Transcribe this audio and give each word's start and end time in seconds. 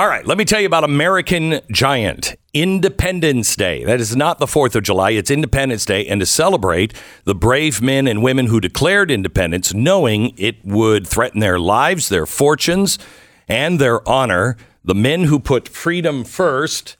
All 0.00 0.08
right, 0.08 0.26
let 0.26 0.38
me 0.38 0.46
tell 0.46 0.60
you 0.60 0.66
about 0.66 0.82
American 0.82 1.60
Giant. 1.70 2.34
Independence 2.54 3.54
Day. 3.54 3.84
That 3.84 4.00
is 4.00 4.16
not 4.16 4.38
the 4.38 4.46
4th 4.46 4.74
of 4.74 4.82
July, 4.82 5.10
it's 5.10 5.30
Independence 5.30 5.84
Day. 5.84 6.06
And 6.06 6.20
to 6.20 6.26
celebrate 6.26 6.94
the 7.24 7.34
brave 7.34 7.82
men 7.82 8.06
and 8.06 8.22
women 8.22 8.46
who 8.46 8.60
declared 8.60 9.10
independence, 9.10 9.74
knowing 9.74 10.32
it 10.38 10.64
would 10.64 11.06
threaten 11.06 11.40
their 11.40 11.58
lives, 11.58 12.08
their 12.08 12.24
fortunes, 12.24 12.98
and 13.46 13.78
their 13.78 14.08
honor, 14.08 14.56
the 14.82 14.94
men 14.94 15.24
who 15.24 15.38
put 15.38 15.68
freedom 15.68 16.24
first 16.24 16.96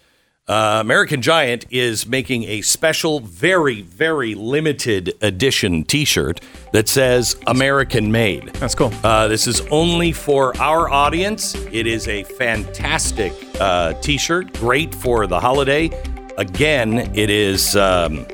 uh, 0.50 0.80
American 0.80 1.22
Giant 1.22 1.64
is 1.70 2.08
making 2.08 2.42
a 2.42 2.60
special, 2.62 3.20
very, 3.20 3.82
very 3.82 4.34
limited 4.34 5.14
edition 5.22 5.84
t 5.84 6.04
shirt 6.04 6.40
that 6.72 6.88
says 6.88 7.36
American 7.46 8.10
Made. 8.10 8.48
That's 8.54 8.74
cool. 8.74 8.92
Uh, 9.04 9.28
this 9.28 9.46
is 9.46 9.60
only 9.70 10.10
for 10.10 10.56
our 10.60 10.90
audience. 10.90 11.54
It 11.54 11.86
is 11.86 12.08
a 12.08 12.24
fantastic 12.24 13.32
uh, 13.60 13.92
t 14.00 14.18
shirt, 14.18 14.52
great 14.54 14.92
for 14.92 15.28
the 15.28 15.38
holiday. 15.38 15.88
Again, 16.36 17.12
it 17.14 17.30
is. 17.30 17.76
Um, 17.76 18.26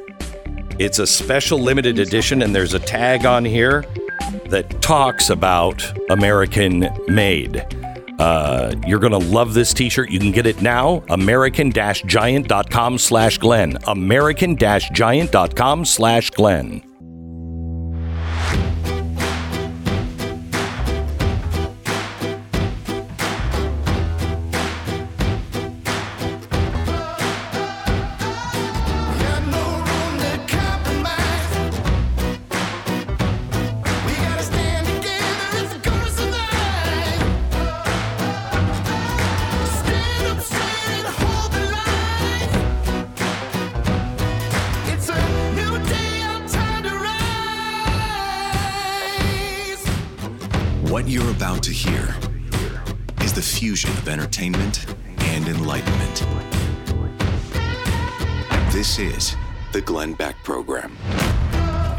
it's 0.78 0.98
a 0.98 1.06
special 1.06 1.58
limited 1.58 1.98
edition, 1.98 2.40
and 2.40 2.54
there's 2.54 2.72
a 2.72 2.78
tag 2.78 3.26
on 3.26 3.44
here 3.44 3.84
that 4.48 4.80
talks 4.80 5.28
about 5.28 5.84
American 6.08 6.88
Made. 7.08 7.85
Uh, 8.18 8.74
you're 8.86 9.00
going 9.00 9.12
to 9.12 9.18
love 9.18 9.54
this 9.54 9.74
t-shirt. 9.74 10.10
You 10.10 10.18
can 10.18 10.32
get 10.32 10.46
it 10.46 10.62
now. 10.62 11.02
American-giant.com 11.08 12.98
slash 12.98 13.38
Glenn. 13.38 13.78
American-giant.com 13.86 15.84
slash 15.84 16.30
Glenn. 16.30 16.95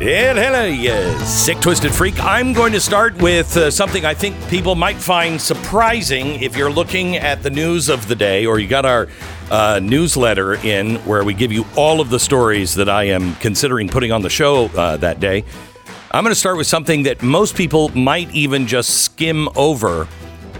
And 0.08 0.38
hello, 0.38 0.64
you 0.64 1.20
sick, 1.26 1.60
twisted 1.60 1.94
freak. 1.94 2.18
I'm 2.24 2.54
going 2.54 2.72
to 2.72 2.80
start 2.80 3.22
with 3.22 3.58
uh, 3.58 3.70
something 3.70 4.06
I 4.06 4.14
think 4.14 4.38
people 4.48 4.74
might 4.74 4.96
find 4.96 5.42
surprising 5.42 6.42
if 6.42 6.56
you're 6.56 6.72
looking 6.72 7.18
at 7.18 7.44
the 7.44 7.50
news 7.50 7.90
of 7.90 8.08
the 8.08 8.16
day 8.16 8.46
or 8.46 8.58
you 8.58 8.70
got 8.70 8.86
our 8.86 9.10
uh, 9.52 9.82
newsletter 9.84 10.54
in 10.66 10.96
where 11.00 11.26
we 11.26 11.34
give 11.34 11.52
you 11.52 11.66
all 11.76 12.00
of 12.00 12.10
the 12.10 12.22
stories 12.22 12.74
that 12.76 12.88
I 12.88 13.04
am 13.04 13.36
considering 13.36 13.90
putting 13.90 14.14
on 14.14 14.22
the 14.22 14.30
show 14.30 14.68
uh, 14.68 14.96
that 14.96 15.20
day. 15.20 15.44
I'm 16.12 16.24
going 16.24 16.34
to 16.34 16.40
start 16.40 16.56
with 16.56 16.68
something 16.68 17.04
that 17.04 17.22
most 17.22 17.58
people 17.58 17.90
might 17.90 18.34
even 18.34 18.66
just 18.66 19.04
skim 19.04 19.50
over, 19.58 20.08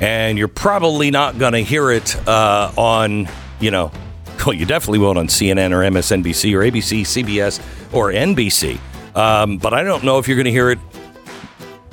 and 0.02 0.38
you're 0.38 0.50
probably 0.50 1.10
not 1.10 1.40
going 1.40 1.54
to 1.54 1.64
hear 1.64 1.90
it 1.92 2.18
uh, 2.28 2.74
on, 2.76 3.30
you 3.62 3.72
know, 3.72 3.94
well, 4.46 4.52
you 4.52 4.66
definitely 4.66 5.00
won't 5.00 5.18
on 5.18 5.28
CNN 5.28 5.72
or 5.72 5.90
MSNBC 5.90 6.54
or 6.54 6.70
ABC, 6.70 7.04
CBS 7.04 7.94
or 7.94 8.12
NBC. 8.12 8.78
Um, 9.18 9.58
but 9.58 9.74
I 9.74 9.82
don't 9.82 10.04
know 10.04 10.20
if 10.20 10.28
you're 10.28 10.38
going 10.38 10.46
to 10.46 10.52
hear 10.52 10.70
it 10.70 10.78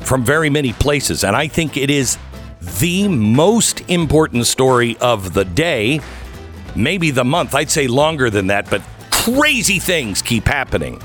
from 0.01 0.25
very 0.25 0.51
many 0.51 0.75
places. 0.75 1.25
And 1.25 1.35
I 1.35 1.49
think 1.49 1.79
it 1.79 1.89
is 1.89 2.19
the 2.81 3.09
most 3.09 3.81
important 3.89 4.47
story 4.47 4.99
of 4.99 5.33
the 5.33 5.47
day, 5.47 6.01
maybe 6.77 7.11
the 7.11 7.25
month. 7.25 7.55
I'd 7.55 7.71
say 7.71 7.87
longer 7.87 8.29
than 8.29 8.49
that, 8.49 8.69
but 8.69 8.83
crazy 9.11 9.79
things 9.79 10.21
keep 10.21 10.45
happening. 10.45 11.01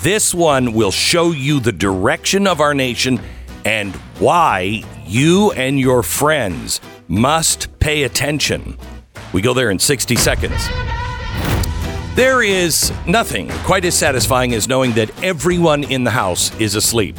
This 0.00 0.34
one 0.34 0.74
will 0.74 0.90
show 0.90 1.30
you 1.30 1.58
the 1.58 1.72
direction 1.72 2.46
of 2.46 2.60
our 2.60 2.74
nation 2.74 3.18
and 3.64 3.94
why 4.18 4.82
you 5.06 5.52
and 5.52 5.80
your 5.80 6.02
friends 6.02 6.82
must 7.08 7.78
pay 7.78 8.02
attention. 8.02 8.76
We 9.32 9.40
go 9.40 9.54
there 9.54 9.70
in 9.70 9.78
60 9.78 10.16
seconds. 10.16 10.68
There 12.14 12.42
is 12.42 12.92
nothing 13.06 13.48
quite 13.64 13.86
as 13.86 13.94
satisfying 13.94 14.52
as 14.52 14.68
knowing 14.68 14.92
that 14.92 15.24
everyone 15.24 15.84
in 15.84 16.04
the 16.04 16.10
house 16.10 16.54
is 16.60 16.74
asleep. 16.74 17.18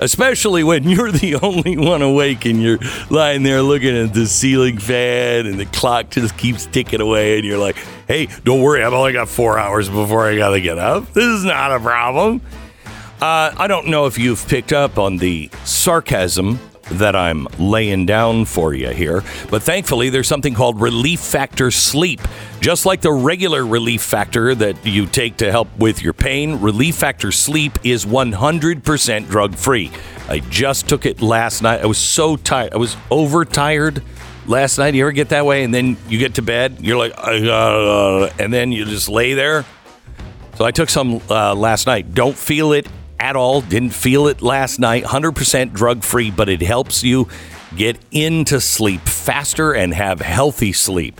Especially 0.00 0.62
when 0.62 0.84
you're 0.88 1.10
the 1.10 1.34
only 1.42 1.76
one 1.76 2.00
awake 2.00 2.44
and 2.44 2.62
you're 2.62 2.78
lying 3.10 3.42
there 3.42 3.60
looking 3.60 3.96
at 3.96 4.14
the 4.14 4.26
ceiling 4.26 4.78
fan 4.78 5.46
and 5.46 5.58
the 5.58 5.66
clock 5.66 6.10
just 6.10 6.36
keeps 6.36 6.66
ticking 6.66 7.00
away 7.00 7.38
and 7.38 7.44
you're 7.44 7.58
like, 7.58 7.76
hey, 8.06 8.28
don't 8.44 8.62
worry, 8.62 8.84
I've 8.84 8.92
only 8.92 9.12
got 9.12 9.28
four 9.28 9.58
hours 9.58 9.88
before 9.88 10.28
I 10.28 10.36
gotta 10.36 10.60
get 10.60 10.78
up. 10.78 11.12
This 11.12 11.24
is 11.24 11.44
not 11.44 11.72
a 11.72 11.80
problem. 11.80 12.40
Uh, 13.20 13.52
I 13.56 13.66
don't 13.66 13.88
know 13.88 14.06
if 14.06 14.16
you've 14.16 14.46
picked 14.46 14.72
up 14.72 14.96
on 14.96 15.16
the 15.16 15.50
sarcasm 15.64 16.60
that 16.92 17.16
I'm 17.16 17.46
laying 17.58 18.06
down 18.06 18.44
for 18.44 18.74
you 18.74 18.90
here, 18.90 19.22
but 19.50 19.62
thankfully 19.62 20.10
there's 20.10 20.28
something 20.28 20.54
called 20.54 20.80
Relief 20.80 21.20
Factor 21.20 21.70
Sleep. 21.70 22.20
Just 22.60 22.86
like 22.86 23.00
the 23.00 23.12
regular 23.12 23.66
Relief 23.66 24.02
Factor 24.02 24.54
that 24.54 24.86
you 24.86 25.06
take 25.06 25.38
to 25.38 25.50
help 25.50 25.68
with 25.78 26.02
your 26.02 26.12
pain, 26.12 26.60
Relief 26.60 26.96
Factor 26.96 27.32
Sleep 27.32 27.78
is 27.84 28.06
100% 28.06 29.28
drug 29.28 29.54
free. 29.54 29.90
I 30.28 30.38
just 30.40 30.88
took 30.88 31.04
it 31.06 31.20
last 31.20 31.62
night. 31.62 31.80
I 31.80 31.86
was 31.86 31.98
so 31.98 32.36
tired. 32.36 32.72
I 32.72 32.76
was 32.76 32.96
overtired 33.10 34.02
last 34.46 34.78
night. 34.78 34.94
You 34.94 35.04
ever 35.04 35.12
get 35.12 35.30
that 35.30 35.44
way? 35.44 35.64
And 35.64 35.74
then 35.74 35.96
you 36.08 36.18
get 36.18 36.34
to 36.36 36.42
bed, 36.42 36.78
you're 36.80 36.96
like, 36.96 37.12
and 37.18 38.52
then 38.52 38.72
you 38.72 38.84
just 38.84 39.08
lay 39.08 39.34
there. 39.34 39.64
So 40.56 40.64
I 40.64 40.70
took 40.70 40.88
some 40.88 41.20
uh, 41.28 41.54
last 41.54 41.86
night. 41.86 42.14
Don't 42.14 42.36
feel 42.36 42.72
it 42.72 42.86
at 43.24 43.36
all. 43.36 43.62
Didn't 43.62 43.94
feel 43.94 44.28
it 44.28 44.42
last 44.42 44.78
night. 44.78 45.02
100% 45.04 45.72
drug 45.72 46.04
free, 46.04 46.30
but 46.30 46.50
it 46.50 46.60
helps 46.60 47.02
you 47.02 47.26
get 47.74 47.98
into 48.10 48.60
sleep 48.60 49.00
faster 49.00 49.72
and 49.72 49.94
have 49.94 50.20
healthy 50.20 50.74
sleep. 50.74 51.18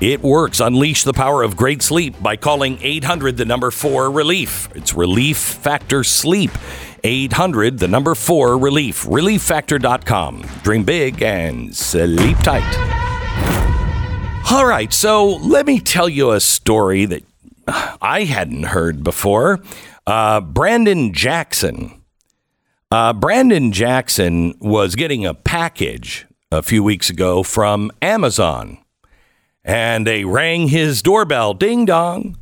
It 0.00 0.22
works. 0.22 0.60
Unleash 0.60 1.04
the 1.04 1.12
power 1.12 1.42
of 1.42 1.54
great 1.54 1.82
sleep 1.82 2.20
by 2.22 2.36
calling 2.36 2.78
800 2.80 3.36
the 3.36 3.44
number 3.44 3.70
4 3.70 4.10
relief. 4.10 4.70
It's 4.74 4.94
Relief 4.94 5.36
Factor 5.36 6.02
Sleep. 6.02 6.50
800 7.04 7.78
the 7.78 7.86
number 7.86 8.14
4 8.14 8.56
relief. 8.56 9.04
Relieffactor.com. 9.04 10.42
Dream 10.62 10.84
big 10.84 11.22
and 11.22 11.76
sleep 11.76 12.38
tight. 12.38 12.64
All 14.50 14.66
right, 14.66 14.92
so 14.92 15.36
let 15.36 15.66
me 15.66 15.80
tell 15.80 16.08
you 16.08 16.32
a 16.32 16.40
story 16.40 17.04
that 17.04 17.22
I 18.00 18.24
hadn't 18.24 18.64
heard 18.64 19.04
before. 19.04 19.60
Uh, 20.06 20.40
Brandon 20.40 21.12
Jackson. 21.12 22.02
Uh, 22.90 23.12
Brandon 23.12 23.72
Jackson 23.72 24.54
was 24.60 24.96
getting 24.96 25.24
a 25.24 25.32
package 25.32 26.26
a 26.50 26.62
few 26.62 26.82
weeks 26.82 27.08
ago 27.08 27.42
from 27.42 27.90
Amazon, 28.02 28.78
and 29.64 30.06
they 30.06 30.24
rang 30.24 30.68
his 30.68 31.02
doorbell, 31.02 31.54
ding 31.54 31.86
dong. 31.86 32.36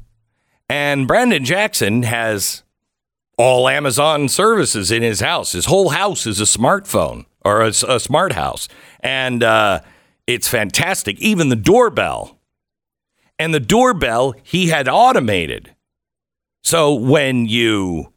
And 0.69 1.07
Brandon 1.07 1.45
Jackson 1.45 2.03
has 2.05 2.63
all 3.37 3.69
Amazon 3.69 4.29
services 4.29 4.91
in 4.91 5.03
his 5.03 5.21
house. 5.21 5.53
His 5.53 5.67
whole 5.67 5.91
house 5.91 6.27
is 6.27 6.41
a 6.41 6.45
smartphone 6.45 7.27
or 7.45 7.63
a, 7.63 7.69
a 7.69 8.01
smart 8.01 8.33
house, 8.33 8.69
and 9.01 9.43
uh, 9.43 9.81
it's 10.27 10.49
fantastic. 10.49 11.21
Even 11.21 11.49
the 11.49 11.57
doorbell, 11.57 12.39
and 13.39 13.53
the 13.53 13.61
doorbell 13.61 14.35
he 14.43 14.69
had 14.69 14.89
automated. 14.89 15.75
So 16.63 16.95
when 16.95 17.47
you 17.47 18.13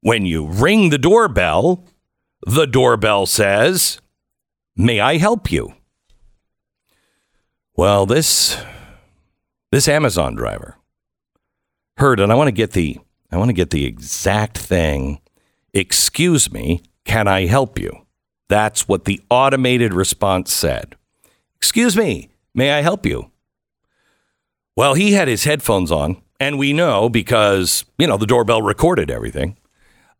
when 0.00 0.26
you 0.26 0.46
ring 0.46 0.90
the 0.90 0.98
doorbell, 0.98 1.84
the 2.46 2.66
doorbell 2.66 3.26
says, 3.26 4.00
"May 4.76 5.00
I 5.00 5.16
help 5.16 5.50
you?" 5.50 5.74
Well, 7.76 8.06
this 8.06 8.56
this 9.70 9.88
Amazon 9.88 10.34
driver 10.34 10.76
heard 11.98 12.20
and 12.20 12.32
I 12.32 12.34
want 12.34 12.48
to 12.48 12.52
get 12.52 12.72
the 12.72 12.98
I 13.30 13.36
want 13.36 13.48
to 13.50 13.54
get 13.54 13.70
the 13.70 13.84
exact 13.84 14.56
thing. 14.56 15.20
Excuse 15.74 16.50
me, 16.50 16.82
can 17.04 17.28
I 17.28 17.46
help 17.46 17.78
you? 17.78 18.06
That's 18.48 18.88
what 18.88 19.04
the 19.04 19.20
automated 19.28 19.92
response 19.92 20.52
said. 20.52 20.96
Excuse 21.56 21.96
me, 21.96 22.30
may 22.54 22.72
I 22.72 22.80
help 22.80 23.04
you? 23.04 23.30
Well, 24.76 24.94
he 24.94 25.12
had 25.12 25.28
his 25.28 25.44
headphones 25.44 25.92
on 25.92 26.22
and 26.40 26.58
we 26.58 26.72
know 26.72 27.08
because, 27.08 27.84
you 27.98 28.06
know, 28.06 28.16
the 28.16 28.26
doorbell 28.26 28.62
recorded 28.62 29.10
everything. 29.10 29.56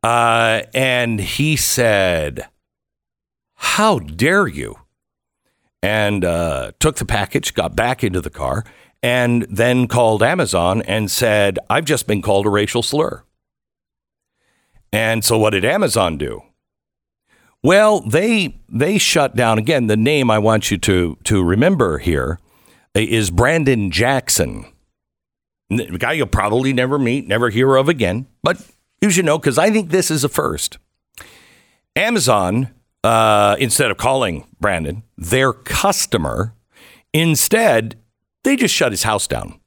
Uh, 0.03 0.63
and 0.75 1.21
he 1.21 1.57
said, 1.57 2.49
How 3.55 3.99
dare 3.99 4.47
you? 4.47 4.77
and 5.83 6.25
uh, 6.25 6.73
took 6.81 6.97
the 6.97 7.05
package, 7.05 7.55
got 7.55 7.77
back 7.77 8.03
into 8.03 8.21
the 8.21 8.31
car, 8.31 8.65
and 9.03 9.47
then 9.49 9.87
called 9.87 10.23
Amazon 10.23 10.83
and 10.83 11.11
said, 11.11 11.59
I've 11.71 11.85
just 11.85 12.07
been 12.07 12.23
called 12.23 12.47
a 12.47 12.51
racial 12.51 12.83
slur. 12.83 13.23
And 14.93 15.25
so 15.25 15.39
what 15.39 15.51
did 15.51 15.65
Amazon 15.65 16.17
do? 16.17 16.43
Well, 17.63 18.01
they 18.01 18.57
they 18.69 18.99
shut 18.99 19.35
down 19.35 19.59
again. 19.59 19.89
The 19.89 19.97
name 19.97 20.31
I 20.31 20.39
want 20.39 20.71
you 20.71 20.79
to 20.79 21.19
to 21.25 21.43
remember 21.43 21.99
here 21.99 22.39
is 22.95 23.31
Brandon 23.31 23.91
Jackson. 23.91 24.65
A 25.71 25.99
guy 25.99 26.13
you'll 26.13 26.27
probably 26.27 26.73
never 26.73 26.99
meet, 26.99 27.27
never 27.27 27.51
hear 27.51 27.77
of 27.77 27.89
again, 27.89 28.27
but 28.43 28.61
you 29.01 29.11
should 29.11 29.25
know 29.25 29.39
because 29.39 29.59
I 29.59 29.71
think 29.71 29.91
this 29.91 30.11
is 30.11 30.25
a 30.25 30.29
first. 30.29 30.79
Amazon, 31.95 32.71
uh, 33.05 33.57
instead 33.59 33.91
of 33.91 33.97
calling 33.97 34.47
Brandon, 34.61 35.03
their 35.17 35.53
customer, 35.53 36.55
instead 37.13 37.97
they 38.45 38.57
just 38.57 38.75
shut 38.75 38.93
his 38.93 39.03
house 39.03 39.27
down. 39.27 39.61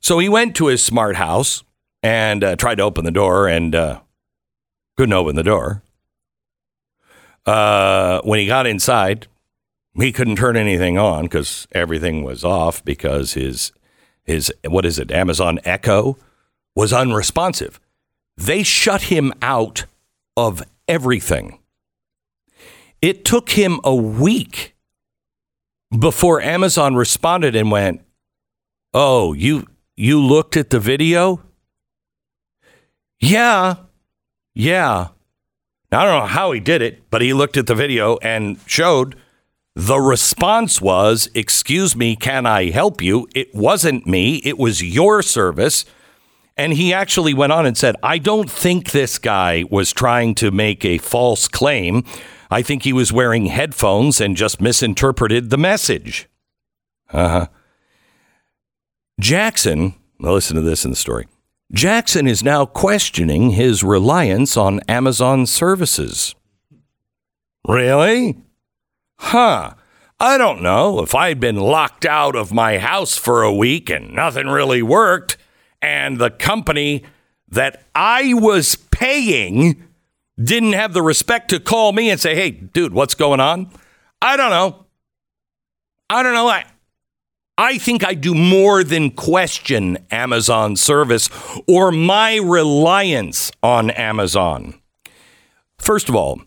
So 0.00 0.18
he 0.18 0.28
went 0.28 0.56
to 0.56 0.66
his 0.66 0.84
smart 0.84 1.16
house 1.16 1.62
and 2.02 2.42
uh, 2.42 2.56
tried 2.56 2.76
to 2.76 2.82
open 2.82 3.04
the 3.04 3.12
door 3.12 3.46
and 3.46 3.74
uh, 3.74 4.00
couldn't 4.96 5.12
open 5.12 5.36
the 5.36 5.44
door. 5.44 5.82
Uh, 7.46 8.20
when 8.22 8.40
he 8.40 8.46
got 8.46 8.66
inside, 8.66 9.28
he 9.94 10.10
couldn't 10.10 10.36
turn 10.36 10.56
anything 10.56 10.98
on 10.98 11.24
because 11.24 11.68
everything 11.72 12.24
was 12.24 12.44
off 12.44 12.84
because 12.84 13.34
his 13.34 13.70
his 14.24 14.52
what 14.66 14.84
is 14.84 14.98
it 14.98 15.10
Amazon 15.10 15.58
Echo 15.64 16.16
was 16.74 16.92
unresponsive. 16.92 17.80
They 18.36 18.62
shut 18.62 19.02
him 19.02 19.32
out 19.42 19.84
of 20.36 20.62
everything. 20.88 21.58
It 23.00 23.24
took 23.24 23.50
him 23.50 23.80
a 23.84 23.94
week 23.94 24.74
before 25.96 26.40
Amazon 26.40 26.94
responded 26.94 27.54
and 27.56 27.70
went, 27.70 28.00
"Oh, 28.94 29.32
you 29.32 29.66
you 29.96 30.20
looked 30.20 30.56
at 30.56 30.70
the 30.70 30.80
video?" 30.80 31.42
Yeah. 33.20 33.76
Yeah. 34.54 35.08
Now, 35.90 36.00
I 36.00 36.04
don't 36.04 36.20
know 36.20 36.26
how 36.26 36.52
he 36.52 36.60
did 36.60 36.82
it, 36.82 37.08
but 37.10 37.22
he 37.22 37.32
looked 37.32 37.56
at 37.56 37.66
the 37.66 37.74
video 37.74 38.16
and 38.22 38.58
showed 38.66 39.14
the 39.74 39.98
response 39.98 40.80
was, 40.80 41.30
Excuse 41.34 41.96
me, 41.96 42.16
can 42.16 42.46
I 42.46 42.70
help 42.70 43.02
you? 43.02 43.28
It 43.34 43.54
wasn't 43.54 44.06
me, 44.06 44.36
it 44.44 44.58
was 44.58 44.82
your 44.82 45.22
service. 45.22 45.84
And 46.56 46.74
he 46.74 46.92
actually 46.92 47.32
went 47.32 47.52
on 47.52 47.64
and 47.64 47.76
said, 47.78 47.96
I 48.02 48.18
don't 48.18 48.50
think 48.50 48.90
this 48.90 49.18
guy 49.18 49.64
was 49.70 49.90
trying 49.90 50.34
to 50.36 50.50
make 50.50 50.84
a 50.84 50.98
false 50.98 51.48
claim. 51.48 52.04
I 52.50 52.60
think 52.60 52.82
he 52.82 52.92
was 52.92 53.10
wearing 53.12 53.46
headphones 53.46 54.20
and 54.20 54.36
just 54.36 54.60
misinterpreted 54.60 55.48
the 55.48 55.56
message. 55.56 56.28
Uh 57.10 57.28
huh. 57.28 57.46
Jackson, 59.18 59.94
listen 60.18 60.56
to 60.56 60.62
this 60.62 60.84
in 60.84 60.90
the 60.90 60.96
story. 60.96 61.26
Jackson 61.72 62.26
is 62.26 62.42
now 62.42 62.66
questioning 62.66 63.50
his 63.50 63.82
reliance 63.82 64.58
on 64.58 64.80
Amazon 64.80 65.46
services. 65.46 66.34
Really? 67.66 68.36
Huh. 69.22 69.74
I 70.18 70.36
don't 70.36 70.62
know. 70.62 71.00
If 71.00 71.14
I'd 71.14 71.38
been 71.38 71.56
locked 71.56 72.04
out 72.04 72.34
of 72.34 72.52
my 72.52 72.78
house 72.78 73.16
for 73.16 73.42
a 73.42 73.52
week 73.52 73.88
and 73.88 74.12
nothing 74.12 74.48
really 74.48 74.82
worked, 74.82 75.36
and 75.80 76.18
the 76.18 76.30
company 76.30 77.04
that 77.48 77.84
I 77.94 78.34
was 78.34 78.74
paying 78.74 79.84
didn't 80.42 80.72
have 80.72 80.92
the 80.92 81.02
respect 81.02 81.50
to 81.50 81.60
call 81.60 81.92
me 81.92 82.10
and 82.10 82.20
say, 82.20 82.34
hey, 82.34 82.50
dude, 82.50 82.92
what's 82.92 83.14
going 83.14 83.40
on? 83.40 83.70
I 84.20 84.36
don't 84.36 84.50
know. 84.50 84.86
I 86.10 86.22
don't 86.22 86.34
know. 86.34 86.48
I, 86.48 86.64
I 87.56 87.78
think 87.78 88.04
I 88.04 88.14
do 88.14 88.34
more 88.34 88.82
than 88.82 89.12
question 89.12 89.98
Amazon 90.10 90.74
service 90.76 91.30
or 91.68 91.92
my 91.92 92.36
reliance 92.36 93.52
on 93.62 93.90
Amazon. 93.90 94.80
First 95.78 96.08
of 96.08 96.16
all, 96.16 96.42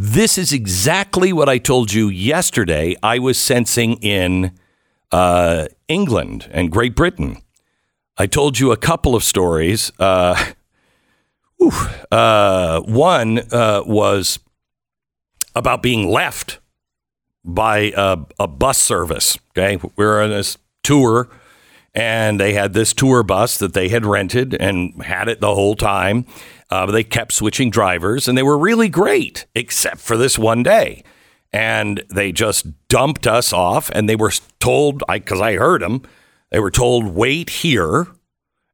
this 0.00 0.38
is 0.38 0.52
exactly 0.52 1.32
what 1.32 1.48
I 1.48 1.58
told 1.58 1.92
you 1.92 2.08
yesterday 2.08 2.94
I 3.02 3.18
was 3.18 3.36
sensing 3.36 3.94
in 3.94 4.52
uh, 5.10 5.66
England 5.88 6.48
and 6.52 6.70
Great 6.70 6.94
Britain. 6.94 7.38
I 8.16 8.28
told 8.28 8.60
you 8.60 8.70
a 8.70 8.76
couple 8.76 9.16
of 9.16 9.24
stories. 9.24 9.90
Uh, 9.98 10.52
uh, 12.12 12.80
one 12.82 13.40
uh, 13.50 13.82
was 13.84 14.38
about 15.56 15.82
being 15.82 16.08
left 16.08 16.60
by 17.44 17.92
a, 17.96 18.18
a 18.38 18.46
bus 18.46 18.78
service. 18.78 19.36
Okay, 19.50 19.78
we 19.96 20.04
were 20.04 20.22
on 20.22 20.30
this 20.30 20.58
tour, 20.84 21.28
and 21.92 22.38
they 22.38 22.52
had 22.52 22.72
this 22.72 22.92
tour 22.92 23.24
bus 23.24 23.58
that 23.58 23.72
they 23.72 23.88
had 23.88 24.06
rented 24.06 24.54
and 24.54 25.02
had 25.02 25.28
it 25.28 25.40
the 25.40 25.56
whole 25.56 25.74
time. 25.74 26.24
Uh, 26.70 26.86
but 26.86 26.92
they 26.92 27.04
kept 27.04 27.32
switching 27.32 27.70
drivers, 27.70 28.28
and 28.28 28.36
they 28.36 28.42
were 28.42 28.58
really 28.58 28.88
great, 28.88 29.46
except 29.54 29.98
for 29.98 30.16
this 30.16 30.38
one 30.38 30.62
day. 30.62 31.02
And 31.52 32.04
they 32.10 32.30
just 32.30 32.66
dumped 32.88 33.26
us 33.26 33.52
off, 33.52 33.90
and 33.90 34.08
they 34.08 34.16
were 34.16 34.32
told, 34.60 35.02
because 35.10 35.40
I, 35.40 35.50
I 35.50 35.56
heard 35.56 35.80
them, 35.80 36.02
they 36.50 36.60
were 36.60 36.70
told, 36.70 37.06
wait 37.06 37.50
here. 37.50 38.06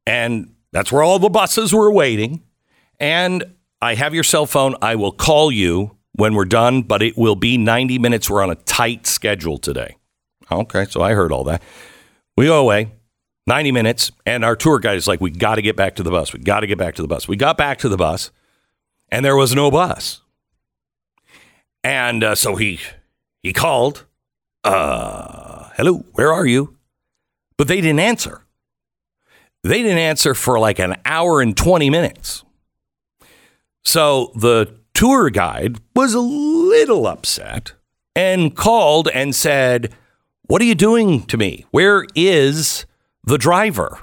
And 0.05 0.53
that's 0.71 0.91
where 0.91 1.03
all 1.03 1.19
the 1.19 1.29
buses 1.29 1.73
were 1.73 1.91
waiting. 1.91 2.43
And 2.99 3.43
I 3.81 3.95
have 3.95 4.13
your 4.13 4.23
cell 4.23 4.45
phone. 4.45 4.75
I 4.81 4.95
will 4.95 5.11
call 5.11 5.51
you 5.51 5.97
when 6.13 6.33
we're 6.33 6.45
done, 6.45 6.81
but 6.81 7.01
it 7.01 7.17
will 7.17 7.35
be 7.35 7.57
90 7.57 7.99
minutes. 7.99 8.29
We're 8.29 8.43
on 8.43 8.49
a 8.49 8.55
tight 8.55 9.07
schedule 9.07 9.57
today. 9.57 9.95
Okay, 10.51 10.85
so 10.85 11.01
I 11.01 11.13
heard 11.13 11.31
all 11.31 11.43
that. 11.45 11.61
We 12.37 12.45
go 12.45 12.59
away, 12.59 12.91
90 13.47 13.71
minutes, 13.71 14.11
and 14.25 14.43
our 14.43 14.55
tour 14.55 14.79
guide 14.79 14.97
is 14.97 15.07
like, 15.07 15.21
we 15.21 15.29
got 15.29 15.55
to 15.55 15.61
get 15.61 15.75
back 15.75 15.95
to 15.95 16.03
the 16.03 16.09
bus. 16.09 16.33
We 16.33 16.39
got 16.39 16.61
to 16.61 16.67
get 16.67 16.77
back 16.77 16.95
to 16.95 17.01
the 17.01 17.07
bus. 17.07 17.27
We 17.27 17.35
got 17.35 17.57
back 17.57 17.77
to 17.79 17.89
the 17.89 17.97
bus, 17.97 18.31
and 19.09 19.23
there 19.23 19.35
was 19.35 19.53
no 19.53 19.69
bus. 19.69 20.21
And 21.83 22.23
uh, 22.23 22.35
so 22.35 22.55
he 22.55 22.79
he 23.43 23.53
called, 23.53 24.05
uh, 24.63 25.69
hello, 25.77 26.05
where 26.13 26.33
are 26.33 26.47
you? 26.47 26.75
But 27.57 27.67
they 27.67 27.81
didn't 27.81 27.99
answer. 27.99 28.41
They 29.63 29.83
didn't 29.83 29.99
answer 29.99 30.33
for 30.33 30.59
like 30.59 30.79
an 30.79 30.95
hour 31.05 31.41
and 31.41 31.55
20 31.55 31.89
minutes. 31.89 32.43
So 33.83 34.31
the 34.35 34.75
tour 34.95 35.29
guide 35.29 35.77
was 35.95 36.15
a 36.15 36.19
little 36.19 37.05
upset 37.05 37.73
and 38.15 38.55
called 38.55 39.07
and 39.09 39.35
said, 39.35 39.93
What 40.47 40.61
are 40.61 40.65
you 40.65 40.75
doing 40.75 41.23
to 41.27 41.37
me? 41.37 41.65
Where 41.69 42.07
is 42.15 42.85
the 43.25 43.37
driver? 43.37 43.99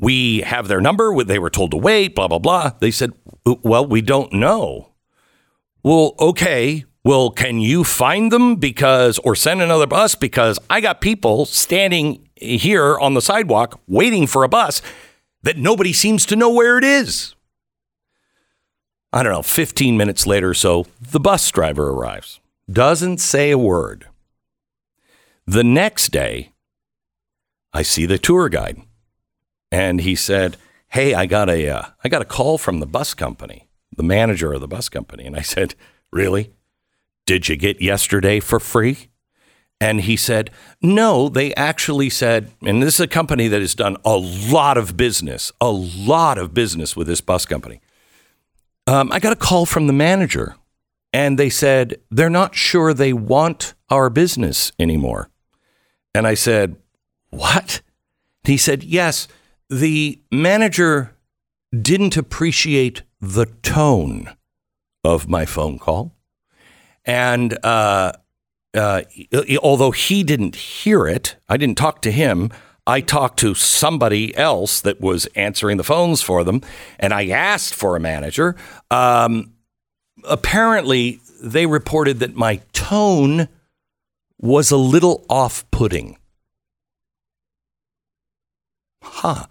We 0.00 0.40
have 0.40 0.68
their 0.68 0.80
number. 0.80 1.22
They 1.24 1.38
were 1.38 1.50
told 1.50 1.70
to 1.72 1.76
wait, 1.76 2.14
blah, 2.14 2.28
blah, 2.28 2.38
blah. 2.38 2.72
They 2.80 2.90
said, 2.90 3.12
Well, 3.44 3.86
we 3.86 4.00
don't 4.00 4.32
know. 4.32 4.90
Well, 5.82 6.14
okay. 6.18 6.84
Well, 7.04 7.30
can 7.30 7.60
you 7.60 7.84
find 7.84 8.32
them 8.32 8.56
because, 8.56 9.18
or 9.18 9.36
send 9.36 9.60
another 9.60 9.86
bus? 9.86 10.14
Because 10.14 10.58
I 10.70 10.80
got 10.80 11.02
people 11.02 11.44
standing 11.44 12.26
here 12.34 12.98
on 12.98 13.14
the 13.14 13.20
sidewalk 13.20 13.80
waiting 13.86 14.26
for 14.26 14.42
a 14.42 14.48
bus 14.48 14.80
that 15.42 15.58
nobody 15.58 15.92
seems 15.92 16.24
to 16.26 16.36
know 16.36 16.50
where 16.50 16.78
it 16.78 16.84
is. 16.84 17.34
I 19.12 19.22
don't 19.22 19.32
know, 19.32 19.42
15 19.42 19.96
minutes 19.96 20.26
later 20.26 20.50
or 20.50 20.54
so, 20.54 20.86
the 21.00 21.20
bus 21.20 21.48
driver 21.50 21.90
arrives, 21.90 22.40
doesn't 22.72 23.18
say 23.18 23.50
a 23.50 23.58
word. 23.58 24.08
The 25.46 25.62
next 25.62 26.08
day, 26.10 26.53
I 27.74 27.82
see 27.82 28.06
the 28.06 28.16
tour 28.16 28.48
guide, 28.48 28.80
and 29.70 30.00
he 30.00 30.14
said, 30.14 30.56
"Hey, 30.88 31.12
I 31.12 31.26
got 31.26 31.50
a, 31.50 31.68
uh, 31.68 31.82
I 32.02 32.08
got 32.08 32.22
a 32.22 32.24
call 32.26 32.56
from 32.56 32.80
the 32.80 32.86
bus 32.86 33.12
company, 33.12 33.68
the 33.94 34.02
manager 34.02 34.54
of 34.54 34.62
the 34.62 34.68
bus 34.68 34.88
company." 34.88 35.26
And 35.26 35.36
I 35.36 35.42
said, 35.42 35.74
"Really? 36.10 36.52
Did 37.26 37.48
you 37.48 37.56
get 37.56 37.82
yesterday 37.82 38.40
for 38.40 38.58
free?" 38.58 39.08
And 39.80 40.02
he 40.02 40.16
said, 40.16 40.50
No, 40.80 41.28
they 41.28 41.52
actually 41.54 42.08
said, 42.08 42.52
and 42.62 42.82
this 42.82 42.94
is 42.94 43.00
a 43.00 43.06
company 43.06 43.48
that 43.48 43.60
has 43.60 43.74
done 43.74 43.96
a 44.04 44.16
lot 44.16 44.78
of 44.78 44.96
business, 44.96 45.52
a 45.60 45.70
lot 45.70 46.38
of 46.38 46.54
business 46.54 46.96
with 46.96 47.06
this 47.06 47.20
bus 47.20 47.44
company. 47.44 47.80
Um, 48.86 49.10
I 49.12 49.18
got 49.18 49.32
a 49.32 49.36
call 49.36 49.66
from 49.66 49.86
the 49.86 49.92
manager, 49.92 50.56
and 51.12 51.38
they 51.38 51.50
said 51.50 51.96
they're 52.10 52.30
not 52.30 52.54
sure 52.54 52.94
they 52.94 53.12
want 53.12 53.74
our 53.90 54.10
business 54.10 54.72
anymore. 54.78 55.28
And 56.14 56.26
I 56.26 56.34
said, 56.34 56.76
What? 57.34 57.82
He 58.44 58.56
said, 58.56 58.84
Yes, 58.84 59.26
the 59.68 60.20
manager 60.30 61.16
didn't 61.72 62.16
appreciate 62.16 63.02
the 63.20 63.46
tone 63.62 64.30
of 65.02 65.28
my 65.28 65.44
phone 65.44 65.78
call. 65.78 66.14
And 67.04 67.58
uh, 67.64 68.12
uh, 68.72 69.02
although 69.62 69.90
he 69.90 70.22
didn't 70.22 70.56
hear 70.56 71.06
it, 71.06 71.36
I 71.48 71.56
didn't 71.56 71.78
talk 71.78 72.02
to 72.02 72.12
him. 72.12 72.50
I 72.86 73.00
talked 73.00 73.38
to 73.40 73.54
somebody 73.54 74.36
else 74.36 74.80
that 74.82 75.00
was 75.00 75.26
answering 75.34 75.78
the 75.78 75.84
phones 75.84 76.22
for 76.22 76.44
them, 76.44 76.60
and 76.98 77.14
I 77.14 77.28
asked 77.28 77.74
for 77.74 77.96
a 77.96 78.00
manager. 78.00 78.56
Um, 78.90 79.54
apparently, 80.24 81.20
they 81.42 81.66
reported 81.66 82.18
that 82.20 82.36
my 82.36 82.56
tone 82.72 83.48
was 84.38 84.70
a 84.70 84.76
little 84.76 85.24
off 85.30 85.68
putting. 85.70 86.18
Huh. 89.04 89.46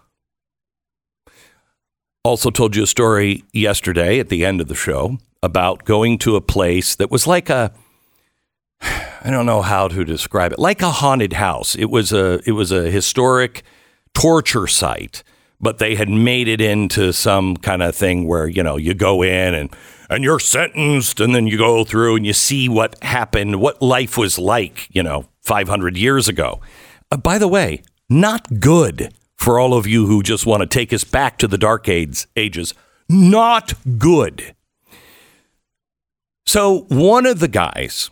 Also, 2.23 2.49
told 2.49 2.75
you 2.75 2.83
a 2.83 2.87
story 2.87 3.43
yesterday 3.53 4.19
at 4.19 4.29
the 4.29 4.45
end 4.45 4.61
of 4.61 4.67
the 4.67 4.75
show 4.75 5.17
about 5.41 5.83
going 5.83 6.17
to 6.19 6.35
a 6.35 6.41
place 6.41 6.95
that 6.95 7.11
was 7.11 7.27
like 7.27 7.49
a 7.49 7.73
I 8.81 9.29
don't 9.29 9.45
know 9.45 9.61
how 9.61 9.87
to 9.87 10.03
describe 10.03 10.51
it. 10.51 10.59
Like 10.59 10.81
a 10.81 10.91
haunted 10.91 11.33
house. 11.33 11.75
It 11.75 11.89
was 11.89 12.11
a 12.11 12.41
it 12.45 12.51
was 12.51 12.71
a 12.71 12.89
historic 12.89 13.63
torture 14.13 14.67
site, 14.67 15.23
but 15.61 15.77
they 15.77 15.95
had 15.95 16.09
made 16.09 16.47
it 16.47 16.59
into 16.59 17.13
some 17.13 17.55
kind 17.57 17.81
of 17.81 17.95
thing 17.95 18.27
where, 18.27 18.47
you 18.47 18.63
know, 18.63 18.77
you 18.77 18.93
go 18.93 19.21
in 19.21 19.53
and 19.53 19.69
and 20.09 20.23
you're 20.23 20.39
sentenced 20.39 21.19
and 21.19 21.33
then 21.33 21.47
you 21.47 21.57
go 21.57 21.83
through 21.83 22.17
and 22.17 22.25
you 22.25 22.33
see 22.33 22.67
what 22.67 23.01
happened, 23.03 23.61
what 23.61 23.81
life 23.81 24.17
was 24.17 24.37
like, 24.37 24.87
you 24.91 25.01
know, 25.01 25.25
500 25.41 25.97
years 25.97 26.27
ago. 26.27 26.61
Uh, 27.11 27.17
by 27.17 27.37
the 27.37 27.47
way, 27.47 27.81
not 28.09 28.59
good 28.59 29.13
for 29.43 29.59
all 29.59 29.73
of 29.73 29.85
you 29.85 30.07
who 30.07 30.23
just 30.23 30.45
want 30.45 30.61
to 30.61 30.65
take 30.67 30.93
us 30.93 31.03
back 31.03 31.37
to 31.37 31.49
the 31.49 31.57
dark 31.57 31.89
ages. 31.89 32.73
Not 33.09 33.73
good. 33.97 34.55
So, 36.45 36.85
one 36.87 37.25
of 37.25 37.41
the 37.41 37.49
guys 37.49 38.09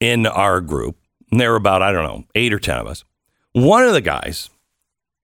in 0.00 0.26
our 0.26 0.60
group, 0.60 0.96
and 1.30 1.40
there 1.40 1.50
were 1.52 1.56
about, 1.56 1.82
I 1.82 1.92
don't 1.92 2.02
know, 2.02 2.24
eight 2.34 2.52
or 2.52 2.58
10 2.58 2.78
of 2.78 2.88
us. 2.88 3.04
One 3.52 3.84
of 3.84 3.92
the 3.92 4.00
guys 4.00 4.50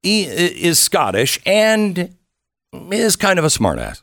is 0.05 0.79
Scottish 0.79 1.41
and 1.45 2.15
is 2.73 3.17
kind 3.17 3.41
of 3.41 3.45
a 3.45 3.49
smartass. 3.49 4.03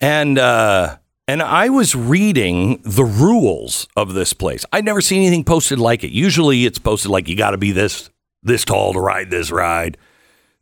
And, 0.00 0.38
uh, 0.38 0.98
and 1.26 1.42
I 1.42 1.68
was 1.68 1.96
reading 1.96 2.80
the 2.84 3.04
rules 3.04 3.88
of 3.96 4.14
this 4.14 4.32
place. 4.32 4.64
I'd 4.72 4.84
never 4.84 5.00
seen 5.00 5.22
anything 5.22 5.42
posted 5.42 5.80
like 5.80 6.04
it. 6.04 6.12
Usually 6.12 6.64
it's 6.64 6.78
posted 6.78 7.10
like 7.10 7.28
you 7.28 7.36
got 7.36 7.50
to 7.50 7.58
be 7.58 7.72
this 7.72 8.08
this 8.44 8.64
tall 8.64 8.92
to 8.92 9.00
ride 9.00 9.30
this 9.30 9.50
ride. 9.50 9.98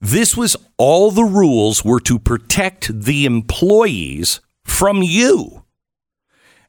This 0.00 0.36
was 0.36 0.56
all 0.76 1.10
the 1.10 1.24
rules 1.24 1.84
were 1.84 2.00
to 2.00 2.18
protect 2.18 3.02
the 3.02 3.24
employees 3.24 4.40
from 4.64 5.02
you. 5.02 5.64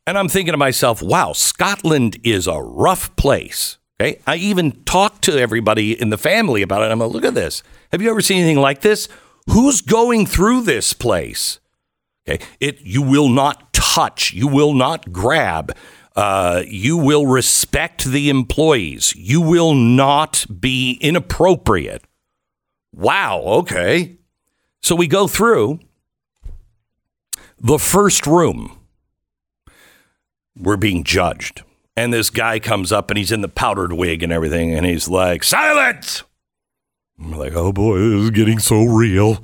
And 0.05 0.17
I'm 0.17 0.29
thinking 0.29 0.53
to 0.53 0.57
myself, 0.57 1.01
wow, 1.01 1.33
Scotland 1.33 2.17
is 2.23 2.47
a 2.47 2.61
rough 2.61 3.13
place. 3.17 3.77
Okay. 3.99 4.21
I 4.25 4.35
even 4.37 4.83
talked 4.83 5.23
to 5.23 5.37
everybody 5.37 5.99
in 5.99 6.09
the 6.09 6.17
family 6.17 6.61
about 6.61 6.83
it. 6.83 6.91
I'm 6.91 6.99
like, 6.99 7.11
look 7.11 7.25
at 7.25 7.33
this. 7.33 7.63
Have 7.91 8.01
you 8.01 8.09
ever 8.09 8.21
seen 8.21 8.37
anything 8.37 8.61
like 8.61 8.81
this? 8.81 9.09
Who's 9.49 9.81
going 9.81 10.25
through 10.25 10.61
this 10.61 10.93
place? 10.93 11.59
Okay. 12.27 12.45
It 12.59 12.81
you 12.81 13.01
will 13.01 13.29
not 13.29 13.73
touch, 13.73 14.33
you 14.33 14.47
will 14.47 14.73
not 14.73 15.11
grab. 15.11 15.75
Uh, 16.15 16.63
you 16.67 16.97
will 16.97 17.27
respect 17.27 18.05
the 18.05 18.29
employees. 18.29 19.15
You 19.15 19.39
will 19.39 19.75
not 19.75 20.45
be 20.59 20.97
inappropriate. 20.99 22.03
Wow, 22.97 23.41
okay. 23.45 24.17
So 24.81 24.95
we 24.95 25.07
go 25.07 25.27
through 25.27 25.79
the 27.59 27.77
first 27.77 28.25
room 28.25 28.77
we're 30.59 30.77
being 30.77 31.03
judged. 31.03 31.63
And 31.95 32.11
this 32.11 32.31
guy 32.31 32.59
comes 32.59 32.91
up 32.91 33.11
and 33.11 33.17
he's 33.17 33.31
in 33.31 33.41
the 33.41 33.47
powdered 33.47 33.93
wig 33.93 34.23
and 34.23 34.31
everything, 34.31 34.73
and 34.73 34.85
he's 34.85 35.07
like, 35.07 35.43
Silence! 35.43 36.23
I'm 37.19 37.37
like, 37.37 37.53
oh 37.53 37.71
boy, 37.71 37.97
this 37.97 38.23
is 38.23 38.29
getting 38.31 38.59
so 38.59 38.83
real. 38.83 39.43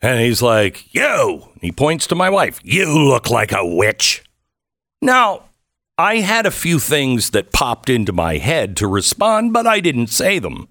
And 0.00 0.20
he's 0.20 0.42
like, 0.42 0.92
You! 0.94 1.48
He 1.60 1.72
points 1.72 2.06
to 2.08 2.14
my 2.14 2.30
wife. 2.30 2.60
You 2.62 2.86
look 2.92 3.30
like 3.30 3.52
a 3.52 3.66
witch. 3.66 4.24
Now, 5.02 5.44
I 5.98 6.16
had 6.16 6.46
a 6.46 6.50
few 6.50 6.78
things 6.78 7.30
that 7.30 7.52
popped 7.52 7.88
into 7.88 8.12
my 8.12 8.38
head 8.38 8.76
to 8.78 8.86
respond, 8.86 9.52
but 9.52 9.66
I 9.66 9.80
didn't 9.80 10.08
say 10.08 10.38
them. 10.38 10.68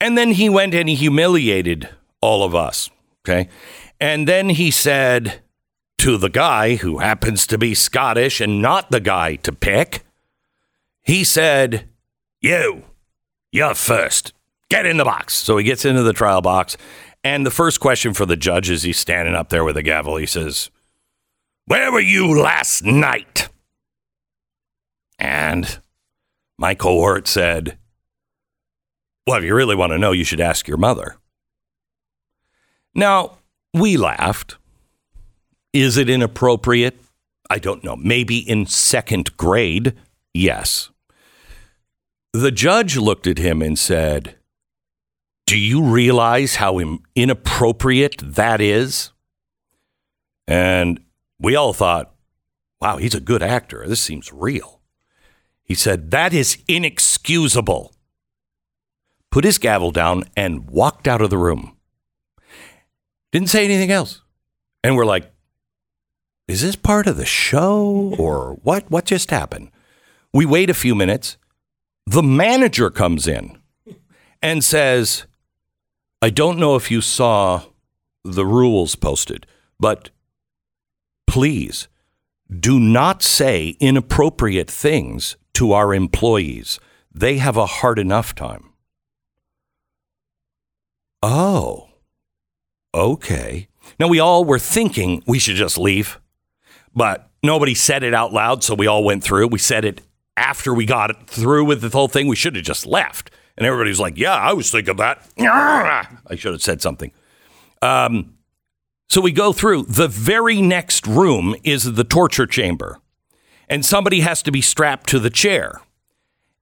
And 0.00 0.16
then 0.16 0.32
he 0.32 0.48
went 0.48 0.74
and 0.74 0.88
he 0.88 0.94
humiliated 0.94 1.88
all 2.20 2.44
of 2.44 2.54
us. 2.54 2.90
Okay. 3.24 3.48
And 4.00 4.28
then 4.28 4.50
he 4.50 4.70
said, 4.70 5.42
to 5.98 6.16
the 6.16 6.30
guy 6.30 6.76
who 6.76 6.98
happens 6.98 7.46
to 7.48 7.58
be 7.58 7.74
Scottish 7.74 8.40
and 8.40 8.62
not 8.62 8.90
the 8.90 9.00
guy 9.00 9.34
to 9.36 9.52
pick. 9.52 10.04
He 11.02 11.24
said, 11.24 11.88
You, 12.40 12.84
you're 13.52 13.74
first. 13.74 14.32
Get 14.70 14.86
in 14.86 14.96
the 14.96 15.04
box. 15.04 15.34
So 15.34 15.56
he 15.56 15.64
gets 15.64 15.84
into 15.84 16.02
the 16.02 16.12
trial 16.12 16.40
box. 16.40 16.76
And 17.24 17.44
the 17.44 17.50
first 17.50 17.80
question 17.80 18.14
for 18.14 18.26
the 18.26 18.36
judge 18.36 18.70
is 18.70 18.82
he's 18.82 18.98
standing 18.98 19.34
up 19.34 19.48
there 19.48 19.64
with 19.64 19.76
a 19.76 19.82
gavel. 19.82 20.16
He 20.16 20.26
says, 20.26 20.70
Where 21.66 21.90
were 21.90 22.00
you 22.00 22.40
last 22.40 22.84
night? 22.84 23.48
And 25.18 25.80
my 26.58 26.74
cohort 26.74 27.26
said, 27.26 27.76
Well, 29.28 29.36
if 29.36 29.44
you 29.44 29.54
really 29.54 29.76
want 29.76 29.92
to 29.92 29.98
know, 29.98 30.12
you 30.12 30.24
should 30.24 30.40
ask 30.40 30.66
your 30.66 30.78
mother. 30.78 31.18
Now, 32.94 33.40
we 33.74 33.98
laughed 33.98 34.56
is 35.74 35.98
it 35.98 36.08
inappropriate? 36.08 36.98
I 37.50 37.58
don't 37.58 37.84
know. 37.84 37.94
Maybe 37.94 38.38
in 38.38 38.64
second 38.64 39.36
grade, 39.36 39.92
yes. 40.32 40.88
The 42.32 42.50
judge 42.50 42.96
looked 42.96 43.26
at 43.26 43.36
him 43.36 43.60
and 43.60 43.78
said, 43.78 44.36
Do 45.44 45.58
you 45.58 45.82
realize 45.82 46.54
how 46.54 46.80
inappropriate 47.14 48.16
that 48.24 48.62
is? 48.62 49.12
And 50.46 51.00
we 51.38 51.54
all 51.54 51.74
thought, 51.74 52.14
Wow, 52.80 52.96
he's 52.96 53.14
a 53.14 53.20
good 53.20 53.42
actor. 53.42 53.86
This 53.86 54.00
seems 54.00 54.32
real. 54.32 54.80
He 55.64 55.74
said, 55.74 56.12
That 56.12 56.32
is 56.32 56.56
inexcusable. 56.66 57.92
Put 59.38 59.44
his 59.44 59.58
gavel 59.58 59.92
down 59.92 60.24
and 60.36 60.68
walked 60.68 61.06
out 61.06 61.22
of 61.22 61.30
the 61.30 61.38
room. 61.38 61.76
Didn't 63.30 63.50
say 63.50 63.64
anything 63.64 63.92
else. 63.92 64.22
And 64.82 64.96
we're 64.96 65.04
like, 65.04 65.30
is 66.48 66.60
this 66.60 66.74
part 66.74 67.06
of 67.06 67.16
the 67.16 67.24
show 67.24 68.16
or 68.18 68.58
what? 68.64 68.90
What 68.90 69.04
just 69.04 69.30
happened? 69.30 69.70
We 70.32 70.44
wait 70.44 70.70
a 70.70 70.74
few 70.74 70.96
minutes. 70.96 71.36
The 72.04 72.20
manager 72.20 72.90
comes 72.90 73.28
in 73.28 73.56
and 74.42 74.64
says, 74.64 75.26
I 76.20 76.30
don't 76.30 76.58
know 76.58 76.74
if 76.74 76.90
you 76.90 77.00
saw 77.00 77.62
the 78.24 78.44
rules 78.44 78.96
posted, 78.96 79.46
but 79.78 80.10
please 81.28 81.86
do 82.50 82.80
not 82.80 83.22
say 83.22 83.76
inappropriate 83.78 84.68
things 84.68 85.36
to 85.54 85.70
our 85.74 85.94
employees. 85.94 86.80
They 87.14 87.38
have 87.38 87.56
a 87.56 87.66
hard 87.66 88.00
enough 88.00 88.34
time. 88.34 88.67
Oh, 91.22 91.88
okay. 92.94 93.68
Now, 93.98 94.08
we 94.08 94.20
all 94.20 94.44
were 94.44 94.58
thinking 94.58 95.22
we 95.26 95.38
should 95.38 95.56
just 95.56 95.78
leave. 95.78 96.20
But 96.94 97.30
nobody 97.42 97.74
said 97.74 98.02
it 98.02 98.14
out 98.14 98.32
loud, 98.32 98.64
so 98.64 98.74
we 98.74 98.86
all 98.86 99.04
went 99.04 99.22
through. 99.22 99.48
We 99.48 99.58
said 99.58 99.84
it 99.84 100.00
after 100.36 100.72
we 100.72 100.86
got 100.86 101.28
through 101.28 101.64
with 101.64 101.80
the 101.80 101.88
whole 101.88 102.08
thing. 102.08 102.26
We 102.28 102.36
should 102.36 102.56
have 102.56 102.64
just 102.64 102.86
left. 102.86 103.30
And 103.56 103.66
everybody's 103.66 104.00
like, 104.00 104.16
yeah, 104.16 104.34
I 104.34 104.52
was 104.52 104.70
thinking 104.70 104.96
that. 104.96 105.22
I 106.26 106.36
should 106.36 106.52
have 106.52 106.62
said 106.62 106.80
something. 106.80 107.12
Um, 107.82 108.34
so 109.08 109.20
we 109.20 109.32
go 109.32 109.52
through. 109.52 109.84
The 109.84 110.08
very 110.08 110.60
next 110.60 111.06
room 111.06 111.54
is 111.64 111.94
the 111.94 112.04
torture 112.04 112.46
chamber, 112.46 112.98
and 113.68 113.84
somebody 113.84 114.20
has 114.20 114.42
to 114.42 114.52
be 114.52 114.60
strapped 114.60 115.08
to 115.10 115.18
the 115.18 115.30
chair. 115.30 115.80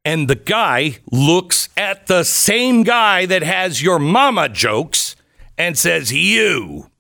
And 0.07 0.27
the 0.27 0.37
guy 0.37 1.01
looks 1.13 1.69
at 1.77 2.07
the 2.07 2.25
same 2.25 2.83
guy 2.83 3.27
that 3.27 3.43
has 3.43 3.83
your 3.83 3.99
mama 3.99 4.49
jokes 4.49 5.17
and 5.59 5.77
says, 5.77 6.13
You 6.13 6.91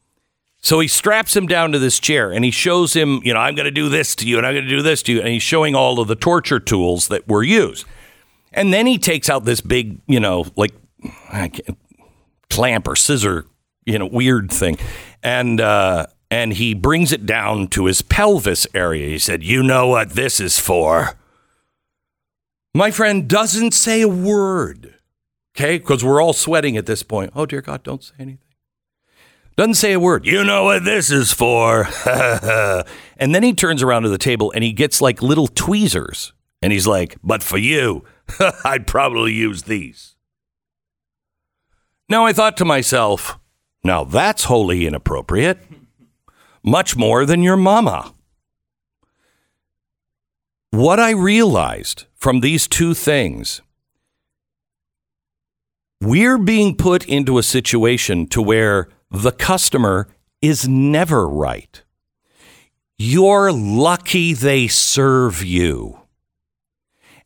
so 0.66 0.80
he 0.80 0.88
straps 0.88 1.36
him 1.36 1.46
down 1.46 1.70
to 1.70 1.78
this 1.78 2.00
chair 2.00 2.32
and 2.32 2.44
he 2.44 2.50
shows 2.50 2.92
him, 2.92 3.20
you 3.22 3.32
know, 3.32 3.38
I'm 3.38 3.54
going 3.54 3.66
to 3.66 3.70
do 3.70 3.88
this 3.88 4.16
to 4.16 4.26
you 4.26 4.36
and 4.36 4.44
I'm 4.44 4.52
going 4.52 4.64
to 4.64 4.68
do 4.68 4.82
this 4.82 5.00
to 5.04 5.12
you. 5.12 5.20
And 5.20 5.28
he's 5.28 5.44
showing 5.44 5.76
all 5.76 6.00
of 6.00 6.08
the 6.08 6.16
torture 6.16 6.58
tools 6.58 7.06
that 7.06 7.28
were 7.28 7.44
used. 7.44 7.86
And 8.52 8.74
then 8.74 8.84
he 8.84 8.98
takes 8.98 9.30
out 9.30 9.44
this 9.44 9.60
big, 9.60 10.00
you 10.08 10.18
know, 10.18 10.44
like 10.56 10.74
clamp 12.50 12.88
or 12.88 12.96
scissor, 12.96 13.46
you 13.84 13.96
know, 13.96 14.06
weird 14.06 14.50
thing. 14.50 14.76
And, 15.22 15.60
uh, 15.60 16.08
and 16.32 16.52
he 16.52 16.74
brings 16.74 17.12
it 17.12 17.26
down 17.26 17.68
to 17.68 17.84
his 17.84 18.02
pelvis 18.02 18.66
area. 18.74 19.08
He 19.08 19.20
said, 19.20 19.44
You 19.44 19.62
know 19.62 19.86
what 19.86 20.10
this 20.10 20.40
is 20.40 20.58
for? 20.58 21.16
My 22.76 22.90
friend 22.90 23.26
doesn't 23.26 23.72
say 23.72 24.02
a 24.02 24.08
word. 24.08 24.96
Okay. 25.56 25.78
Because 25.78 26.04
we're 26.04 26.22
all 26.22 26.34
sweating 26.34 26.76
at 26.76 26.84
this 26.84 27.02
point. 27.02 27.32
Oh, 27.34 27.46
dear 27.46 27.62
God, 27.62 27.82
don't 27.82 28.04
say 28.04 28.12
anything. 28.18 28.40
Doesn't 29.56 29.74
say 29.74 29.94
a 29.94 30.00
word. 30.00 30.26
You 30.26 30.44
know 30.44 30.64
what 30.64 30.84
this 30.84 31.10
is 31.10 31.32
for. 31.32 31.88
and 33.16 33.34
then 33.34 33.42
he 33.42 33.54
turns 33.54 33.82
around 33.82 34.02
to 34.02 34.10
the 34.10 34.18
table 34.18 34.52
and 34.54 34.62
he 34.62 34.74
gets 34.74 35.00
like 35.00 35.22
little 35.22 35.46
tweezers. 35.46 36.34
And 36.60 36.70
he's 36.70 36.86
like, 36.86 37.16
but 37.24 37.42
for 37.42 37.56
you, 37.56 38.04
I'd 38.64 38.86
probably 38.86 39.32
use 39.32 39.62
these. 39.62 40.14
Now 42.10 42.26
I 42.26 42.34
thought 42.34 42.58
to 42.58 42.66
myself, 42.66 43.38
now 43.84 44.04
that's 44.04 44.44
wholly 44.44 44.86
inappropriate. 44.86 45.58
Much 46.62 46.94
more 46.94 47.24
than 47.24 47.42
your 47.42 47.56
mama. 47.56 48.12
What 50.76 51.00
I 51.00 51.10
realized 51.10 52.04
from 52.14 52.40
these 52.40 52.68
two 52.68 52.92
things, 52.92 53.62
we're 56.00 56.38
being 56.38 56.76
put 56.76 57.06
into 57.06 57.38
a 57.38 57.42
situation 57.42 58.26
to 58.28 58.42
where 58.42 58.88
the 59.10 59.32
customer 59.32 60.08
is 60.42 60.68
never 60.68 61.26
right. 61.26 61.82
You're 62.98 63.52
lucky 63.52 64.34
they 64.34 64.68
serve 64.68 65.42
you. 65.42 66.00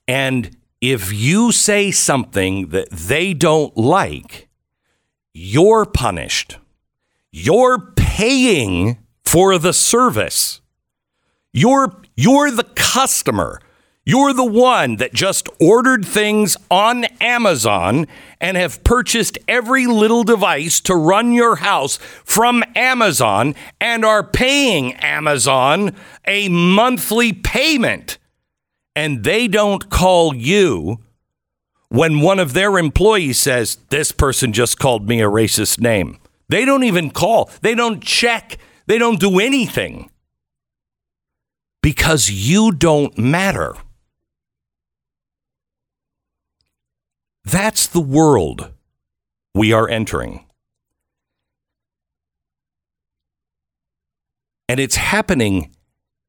And 0.06 0.56
if 0.80 1.12
you 1.12 1.50
say 1.50 1.90
something 1.90 2.68
that 2.68 2.90
they 2.90 3.34
don't 3.34 3.76
like, 3.76 4.48
you're 5.34 5.86
punished. 5.86 6.58
You're 7.32 7.92
paying 7.96 8.98
for 9.24 9.58
the 9.58 9.72
service. 9.72 10.60
You're 11.52 12.00
you're 12.20 12.50
the 12.50 12.64
customer. 12.74 13.62
You're 14.04 14.34
the 14.34 14.44
one 14.44 14.96
that 14.96 15.14
just 15.14 15.48
ordered 15.58 16.04
things 16.04 16.54
on 16.70 17.04
Amazon 17.18 18.06
and 18.42 18.58
have 18.58 18.84
purchased 18.84 19.38
every 19.48 19.86
little 19.86 20.22
device 20.22 20.80
to 20.80 20.94
run 20.94 21.32
your 21.32 21.56
house 21.56 21.96
from 22.24 22.62
Amazon 22.76 23.54
and 23.80 24.04
are 24.04 24.22
paying 24.22 24.92
Amazon 24.96 25.96
a 26.26 26.50
monthly 26.50 27.32
payment. 27.32 28.18
And 28.94 29.24
they 29.24 29.48
don't 29.48 29.88
call 29.88 30.34
you 30.34 30.98
when 31.88 32.20
one 32.20 32.38
of 32.38 32.52
their 32.52 32.76
employees 32.76 33.38
says, 33.38 33.76
This 33.88 34.12
person 34.12 34.52
just 34.52 34.78
called 34.78 35.08
me 35.08 35.22
a 35.22 35.30
racist 35.30 35.80
name. 35.80 36.18
They 36.50 36.66
don't 36.66 36.84
even 36.84 37.12
call, 37.12 37.50
they 37.62 37.74
don't 37.74 38.02
check, 38.02 38.58
they 38.86 38.98
don't 38.98 39.20
do 39.20 39.38
anything 39.38 40.10
because 41.82 42.30
you 42.30 42.72
don't 42.72 43.16
matter. 43.18 43.74
That's 47.44 47.86
the 47.86 48.00
world 48.00 48.72
we 49.54 49.72
are 49.72 49.88
entering. 49.88 50.44
And 54.68 54.78
it's 54.78 54.96
happening 54.96 55.74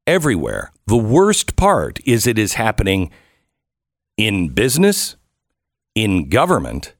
everywhere. 0.06 0.72
The 0.86 0.96
worst 0.96 1.54
part 1.54 2.00
is 2.04 2.26
it 2.26 2.38
is 2.38 2.54
happening 2.54 3.10
in 4.16 4.48
business, 4.48 5.16
in 5.94 6.28
government, 6.28 6.94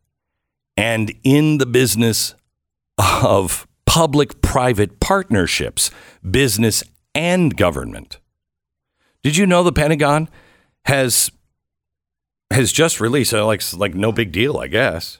and 0.76 1.12
in 1.24 1.58
the 1.58 1.66
business 1.66 2.34
of 2.98 3.66
public 3.86 4.40
private 4.40 5.00
partnerships, 5.00 5.90
business 6.28 6.84
and 7.14 7.56
government. 7.56 8.18
Did 9.22 9.36
you 9.36 9.46
know 9.46 9.62
the 9.62 9.72
Pentagon 9.72 10.28
has 10.84 11.30
has 12.52 12.72
just 12.72 13.00
released 13.00 13.32
uh, 13.32 13.46
like 13.46 13.62
like 13.72 13.94
no 13.94 14.12
big 14.12 14.32
deal, 14.32 14.58
I 14.58 14.66
guess, 14.66 15.18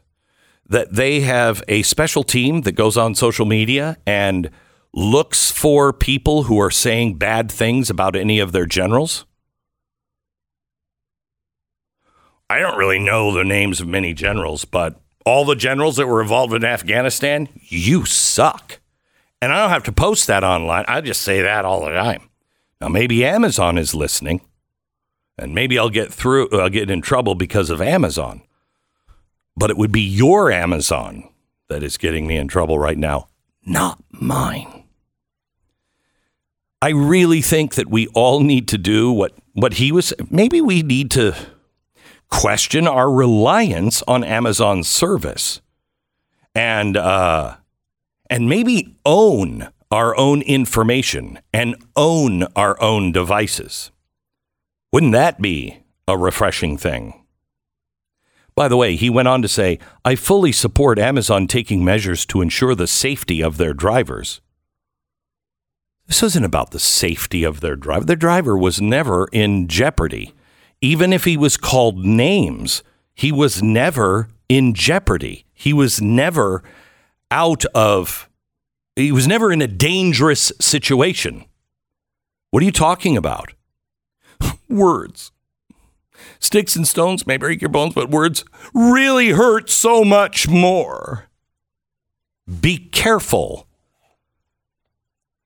that 0.68 0.94
they 0.94 1.21
have 1.21 1.62
a 1.68 1.82
special 1.82 2.25
team 2.25 2.62
that 2.62 2.73
goes 2.73 2.97
on 2.97 3.14
social 3.14 3.47
media 3.47 3.97
and 4.06 4.50
looks 4.92 5.50
for 5.50 5.92
people 5.92 6.44
who 6.44 6.61
are 6.61 6.71
saying 6.71 7.14
bad 7.14 7.50
things 7.50 7.88
about 7.88 8.16
any 8.16 8.38
of 8.38 8.52
their 8.52 8.66
generals. 8.66 9.25
I 12.50 12.59
don't 12.59 12.76
really 12.76 12.99
know 12.99 13.32
the 13.32 13.44
names 13.44 13.80
of 13.80 13.88
many 13.88 14.12
generals, 14.12 14.66
but 14.66 15.00
all 15.25 15.47
the 15.47 15.56
generals 15.56 15.97
that 15.97 16.06
were 16.06 16.21
involved 16.21 16.52
in 16.52 16.64
Afghanistan, 16.64 17.49
you 17.54 18.04
suck. 18.04 18.80
And 19.40 19.52
I 19.52 19.61
don't 19.62 19.71
have 19.71 19.85
to 19.85 19.92
post 19.92 20.26
that 20.26 20.44
online. 20.44 20.85
I 20.87 21.00
just 21.00 21.23
say 21.23 21.40
that 21.40 21.64
all 21.64 21.85
the 21.85 21.92
time. 21.92 22.28
Now 22.82 22.88
maybe 22.88 23.24
Amazon 23.24 23.78
is 23.78 23.94
listening 23.94 24.40
and 25.38 25.54
maybe 25.54 25.78
I'll 25.78 25.88
get 25.88 26.12
through, 26.12 26.48
I'll 26.50 26.68
get 26.68 26.90
in 26.90 27.00
trouble 27.00 27.36
because 27.36 27.70
of 27.70 27.80
Amazon. 27.80 28.42
But 29.56 29.70
it 29.70 29.76
would 29.76 29.92
be 29.92 30.00
your 30.00 30.50
Amazon 30.50 31.28
that 31.68 31.84
is 31.84 31.96
getting 31.96 32.26
me 32.26 32.36
in 32.36 32.49
trouble 32.49 32.80
right 32.80 32.99
now, 32.99 33.28
not 33.64 34.02
mine. 34.10 34.82
I 36.82 36.88
really 36.88 37.40
think 37.40 37.76
that 37.76 37.88
we 37.88 38.08
all 38.08 38.40
need 38.40 38.66
to 38.68 38.78
do 38.78 39.12
what, 39.12 39.32
what 39.52 39.75
he 39.75 39.92
was. 39.92 40.12
Maybe 40.28 40.60
we 40.60 40.82
need 40.82 41.12
to 41.12 41.36
question 42.30 42.88
our 42.88 43.12
reliance 43.12 44.02
on 44.08 44.25
Amazon's 44.25 44.88
service 44.88 45.60
and, 46.52 46.97
uh, 46.97 47.58
and 48.28 48.49
maybe 48.49 48.97
own 49.06 49.68
our 49.93 50.17
own 50.17 50.43
information 50.43 51.39
and 51.52 51.76
own 51.95 52.45
our 52.57 52.81
own 52.81 53.13
devices. 53.13 53.91
Wouldn't 54.93 55.13
that 55.13 55.41
be 55.41 55.83
a 56.09 56.17
refreshing 56.19 56.76
thing? 56.76 57.25
By 58.55 58.69
the 58.69 58.76
way, 58.76 58.97
he 58.97 59.09
went 59.09 59.28
on 59.28 59.41
to 59.43 59.49
say, 59.49 59.78
I 60.05 60.15
fully 60.15 60.52
support 60.52 60.99
Amazon 60.99 61.47
taking 61.47 61.85
measures 61.85 62.26
to 62.26 62.43
ensure 62.43 62.75
the 62.75 62.87
safety 62.87 63.43
of 63.43 63.57
their 63.57 63.73
drivers. 63.73 64.41
This 66.07 66.23
isn't 66.23 66.45
about 66.45 66.73
the 66.73 66.78
safety 66.78 67.45
of 67.45 67.61
their 67.61 67.76
driver. 67.76 68.05
The 68.05 68.17
driver 68.17 68.57
was 68.57 68.81
never 68.81 69.28
in 69.33 69.69
jeopardy. 69.69 70.35
Even 70.81 71.13
if 71.13 71.25
he 71.25 71.37
was 71.37 71.57
called 71.57 72.05
names, 72.05 72.83
he 73.15 73.33
was 73.33 73.63
never 73.63 74.28
in 74.49 74.75
jeopardy. 74.75 75.47
He 75.55 75.73
was 75.73 76.02
never 76.02 76.63
out 77.31 77.65
of, 77.75 78.28
he 78.97 79.13
was 79.13 79.26
never 79.26 79.52
in 79.52 79.63
a 79.63 79.67
dangerous 79.67 80.52
situation. 80.61 81.45
What 82.50 82.63
are 82.63 82.67
you 82.67 82.73
talking 82.73 83.17
about? 83.17 83.55
words. 84.69 85.33
Sticks 86.39 86.76
and 86.76 86.87
stones 86.87 87.26
may 87.26 87.37
break 87.37 87.61
your 87.61 87.69
bones, 87.69 87.95
but 87.95 88.11
words 88.11 88.45
really 88.75 89.31
hurt 89.31 89.71
so 89.71 90.05
much 90.05 90.49
more. 90.49 91.28
Be 92.61 92.76
careful 92.78 93.67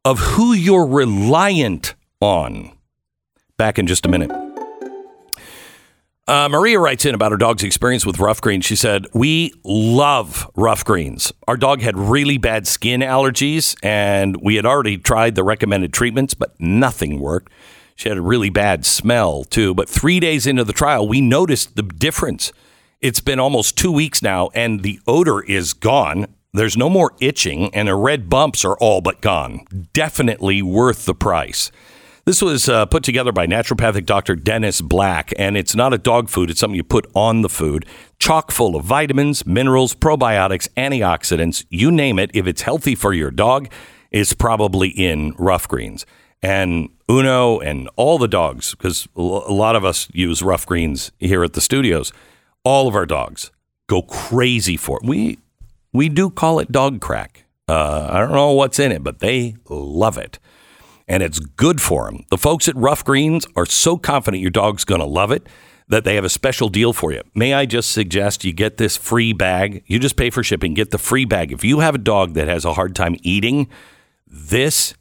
of 0.05 0.19
who 0.19 0.53
you're 0.53 0.87
reliant 0.87 1.95
on. 2.21 2.73
Back 3.57 3.79
in 3.79 3.87
just 3.87 4.07
a 4.07 4.09
minute. 4.09 4.46
Uh, 6.29 6.49
Maria 6.49 6.81
writes 6.81 7.05
in 7.05 7.15
about 7.15 7.31
her 7.31 7.39
dog's 7.39 7.63
experience 7.63 8.05
with 8.05 8.19
Ruff 8.19 8.41
Greens. 8.41 8.65
She 8.65 8.75
said, 8.75 9.07
We 9.15 9.53
love 9.63 10.51
Ruff 10.57 10.85
Greens. 10.85 11.33
Our 11.47 11.57
dog 11.57 11.83
had 11.83 11.97
really 11.97 12.37
bad 12.37 12.67
skin 12.67 13.01
allergies, 13.01 13.77
and 13.81 14.37
we 14.43 14.57
had 14.57 14.67
already 14.67 14.99
tried 14.99 15.37
the 15.37 15.45
recommended 15.45 15.93
treatments, 15.93 16.35
but 16.35 16.61
nothing 16.61 17.21
worked. 17.21 17.53
She 17.95 18.09
had 18.09 18.19
a 18.19 18.23
really 18.23 18.51
bad 18.51 18.85
smell 18.85 19.45
too. 19.45 19.73
But 19.73 19.89
three 19.89 20.19
days 20.19 20.49
into 20.49 20.65
the 20.65 20.73
trial, 20.73 21.07
we 21.07 21.21
noticed 21.21 21.77
the 21.77 21.85
difference. 21.85 22.53
It's 23.01 23.21
been 23.21 23.39
almost 23.39 23.79
two 23.79 23.93
weeks 23.93 24.21
now, 24.21 24.51
and 24.53 24.83
the 24.83 24.99
odor 25.07 25.43
is 25.43 25.75
gone. 25.75 26.27
There's 26.53 26.77
no 26.77 26.91
more 26.91 27.13
itching, 27.21 27.73
and 27.73 27.87
the 27.87 27.95
red 27.95 28.29
bumps 28.29 28.65
are 28.65 28.77
all 28.79 29.01
but 29.01 29.21
gone. 29.21 29.65
Definitely 29.93 30.61
worth 30.61 31.05
the 31.05 31.15
price. 31.15 31.71
This 32.27 32.43
was 32.43 32.69
uh, 32.69 32.87
put 32.87 33.05
together 33.05 33.31
by 33.31 33.47
naturopathic 33.47 34.05
Dr. 34.05 34.35
Dennis 34.35 34.81
Black, 34.81 35.33
and 35.39 35.57
it's 35.57 35.77
not 35.77 35.95
a 35.95 35.99
dog 35.99 36.29
food. 36.29 36.51
It's 36.51 36.59
something 36.59 36.75
you 36.75 36.83
put 36.83 37.07
on 37.15 37.43
the 37.43 37.49
food. 37.49 37.87
Chock 38.19 38.51
full 38.51 38.75
of 38.75 38.85
vitamins, 38.85 39.47
minerals, 39.47 39.95
probiotics, 39.95 40.67
antioxidants, 40.77 41.65
you 41.71 41.93
name 41.93 42.19
it. 42.19 42.33
If 42.35 42.49
it's 42.49 42.63
healthy 42.63 42.97
for 42.97 43.13
your 43.13 43.31
dog, 43.31 43.69
it's 44.11 44.33
probably 44.33 44.89
in 44.89 45.35
Ruff 45.39 45.69
Greens. 45.69 46.05
And 46.43 46.89
Uno 47.09 47.61
and 47.61 47.89
all 47.95 48.19
the 48.19 48.27
dogs, 48.27 48.73
because 48.73 49.07
a 49.15 49.21
lot 49.21 49.77
of 49.77 49.85
us 49.85 50.09
use 50.13 50.43
Ruff 50.43 50.67
Greens 50.67 51.13
here 51.21 51.45
at 51.45 51.53
the 51.53 51.61
studios. 51.61 52.13
All 52.65 52.89
of 52.89 52.97
our 52.97 53.07
dogs 53.07 53.53
go 53.87 54.03
crazy 54.03 54.77
for 54.77 54.99
it. 55.01 55.05
We 55.05 55.39
we 55.93 56.09
do 56.09 56.31
call 56.31 56.59
it 56.59 56.73
dog 56.73 57.01
crack. 57.01 57.45
Uh, 57.69 58.09
I 58.11 58.19
don't 58.19 58.33
know 58.33 58.51
what's 58.51 58.81
in 58.81 58.91
it, 58.91 59.05
but 59.05 59.21
they 59.21 59.55
love 59.69 60.19
it, 60.19 60.41
and 61.09 61.23
it's 61.23 61.39
good 61.39 61.81
for 61.81 62.07
them. 62.07 62.25
The 62.31 62.39
folks 62.39 62.69
at 62.69 62.77
Ruff 62.77 63.05
Greens 63.05 63.47
are 63.57 63.67
so 63.67 63.97
confident 63.97 64.41
your 64.41 64.51
dog's 64.51 64.85
going 64.85 65.01
to 65.01 65.07
love 65.07 65.31
it 65.31 65.47
that 65.89 66.05
they 66.05 66.17
have 66.17 66.25
a 66.25 66.29
special 66.29 66.69
deal 66.69 66.93
for 66.93 67.13
you. 67.13 67.23
May 67.35 67.55
I 67.55 67.65
just 67.65 67.91
suggest 67.91 68.45
you 68.45 68.53
get 68.53 68.77
this 68.77 68.97
free 68.97 69.33
bag? 69.33 69.85
You 69.87 69.99
just 69.99 70.17
pay 70.17 70.31
for 70.31 70.43
shipping, 70.43 70.75
get 70.75 70.91
the 70.91 70.99
free 70.99 71.25
bag. 71.25 71.53
If 71.53 71.65
you 71.65 71.81
have 71.81 71.95
a 71.95 71.99
dog 71.99 72.35
that 72.35 72.49
has 72.49 72.65
a 72.65 72.75
hard 72.75 72.97
time 72.97 73.17
eating, 73.23 73.69
this 74.27 74.95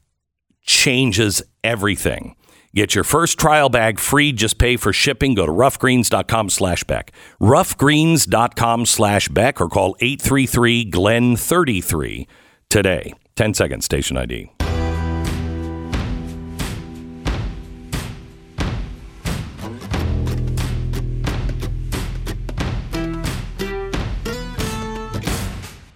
changes 0.62 1.42
everything. 1.64 2.36
Get 2.76 2.94
your 2.94 3.06
first 3.06 3.40
trial 3.40 3.70
bag 3.70 4.00
free. 4.00 4.34
Just 4.34 4.58
pay 4.58 4.76
for 4.76 4.92
shipping. 4.92 5.34
Go 5.34 5.46
to 5.46 5.52
ruffgreens.com 5.52 6.50
slash 6.50 6.84
Beck. 6.84 7.14
Ruffgreens.com 7.40 8.86
slash 8.86 9.30
Beck 9.30 9.62
or 9.62 9.70
call 9.70 9.96
833 10.02 10.84
Glenn 10.86 11.38
33 11.38 12.28
today. 12.70 13.14
10 13.38 13.54
seconds, 13.54 13.86
station 13.86 14.18
ID. 14.18 14.65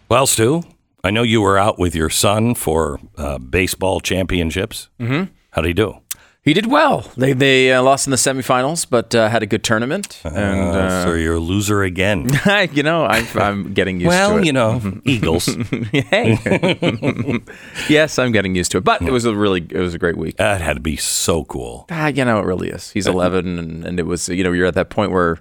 Well, 0.09 0.25
Stu, 0.25 0.63
I 1.03 1.11
know 1.11 1.21
you 1.23 1.41
were 1.41 1.57
out 1.57 1.77
with 1.77 1.95
your 1.95 2.09
son 2.09 2.55
for 2.55 2.99
uh, 3.17 3.37
baseball 3.37 3.99
championships. 3.99 4.89
Mm-hmm. 4.99 5.31
How 5.51 5.61
did 5.61 5.67
he 5.67 5.73
do? 5.73 5.99
He 6.41 6.53
did 6.53 6.65
well. 6.67 7.11
They 7.15 7.33
they 7.33 7.71
uh, 7.73 7.83
lost 7.83 8.07
in 8.07 8.11
the 8.11 8.17
semifinals, 8.17 8.87
but 8.89 9.13
uh, 9.13 9.29
had 9.29 9.43
a 9.43 9.45
good 9.45 9.63
tournament. 9.63 10.19
And 10.23 10.69
Uh, 10.75 11.03
so 11.03 11.13
you're 11.13 11.35
a 11.35 11.39
loser 11.39 11.83
again. 11.83 12.27
uh, 12.45 12.65
you 12.71 12.81
know, 12.81 13.03
I, 13.03 13.27
I'm 13.35 13.73
getting 13.73 13.99
used 13.99 14.05
to 14.05 14.17
well, 14.17 14.43
you 14.43 14.53
know, 14.53 14.81
Eagles. 15.05 15.45
hey, 15.91 16.39
yes, 17.89 18.17
I'm 18.17 18.31
getting 18.31 18.55
used 18.55 18.71
to 18.71 18.77
it. 18.79 18.83
But 18.83 19.01
it 19.03 19.11
was 19.11 19.25
a 19.25 19.35
really 19.35 19.67
it 19.69 19.79
was 19.79 19.93
a 19.93 19.99
great 19.99 20.17
week. 20.17 20.37
That 20.37 20.61
had 20.61 20.73
to 20.75 20.79
be 20.81 20.95
so 20.95 21.43
cool. 21.43 21.85
Ah, 21.91 22.07
you 22.07 22.25
know, 22.25 22.39
it 22.39 22.45
really 22.45 22.69
is. 22.69 22.89
He's 22.91 23.05
11, 23.05 23.59
and, 23.59 23.85
and 23.85 23.99
it 23.99 24.07
was 24.07 24.27
you 24.29 24.43
know 24.43 24.53
you're 24.53 24.65
at 24.65 24.75
that 24.75 24.89
point 24.89 25.11
where 25.11 25.37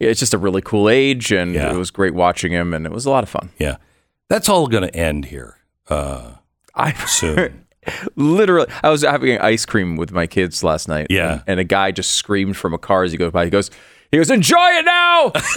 it's 0.00 0.20
just 0.20 0.34
a 0.34 0.38
really 0.38 0.60
cool 0.60 0.90
age, 0.90 1.32
and 1.32 1.54
Yeah. 1.54 1.72
it 1.72 1.76
was 1.78 1.90
great 1.92 2.12
watching 2.12 2.52
him, 2.52 2.74
and 2.74 2.84
it 2.84 2.92
was 2.92 3.06
a 3.06 3.10
lot 3.10 3.22
of 3.22 3.30
fun. 3.30 3.48
Yeah. 3.58 3.76
That's 4.34 4.48
all 4.48 4.66
going 4.66 4.82
to 4.82 4.92
end 4.96 5.26
here 5.26 5.58
uh, 5.88 6.32
I 6.74 6.92
soon. 7.06 7.66
literally 8.16 8.66
i 8.82 8.90
was 8.90 9.02
having 9.02 9.38
ice 9.38 9.64
cream 9.64 9.94
with 9.96 10.10
my 10.10 10.26
kids 10.26 10.64
last 10.64 10.88
night 10.88 11.06
Yeah. 11.08 11.32
and, 11.32 11.42
and 11.46 11.60
a 11.60 11.64
guy 11.64 11.92
just 11.92 12.12
screamed 12.12 12.56
from 12.56 12.74
a 12.74 12.78
car 12.78 13.04
as 13.04 13.12
he 13.12 13.18
goes 13.18 13.30
by 13.30 13.44
he 13.44 13.50
goes 13.50 13.70
he 14.10 14.16
goes 14.16 14.28
enjoy 14.30 14.70
it 14.70 14.84
now 14.84 15.28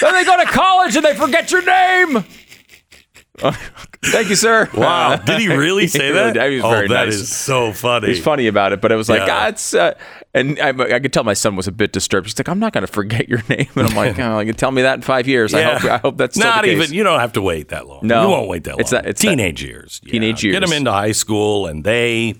then 0.00 0.12
they 0.14 0.24
go 0.24 0.36
to 0.42 0.46
college 0.50 0.96
and 0.96 1.04
they 1.04 1.14
forget 1.14 1.52
your 1.52 1.62
name 1.64 2.24
thank 4.04 4.28
you 4.28 4.36
sir 4.36 4.68
Wow. 4.74 5.16
Did 5.16 5.40
he 5.40 5.48
really 5.48 5.86
say 5.88 6.06
He 6.06 6.12
really 6.12 6.32
that? 6.32 6.48
Was 6.50 6.62
oh, 6.64 6.70
that 6.70 6.88
nice. 6.88 7.14
is 7.14 7.34
so 7.34 7.72
funny. 7.72 8.08
He's 8.08 8.22
funny 8.22 8.46
about 8.46 8.72
it, 8.72 8.80
but 8.80 8.92
it 8.92 8.96
was 8.96 9.08
like, 9.08 9.26
Yeah. 9.26 9.36
ah, 9.44 9.48
it's, 9.48 9.74
uh, 9.74 9.94
and 10.34 10.58
I, 10.60 10.68
I 10.68 11.00
could 11.00 11.12
tell 11.12 11.24
my 11.24 11.34
son 11.34 11.56
was 11.56 11.66
a 11.66 11.72
bit 11.72 11.92
disturbed. 11.92 12.26
He's 12.28 12.38
like, 12.38 12.48
I'm 12.48 12.58
not 12.60 12.72
going 12.72 12.86
to 12.86 12.92
forget 12.92 13.28
your 13.28 13.42
name. 13.48 13.66
And 13.74 13.88
I'm 13.88 13.96
like, 13.96 14.18
oh, 14.18 14.38
you 14.38 14.46
can 14.46 14.54
tell 14.54 14.70
me 14.70 14.82
that 14.82 14.94
in 14.94 15.02
five 15.02 15.26
years. 15.26 15.52
I 15.52 15.62
hope, 15.62 15.84
I 15.90 15.96
hope 15.98 16.16
that's 16.16 16.36
not 16.36 16.64
even. 16.64 16.92
You 16.92 17.02
don't 17.02 17.18
have 17.20 17.32
to 17.34 17.42
wait 17.42 17.68
that 17.68 17.86
long. 17.88 18.00
No. 18.06 18.22
you 18.22 18.28
won't 18.28 18.48
wait 18.48 18.64
that 18.64 18.72
long. 18.72 18.80
It's 18.80 18.90
that- 18.90 19.06
it's 19.06 19.20
that- 19.22 19.28
teenage 19.30 19.62
years. 19.64 20.00
Yeah. 20.04 20.12
Teenage 20.12 20.44
years. 20.44 20.54
Get 20.54 20.60
them 20.66 20.72
into 20.76 20.92
high 20.92 21.12
school, 21.12 21.66
and 21.66 21.82
they, 21.84 22.34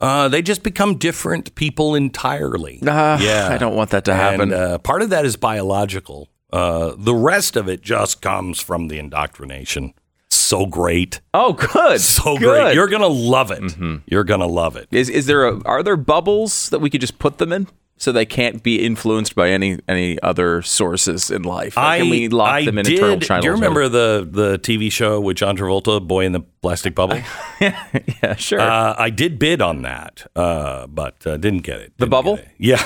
uh, 0.00 0.28
they 0.28 0.42
just 0.42 0.62
become 0.62 0.96
different 0.96 1.54
people 1.54 1.94
entirely. 1.94 2.80
Ah, 2.86 3.18
yeah, 3.20 3.48
I 3.50 3.58
don't 3.58 3.74
want 3.74 3.90
that 3.90 4.04
to 4.06 4.14
happen. 4.14 4.40
And 4.40 4.52
uh, 4.52 4.78
part 4.78 5.02
of 5.02 5.10
that 5.10 5.24
is 5.24 5.36
biological. 5.36 6.28
Uh, 6.52 6.94
the 6.96 7.14
rest 7.14 7.56
of 7.56 7.68
it 7.68 7.82
just 7.82 8.22
comes 8.22 8.60
from 8.60 8.88
the 8.88 8.98
indoctrination. 8.98 9.92
So 10.30 10.66
great, 10.66 11.20
oh, 11.34 11.52
good. 11.52 12.00
so 12.00 12.36
good. 12.38 12.42
Mm-hmm. 12.42 12.44
great. 12.64 12.74
You're 12.74 12.88
gonna 12.88 13.06
love 13.06 13.50
it. 13.50 13.76
You're 14.06 14.24
gonna 14.24 14.46
love 14.46 14.76
it. 14.76 14.88
Is 14.90 15.08
is 15.10 15.26
there 15.26 15.46
a 15.46 15.62
are 15.64 15.82
there 15.82 15.96
bubbles 15.96 16.70
that 16.70 16.78
we 16.80 16.90
could 16.90 17.00
just 17.00 17.18
put 17.18 17.38
them 17.38 17.52
in 17.52 17.66
so 18.00 18.12
they 18.12 18.24
can't 18.26 18.62
be 18.62 18.84
influenced 18.84 19.34
by 19.34 19.50
any 19.50 19.78
any 19.88 20.20
other 20.22 20.62
sources 20.62 21.30
in 21.30 21.42
life? 21.42 21.76
Like, 21.76 22.00
can 22.00 22.10
we 22.10 22.28
lock 22.28 22.48
I 22.52 22.64
them 22.64 22.78
in 22.78 22.84
did. 22.84 23.22
channels? 23.22 23.42
Do 23.42 23.48
you 23.48 23.52
remember 23.54 23.88
the 23.88 24.26
the 24.30 24.58
TV 24.58 24.90
show 24.92 25.20
with 25.20 25.36
John 25.38 25.56
Travolta, 25.56 26.06
Boy 26.06 26.24
in 26.24 26.32
the 26.32 26.40
Plastic 26.62 26.94
Bubble? 26.94 27.20
Yeah, 27.60 28.34
sure. 28.36 28.60
uh, 28.60 28.94
I 28.98 29.10
did 29.10 29.38
bid 29.38 29.60
on 29.60 29.82
that, 29.82 30.26
uh, 30.36 30.86
but 30.86 31.26
uh, 31.26 31.36
didn't 31.38 31.62
get 31.62 31.80
it. 31.80 31.92
The 31.98 32.04
Didn't 32.06 32.10
bubble? 32.10 32.36
it. 32.36 32.48
Yeah, 32.58 32.82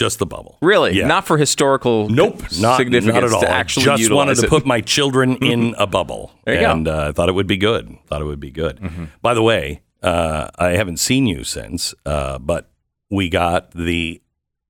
just 0.00 0.18
the 0.18 0.26
bubble. 0.26 0.58
really? 0.62 0.92
Yeah. 0.96 1.06
Not 1.06 1.26
for 1.26 1.36
historical 1.38 2.08
Nope, 2.08 2.42
not, 2.58 2.78
significance 2.78 3.14
not 3.14 3.24
at 3.24 3.32
all. 3.32 3.40
to 3.42 3.48
I 3.48 3.58
actually 3.60 3.84
just 3.96 4.10
wanted 4.10 4.36
to 4.38 4.46
it. 4.46 4.50
put 4.50 4.66
my 4.66 4.80
children 4.80 5.36
in 5.52 5.74
a 5.78 5.86
bubble, 5.86 6.32
There 6.44 6.54
you 6.56 6.60
go. 6.62 6.70
and 6.72 6.88
uh, 6.88 7.08
I 7.08 7.12
thought 7.12 7.28
it 7.28 7.32
would 7.36 7.46
be 7.46 7.56
good. 7.58 7.96
Thought 8.08 8.22
it 8.22 8.24
would 8.24 8.40
be 8.40 8.50
good. 8.50 8.80
Mm-hmm. 8.80 9.04
By 9.22 9.34
the 9.34 9.42
way, 9.42 9.82
uh, 10.02 10.48
I 10.58 10.70
haven't 10.70 10.96
seen 10.98 11.26
you 11.26 11.44
since, 11.44 11.94
uh, 12.04 12.38
but 12.38 12.70
we 13.10 13.28
got 13.28 13.70
the 13.72 14.20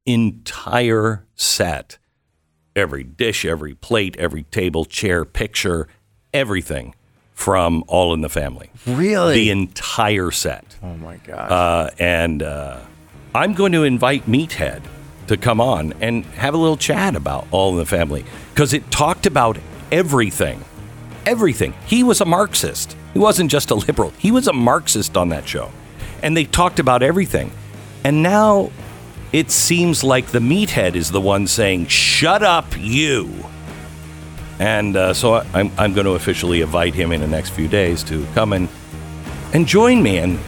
entire 0.05 1.27
set, 1.35 1.99
every 2.77 3.05
dish, 3.05 3.45
every 3.45 3.75
plate, 3.75 4.17
every 4.19 4.43
table, 4.45 4.85
chair, 4.85 5.25
picture, 5.25 5.89
everything 6.35 6.95
from 7.33 7.83
All 7.89 8.13
in 8.15 8.21
the 8.21 8.29
Family. 8.29 8.71
really. 8.87 9.35
The 9.35 9.51
entire 9.51 10.31
set. 10.31 10.77
oh 10.83 10.95
my 10.97 11.17
god. 11.19 11.51
Uh, 11.51 11.91
and 11.99 12.43
uh, 12.43 12.81
I'm 13.35 13.55
going 13.55 13.73
to 13.73 13.85
invite 13.85 14.27
Meathead 14.27 14.83
to 15.31 15.37
come 15.37 15.61
on 15.61 15.95
and 16.01 16.25
have 16.27 16.55
a 16.55 16.57
little 16.57 16.77
chat 16.77 17.15
about 17.15 17.47
All 17.53 17.71
in 17.71 17.77
the 17.77 17.87
Family 17.87 18.25
because 18.53 18.73
it 18.73 18.91
talked 18.91 19.27
about 19.27 19.59
everything. 19.93 20.65
Everything. 21.25 21.73
He 21.87 22.03
was 22.03 22.21
a 22.21 22.25
Marxist. 22.25 22.97
He 23.13 23.21
wasn't 23.21 23.49
just 23.51 23.71
a 23.71 23.77
liberal, 23.77 24.11
he 24.19 24.31
was 24.33 24.49
a 24.49 24.53
Marxist 24.53 25.17
on 25.17 25.29
that 25.29 25.47
show. 25.49 25.71
And 26.23 26.37
they 26.37 26.45
talked 26.45 26.81
about 26.81 27.03
everything. 27.03 27.53
And 28.05 28.23
now 28.25 28.73
it 29.33 29.53
seems 29.53 30.03
like 30.03 30.27
the 30.29 30.41
Meathead 30.41 30.97
is 30.97 31.13
the 31.13 31.21
one 31.21 31.47
saying, 31.47 31.87
Shut 31.87 32.43
up, 32.43 32.67
you. 32.77 33.33
And 34.59 34.97
uh, 34.97 35.15
so 35.15 35.35
I- 35.35 35.47
I'm, 35.55 35.71
I'm 35.79 35.95
going 35.95 36.07
to 36.07 36.13
officially 36.15 36.61
invite 36.61 36.95
him 36.95 37.13
in 37.13 37.21
the 37.21 37.29
next 37.29 37.51
few 37.51 37.69
days 37.69 38.03
to 38.05 38.27
come 38.35 38.53
and, 38.53 38.69
and 39.55 39.65
join 39.67 40.03
me 40.03 40.19
and, 40.19 40.41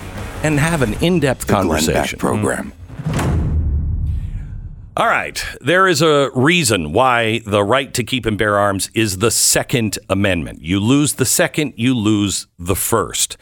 and 0.43 0.59
have 0.59 0.83
an 0.83 0.95
in 0.95 1.21
depth 1.21 1.47
conversation. 1.47 2.19
program. 2.19 2.73
All 4.95 5.07
right. 5.07 5.43
There 5.63 5.89
is 5.89 6.03
a 6.03 6.31
reason 6.35 6.93
why 6.93 7.41
the 7.47 7.65
right 7.65 7.95
to 7.95 8.05
keep 8.05 8.27
and 8.27 8.37
bear 8.37 8.59
arms 8.59 8.91
is 8.93 9.19
the 9.19 9.31
Second 9.31 9.99
Amendment. 10.11 10.61
You 10.61 10.81
lose 10.81 11.15
the 11.15 11.25
second, 11.25 11.73
you 11.77 11.95
lose 11.95 12.47
the 12.59 12.77
first. 12.77 13.39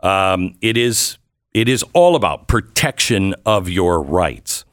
Um, 0.00 0.56
it 0.60 0.76
is 0.76 1.18
it 1.54 1.68
is 1.68 1.84
all 1.92 2.16
about 2.16 2.48
protection 2.48 3.34
of 3.46 3.68
your 3.68 4.02
rights. 4.02 4.64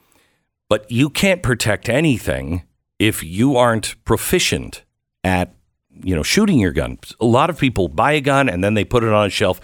But 0.68 0.90
you 0.90 1.12
can't 1.12 1.44
protect 1.44 1.90
anything 1.90 2.64
if 2.98 3.24
you 3.24 3.56
aren't 3.56 4.04
proficient 4.04 4.84
at 5.24 5.54
you 5.92 6.16
know 6.16 6.24
shooting 6.24 6.58
your 6.58 6.72
gun. 6.72 6.98
A 7.20 7.26
lot 7.26 7.52
of 7.52 7.60
people 7.60 7.88
buy 7.88 8.14
a 8.14 8.22
gun 8.22 8.50
and 8.50 8.64
then 8.64 8.74
they 8.74 8.84
put 8.84 9.04
it 9.04 9.14
on 9.14 9.28
a 9.28 9.30
shelf. 9.30 9.62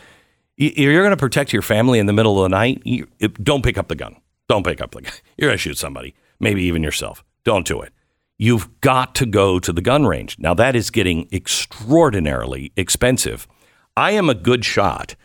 You're 0.57 1.01
going 1.01 1.09
to 1.09 1.17
protect 1.17 1.53
your 1.53 1.63
family 1.63 1.97
in 1.97 2.05
the 2.05 2.13
middle 2.13 2.37
of 2.37 2.51
the 2.51 2.55
night. 2.55 2.83
You, 2.85 3.07
don't 3.41 3.63
pick 3.63 3.79
up 3.79 3.87
the 3.87 3.95
gun. 3.95 4.15
Don't 4.47 4.63
pick 4.63 4.79
up 4.79 4.91
the 4.91 5.01
gun. 5.01 5.13
You're 5.37 5.49
going 5.49 5.57
to 5.57 5.61
shoot 5.61 5.77
somebody, 5.79 6.13
maybe 6.41 6.63
even 6.63 6.83
yourself. 6.83 7.23
Don't 7.43 7.65
do 7.65 7.81
it. 7.81 7.93
You've 8.37 8.81
got 8.81 9.13
to 9.15 9.25
go 9.25 9.59
to 9.59 9.71
the 9.71 9.81
gun 9.81 10.05
range. 10.05 10.37
Now 10.39 10.53
that 10.55 10.75
is 10.75 10.89
getting 10.89 11.29
extraordinarily 11.31 12.71
expensive. 12.75 13.47
I 13.95 14.11
am 14.11 14.29
a 14.29 14.33
good 14.33 14.65
shot. 14.65 15.15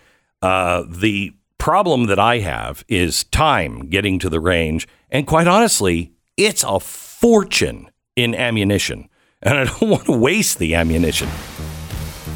Uh, 0.43 0.85
the 0.89 1.33
problem 1.59 2.07
that 2.07 2.19
I 2.19 2.41
have 2.41 2.85
is 2.89 3.25
time 3.25 3.89
getting 3.89 4.19
to 4.19 4.29
the 4.29 4.41
range, 4.41 4.87
and 5.11 5.27
quite 5.27 5.49
honestly, 5.49 6.13
it's 6.37 6.63
a 6.63 6.79
fortune 6.79 7.91
in 8.15 8.35
ammunition, 8.35 9.09
and 9.43 9.59
I 9.59 9.65
don't 9.65 9.81
want 9.91 10.05
to 10.07 10.13
waste 10.13 10.59
the 10.59 10.75
ammunition. 10.75 11.29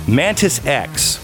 Mantis 0.09 0.65
X. 0.67 1.21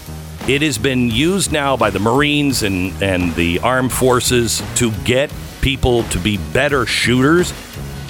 It 0.47 0.61
has 0.61 0.77
been 0.77 1.09
used 1.09 1.51
now 1.51 1.75
by 1.75 1.89
the 1.89 1.99
Marines 1.99 2.63
and, 2.63 2.93
and 3.03 3.35
the 3.35 3.59
armed 3.59 3.91
forces 3.91 4.63
to 4.75 4.91
get 5.03 5.29
people 5.67 6.03
to 6.03 6.17
be 6.17 6.37
better 6.53 6.85
shooters. 6.85 7.51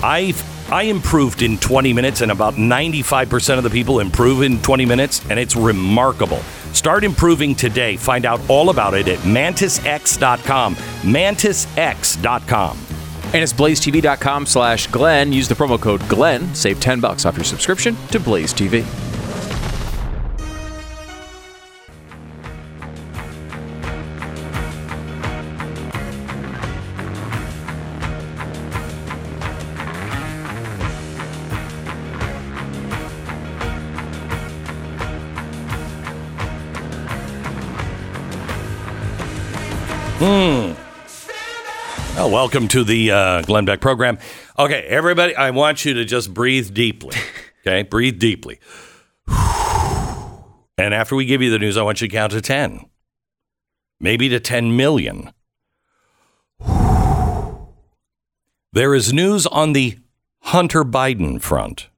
I've 0.04 0.39
I 0.72 0.84
improved 0.84 1.41
in 1.41 1.58
20 1.58 1.91
minutes, 1.91 2.22
and 2.22 2.32
about 2.32 2.54
95% 2.54 3.58
of 3.58 3.63
the 3.63 3.70
people 3.72 4.00
improve 4.00 4.43
in 4.43 4.62
20 4.62 4.86
minutes, 4.86 5.28
and 5.30 5.39
it's 5.39 5.56
remarkable. 5.56 6.39
Start 6.74 7.04
improving 7.04 7.56
today. 7.56 7.98
Find 7.98 8.26
out 8.26 8.39
all 8.48 8.70
about 8.70 8.93
it 8.93 9.08
at 9.08 9.17
mantisx.com. 9.20 10.76
Mantisx.com. 10.76 12.78
and 13.34 13.43
it's 13.43 13.54
blazetv.com 13.54 14.46
slash 14.46 14.88
Glenn. 14.88 15.34
Use 15.34 15.48
the 15.48 15.56
promo 15.56 15.82
code 15.82 16.08
Glenn. 16.08 16.54
Save 16.54 16.80
10 16.80 17.02
bucks 17.02 17.26
off 17.26 17.36
your 17.36 17.43
subscription 17.43 17.96
to 18.12 18.20
Blaze 18.20 18.54
TV. 18.54 18.86
Welcome 42.38 42.67
to 42.67 42.84
the 42.84 43.10
uh, 43.10 43.41
Glenn 43.41 43.65
Beck 43.65 43.82
program. 43.82 44.19
Okay, 44.60 44.84
everybody, 44.84 45.36
I 45.36 45.50
want 45.50 45.84
you 45.86 45.95
to 45.95 46.06
just 46.06 46.36
breathe 46.36 46.71
deeply. 46.71 47.17
Okay, 47.65 47.84
breathe 47.84 48.17
deeply. 48.17 48.60
And 49.28 50.93
after 50.93 51.17
we 51.17 51.26
give 51.26 51.41
you 51.41 51.52
the 51.52 51.60
news, 51.60 51.76
I 51.76 51.82
want 51.82 52.00
you 52.00 52.08
to 52.08 52.13
count 52.13 52.32
to 52.32 52.39
10, 52.39 52.86
maybe 54.00 54.30
to 54.30 54.39
10 54.39 54.73
million. 54.78 55.34
There 58.71 58.95
is 58.95 59.12
news 59.12 59.45
on 59.47 59.73
the 59.73 59.97
Hunter 60.43 60.86
Biden 60.86 61.41
front, 61.41 61.89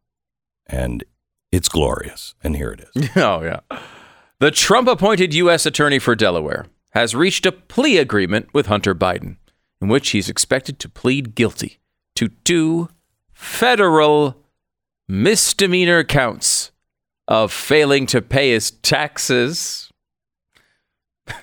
and 0.65 1.03
it's 1.51 1.69
glorious. 1.69 2.33
And 2.43 2.55
here 2.55 2.71
it 2.71 2.87
is. 2.95 3.09
Oh, 3.15 3.43
yeah. 3.43 3.59
The 4.39 4.49
Trump 4.49 4.87
appointed 4.87 5.35
U.S. 5.35 5.67
Attorney 5.67 5.99
for 5.99 6.15
Delaware 6.15 6.65
has 6.91 7.13
reached 7.13 7.45
a 7.45 7.51
plea 7.51 7.97
agreement 7.97 8.51
with 8.53 8.65
Hunter 8.65 8.95
Biden, 8.95 9.37
in 9.81 9.87
which 9.87 10.09
he's 10.09 10.29
expected 10.29 10.79
to 10.79 10.89
plead 10.89 11.35
guilty 11.35 11.79
to 12.15 12.29
two 12.43 12.89
federal 13.33 14.35
misdemeanor 15.07 16.03
counts 16.03 16.71
of 17.27 17.51
failing 17.51 18.05
to 18.07 18.21
pay 18.21 18.51
his 18.51 18.71
taxes. 18.71 19.89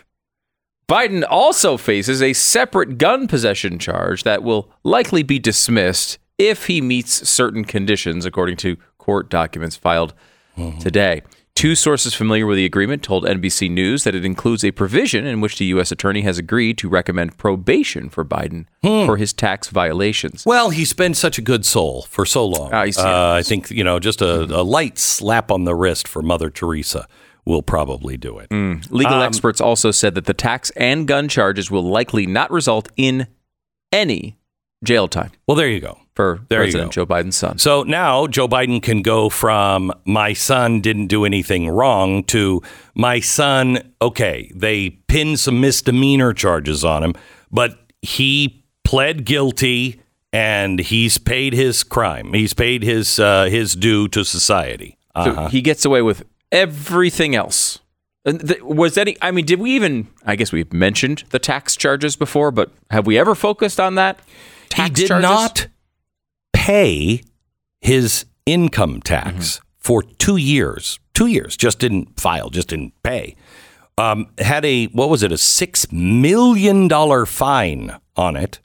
Biden 0.89 1.25
also 1.29 1.77
faces 1.77 2.21
a 2.21 2.33
separate 2.33 2.99
gun 2.99 3.27
possession 3.27 3.79
charge 3.79 4.25
that 4.25 4.43
will 4.43 4.71
likely 4.85 5.23
be 5.23 5.39
dismissed 5.39 6.19
if 6.39 6.67
he 6.67 6.81
meets 6.81 7.29
certain 7.29 7.65
conditions, 7.65 8.27
according 8.27 8.57
to 8.59 8.77
court 8.99 9.31
documents 9.31 9.77
filed 9.77 10.13
mm-hmm. 10.57 10.79
today. 10.79 11.23
Two 11.57 11.75
sources 11.75 12.13
familiar 12.13 12.45
with 12.45 12.59
the 12.59 12.67
agreement 12.67 13.03
told 13.03 13.25
NBC 13.25 13.71
News 13.71 14.05
that 14.05 14.15
it 14.15 14.27
includes 14.27 14.63
a 14.63 14.73
provision 14.73 15.25
in 15.25 15.41
which 15.41 15.57
the 15.57 15.65
U.S. 15.67 15.91
attorney 15.91 16.21
has 16.21 16.37
agreed 16.37 16.77
to 16.77 16.89
recommend 16.91 17.39
probation 17.39 18.11
for 18.11 18.27
Biden 18.27 18.67
hmm. 18.83 19.07
for 19.07 19.17
his 19.17 19.33
tax 19.33 19.69
violations. 19.69 20.45
Well, 20.45 20.69
he's 20.69 20.93
been 20.93 21.15
such 21.15 21.39
a 21.39 21.41
good 21.41 21.65
soul 21.65 22.03
for 22.11 22.27
so 22.27 22.45
long. 22.45 22.75
Ah, 22.75 22.83
I. 22.83 22.89
Uh, 22.95 23.39
I 23.39 23.43
think 23.43 23.71
you 23.71 23.83
know, 23.83 23.99
just 23.99 24.21
a, 24.21 24.25
mm-hmm. 24.25 24.53
a 24.53 24.61
light 24.61 24.99
slap 24.99 25.51
on 25.51 25.65
the 25.65 25.75
wrist 25.75 26.07
for 26.07 26.21
Mother 26.21 26.51
Teresa 26.51 27.09
will 27.47 27.63
probably 27.63 28.19
do 28.19 28.39
it. 28.39 28.51
Mm. 28.51 28.91
Legal 28.91 29.15
um, 29.15 29.23
experts 29.23 29.59
also 29.59 29.91
said 29.91 30.15
that 30.15 30.27
the 30.27 30.35
tax 30.35 30.69
and 30.77 31.09
gun 31.09 31.27
charges 31.27 31.71
will 31.71 31.85
likely 31.85 32.27
not 32.27 32.51
result 32.51 32.91
in 32.99 33.29
any 33.91 34.37
jail 34.85 35.09
time 35.09 35.33
Well, 35.49 35.57
there 35.57 35.69
you 35.71 35.81
go. 35.81 35.99
For 36.17 36.41
There 36.49 36.61
President. 36.61 36.93
Joe 36.93 37.07
Biden's 37.07 37.37
son. 37.37 37.59
So 37.59 37.83
now 37.83 38.27
Joe 38.27 38.49
Biden 38.49 38.83
can 38.83 39.03
go 39.03 39.29
from 39.29 39.93
my 40.07 40.33
son 40.33 40.81
didn't 40.81 41.07
do 41.07 41.25
anything 41.25 41.69
wrong 41.69 42.25
to 42.25 42.63
my 42.95 43.21
son, 43.21 43.93
okay, 44.01 44.51
they 44.55 44.91
pinned 44.91 45.39
some 45.39 45.61
misdemeanor 45.61 46.33
charges 46.33 46.85
on 46.85 47.05
him, 47.05 47.15
but 47.53 47.79
he 48.01 48.65
pled 48.85 49.25
guilty 49.25 50.01
and 50.33 50.81
he's 50.81 51.19
paid 51.19 51.53
his 51.53 51.85
crime. 51.85 52.33
He's 52.33 52.55
paid 52.55 52.83
his 52.83 53.19
uh, 53.19 53.45
his 53.45 53.77
due 53.77 54.09
to 54.09 54.25
society. 54.25 54.97
Uh-huh. 55.15 55.49
he 55.49 55.63
gets 55.63 55.87
away 55.87 56.03
with 56.03 56.25
everything 56.53 57.35
else. 57.35 57.79
Was 58.61 58.99
any? 58.99 59.17
I 59.23 59.31
mean, 59.31 59.45
did 59.47 59.61
we 59.61 59.71
even? 59.73 60.09
I 60.25 60.35
guess 60.37 60.51
we've 60.51 60.73
mentioned 60.73 61.25
the 61.31 61.39
tax 61.39 61.77
charges 61.77 62.17
before, 62.17 62.51
but 62.51 62.71
have 62.91 63.07
we 63.07 63.19
ever 63.19 63.35
focused 63.35 63.79
on 63.79 63.95
that? 63.95 64.19
he 64.75 64.91
did 64.91 65.09
charges? 65.09 65.23
not 65.23 65.67
pay 66.67 67.23
his 67.81 68.25
income 68.45 69.01
tax 69.01 69.61
for 69.79 70.03
two 70.03 70.37
years. 70.37 70.99
Two 71.15 71.27
years, 71.29 71.57
just 71.57 71.79
didn't 71.79 72.19
file, 72.21 72.51
just 72.51 72.69
didn't 72.69 72.93
pay. 73.03 73.37
Um, 73.97 74.27
had 74.39 74.65
a 74.65 74.87
what 74.87 75.09
was 75.09 75.23
it? 75.23 75.33
A 75.33 75.39
six 75.39 75.91
million 75.93 76.89
dollar 76.89 77.25
fine 77.25 77.97
on 78.17 78.37
it. 78.37 78.61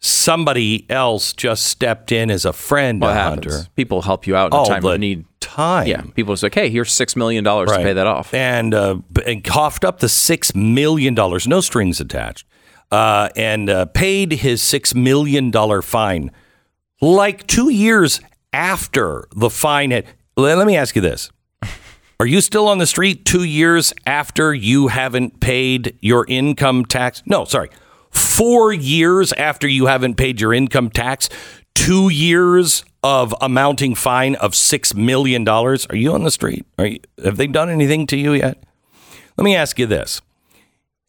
Somebody 0.00 0.84
else 0.90 1.32
just 1.32 1.64
stepped 1.64 2.10
in 2.10 2.28
as 2.30 2.44
a 2.44 2.52
friend 2.52 3.00
What 3.00 3.14
happens? 3.14 3.54
Hunter. 3.54 3.70
People 3.76 4.02
help 4.02 4.26
you 4.26 4.34
out 4.34 4.48
in 4.48 4.54
a 4.54 4.56
All 4.56 4.66
time 4.66 4.82
the 4.82 4.88
of 4.88 5.00
need. 5.00 5.24
time. 5.40 5.86
Yeah, 5.86 6.02
people 6.16 6.36
say, 6.36 6.46
like, 6.46 6.54
hey, 6.54 6.68
here's 6.70 6.90
six 6.90 7.14
million 7.14 7.44
dollars 7.44 7.70
to 7.70 7.76
pay 7.76 7.92
that 7.92 8.06
off. 8.06 8.34
and 8.34 8.74
uh, 8.74 8.96
and 9.24 9.44
coughed 9.44 9.84
up 9.84 10.00
the 10.00 10.08
six 10.08 10.54
million 10.56 11.14
dollars, 11.14 11.46
no 11.46 11.60
strings 11.60 12.00
attached, 12.00 12.44
uh, 12.90 13.28
and 13.36 13.70
uh, 13.70 13.86
paid 13.86 14.32
his 14.32 14.60
six 14.60 14.92
million 14.94 15.50
dollar 15.52 15.80
fine 15.82 16.32
like 17.02 17.46
two 17.46 17.68
years 17.68 18.20
after 18.54 19.24
the 19.34 19.50
fine 19.50 19.90
had. 19.90 20.06
Let, 20.36 20.66
me 20.66 20.76
ask 20.76 20.96
you 20.96 21.02
this: 21.02 21.30
Are 22.18 22.26
you 22.26 22.40
still 22.40 22.68
on 22.68 22.78
the 22.78 22.86
street 22.86 23.26
two 23.26 23.44
years 23.44 23.92
after 24.06 24.54
you 24.54 24.88
haven't 24.88 25.40
paid 25.40 25.98
your 26.00 26.24
income 26.26 26.86
tax? 26.86 27.22
No, 27.26 27.44
sorry, 27.44 27.68
four 28.10 28.72
years 28.72 29.34
after 29.34 29.68
you 29.68 29.86
haven't 29.86 30.14
paid 30.14 30.40
your 30.40 30.54
income 30.54 30.88
tax. 30.88 31.28
Two 31.74 32.08
years 32.08 32.84
of 33.02 33.34
a 33.40 33.48
mounting 33.48 33.94
fine 33.94 34.36
of 34.36 34.54
six 34.54 34.94
million 34.94 35.42
dollars. 35.42 35.86
Are 35.86 35.96
you 35.96 36.12
on 36.12 36.22
the 36.22 36.30
street? 36.30 36.64
You, 36.78 37.00
have 37.24 37.36
they 37.36 37.46
done 37.46 37.68
anything 37.68 38.06
to 38.08 38.16
you 38.16 38.32
yet? 38.32 38.62
Let 39.36 39.44
me 39.44 39.56
ask 39.56 39.78
you 39.78 39.86
this: 39.86 40.22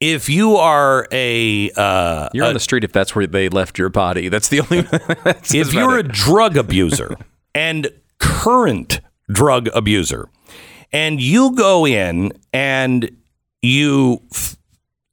If 0.05 0.27
you 0.27 0.57
are 0.57 1.07
a 1.13 1.71
uh, 1.71 2.27
You're 2.33 2.45
on 2.45 2.53
the 2.53 2.59
street 2.59 2.83
if 2.83 2.91
that's 2.91 3.15
where 3.15 3.25
they 3.25 3.47
left 3.47 3.77
your 3.77 3.87
body. 3.87 4.27
That's 4.27 4.49
the 4.49 4.59
only. 4.59 4.81
that's 5.23 5.53
if 5.53 5.73
you're 5.73 5.97
a 5.97 6.03
drug 6.03 6.57
abuser 6.57 7.15
and 7.55 7.89
current 8.19 8.99
drug 9.31 9.69
abuser, 9.73 10.27
and 10.91 11.21
you 11.21 11.55
go 11.55 11.87
in 11.87 12.33
and 12.51 13.15
you 13.61 14.21
f- 14.33 14.57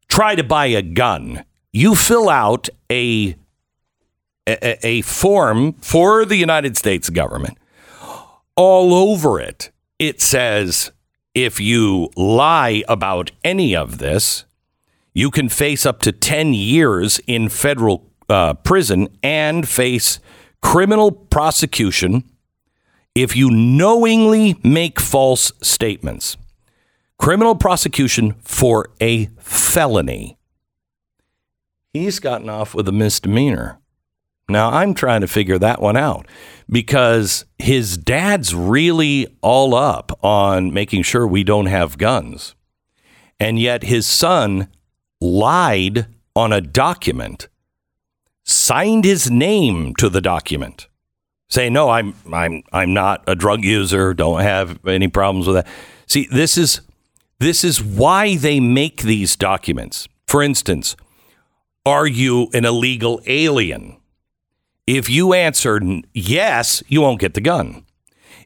try 0.09 0.35
to 0.35 0.43
buy 0.43 0.67
a 0.67 0.83
gun, 0.83 1.45
you 1.73 1.95
fill 1.95 2.29
out 2.29 2.69
a, 2.91 3.37
a 4.49 4.87
a 4.87 5.03
form 5.03 5.75
for 5.75 6.25
the 6.25 6.37
United 6.37 6.77
States 6.77 7.11
government. 7.11 7.57
All 8.57 8.93
over 8.93 9.39
it, 9.39 9.71
it 10.01 10.21
says 10.21 10.91
if 11.33 11.61
you 11.61 12.11
lie 12.17 12.83
about 12.89 13.31
any 13.45 13.77
of 13.77 13.99
this, 13.99 14.47
you 15.13 15.31
can 15.31 15.49
face 15.49 15.85
up 15.85 16.01
to 16.03 16.13
10 16.13 16.55
years 16.55 17.21
in 17.27 17.49
federal 17.49 18.11
uh, 18.29 18.55
prison 18.55 19.09
and 19.23 19.69
face 19.69 20.21
criminal 20.63 21.11
prosecution 21.11 22.25
if 23.15 23.35
you 23.35 23.51
knowingly 23.51 24.57
make 24.63 25.01
false 25.01 25.53
statements. 25.61 26.37
Criminal 27.19 27.55
prosecution 27.55 28.35
for 28.43 28.91
a 29.01 29.27
felony. 29.39 30.39
He's 31.93 32.21
gotten 32.21 32.49
off 32.49 32.75
with 32.75 32.89
a 32.89 32.93
misdemeanor. 32.93 33.79
Now, 34.49 34.71
I'm 34.71 34.95
trying 34.95 35.21
to 35.21 35.29
figure 35.29 35.59
that 35.59 35.81
one 35.81 35.97
out 35.97 36.27
because 36.69 37.45
his 37.59 37.97
dad's 37.97 38.55
really 38.55 39.27
all 39.43 39.75
up 39.75 40.19
on 40.25 40.73
making 40.73 41.03
sure 41.03 41.27
we 41.27 41.45
don't 41.45 41.67
have 41.67 41.99
guns. 41.99 42.55
And 43.39 43.59
yet 43.59 43.85
his 43.85 44.07
son 44.07 44.69
lied 45.21 46.07
on 46.35 46.53
a 46.53 46.61
document, 46.61 47.49
signed 48.45 49.05
his 49.05 49.31
name 49.31 49.95
to 49.97 50.09
the 50.09 50.21
document, 50.21 50.89
saying, 51.49 51.73
"No, 51.73 51.91
I'm 51.91 52.15
I'm 52.33 52.63
I'm 52.73 52.95
not 52.95 53.23
a 53.27 53.35
drug 53.35 53.65
user. 53.65 54.15
Don't 54.15 54.41
have 54.41 54.85
any 54.87 55.09
problems 55.09 55.47
with 55.47 55.57
that." 55.57 55.67
See, 56.07 56.27
this 56.31 56.57
is 56.57 56.81
this 57.39 57.65
is 57.65 57.83
why 57.83 58.37
they 58.37 58.61
make 58.61 59.03
these 59.03 59.37
documents. 59.37 60.09
For 60.27 60.43
instance, 60.43 60.97
are 61.87 62.07
you 62.07 62.49
an 62.53 62.65
illegal 62.65 63.21
alien? 63.27 63.97
If 64.87 65.09
you 65.09 65.33
answer 65.33 65.81
yes, 66.13 66.83
you 66.89 67.01
won't 67.01 67.21
get 67.21 67.35
the 67.35 67.41
gun. 67.41 67.85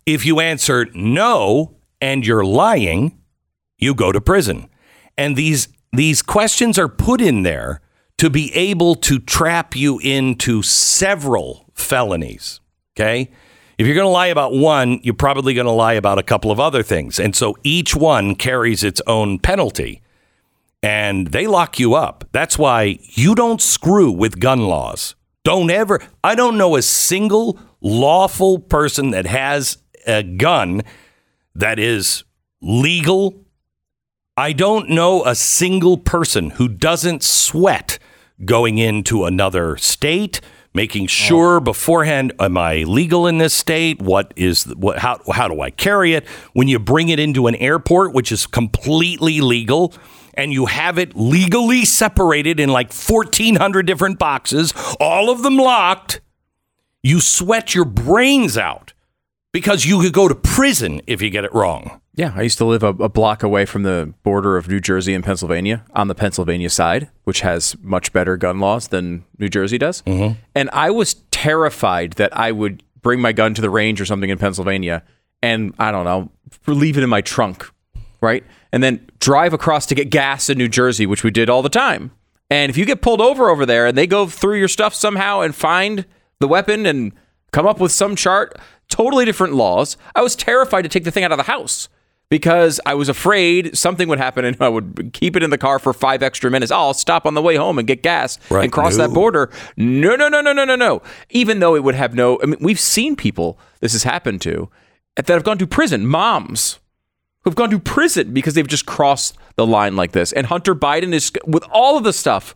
If 0.07 0.27
you 0.27 0.41
answer 0.41 0.87
no 0.95 1.77
and 2.01 2.27
you're 2.27 2.45
lying, 2.45 3.19
you 3.79 3.95
go 3.95 4.13
to 4.13 4.21
prison. 4.21 4.69
And 5.17 5.37
these 5.37 5.69
these 5.99 6.23
questions 6.23 6.79
are 6.79 6.89
put 6.89 7.21
in 7.21 7.43
there 7.43 7.81
to 8.19 8.31
be 8.31 8.55
able 8.55 8.95
to 8.95 9.19
trap 9.19 9.75
you 9.75 9.99
into 9.99 10.63
several 10.63 11.67
felonies. 11.75 12.61
Okay? 12.97 13.31
If 13.77 13.87
you're 13.87 13.97
going 13.97 14.07
to 14.07 14.11
lie 14.11 14.29
about 14.29 14.53
one, 14.53 15.01
you're 15.03 15.15
probably 15.15 15.53
going 15.53 15.67
to 15.67 15.73
lie 15.73 15.95
about 15.95 16.19
a 16.19 16.23
couple 16.23 16.51
of 16.51 16.61
other 16.61 16.83
things. 16.83 17.19
And 17.19 17.35
so 17.35 17.57
each 17.65 17.97
one 17.97 18.37
carries 18.37 18.85
its 18.85 19.03
own 19.07 19.41
penalty. 19.41 20.01
And 20.83 21.29
they 21.29 21.47
lock 21.47 21.81
you 21.81 21.95
up. 21.95 22.25
That's 22.31 22.59
why 22.59 22.99
you 23.01 23.35
don't 23.35 23.61
screw 23.61 24.13
with 24.13 24.39
gun 24.39 24.61
laws. 24.61 25.17
Don't 25.43 25.71
ever. 25.71 26.01
I 26.23 26.35
don't 26.35 26.57
know 26.57 26.77
a 26.77 26.83
single 26.83 27.59
lawful 27.81 28.59
person 28.59 29.11
that 29.11 29.27
has 29.27 29.79
a 30.07 30.23
gun 30.23 30.83
that 31.55 31.79
is 31.79 32.25
legal 32.61 33.44
I 34.37 34.53
don't 34.53 34.89
know 34.89 35.25
a 35.25 35.37
single 35.37 35.97
person 35.97 36.51
who 36.51 36.67
doesn't 36.67 37.23
sweat 37.23 38.01
going 38.45 38.79
into 38.79 39.25
another 39.27 39.77
state, 39.77 40.41
making 40.75 41.05
oh. 41.05 41.07
sure 41.07 41.61
beforehand, 41.61 42.33
am 42.41 42.59
I 42.59 42.83
legal 42.83 43.29
in 43.29 43.39
this 43.39 43.55
state? 43.55 44.03
What 44.03 44.35
is 44.35 44.65
what? 44.75 44.99
How 44.99 45.21
how 45.31 45.47
do 45.47 45.61
I 45.61 45.71
carry 45.71 46.15
it? 46.15 46.27
When 46.53 46.67
you 46.67 46.81
bring 46.81 47.11
it 47.11 47.21
into 47.21 47.47
an 47.47 47.55
airport, 47.55 48.13
which 48.13 48.33
is 48.33 48.45
completely 48.49 49.41
legal, 49.41 49.95
and 50.35 50.53
you 50.53 50.67
have 50.67 50.99
it 50.99 51.15
legally 51.15 51.85
separated 51.85 52.59
in 52.59 52.71
like 52.71 52.93
fourteen 52.93 53.55
hundred 53.55 53.87
different 53.87 54.19
boxes, 54.19 54.75
all 54.99 55.31
of 55.31 55.45
them 55.45 55.59
locked, 55.59 56.21
you 57.05 57.21
sweat 57.21 57.73
your 57.73 57.85
brains 57.85 58.59
out 58.59 58.94
because 59.55 59.87
you 59.87 60.01
could 60.01 60.13
go 60.13 60.27
to 60.27 60.35
prison 60.35 61.01
if 61.07 61.23
you 61.23 61.31
get 61.31 61.45
it 61.45 61.55
wrong. 61.55 62.01
Yeah, 62.17 62.33
I 62.35 62.43
used 62.43 62.59
to 62.59 62.65
live 62.65 62.83
a, 62.83 62.89
a 62.89 63.09
block 63.09 63.45
away 63.45 63.65
from 63.65 63.85
the 63.85 64.13
border 64.25 64.57
of 64.57 64.67
New 64.69 64.81
Jersey 64.81 65.15
and 65.15 65.23
Pennsylvania 65.23 65.85
on 65.95 66.09
the 66.09 66.15
Pennsylvania 66.15 66.69
side, 66.69 67.09
which 67.23 67.41
has 67.43 67.77
much 67.81 68.13
better 68.13 68.37
gun 68.37 68.59
laws 68.59 68.89
than 68.89 69.25
New 69.39 69.49
Jersey 69.49 69.79
does. 69.79 70.03
Mm-hmm. 70.03 70.41
And 70.57 70.71
I 70.73 70.91
was 70.91 71.15
terrified 71.31 72.15
that 72.15 72.37
I 72.37 72.51
would 72.51 72.83
bring 73.01 73.21
my 73.21 73.31
gun 73.31 73.55
to 73.55 73.63
the 73.63 73.71
range 73.71 74.01
or 74.01 74.07
something 74.07 74.29
in 74.29 74.39
Pennsylvania 74.39 75.05
and 75.41 75.73
I 75.79 75.93
don't 75.93 76.05
know, 76.05 76.31
leave 76.67 76.99
it 76.99 77.05
in 77.05 77.11
my 77.11 77.21
trunk, 77.21 77.71
right? 78.21 78.43
And 78.73 78.83
then 78.83 79.09
drive 79.21 79.53
across 79.53 79.87
to 79.87 79.95
get 79.95 80.11
gas 80.11 80.51
in 80.51 80.59
New 80.59 80.69
Jersey, 80.69 81.07
which 81.07 81.23
we 81.23 81.31
did 81.31 81.49
all 81.49 81.63
the 81.63 81.69
time. 81.69 82.11
And 82.51 82.71
if 82.71 82.77
you 82.77 82.85
get 82.85 83.03
pulled 83.03 83.21
over 83.21 83.51
over 83.51 83.65
there 83.65 83.87
and 83.87 83.97
they 83.97 84.09
go 84.09 84.27
through 84.27 84.59
your 84.59 84.69
stuff 84.69 84.95
somehow 84.95 85.43
and 85.43 85.55
find 85.55 86.07
the 86.41 86.49
weapon 86.49 86.87
and 86.87 87.13
come 87.53 87.67
up 87.69 87.79
with 87.79 87.93
some 87.93 88.17
chart, 88.17 88.59
totally 88.89 89.25
different 89.25 89.55
laws. 89.55 89.97
I 90.15 90.23
was 90.23 90.37
terrified 90.37 90.83
to 90.83 90.89
take 90.89 91.05
the 91.05 91.11
thing 91.11 91.25
out 91.25 91.33
of 91.33 91.39
the 91.39 91.45
house 91.45 91.89
because 92.31 92.81
I 92.87 92.95
was 92.95 93.09
afraid 93.09 93.77
something 93.77 94.09
would 94.09 94.19
happen 94.19 94.45
and 94.45 94.57
I 94.61 94.69
would 94.69 95.11
keep 95.13 95.37
it 95.37 95.43
in 95.43 95.51
the 95.51 95.59
car 95.59 95.79
for 95.79 95.93
five 95.93 96.23
extra 96.23 96.51
minutes. 96.51 96.73
Oh, 96.73 96.77
I'll 96.77 96.95
stop 96.95 97.27
on 97.27 97.35
the 97.35 97.43
way 97.43 97.57
home 97.57 97.79
and 97.79 97.87
get 97.87 98.03
gas 98.03 98.39
Right. 98.51 98.65
and 98.65 98.73
cross 98.73 98.97
that 98.97 99.11
border. 99.11 99.51
No, 99.77 100.17
no, 100.17 100.29
no, 100.29 100.41
no, 100.41 100.53
no, 100.53 100.65
no, 100.65 100.77
no. 100.77 101.03
Even 101.31 101.61
though 101.61 101.75
it 101.77 101.85
would 101.85 101.95
have 101.95 102.15
no, 102.15 102.41
I 102.43 102.47
mean, 102.47 102.59
we've 102.61 102.81
seen 102.81 103.15
people 103.17 103.59
this 103.81 103.93
has 103.93 104.03
happened 104.05 104.41
to 104.43 104.69
that 105.17 105.29
have 105.29 105.45
gone 105.45 105.59
to 105.59 105.67
prison, 105.67 106.07
moms 106.07 106.81
who've 107.45 107.55
gone 107.55 107.71
to 107.71 107.79
prison 107.79 108.33
because 108.33 108.55
they've 108.55 108.67
just 108.67 108.87
crossed 108.87 109.37
the 109.57 109.67
line 109.67 109.95
like 109.97 110.13
this. 110.13 110.33
And 110.33 110.47
Hunter 110.47 110.75
Biden 110.75 111.13
is, 111.13 111.31
with 111.47 111.63
all 111.71 111.99
of 111.99 112.03
the 112.05 112.13
stuff, 112.13 112.55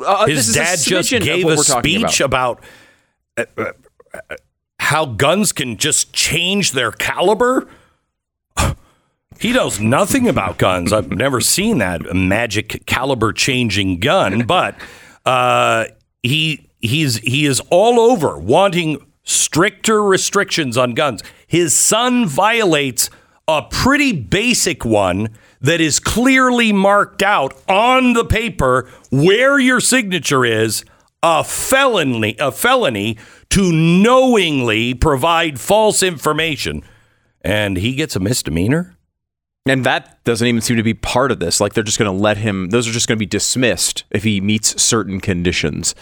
uh, 0.00 0.24
this 0.26 0.36
His 0.36 0.48
is 0.50 0.54
dad 0.54 0.78
just 0.78 1.10
gave 1.10 1.44
a 1.46 1.56
speech 1.58 2.20
about, 2.20 2.62
uh, 3.36 3.44
uh, 3.58 3.72
uh, 4.14 4.36
how 4.88 5.04
guns 5.04 5.52
can 5.52 5.76
just 5.76 6.14
change 6.14 6.72
their 6.72 6.90
caliber. 6.90 7.68
He 9.40 9.52
knows 9.52 9.78
nothing 9.78 10.26
about 10.26 10.58
guns. 10.58 10.92
I've 10.92 11.12
never 11.12 11.40
seen 11.40 11.78
that 11.78 12.12
magic 12.12 12.84
caliber 12.86 13.32
changing 13.32 14.00
gun, 14.00 14.46
but 14.46 14.74
uh, 15.24 15.84
he 16.24 16.68
he's 16.80 17.18
he 17.18 17.46
is 17.46 17.60
all 17.70 18.00
over 18.00 18.36
wanting 18.36 19.06
stricter 19.22 20.02
restrictions 20.02 20.76
on 20.76 20.94
guns. 20.94 21.22
His 21.46 21.72
son 21.78 22.26
violates 22.26 23.10
a 23.46 23.62
pretty 23.62 24.10
basic 24.10 24.84
one 24.84 25.28
that 25.60 25.80
is 25.80 26.00
clearly 26.00 26.72
marked 26.72 27.22
out 27.22 27.54
on 27.68 28.14
the 28.14 28.24
paper 28.24 28.90
where 29.12 29.60
your 29.60 29.78
signature 29.78 30.44
is 30.44 30.84
a 31.22 31.42
felony 31.42 32.36
a 32.38 32.52
felony 32.52 33.18
to 33.50 33.72
knowingly 33.72 34.94
provide 34.94 35.58
false 35.58 36.02
information 36.02 36.82
and 37.42 37.76
he 37.76 37.94
gets 37.94 38.14
a 38.14 38.20
misdemeanor 38.20 38.96
And 39.66 39.84
that 39.84 40.22
doesn't 40.24 40.46
even 40.46 40.60
seem 40.62 40.76
to 40.78 40.82
be 40.82 40.94
part 40.94 41.30
of 41.30 41.40
this. 41.40 41.60
Like 41.60 41.74
they're 41.74 41.84
just 41.84 41.98
going 41.98 42.10
to 42.10 42.22
let 42.22 42.38
him, 42.38 42.70
those 42.70 42.88
are 42.88 42.92
just 42.92 43.06
going 43.06 43.16
to 43.16 43.20
be 43.20 43.26
dismissed 43.26 44.04
if 44.10 44.24
he 44.24 44.40
meets 44.40 44.80
certain 44.80 45.20
conditions. 45.20 45.94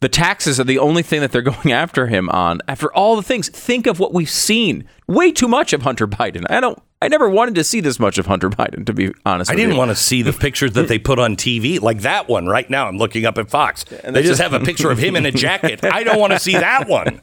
The 0.00 0.08
taxes 0.08 0.60
are 0.60 0.64
the 0.64 0.78
only 0.78 1.02
thing 1.02 1.20
that 1.20 1.32
they're 1.32 1.42
going 1.54 1.72
after 1.72 2.06
him 2.08 2.28
on. 2.30 2.60
After 2.68 2.92
all 2.92 3.16
the 3.16 3.22
things, 3.22 3.48
think 3.48 3.86
of 3.86 3.98
what 3.98 4.12
we've 4.12 4.30
seen. 4.30 4.84
Way 5.06 5.32
too 5.32 5.48
much 5.48 5.72
of 5.72 5.82
Hunter 5.82 6.06
Biden. 6.06 6.44
I 6.50 6.60
don't, 6.60 6.78
I 7.00 7.08
never 7.08 7.28
wanted 7.28 7.54
to 7.56 7.64
see 7.64 7.80
this 7.80 7.98
much 7.98 8.18
of 8.18 8.26
Hunter 8.26 8.50
Biden, 8.50 8.84
to 8.86 8.92
be 8.92 9.12
honest 9.24 9.50
I 9.50 9.54
didn't 9.54 9.72
you. 9.72 9.78
want 9.78 9.90
to 9.90 9.94
see 9.94 10.22
the 10.22 10.32
pictures 10.32 10.72
that 10.72 10.88
they 10.88 10.98
put 10.98 11.18
on 11.18 11.36
TV, 11.36 11.80
like 11.80 12.00
that 12.00 12.28
one 12.28 12.46
right 12.46 12.68
now. 12.68 12.86
I'm 12.86 12.98
looking 12.98 13.24
up 13.24 13.38
at 13.38 13.50
Fox. 13.50 13.84
they 13.84 14.22
just 14.22 14.40
have 14.40 14.52
a 14.52 14.60
picture 14.60 14.90
of 14.90 14.98
him 14.98 15.16
in 15.16 15.24
a 15.26 15.30
jacket. 15.46 15.84
I 15.84 16.02
don't 16.02 16.18
want 16.18 16.32
to 16.32 16.38
see 16.38 16.52
that 16.52 16.88
one. 16.88 17.20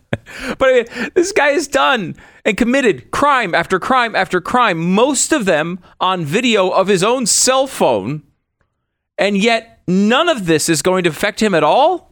But 0.57 0.69
I 0.69 0.73
mean, 0.73 1.11
this 1.13 1.31
guy 1.31 1.49
has 1.49 1.67
done 1.67 2.15
and 2.45 2.57
committed 2.57 3.11
crime 3.11 3.53
after 3.53 3.79
crime 3.79 4.15
after 4.15 4.39
crime, 4.39 4.77
most 4.93 5.31
of 5.33 5.45
them 5.45 5.79
on 5.99 6.25
video 6.25 6.69
of 6.69 6.87
his 6.87 7.03
own 7.03 7.25
cell 7.25 7.67
phone. 7.67 8.23
And 9.17 9.37
yet 9.37 9.81
none 9.87 10.29
of 10.29 10.45
this 10.45 10.69
is 10.69 10.81
going 10.81 11.03
to 11.03 11.09
affect 11.09 11.41
him 11.41 11.53
at 11.53 11.63
all. 11.63 12.10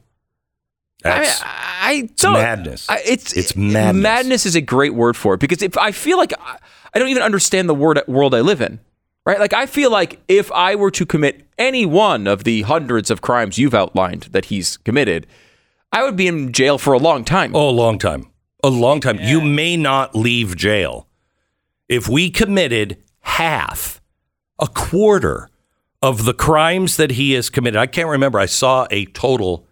I, 1.05 1.19
mean, 1.21 1.31
I 1.41 2.09
don't. 2.17 2.33
madness. 2.33 2.89
I, 2.89 3.01
it's 3.05 3.33
It's 3.33 3.55
madness. 3.55 4.03
Madness 4.03 4.45
is 4.45 4.55
a 4.55 4.61
great 4.61 4.93
word 4.93 5.15
for 5.15 5.33
it 5.35 5.39
because 5.39 5.61
if 5.61 5.77
I 5.77 5.91
feel 5.91 6.17
like 6.17 6.33
I, 6.39 6.57
I 6.93 6.99
don't 6.99 7.09
even 7.09 7.23
understand 7.23 7.69
the 7.69 7.75
word 7.75 8.01
world 8.07 8.35
I 8.35 8.41
live 8.41 8.61
in, 8.61 8.79
right? 9.25 9.39
Like 9.39 9.53
I 9.53 9.65
feel 9.65 9.91
like 9.91 10.19
if 10.27 10.51
I 10.51 10.75
were 10.75 10.91
to 10.91 11.05
commit 11.05 11.47
any 11.57 11.85
one 11.85 12.27
of 12.27 12.43
the 12.43 12.63
hundreds 12.63 13.09
of 13.09 13.21
crimes 13.21 13.57
you've 13.57 13.73
outlined 13.73 14.23
that 14.31 14.45
he's 14.45 14.77
committed, 14.77 15.25
I 15.91 16.03
would 16.03 16.15
be 16.15 16.27
in 16.27 16.51
jail 16.51 16.77
for 16.77 16.93
a 16.93 16.99
long 16.99 17.23
time. 17.23 17.55
oh, 17.55 17.69
a 17.69 17.71
long 17.71 17.97
time. 17.97 18.29
A 18.63 18.69
long 18.69 18.99
time. 18.99 19.19
You 19.21 19.39
may 19.39 19.77
not 19.77 20.15
leave 20.15 20.57
jail. 20.57 21.07
If 21.87 22.09
we 22.09 22.29
committed 22.29 23.01
half, 23.21 24.01
a 24.59 24.67
quarter 24.67 25.49
of 26.01 26.25
the 26.25 26.33
crimes 26.33 26.97
that 26.97 27.11
he 27.11 27.31
has 27.33 27.49
committed, 27.49 27.79
I 27.79 27.87
can't 27.87 28.09
remember. 28.09 28.37
I 28.37 28.45
saw 28.45 28.85
a 28.91 29.05
total 29.05 29.65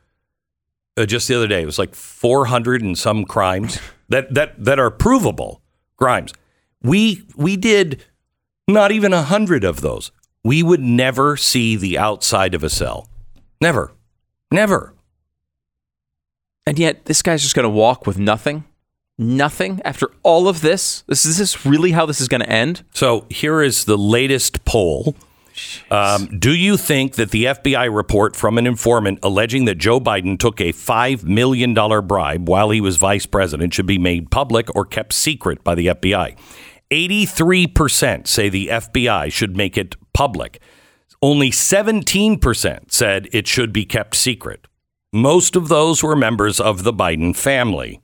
uh, 0.97 1.05
just 1.05 1.27
the 1.27 1.35
other 1.35 1.47
day. 1.47 1.61
It 1.61 1.65
was 1.65 1.79
like 1.79 1.95
400 1.95 2.81
and 2.81 2.97
some 2.97 3.25
crimes 3.25 3.79
that, 4.09 4.33
that, 4.33 4.63
that 4.63 4.79
are 4.79 4.91
provable 4.91 5.61
crimes. 5.95 6.33
We, 6.81 7.23
we 7.35 7.55
did 7.57 8.03
not 8.67 8.91
even 8.91 9.13
a 9.13 9.23
hundred 9.23 9.63
of 9.63 9.81
those. 9.81 10.11
We 10.43 10.63
would 10.63 10.81
never 10.81 11.37
see 11.37 11.75
the 11.75 11.97
outside 11.97 12.53
of 12.53 12.63
a 12.63 12.69
cell. 12.69 13.09
Never. 13.61 13.91
Never. 14.51 14.93
And 16.65 16.77
yet, 16.77 17.05
this 17.05 17.21
guy's 17.21 17.41
just 17.41 17.55
going 17.55 17.63
to 17.63 17.69
walk 17.69 18.05
with 18.05 18.17
nothing, 18.17 18.65
nothing 19.17 19.81
after 19.85 20.11
all 20.21 20.47
of 20.47 20.61
this. 20.61 21.03
This 21.07 21.25
is 21.25 21.37
this 21.37 21.65
really 21.65 21.91
how 21.91 22.05
this 22.05 22.19
is 22.19 22.27
going 22.27 22.41
to 22.41 22.49
end? 22.49 22.83
So 22.93 23.25
here 23.29 23.61
is 23.61 23.85
the 23.85 23.97
latest 23.97 24.65
poll. 24.65 25.15
Um, 25.89 26.27
do 26.39 26.55
you 26.55 26.77
think 26.77 27.15
that 27.15 27.31
the 27.31 27.45
FBI 27.45 27.93
report 27.93 28.35
from 28.35 28.57
an 28.57 28.67
informant 28.67 29.19
alleging 29.23 29.65
that 29.65 29.77
Joe 29.77 29.99
Biden 29.99 30.37
took 30.37 30.59
a 30.59 30.73
$5 30.73 31.23
million 31.23 31.73
bribe 31.73 32.47
while 32.47 32.69
he 32.69 32.81
was 32.81 32.97
vice 32.97 33.25
president 33.25 33.73
should 33.73 33.85
be 33.85 33.97
made 33.97 34.31
public 34.31 34.73
or 34.75 34.85
kept 34.85 35.13
secret 35.13 35.63
by 35.63 35.75
the 35.75 35.87
FBI? 35.87 36.37
83% 36.91 38.27
say 38.27 38.49
the 38.49 38.67
FBI 38.67 39.31
should 39.31 39.57
make 39.57 39.77
it 39.77 39.95
public. 40.13 40.61
Only 41.21 41.49
17% 41.49 42.91
said 42.91 43.27
it 43.31 43.47
should 43.47 43.73
be 43.73 43.85
kept 43.85 44.15
secret. 44.15 44.67
Most 45.11 45.55
of 45.55 45.67
those 45.67 46.03
were 46.03 46.15
members 46.15 46.59
of 46.59 46.83
the 46.83 46.93
Biden 46.93 47.35
family. 47.35 48.01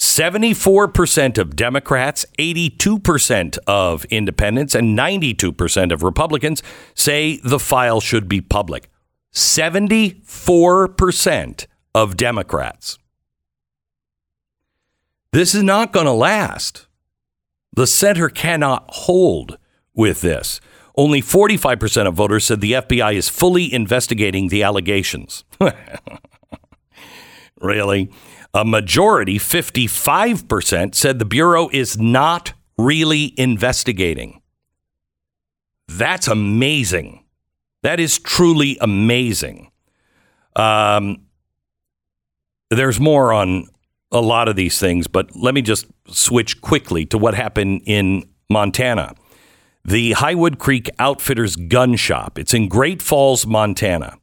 74% 0.00 1.36
of 1.36 1.54
Democrats, 1.54 2.24
82% 2.38 3.58
of 3.66 4.06
independents, 4.06 4.74
and 4.74 4.98
92% 4.98 5.92
of 5.92 6.02
Republicans 6.02 6.62
say 6.94 7.38
the 7.44 7.58
file 7.58 8.00
should 8.00 8.26
be 8.26 8.40
public. 8.40 8.88
74% 9.34 11.66
of 11.94 12.16
Democrats. 12.16 12.98
This 15.32 15.54
is 15.54 15.62
not 15.62 15.92
going 15.92 16.06
to 16.06 16.12
last. 16.12 16.86
The 17.74 17.86
center 17.86 18.30
cannot 18.30 18.86
hold 18.88 19.58
with 19.94 20.22
this. 20.22 20.62
Only 20.96 21.20
45% 21.20 22.06
of 22.06 22.14
voters 22.14 22.46
said 22.46 22.62
the 22.62 22.72
FBI 22.72 23.16
is 23.16 23.28
fully 23.28 23.70
investigating 23.70 24.48
the 24.48 24.62
allegations. 24.62 25.44
really? 27.60 28.10
A 28.52 28.64
majority, 28.64 29.38
55%, 29.38 30.94
said 30.94 31.18
the 31.18 31.24
Bureau 31.24 31.68
is 31.72 31.98
not 31.98 32.52
really 32.76 33.34
investigating. 33.38 34.42
That's 35.86 36.28
amazing. 36.28 37.24
That 37.82 38.00
is 38.00 38.18
truly 38.18 38.76
amazing. 38.80 39.70
Um, 40.56 41.26
there's 42.70 43.00
more 43.00 43.32
on 43.32 43.66
a 44.12 44.20
lot 44.20 44.48
of 44.48 44.56
these 44.56 44.78
things, 44.78 45.06
but 45.06 45.34
let 45.36 45.54
me 45.54 45.62
just 45.62 45.86
switch 46.08 46.60
quickly 46.60 47.06
to 47.06 47.18
what 47.18 47.34
happened 47.34 47.82
in 47.86 48.28
Montana. 48.48 49.14
The 49.84 50.12
Highwood 50.12 50.58
Creek 50.58 50.90
Outfitters 50.98 51.56
Gun 51.56 51.96
Shop. 51.96 52.38
It's 52.38 52.52
in 52.52 52.68
Great 52.68 53.00
Falls, 53.00 53.46
Montana. 53.46 54.18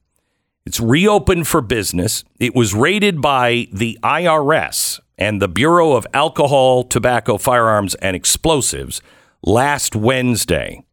It's 0.68 0.82
reopened 0.82 1.48
for 1.48 1.62
business. 1.62 2.26
It 2.42 2.54
was 2.54 2.74
raided 2.74 3.22
by 3.22 3.70
the 3.72 3.98
IRS 4.04 5.00
and 5.18 5.42
the 5.42 5.48
Bureau 5.48 5.94
of 5.94 6.06
Alcohol, 6.14 6.84
Tobacco, 6.84 7.38
Firearms, 7.38 7.96
and 7.96 8.18
Explosives 8.18 9.02
last 9.42 9.96
Wednesday. 9.96 10.84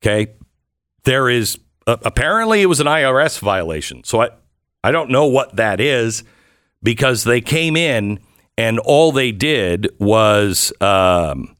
Okay. 0.00 0.34
There 1.02 1.28
is 1.28 1.58
uh, 1.88 1.96
apparently 2.02 2.62
it 2.62 2.66
was 2.66 2.78
an 2.78 2.86
IRS 2.86 3.40
violation. 3.40 4.04
So 4.04 4.22
I, 4.22 4.28
I 4.84 4.92
don't 4.92 5.10
know 5.10 5.26
what 5.26 5.56
that 5.56 5.80
is 5.80 6.22
because 6.80 7.24
they 7.24 7.40
came 7.40 7.76
in 7.76 8.20
and 8.56 8.78
all 8.78 9.10
they 9.10 9.32
did 9.32 9.88
was 9.98 10.72
um, 10.80 11.56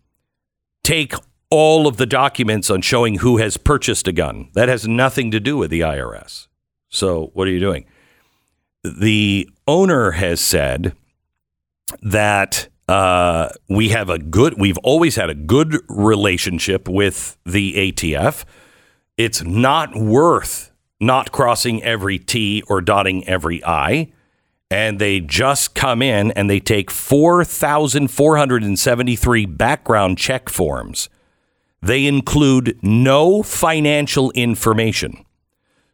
take 0.84 1.14
all 1.50 1.88
of 1.88 1.96
the 1.96 2.06
documents 2.06 2.70
on 2.70 2.80
showing 2.80 3.18
who 3.18 3.38
has 3.38 3.56
purchased 3.56 4.06
a 4.06 4.12
gun. 4.12 4.50
That 4.54 4.68
has 4.68 4.86
nothing 4.86 5.32
to 5.32 5.40
do 5.40 5.56
with 5.56 5.72
the 5.72 5.80
IRS. 5.80 6.46
So 6.90 7.30
what 7.34 7.48
are 7.48 7.50
you 7.50 7.60
doing? 7.60 7.86
The 8.84 9.48
owner 9.66 10.12
has 10.12 10.40
said 10.40 10.94
that 12.02 12.68
uh, 12.88 13.48
we 13.68 13.90
have 13.90 14.08
a 14.10 14.18
good, 14.18 14.58
we've 14.58 14.78
always 14.78 15.16
had 15.16 15.30
a 15.30 15.34
good 15.34 15.76
relationship 15.88 16.88
with 16.88 17.36
the 17.46 17.92
ATF. 17.92 18.44
It's 19.16 19.42
not 19.42 19.96
worth 19.96 20.70
not 21.00 21.32
crossing 21.32 21.82
every 21.82 22.18
T 22.18 22.62
or 22.68 22.82
dotting 22.82 23.26
every 23.26 23.64
I. 23.64 24.12
And 24.70 25.00
they 25.00 25.18
just 25.20 25.74
come 25.74 26.02
in 26.02 26.30
and 26.32 26.48
they 26.48 26.60
take 26.60 26.92
4,473 26.92 29.46
background 29.46 30.18
check 30.18 30.48
forms. 30.48 31.08
They 31.82 32.06
include 32.06 32.78
no 32.82 33.42
financial 33.42 34.30
information. 34.32 35.24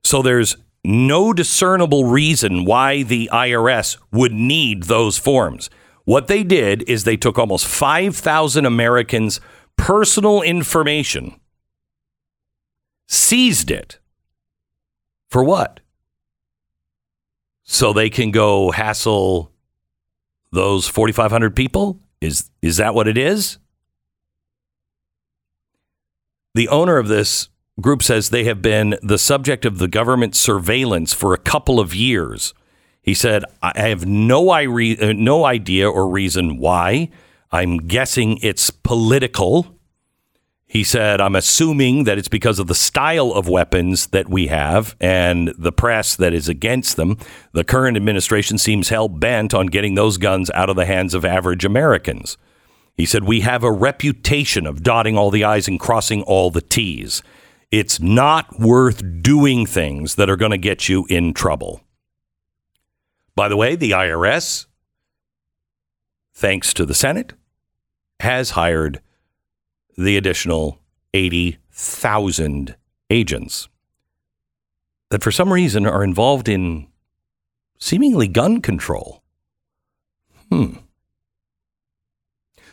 So 0.03 0.21
there's 0.21 0.57
no 0.87 1.33
discernible 1.33 2.05
reason 2.05 2.65
why 2.65 3.03
the 3.03 3.29
IRS 3.33 3.99
would 4.13 4.33
need 4.33 4.85
those 4.85 5.19
forms. 5.19 5.69
What 6.05 6.29
they 6.29 6.45
did 6.45 6.89
is 6.89 7.03
they 7.03 7.17
took 7.17 7.39
almost 7.39 7.67
5,000 7.67 8.65
Americans' 8.65 9.41
personal 9.77 10.43
information, 10.43 11.41
seized 13.09 13.71
it. 13.71 13.99
For 15.29 15.43
what? 15.43 15.81
So 17.65 17.93
they 17.93 18.09
can 18.09 18.31
go 18.31 18.71
hassle 18.71 19.51
those 20.53 20.87
4,500 20.87 21.57
people? 21.57 21.99
Is, 22.21 22.51
is 22.63 22.77
that 22.77 22.95
what 22.95 23.09
it 23.09 23.19
is? 23.19 23.59
The 26.55 26.69
owner 26.69 26.97
of 26.97 27.09
this 27.09 27.49
group 27.81 28.03
says 28.03 28.31
they 28.31 28.45
have 28.45 28.63
been 28.63 28.97
the 29.03 29.19
subject 29.19 29.65
of 29.65 29.79
the 29.79 29.89
government 29.89 30.35
surveillance 30.35 31.13
for 31.13 31.35
a 31.35 31.39
couple 31.39 31.79
of 31.79 31.95
years. 31.95 32.55
He 33.03 33.15
said, 33.15 33.45
I 33.63 33.89
have 33.89 34.07
no, 34.07 34.51
uh, 34.51 35.13
no 35.15 35.45
idea 35.45 35.89
or 35.89 36.09
reason 36.09 36.59
why. 36.59 37.11
I'm 37.53 37.79
guessing 37.79 38.39
it's 38.43 38.71
political. 38.71 39.77
He 40.67 40.83
said, 40.83 41.21
I'm 41.21 41.37
assuming 41.37 42.05
that 42.05 42.19
it's 42.19 42.29
because 42.29 42.59
of 42.59 42.67
the 42.67 42.75
style 42.75 43.31
of 43.31 43.49
weapons 43.49 44.09
that 44.09 44.29
we 44.29 44.49
have 44.49 44.97
and 45.01 45.55
the 45.57 45.71
press 45.71 46.17
that 46.17 46.35
is 46.35 46.49
against 46.49 46.97
them. 46.97 47.19
The 47.53 47.63
current 47.63 47.97
administration 47.97 48.59
seems 48.59 48.89
hell 48.89 49.09
bent 49.09 49.55
on 49.55 49.69
getting 49.69 49.95
those 49.95 50.19
guns 50.19 50.51
out 50.51 50.69
of 50.69 50.75
the 50.75 50.87
hands 50.87 51.15
of 51.15 51.25
average 51.25 51.65
Americans. 51.65 52.37
He 52.97 53.07
said, 53.07 53.23
We 53.23 53.43
have 53.43 53.63
a 53.63 53.71
reputation 53.71 54.67
of 54.67 54.83
dotting 54.83 55.17
all 55.17 55.31
the 55.31 55.45
I's 55.45 55.69
and 55.69 55.79
crossing 55.79 56.23
all 56.23 56.51
the 56.51 56.63
T's. 56.63 57.23
It's 57.79 58.01
not 58.01 58.59
worth 58.59 59.03
doing 59.21 59.67
things 59.67 60.15
that 60.15 60.31
are 60.31 60.37
going 60.39 60.51
to 60.51 60.57
get 60.57 60.89
you 60.89 61.05
in 61.11 61.35
trouble. 61.35 61.83
By 63.35 63.51
the 63.51 63.57
way, 63.59 63.77
the 63.77 63.91
IRS, 63.91 64.65
thanks 66.33 66.73
to 66.73 66.87
the 66.87 66.95
Senate, 66.95 67.35
has 68.21 68.53
hired 68.53 69.03
the 69.95 70.17
additional 70.17 70.81
80,000 71.13 72.77
agents 73.11 73.69
that 75.11 75.23
for 75.23 75.31
some 75.31 75.53
reason 75.53 75.85
are 75.85 76.03
involved 76.03 76.49
in 76.49 76.87
seemingly 77.77 78.27
gun 78.27 78.63
control. 78.63 79.23
Hmm. 80.51 80.77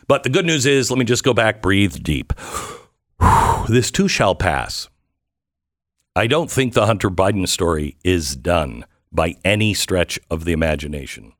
But 0.08 0.22
the 0.22 0.30
good 0.30 0.46
news 0.46 0.64
is, 0.64 0.90
let 0.90 0.96
me 0.96 1.04
just 1.04 1.24
go 1.24 1.34
back, 1.34 1.60
breathe 1.60 2.02
deep. 2.02 2.32
This 3.66 3.90
too 3.90 4.08
shall 4.08 4.34
pass. 4.34 4.90
I 6.16 6.26
don't 6.26 6.50
think 6.50 6.72
the 6.72 6.86
Hunter 6.86 7.10
Biden 7.10 7.48
story 7.48 7.96
is 8.04 8.36
done 8.36 8.84
by 9.10 9.36
any 9.44 9.74
stretch 9.74 10.18
of 10.30 10.44
the 10.44 10.52
imagination. 10.52 11.32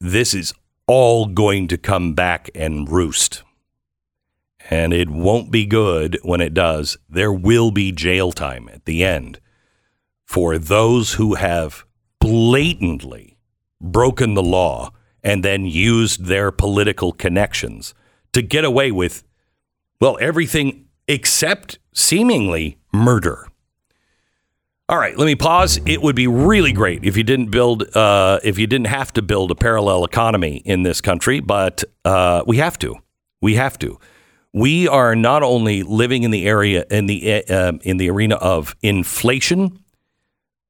This 0.00 0.34
is 0.34 0.54
all 0.86 1.26
going 1.26 1.68
to 1.68 1.78
come 1.78 2.14
back 2.14 2.50
and 2.54 2.90
roost 2.90 3.42
and 4.70 4.92
it 4.92 5.10
won't 5.10 5.50
be 5.50 5.66
good 5.66 6.18
when 6.22 6.40
it 6.40 6.54
does. 6.54 6.96
There 7.08 7.32
will 7.32 7.72
be 7.72 7.90
jail 7.90 8.30
time 8.30 8.70
at 8.72 8.84
the 8.84 9.04
end 9.04 9.40
for 10.24 10.58
those 10.58 11.14
who 11.14 11.34
have 11.34 11.84
blatantly 12.20 13.36
broken 13.80 14.34
the 14.34 14.42
law 14.42 14.92
and 15.24 15.44
then 15.44 15.66
used 15.66 16.26
their 16.26 16.52
political 16.52 17.12
connections 17.12 17.94
to 18.32 18.42
get 18.42 18.64
away 18.64 18.92
with, 18.92 19.24
well, 20.00 20.16
everything 20.20 20.86
except 21.08 21.79
seemingly 21.92 22.78
murder. 22.92 23.48
All 24.88 24.98
right, 24.98 25.16
let 25.16 25.26
me 25.26 25.36
pause. 25.36 25.78
It 25.86 26.02
would 26.02 26.16
be 26.16 26.26
really 26.26 26.72
great 26.72 27.04
if 27.04 27.16
you 27.16 27.22
didn't 27.22 27.50
build, 27.50 27.96
uh, 27.96 28.40
if 28.42 28.58
you 28.58 28.66
didn't 28.66 28.88
have 28.88 29.12
to 29.12 29.22
build 29.22 29.50
a 29.50 29.54
parallel 29.54 30.04
economy 30.04 30.62
in 30.64 30.82
this 30.82 31.00
country, 31.00 31.38
but 31.40 31.84
uh, 32.04 32.42
we 32.46 32.56
have 32.56 32.78
to. 32.80 32.96
We 33.40 33.54
have 33.54 33.78
to 33.78 33.98
we 34.52 34.88
are 34.88 35.14
not 35.14 35.42
only 35.42 35.82
living 35.82 36.22
in 36.22 36.30
the 36.30 36.46
area 36.46 36.84
in 36.90 37.06
the 37.06 37.44
uh, 37.48 37.72
in 37.82 37.96
the 37.96 38.10
arena 38.10 38.36
of 38.36 38.74
inflation. 38.82 39.78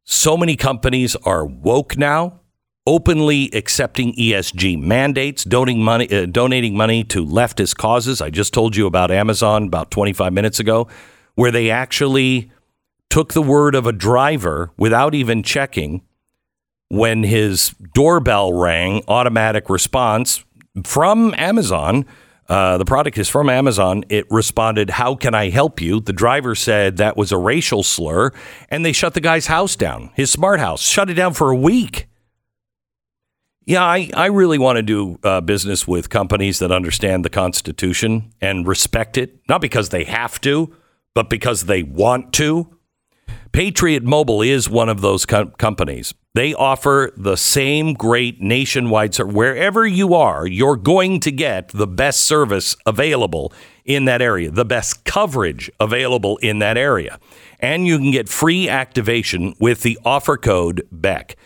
So 0.05 0.37
many 0.37 0.57
companies 0.57 1.17
are 1.17 1.47
woke 1.47 1.97
now, 1.97 2.40
openly 2.87 3.51
accepting 3.53 4.15
ESG 4.15 4.81
mandates, 4.81 5.45
donating 5.45 5.83
money, 5.83 6.11
uh, 6.11 6.27
donating 6.27 6.77
money 6.77 7.05
to 7.05 7.25
leftist 7.25 7.77
causes. 7.77 8.21
I 8.21 8.31
just 8.31 8.55
told 8.55 8.77
you 8.77 8.87
about 8.87 9.11
Amazon 9.11 9.65
about 9.65 9.91
25 9.91 10.33
minutes 10.33 10.61
ago, 10.61 10.89
where 11.35 11.51
they 11.51 11.71
actually 11.71 12.51
took 13.09 13.33
the 13.33 13.43
word 13.43 13.75
of 13.75 13.87
a 13.87 13.93
driver 13.93 14.71
without 14.77 15.15
even 15.15 15.43
checking 15.43 16.03
when 16.89 17.23
his 17.23 17.75
doorbell 17.95 18.53
rang, 18.53 19.03
automatic 19.09 19.69
response 19.71 20.45
from 20.85 21.35
Amazon 21.37 22.05
uh, 22.51 22.77
the 22.79 22.85
product 22.85 23.17
is 23.17 23.29
from 23.29 23.49
Amazon. 23.49 24.05
It 24.09 24.27
responded, 24.29 24.91
How 24.91 25.15
can 25.15 25.37
I 25.37 25.51
help 25.51 25.81
you? 25.81 26.01
The 26.01 26.13
driver 26.13 26.57
said 26.57 26.97
that 26.97 27.17
was 27.17 27.31
a 27.31 27.39
racial 27.39 27.85
slur, 27.85 28.33
and 28.69 28.85
they 28.85 28.93
shut 28.93 29.15
the 29.15 29.21
guy's 29.21 29.47
house 29.47 29.77
down, 29.77 30.11
his 30.15 30.33
smart 30.33 30.59
house, 30.59 30.83
shut 30.83 31.09
it 31.09 31.15
down 31.15 31.33
for 31.33 31.51
a 31.51 31.57
week. 31.57 32.09
Yeah, 33.71 33.85
I, 33.85 34.11
I 34.15 34.27
really 34.27 34.59
want 34.59 34.79
to 34.79 34.83
do 34.83 35.17
uh, 35.23 35.41
business 35.41 35.87
with 35.87 36.11
companies 36.11 36.59
that 36.59 36.73
understand 36.73 37.25
the 37.25 37.31
Constitution 37.31 38.33
and 38.41 38.67
respect 38.67 39.17
it, 39.17 39.49
not 39.49 39.61
because 39.61 39.91
they 39.91 40.03
have 40.03 40.41
to, 40.41 40.75
but 41.15 41.31
because 41.31 41.67
they 41.67 41.85
want 41.85 42.33
to. 42.33 42.77
Patriot 43.53 44.03
Mobile 44.03 44.43
is 44.43 44.69
one 44.69 44.89
of 44.89 45.03
those 45.03 45.25
com- 45.25 45.53
companies. 45.53 46.15
They 46.35 46.53
offer 46.53 47.13
the 47.17 47.37
same 47.37 47.95
great 47.95 48.41
nationwide 48.41 49.15
service. 49.15 49.35
Wherever 49.37 49.87
you 49.87 50.15
are, 50.15 50.49
you're 50.49 50.75
going 50.75 51.21
to 51.21 51.31
get 51.31 51.69
the 51.69 51.87
best 51.87 52.25
service 52.25 52.75
available 52.87 53.53
in 53.85 54.05
that 54.07 54.21
area, 54.21 54.51
the 54.51 54.65
best 54.65 55.05
coverage 55.05 55.71
available 55.79 56.39
in 56.39 56.59
that 56.59 56.77
area. 56.77 57.21
And 57.61 57.87
you 57.87 57.99
can 57.99 58.11
get 58.11 58.29
free 58.29 58.69
activation 58.69 59.55
with 59.61 59.83
the 59.83 59.97
offer 60.05 60.37
code 60.37 60.89
BECK. 60.91 61.37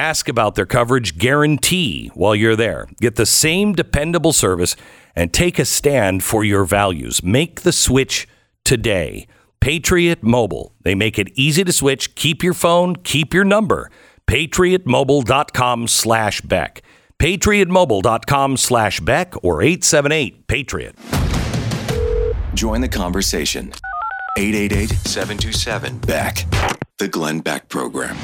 Ask 0.00 0.30
about 0.30 0.54
their 0.54 0.64
coverage 0.64 1.18
guarantee 1.18 2.10
while 2.14 2.34
you're 2.34 2.56
there. 2.56 2.88
Get 3.02 3.16
the 3.16 3.26
same 3.26 3.74
dependable 3.74 4.32
service 4.32 4.74
and 5.14 5.30
take 5.30 5.58
a 5.58 5.66
stand 5.66 6.24
for 6.24 6.42
your 6.42 6.64
values. 6.64 7.22
Make 7.22 7.60
the 7.60 7.70
switch 7.70 8.26
today. 8.64 9.26
Patriot 9.60 10.22
Mobile. 10.22 10.72
They 10.84 10.94
make 10.94 11.18
it 11.18 11.28
easy 11.34 11.64
to 11.64 11.72
switch. 11.72 12.14
Keep 12.14 12.42
your 12.42 12.54
phone, 12.54 12.96
keep 12.96 13.34
your 13.34 13.44
number 13.44 13.90
patriotmobile.com 14.26 15.86
slash 15.86 16.40
Beck. 16.40 16.80
Patriotmobile.com 17.18 18.56
slash 18.56 19.00
Beck 19.00 19.44
or 19.44 19.60
878 19.60 20.46
Patriot. 20.46 20.96
Join 22.54 22.80
the 22.80 22.88
conversation. 22.88 23.74
888 24.38 24.88
727 25.06 25.98
Beck. 25.98 26.46
The 26.96 27.08
Glenn 27.08 27.40
Beck 27.40 27.68
Program. 27.68 28.16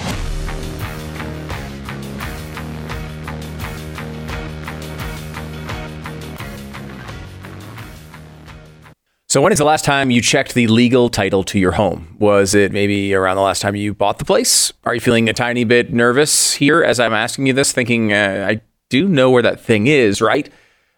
So, 9.37 9.43
when 9.43 9.53
is 9.53 9.59
the 9.59 9.67
last 9.67 9.85
time 9.85 10.11
you 10.11 10.23
checked 10.23 10.55
the 10.55 10.67
legal 10.67 11.11
title 11.11 11.45
to 11.45 11.59
your 11.59 11.73
home? 11.73 12.17
Was 12.19 12.55
it 12.55 12.73
maybe 12.73 13.13
around 13.13 13.37
the 13.37 13.43
last 13.43 13.61
time 13.61 13.77
you 13.77 13.93
bought 13.93 14.19
the 14.19 14.25
place? 14.25 14.73
Are 14.85 14.95
you 14.95 15.01
feeling 15.03 15.29
a 15.29 15.35
tiny 15.35 15.65
bit 15.65 15.93
nervous 15.93 16.55
here 16.55 16.83
as 16.83 16.99
I'm 16.99 17.13
asking 17.13 17.47
you 17.47 17.53
this, 17.53 17.71
thinking, 17.71 18.15
uh, 18.15 18.47
I 18.49 18.63
do 18.89 19.07
know 19.07 19.31
where 19.31 19.43
that 19.43 19.61
thing 19.61 19.89
is, 19.89 20.23
right? 20.23 20.51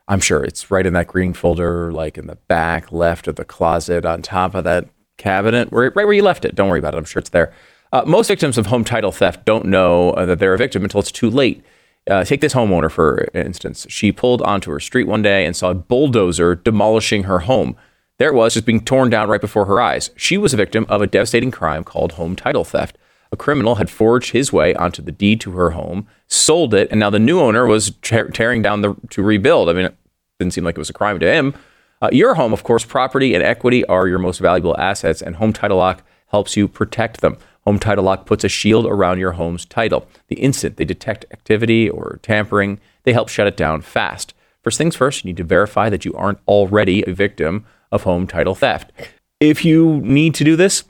I'm 0.06 0.20
sure 0.20 0.44
it's 0.44 0.70
right 0.70 0.86
in 0.86 0.92
that 0.92 1.08
green 1.08 1.32
folder, 1.32 1.90
like 1.90 2.16
in 2.16 2.28
the 2.28 2.36
back 2.46 2.92
left 2.92 3.26
of 3.26 3.34
the 3.34 3.44
closet 3.44 4.06
on 4.06 4.22
top 4.22 4.54
of 4.54 4.62
that 4.62 4.88
cabinet, 5.16 5.70
right 5.72 5.92
where 5.92 6.12
you 6.12 6.22
left 6.22 6.44
it. 6.44 6.54
Don't 6.54 6.68
worry 6.68 6.78
about 6.78 6.94
it. 6.94 6.98
I'm 6.98 7.06
sure 7.06 7.18
it's 7.18 7.30
there. 7.30 7.52
Uh, 7.92 8.04
most 8.06 8.28
victims 8.28 8.56
of 8.56 8.66
home 8.66 8.84
title 8.84 9.10
theft 9.10 9.46
don't 9.46 9.64
know 9.64 10.10
uh, 10.12 10.24
that 10.26 10.38
they're 10.38 10.54
a 10.54 10.58
victim 10.58 10.84
until 10.84 11.00
it's 11.00 11.10
too 11.10 11.28
late. 11.28 11.64
Uh, 12.08 12.22
take 12.22 12.40
this 12.40 12.54
homeowner, 12.54 12.88
for 12.88 13.26
instance. 13.34 13.84
She 13.88 14.12
pulled 14.12 14.42
onto 14.42 14.70
her 14.70 14.78
street 14.78 15.08
one 15.08 15.22
day 15.22 15.44
and 15.44 15.56
saw 15.56 15.70
a 15.70 15.74
bulldozer 15.74 16.54
demolishing 16.54 17.24
her 17.24 17.40
home. 17.40 17.76
There 18.18 18.30
it 18.30 18.34
was, 18.34 18.54
just 18.54 18.66
being 18.66 18.84
torn 18.84 19.10
down 19.10 19.28
right 19.28 19.40
before 19.40 19.66
her 19.66 19.80
eyes. 19.80 20.10
She 20.16 20.36
was 20.36 20.52
a 20.52 20.56
victim 20.56 20.86
of 20.88 21.00
a 21.00 21.06
devastating 21.06 21.52
crime 21.52 21.84
called 21.84 22.12
home 22.12 22.34
title 22.34 22.64
theft. 22.64 22.98
A 23.30 23.36
criminal 23.36 23.76
had 23.76 23.90
forged 23.90 24.32
his 24.32 24.52
way 24.52 24.74
onto 24.74 25.02
the 25.02 25.12
deed 25.12 25.40
to 25.42 25.52
her 25.52 25.70
home, 25.70 26.08
sold 26.26 26.74
it, 26.74 26.88
and 26.90 26.98
now 26.98 27.10
the 27.10 27.20
new 27.20 27.40
owner 27.40 27.64
was 27.66 27.92
te- 28.02 28.30
tearing 28.32 28.60
down 28.60 28.80
the 28.80 28.96
to 29.10 29.22
rebuild. 29.22 29.68
I 29.68 29.72
mean, 29.72 29.84
it 29.86 29.96
didn't 30.40 30.54
seem 30.54 30.64
like 30.64 30.76
it 30.76 30.80
was 30.80 30.90
a 30.90 30.94
crime 30.94 31.20
to 31.20 31.32
him. 31.32 31.54
Uh, 32.02 32.08
your 32.10 32.34
home, 32.34 32.52
of 32.52 32.64
course, 32.64 32.84
property 32.84 33.34
and 33.34 33.42
equity 33.42 33.84
are 33.84 34.08
your 34.08 34.18
most 34.18 34.38
valuable 34.38 34.76
assets, 34.78 35.22
and 35.22 35.36
Home 35.36 35.52
Title 35.52 35.78
Lock 35.78 36.02
helps 36.28 36.56
you 36.56 36.66
protect 36.66 37.20
them. 37.20 37.36
Home 37.64 37.78
Title 37.78 38.04
Lock 38.04 38.26
puts 38.26 38.44
a 38.44 38.48
shield 38.48 38.86
around 38.86 39.18
your 39.18 39.32
home's 39.32 39.64
title. 39.64 40.08
The 40.28 40.36
instant 40.36 40.76
they 40.76 40.84
detect 40.84 41.26
activity 41.30 41.88
or 41.88 42.18
tampering, 42.22 42.80
they 43.04 43.12
help 43.12 43.28
shut 43.28 43.46
it 43.46 43.56
down 43.56 43.82
fast. 43.82 44.34
First 44.62 44.78
things 44.78 44.96
first, 44.96 45.22
you 45.22 45.28
need 45.28 45.36
to 45.36 45.44
verify 45.44 45.88
that 45.88 46.04
you 46.04 46.14
aren't 46.14 46.40
already 46.48 47.04
a 47.06 47.12
victim 47.12 47.64
of 47.92 48.02
home 48.02 48.26
title 48.26 48.54
theft. 48.54 48.92
If 49.40 49.64
you 49.64 50.00
need 50.02 50.34
to 50.36 50.44
do 50.44 50.56
this, 50.56 50.84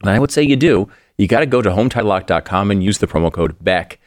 and 0.00 0.10
I 0.10 0.18
would 0.18 0.30
say 0.30 0.42
you 0.42 0.56
do, 0.56 0.88
you 1.18 1.26
got 1.26 1.40
to 1.40 1.46
go 1.46 1.60
to 1.62 1.70
hometitlelock.com 1.70 2.70
and 2.70 2.82
use 2.82 2.98
the 2.98 3.06
promo 3.06 3.32
code 3.32 3.56
BECK. 3.62 3.98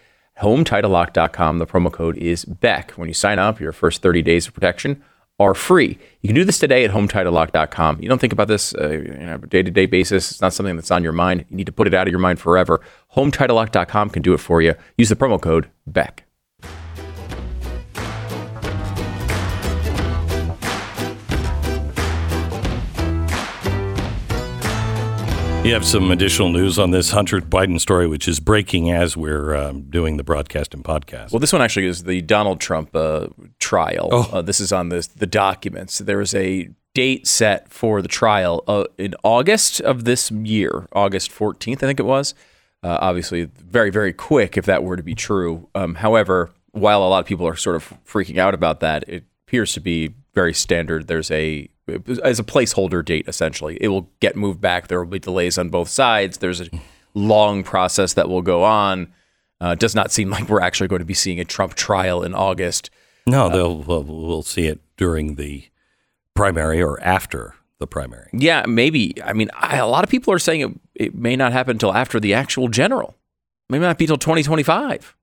HomeTitleLock.com, 0.41 1.59
the 1.59 1.67
promo 1.67 1.91
code 1.91 2.17
is 2.17 2.43
BECK. 2.45 2.91
When 2.91 3.07
you 3.07 3.13
sign 3.13 3.37
up, 3.37 3.59
your 3.59 3.71
first 3.71 4.01
30 4.01 4.23
days 4.23 4.47
of 4.47 4.53
protection 4.53 5.03
are 5.39 5.53
free. 5.53 5.97
You 6.21 6.27
can 6.27 6.35
do 6.35 6.43
this 6.43 6.59
today 6.59 6.83
at 6.85 6.91
HometitleLock.com. 6.91 8.01
You 8.01 8.09
don't 8.09 8.19
think 8.19 8.33
about 8.33 8.47
this 8.47 8.73
uh, 8.73 9.03
on 9.19 9.29
a 9.29 9.37
day-to-day 9.37 9.85
basis. 9.87 10.31
It's 10.31 10.41
not 10.41 10.53
something 10.53 10.75
that's 10.75 10.91
on 10.91 11.03
your 11.03 11.13
mind. 11.13 11.45
You 11.49 11.57
need 11.57 11.65
to 11.65 11.71
put 11.71 11.87
it 11.87 11.93
out 11.93 12.07
of 12.07 12.11
your 12.11 12.19
mind 12.19 12.39
forever. 12.39 12.81
HometitleLock.com 13.15 14.09
can 14.09 14.21
do 14.21 14.33
it 14.33 14.39
for 14.39 14.61
you. 14.61 14.73
Use 14.97 15.09
the 15.09 15.15
promo 15.15 15.39
code 15.39 15.69
BECK. 15.85 16.23
You 25.63 25.73
have 25.73 25.85
some 25.85 26.11
additional 26.11 26.49
news 26.49 26.77
on 26.77 26.91
this 26.91 27.11
Hunter 27.11 27.39
Biden 27.39 27.79
story, 27.79 28.05
which 28.05 28.27
is 28.27 28.41
breaking 28.41 28.91
as 28.91 29.15
we're 29.15 29.55
um, 29.55 29.83
doing 29.83 30.17
the 30.17 30.23
broadcast 30.23 30.73
and 30.73 30.83
podcast. 30.83 31.31
Well, 31.31 31.39
this 31.39 31.53
one 31.53 31.61
actually 31.61 31.85
is 31.85 32.03
the 32.03 32.21
Donald 32.21 32.59
Trump 32.59 32.93
uh, 32.93 33.27
trial. 33.59 34.09
Oh. 34.11 34.29
Uh, 34.33 34.41
this 34.41 34.59
is 34.59 34.73
on 34.73 34.89
this, 34.89 35.07
the 35.07 35.25
documents. 35.25 35.99
There 35.99 36.19
is 36.19 36.35
a 36.35 36.69
date 36.93 37.27
set 37.27 37.71
for 37.71 38.01
the 38.01 38.09
trial 38.09 38.65
uh, 38.67 38.83
in 38.97 39.15
August 39.23 39.79
of 39.79 40.03
this 40.03 40.29
year, 40.31 40.85
August 40.91 41.31
14th, 41.31 41.77
I 41.77 41.87
think 41.87 41.99
it 42.01 42.05
was. 42.05 42.33
Uh, 42.83 42.97
obviously, 42.99 43.45
very, 43.45 43.89
very 43.89 44.11
quick 44.11 44.57
if 44.57 44.65
that 44.65 44.83
were 44.83 44.97
to 44.97 45.03
be 45.03 45.15
true. 45.15 45.69
Um, 45.73 45.95
however, 45.95 46.51
while 46.73 47.01
a 47.01 47.07
lot 47.07 47.19
of 47.19 47.25
people 47.25 47.47
are 47.47 47.55
sort 47.55 47.77
of 47.77 47.93
freaking 48.05 48.37
out 48.37 48.53
about 48.53 48.81
that, 48.81 49.05
it 49.07 49.23
appears 49.47 49.71
to 49.75 49.79
be 49.79 50.13
very 50.33 50.53
standard. 50.53 51.07
There's 51.07 51.31
a 51.31 51.69
as 52.23 52.39
a 52.39 52.43
placeholder 52.43 53.03
date 53.03 53.25
essentially. 53.27 53.77
It 53.81 53.89
will 53.89 54.09
get 54.19 54.35
moved 54.35 54.61
back. 54.61 54.87
There 54.87 54.99
will 54.99 55.09
be 55.11 55.19
delays 55.19 55.57
on 55.57 55.69
both 55.69 55.89
sides. 55.89 56.37
There's 56.37 56.61
a 56.61 56.69
long 57.13 57.63
process 57.63 58.13
that 58.13 58.29
will 58.29 58.41
go 58.41 58.63
on. 58.63 59.13
Uh, 59.61 59.71
it 59.71 59.79
does 59.79 59.95
not 59.95 60.11
seem 60.11 60.29
like 60.29 60.49
we're 60.49 60.61
actually 60.61 60.87
going 60.87 60.99
to 60.99 61.05
be 61.05 61.13
seeing 61.13 61.39
a 61.39 61.45
Trump 61.45 61.75
trial 61.75 62.23
in 62.23 62.33
August. 62.33 62.89
no, 63.25 63.49
they'll 63.49 63.77
we'll, 63.77 64.03
we'll 64.03 64.43
see 64.43 64.67
it 64.67 64.81
during 64.97 65.35
the 65.35 65.65
primary 66.35 66.81
or 66.81 67.01
after 67.01 67.55
the 67.79 67.87
primary. 67.87 68.29
Yeah, 68.33 68.65
maybe. 68.67 69.21
I 69.23 69.33
mean, 69.33 69.49
I, 69.55 69.77
a 69.77 69.87
lot 69.87 70.03
of 70.03 70.09
people 70.09 70.33
are 70.33 70.39
saying 70.39 70.61
it, 70.61 70.71
it 70.95 71.15
may 71.15 71.35
not 71.35 71.53
happen 71.53 71.71
until 71.75 71.93
after 71.93 72.19
the 72.19 72.33
actual 72.33 72.67
general. 72.67 73.15
Maybe 73.69 73.83
not 73.83 73.97
be 73.97 74.07
till 74.07 74.17
2025. 74.17 75.15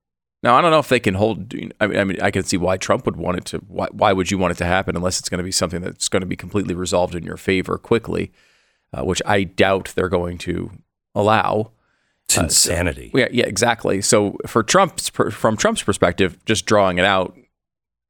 Now, 0.43 0.57
I 0.57 0.63
don't 0.63 0.71
know 0.71 0.79
if 0.79 0.89
they 0.89 1.01
can 1.01 1.15
hold. 1.15 1.55
I 1.81 1.87
mean, 1.87 1.99
I 1.99 2.05
mean, 2.05 2.21
I 2.21 2.31
can 2.31 2.45
see 2.45 2.57
why 2.57 2.79
Trump 2.79 3.05
would 3.05 3.17
want 3.17 3.39
it 3.39 3.45
to. 3.47 3.59
Why, 3.69 3.89
why 3.93 4.13
would 4.13 4.31
you 4.31 4.39
want 4.39 4.53
it 4.53 4.59
to 4.59 4.65
happen 4.65 4.97
unless 4.97 5.19
it's 5.19 5.29
going 5.29 5.39
to 5.39 5.45
be 5.45 5.53
something 5.53 5.83
that's 5.83 6.09
going 6.09 6.23
to 6.23 6.27
be 6.27 6.37
completely 6.37 6.75
resolved 6.75 7.15
in 7.15 7.25
your 7.25 7.37
favor 7.37 7.77
quickly, 7.77 8.33
uh, 8.93 9.05
which 9.05 9.21
I 9.27 9.45
doubt 9.45 9.93
they're 9.95 10.09
going 10.09 10.39
to 10.39 10.71
allow. 11.15 11.73
It's 12.25 12.37
insanity. 12.39 13.11
Yeah, 13.13 13.29
yeah, 13.33 13.47
exactly. 13.47 14.01
So 14.01 14.37
for 14.47 14.63
Trump's 14.63 15.09
from 15.09 15.57
Trump's 15.57 15.83
perspective, 15.83 16.43
just 16.45 16.65
drawing 16.65 16.99
it 16.99 17.05
out. 17.05 17.37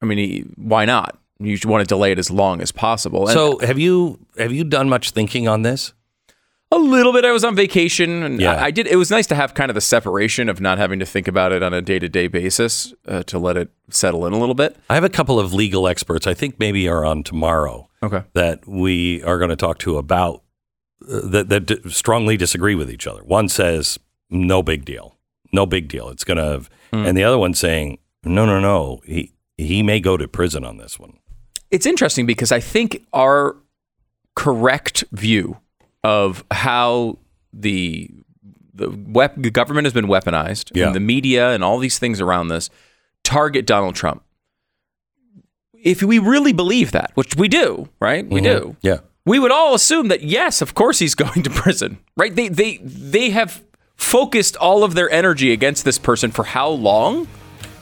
I 0.02 0.06
mean, 0.06 0.18
he, 0.18 0.44
why 0.56 0.84
not? 0.84 1.18
You 1.38 1.58
want 1.64 1.80
to 1.80 1.86
delay 1.86 2.12
it 2.12 2.18
as 2.18 2.30
long 2.30 2.60
as 2.60 2.70
possible. 2.70 3.22
And 3.26 3.32
so, 3.32 3.58
have 3.60 3.78
you 3.78 4.18
have 4.36 4.52
you 4.52 4.62
done 4.62 4.90
much 4.90 5.12
thinking 5.12 5.48
on 5.48 5.62
this? 5.62 5.94
A 6.72 6.76
little 6.78 7.12
bit. 7.12 7.24
I 7.24 7.32
was 7.32 7.42
on 7.44 7.54
vacation, 7.56 8.22
and 8.22 8.40
Yeah. 8.40 8.52
I, 8.54 8.66
I 8.66 8.70
did. 8.70 8.86
It 8.86 8.96
was 8.96 9.10
nice 9.10 9.26
to 9.28 9.34
have 9.34 9.54
kind 9.54 9.70
of 9.70 9.74
the 9.74 9.80
separation 9.80 10.48
of 10.48 10.60
not 10.60 10.78
having 10.78 10.98
to 11.00 11.06
think 11.06 11.26
about 11.28 11.52
it 11.52 11.62
on 11.62 11.72
a 11.74 11.82
day 11.82 11.98
to 11.98 12.08
day 12.08 12.28
basis 12.28 12.94
uh, 13.08 13.22
to 13.24 13.38
let 13.38 13.56
it 13.56 13.70
settle 13.90 14.26
in 14.26 14.32
a 14.32 14.38
little 14.38 14.54
bit. 14.54 14.76
I 14.88 14.94
have 14.94 15.04
a 15.04 15.08
couple 15.08 15.40
of 15.40 15.52
legal 15.52 15.88
experts. 15.88 16.26
I 16.26 16.34
think 16.34 16.58
maybe 16.58 16.88
are 16.88 17.04
on 17.04 17.22
tomorrow 17.24 17.88
Okay. 18.02 18.22
that 18.34 18.66
we 18.66 19.22
are 19.24 19.38
going 19.38 19.50
to 19.50 19.56
talk 19.56 19.78
to 19.80 19.98
about 19.98 20.42
uh, 21.10 21.20
that 21.28 21.48
that 21.48 21.66
d- 21.66 21.80
strongly 21.90 22.36
disagree 22.36 22.74
with 22.74 22.90
each 22.90 23.06
other. 23.06 23.22
One 23.24 23.48
says 23.48 23.98
no 24.30 24.62
big 24.62 24.84
deal, 24.84 25.16
no 25.52 25.66
big 25.66 25.88
deal. 25.88 26.08
It's 26.08 26.24
going 26.24 26.38
to, 26.38 26.68
and 26.92 27.16
the 27.16 27.24
other 27.24 27.38
one 27.38 27.52
saying 27.54 27.98
no, 28.24 28.44
no, 28.46 28.60
no. 28.60 29.00
He 29.04 29.32
he 29.56 29.82
may 29.82 29.98
go 30.00 30.16
to 30.16 30.28
prison 30.28 30.64
on 30.64 30.76
this 30.76 30.98
one. 30.98 31.18
It's 31.70 31.86
interesting 31.86 32.26
because 32.26 32.52
I 32.52 32.60
think 32.60 33.04
our 33.12 33.56
correct 34.36 35.04
view 35.12 35.58
of 36.04 36.44
how 36.50 37.18
the 37.52 38.10
the, 38.72 38.88
wep- 39.08 39.36
the 39.36 39.50
government 39.50 39.84
has 39.84 39.92
been 39.92 40.06
weaponized 40.06 40.70
Yeah. 40.74 40.86
and 40.86 40.94
the 40.94 41.00
media 41.00 41.50
and 41.50 41.62
all 41.62 41.78
these 41.78 41.98
things 41.98 42.20
around 42.20 42.48
this 42.48 42.70
target 43.24 43.66
Donald 43.66 43.94
Trump. 43.94 44.22
If 45.74 46.02
we 46.02 46.18
really 46.18 46.52
believe 46.52 46.92
that, 46.92 47.10
which 47.14 47.36
we 47.36 47.48
do, 47.48 47.88
right? 48.00 48.26
We 48.26 48.40
mhm. 48.40 48.44
do. 48.44 48.76
Yeah. 48.82 48.98
we 49.26 49.38
would 49.38 49.50
all 49.50 49.74
assume 49.74 50.08
that 50.08 50.22
yes, 50.22 50.62
of 50.62 50.74
course 50.74 50.98
he's 50.98 51.14
going 51.24 51.42
to 51.42 51.50
prison, 51.50 51.98
right? 52.16 52.34
They 52.34 52.48
they 52.48 52.78
they 52.78 53.30
have 53.30 53.62
focused 53.96 54.56
all 54.56 54.82
of 54.82 54.94
their 54.94 55.10
energy 55.10 55.52
against 55.52 55.84
this 55.84 55.98
person 55.98 56.30
for 56.30 56.44
how 56.44 56.68
long? 56.70 57.28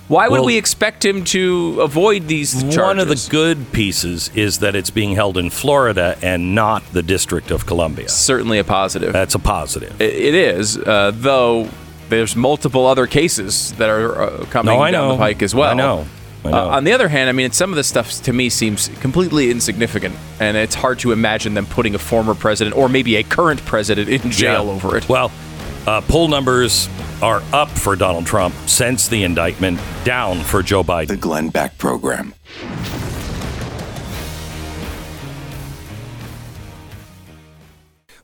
Why 0.08 0.26
would 0.28 0.40
Well- 0.40 0.46
we 0.46 0.56
expect 0.56 1.04
him 1.04 1.22
to 1.26 1.78
avoid 1.82 2.28
these 2.28 2.54
charges? 2.62 2.78
One 2.78 2.98
of 2.98 3.08
the 3.08 3.26
good 3.30 3.72
pieces 3.72 4.30
is 4.34 4.58
that 4.58 4.74
it's 4.74 4.88
being 4.90 5.14
held 5.14 5.36
in 5.36 5.50
Florida 5.50 6.16
and 6.22 6.54
not 6.54 6.82
the 6.94 7.02
District 7.02 7.50
of 7.50 7.66
Columbia. 7.66 8.08
certainly 8.08 8.58
a 8.58 8.64
positive. 8.64 9.12
That's 9.12 9.34
a 9.34 9.38
positive. 9.38 10.00
It 10.00 10.34
is, 10.34 10.78
uh, 10.78 11.12
though. 11.14 11.68
There's 12.08 12.34
multiple 12.34 12.86
other 12.86 13.06
cases 13.06 13.74
that 13.76 13.90
are 13.90 14.22
uh, 14.22 14.30
coming 14.50 14.74
No, 14.74 14.82
down 14.82 14.92
know. 14.92 15.08
the 15.12 15.18
pike 15.18 15.42
as 15.42 15.54
well. 15.54 15.72
I 15.72 15.74
know. 15.74 16.06
I 16.42 16.50
know. 16.52 16.56
Uh, 16.56 16.66
on 16.76 16.84
the 16.84 16.92
other 16.92 17.08
hand, 17.08 17.28
I 17.28 17.32
mean, 17.32 17.50
some 17.50 17.68
of 17.68 17.76
this 17.76 17.86
stuff 17.86 18.22
to 18.22 18.32
me 18.32 18.48
seems 18.48 18.88
completely 19.02 19.50
insignificant, 19.50 20.14
and 20.40 20.56
it's 20.56 20.74
hard 20.74 20.98
to 21.00 21.12
imagine 21.12 21.52
them 21.52 21.66
putting 21.66 21.94
a 21.94 21.98
former 21.98 22.34
president 22.34 22.74
or 22.78 22.88
maybe 22.88 23.16
a 23.16 23.22
current 23.22 23.62
president 23.66 24.08
in 24.08 24.30
jail 24.30 24.64
Yeah. 24.64 24.70
over 24.72 24.96
it. 24.96 25.06
Well, 25.06 25.30
uh, 25.86 26.00
poll 26.02 26.28
numbers 26.28 26.88
are 27.22 27.42
up 27.52 27.68
for 27.68 27.96
Donald 27.96 28.26
Trump 28.26 28.54
since 28.66 29.08
the 29.08 29.24
indictment, 29.24 29.80
down 30.04 30.40
for 30.40 30.62
Joe 30.62 30.82
Biden. 30.82 31.08
The 31.08 31.16
Glenn 31.16 31.48
Beck 31.50 31.76
Program. 31.78 32.34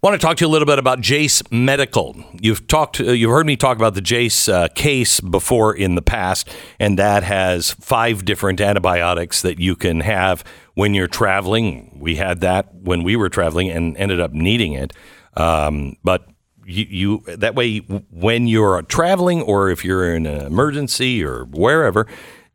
I 0.04 0.06
want 0.06 0.20
to 0.20 0.26
talk 0.26 0.36
to 0.36 0.44
you 0.44 0.48
a 0.48 0.52
little 0.52 0.66
bit 0.66 0.78
about 0.78 1.00
Jase 1.00 1.42
Medical. 1.50 2.14
You've 2.38 2.66
talked, 2.66 3.00
uh, 3.00 3.04
you've 3.04 3.30
heard 3.30 3.46
me 3.46 3.56
talk 3.56 3.78
about 3.78 3.94
the 3.94 4.02
Jase 4.02 4.50
uh, 4.50 4.68
case 4.68 5.18
before 5.18 5.74
in 5.74 5.94
the 5.94 6.02
past, 6.02 6.50
and 6.78 6.98
that 6.98 7.22
has 7.22 7.70
five 7.80 8.26
different 8.26 8.60
antibiotics 8.60 9.40
that 9.40 9.58
you 9.58 9.74
can 9.74 10.00
have 10.00 10.44
when 10.74 10.92
you're 10.92 11.06
traveling. 11.06 11.96
We 11.98 12.16
had 12.16 12.42
that 12.42 12.74
when 12.74 13.02
we 13.02 13.16
were 13.16 13.30
traveling 13.30 13.70
and 13.70 13.96
ended 13.96 14.20
up 14.20 14.32
needing 14.32 14.74
it, 14.74 14.92
um, 15.38 15.96
but. 16.04 16.28
You, 16.66 16.86
you 17.26 17.36
that 17.36 17.54
way 17.54 17.78
when 17.78 18.46
you're 18.46 18.82
traveling 18.82 19.42
or 19.42 19.70
if 19.70 19.84
you're 19.84 20.14
in 20.14 20.26
an 20.26 20.46
emergency 20.46 21.22
or 21.24 21.44
wherever 21.44 22.06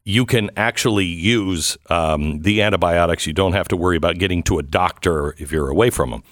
you 0.05 0.25
can 0.25 0.49
actually 0.57 1.05
use 1.05 1.77
um, 1.89 2.41
the 2.41 2.61
antibiotics 2.61 3.27
you 3.27 3.33
don't 3.33 3.53
have 3.53 3.67
to 3.67 3.77
worry 3.77 3.97
about 3.97 4.17
getting 4.17 4.41
to 4.43 4.57
a 4.57 4.63
doctor 4.63 5.35
if 5.37 5.51
you're 5.51 5.69
away 5.69 5.89
from 5.89 6.09
them 6.09 6.23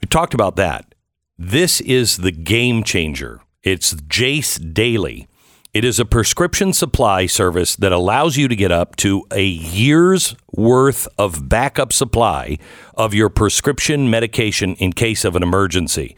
we 0.00 0.06
talked 0.06 0.34
about 0.34 0.56
that. 0.56 0.94
This 1.38 1.80
is 1.80 2.18
the 2.18 2.32
game 2.32 2.82
changer. 2.82 3.40
It's 3.62 3.94
Jase 4.08 4.56
Daily. 4.58 5.28
It 5.74 5.84
is 5.84 6.00
a 6.00 6.06
prescription 6.06 6.72
supply 6.72 7.26
service 7.26 7.76
that 7.76 7.92
allows 7.92 8.36
you 8.36 8.48
to 8.48 8.56
get 8.56 8.72
up 8.72 8.96
to 8.96 9.26
a 9.30 9.44
year's 9.44 10.34
worth 10.52 11.06
of 11.18 11.48
backup 11.48 11.92
supply 11.92 12.58
of 12.94 13.12
your 13.12 13.28
prescription 13.28 14.08
medication 14.08 14.74
in 14.76 14.92
case 14.92 15.24
of 15.24 15.36
an 15.36 15.42
emergency. 15.42 16.16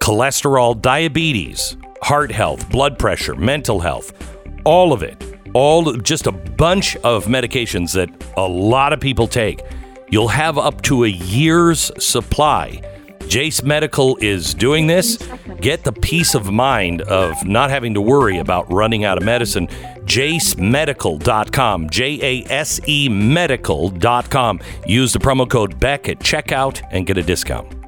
Cholesterol, 0.00 0.80
diabetes, 0.80 1.76
heart 2.02 2.32
health, 2.32 2.68
blood 2.70 2.98
pressure, 2.98 3.34
mental 3.34 3.80
health, 3.80 4.12
all 4.64 4.92
of 4.92 5.02
it. 5.02 5.22
All 5.52 5.92
just 5.94 6.26
a 6.26 6.32
bunch 6.32 6.96
of 6.96 7.26
medications 7.26 7.92
that 7.94 8.08
a 8.36 8.46
lot 8.46 8.92
of 8.92 9.00
people 9.00 9.26
take. 9.26 9.62
You'll 10.08 10.28
have 10.28 10.58
up 10.58 10.80
to 10.82 11.04
a 11.04 11.08
year's 11.08 11.90
supply. 12.02 12.80
Jase 13.28 13.62
Medical 13.62 14.16
is 14.20 14.54
doing 14.54 14.86
this. 14.86 15.18
Get 15.60 15.84
the 15.84 15.92
peace 15.92 16.34
of 16.34 16.50
mind 16.50 17.02
of 17.02 17.44
not 17.44 17.70
having 17.70 17.94
to 17.94 18.00
worry 18.00 18.38
about 18.38 18.72
running 18.72 19.04
out 19.04 19.18
of 19.18 19.24
medicine. 19.24 19.66
JaseMedical.com. 20.06 21.90
J 21.90 22.18
A 22.22 22.52
S 22.52 22.80
E 22.88 23.08
Medical.com. 23.08 24.60
Use 24.86 25.12
the 25.12 25.18
promo 25.18 25.48
code 25.48 25.78
BECK 25.78 26.08
at 26.08 26.18
checkout 26.20 26.82
and 26.90 27.06
get 27.06 27.18
a 27.18 27.22
discount. 27.22 27.79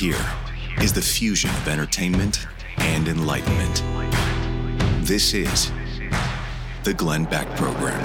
Hear 0.00 0.16
is 0.80 0.94
the 0.94 1.02
fusion 1.02 1.50
of 1.50 1.68
entertainment 1.68 2.46
and 2.78 3.06
enlightenment. 3.06 3.84
This 5.06 5.34
is 5.34 5.70
The 6.84 6.94
Glenn 6.94 7.26
Beck 7.26 7.46
Program. 7.54 8.00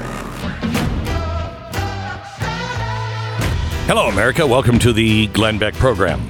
Hello, 3.88 4.10
America. 4.10 4.46
Welcome 4.46 4.78
to 4.80 4.92
the 4.92 5.28
Glenn 5.28 5.58
Beck 5.58 5.74
program. 5.76 6.30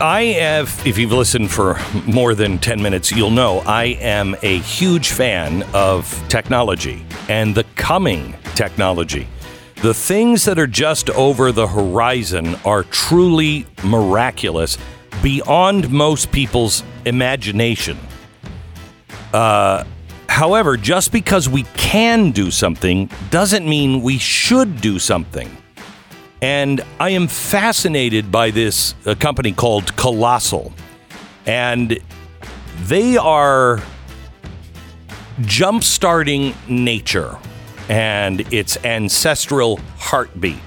I 0.00 0.22
have, 0.40 0.80
if 0.86 0.96
you've 0.96 1.12
listened 1.12 1.50
for 1.50 1.78
more 2.06 2.34
than 2.34 2.56
10 2.56 2.80
minutes, 2.80 3.12
you'll 3.12 3.30
know 3.30 3.58
I 3.66 3.98
am 4.00 4.34
a 4.40 4.60
huge 4.60 5.10
fan 5.10 5.62
of 5.74 6.10
technology 6.30 7.04
and 7.28 7.54
the 7.54 7.64
coming 7.74 8.34
technology. 8.54 9.28
The 9.82 9.92
things 9.92 10.44
that 10.44 10.60
are 10.60 10.68
just 10.68 11.10
over 11.10 11.50
the 11.50 11.66
horizon 11.66 12.54
are 12.64 12.84
truly 12.84 13.66
miraculous 13.82 14.78
beyond 15.24 15.90
most 15.90 16.30
people's 16.30 16.84
imagination. 17.04 17.98
Uh, 19.34 19.82
however, 20.28 20.76
just 20.76 21.10
because 21.10 21.48
we 21.48 21.64
can 21.74 22.30
do 22.30 22.52
something 22.52 23.10
doesn't 23.30 23.68
mean 23.68 24.02
we 24.02 24.18
should 24.18 24.80
do 24.80 25.00
something. 25.00 25.50
And 26.40 26.80
I 27.00 27.10
am 27.10 27.26
fascinated 27.26 28.30
by 28.30 28.52
this 28.52 28.94
uh, 29.04 29.16
company 29.16 29.50
called 29.50 29.96
Colossal. 29.96 30.72
And 31.44 31.98
they 32.84 33.16
are 33.16 33.82
jumpstarting 35.40 36.54
nature 36.68 37.36
and 37.88 38.40
its 38.52 38.76
ancestral 38.84 39.78
heartbeat. 39.98 40.58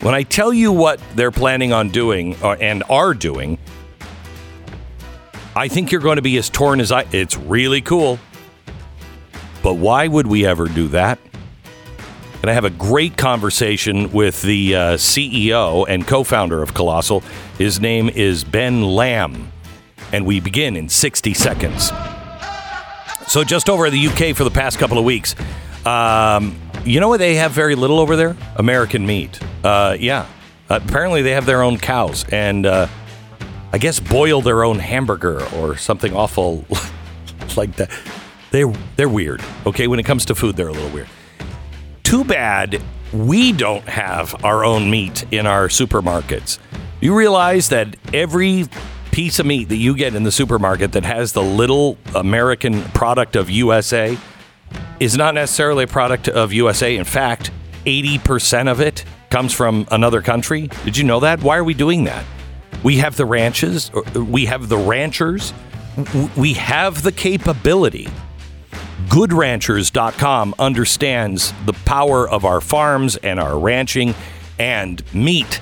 When 0.00 0.14
I 0.14 0.22
tell 0.22 0.52
you 0.52 0.70
what 0.70 1.00
they're 1.14 1.30
planning 1.30 1.72
on 1.72 1.88
doing 1.88 2.36
uh, 2.42 2.52
and 2.60 2.82
are 2.90 3.14
doing, 3.14 3.58
I 5.56 5.68
think 5.68 5.92
you're 5.92 6.00
going 6.00 6.16
to 6.16 6.22
be 6.22 6.36
as 6.36 6.50
torn 6.50 6.80
as 6.80 6.92
I. 6.92 7.06
It's 7.12 7.36
really 7.36 7.80
cool. 7.80 8.18
But 9.62 9.74
why 9.74 10.08
would 10.08 10.26
we 10.26 10.44
ever 10.44 10.68
do 10.68 10.88
that? 10.88 11.18
And 12.42 12.50
I 12.50 12.52
have 12.52 12.66
a 12.66 12.70
great 12.70 13.16
conversation 13.16 14.12
with 14.12 14.42
the 14.42 14.76
uh, 14.76 14.80
CEO 14.96 15.86
and 15.88 16.06
co 16.06 16.22
founder 16.24 16.60
of 16.60 16.74
Colossal. 16.74 17.22
His 17.56 17.80
name 17.80 18.10
is 18.10 18.44
Ben 18.44 18.82
Lamm. 18.82 19.50
And 20.12 20.26
we 20.26 20.40
begin 20.40 20.76
in 20.76 20.90
60 20.90 21.32
seconds. 21.32 21.90
So, 23.26 23.42
just 23.42 23.70
over 23.70 23.86
in 23.86 23.94
the 23.94 24.06
UK 24.08 24.36
for 24.36 24.44
the 24.44 24.50
past 24.50 24.78
couple 24.78 24.98
of 24.98 25.04
weeks, 25.04 25.34
um, 25.86 26.56
you 26.84 27.00
know 27.00 27.08
what 27.08 27.18
they 27.18 27.36
have 27.36 27.52
very 27.52 27.74
little 27.74 27.98
over 27.98 28.16
there? 28.16 28.36
American 28.56 29.06
meat. 29.06 29.40
Uh, 29.62 29.96
yeah. 29.98 30.26
apparently, 30.68 31.22
they 31.22 31.32
have 31.32 31.46
their 31.46 31.62
own 31.62 31.78
cows 31.78 32.24
and 32.30 32.66
uh, 32.66 32.86
I 33.72 33.78
guess 33.78 34.00
boil 34.00 34.40
their 34.40 34.64
own 34.64 34.78
hamburger 34.78 35.44
or 35.54 35.76
something 35.76 36.14
awful 36.14 36.64
like 37.56 37.76
that. 37.76 37.90
They're, 38.50 38.72
they're 38.96 39.08
weird. 39.08 39.42
Okay. 39.66 39.88
When 39.88 39.98
it 39.98 40.04
comes 40.04 40.24
to 40.26 40.34
food, 40.34 40.56
they're 40.56 40.68
a 40.68 40.72
little 40.72 40.90
weird 40.90 41.08
too 42.14 42.22
bad 42.22 42.80
we 43.12 43.50
don't 43.50 43.88
have 43.88 44.44
our 44.44 44.64
own 44.64 44.88
meat 44.88 45.24
in 45.32 45.48
our 45.48 45.66
supermarkets. 45.66 46.60
You 47.00 47.12
realize 47.16 47.70
that 47.70 47.96
every 48.12 48.66
piece 49.10 49.40
of 49.40 49.46
meat 49.46 49.68
that 49.70 49.78
you 49.78 49.96
get 49.96 50.14
in 50.14 50.22
the 50.22 50.30
supermarket 50.30 50.92
that 50.92 51.04
has 51.04 51.32
the 51.32 51.42
little 51.42 51.98
American 52.14 52.82
product 52.90 53.34
of 53.34 53.50
USA 53.50 54.16
is 55.00 55.16
not 55.16 55.34
necessarily 55.34 55.84
a 55.84 55.88
product 55.88 56.28
of 56.28 56.52
USA. 56.52 56.96
In 56.96 57.04
fact, 57.04 57.50
80% 57.84 58.70
of 58.70 58.80
it 58.80 59.04
comes 59.30 59.52
from 59.52 59.86
another 59.90 60.22
country. 60.22 60.68
Did 60.84 60.96
you 60.96 61.04
know 61.04 61.20
that? 61.20 61.42
Why 61.42 61.56
are 61.56 61.64
we 61.64 61.74
doing 61.74 62.04
that? 62.04 62.24
We 62.82 62.98
have 62.98 63.16
the 63.16 63.24
ranches, 63.24 63.90
uh, 63.94 64.22
we 64.22 64.46
have 64.46 64.68
the 64.68 64.76
ranchers, 64.76 65.52
we 66.36 66.54
have 66.54 67.02
the 67.02 67.12
capability 67.12 68.08
goodranchers.com 69.08 70.54
understands 70.58 71.52
the 71.66 71.72
power 71.72 72.28
of 72.28 72.44
our 72.44 72.60
farms 72.60 73.16
and 73.16 73.38
our 73.38 73.58
ranching 73.58 74.14
and 74.58 75.02
meat. 75.14 75.60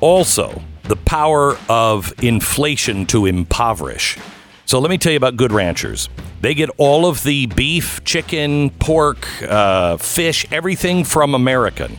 Also, 0.00 0.62
the 0.84 0.96
power 0.96 1.56
of 1.68 2.12
inflation 2.22 3.06
to 3.06 3.26
impoverish. 3.26 4.18
So 4.66 4.78
let 4.78 4.90
me 4.90 4.98
tell 4.98 5.12
you 5.12 5.16
about 5.16 5.36
Good 5.36 5.52
Ranchers. 5.52 6.08
They 6.40 6.54
get 6.54 6.70
all 6.76 7.06
of 7.06 7.24
the 7.24 7.46
beef, 7.46 8.04
chicken, 8.04 8.70
pork, 8.70 9.26
uh, 9.42 9.96
fish, 9.96 10.46
everything 10.52 11.04
from 11.04 11.34
American. 11.34 11.98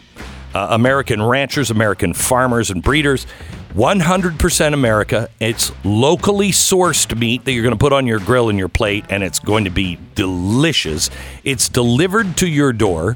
Uh, 0.54 0.68
American 0.72 1.22
ranchers, 1.22 1.70
American 1.70 2.14
farmers 2.14 2.70
and 2.70 2.82
breeders. 2.82 3.28
100% 3.74 4.74
America. 4.74 5.30
It's 5.40 5.72
locally 5.84 6.52
sourced 6.52 7.16
meat 7.18 7.46
that 7.46 7.52
you're 7.52 7.64
going 7.64 7.76
to 7.76 7.80
put 7.80 7.94
on 7.94 8.08
your 8.08 8.20
grill 8.20 8.50
and 8.50 8.58
your 8.58 8.70
plate, 8.70 9.06
and 9.10 9.24
it's 9.24 9.40
going 9.40 9.66
to 9.66 9.70
be 9.70 10.00
delicious. 10.16 11.10
It's 11.44 11.70
delivered 11.70 12.36
to 12.38 12.48
your 12.48 12.74
door. 12.74 13.16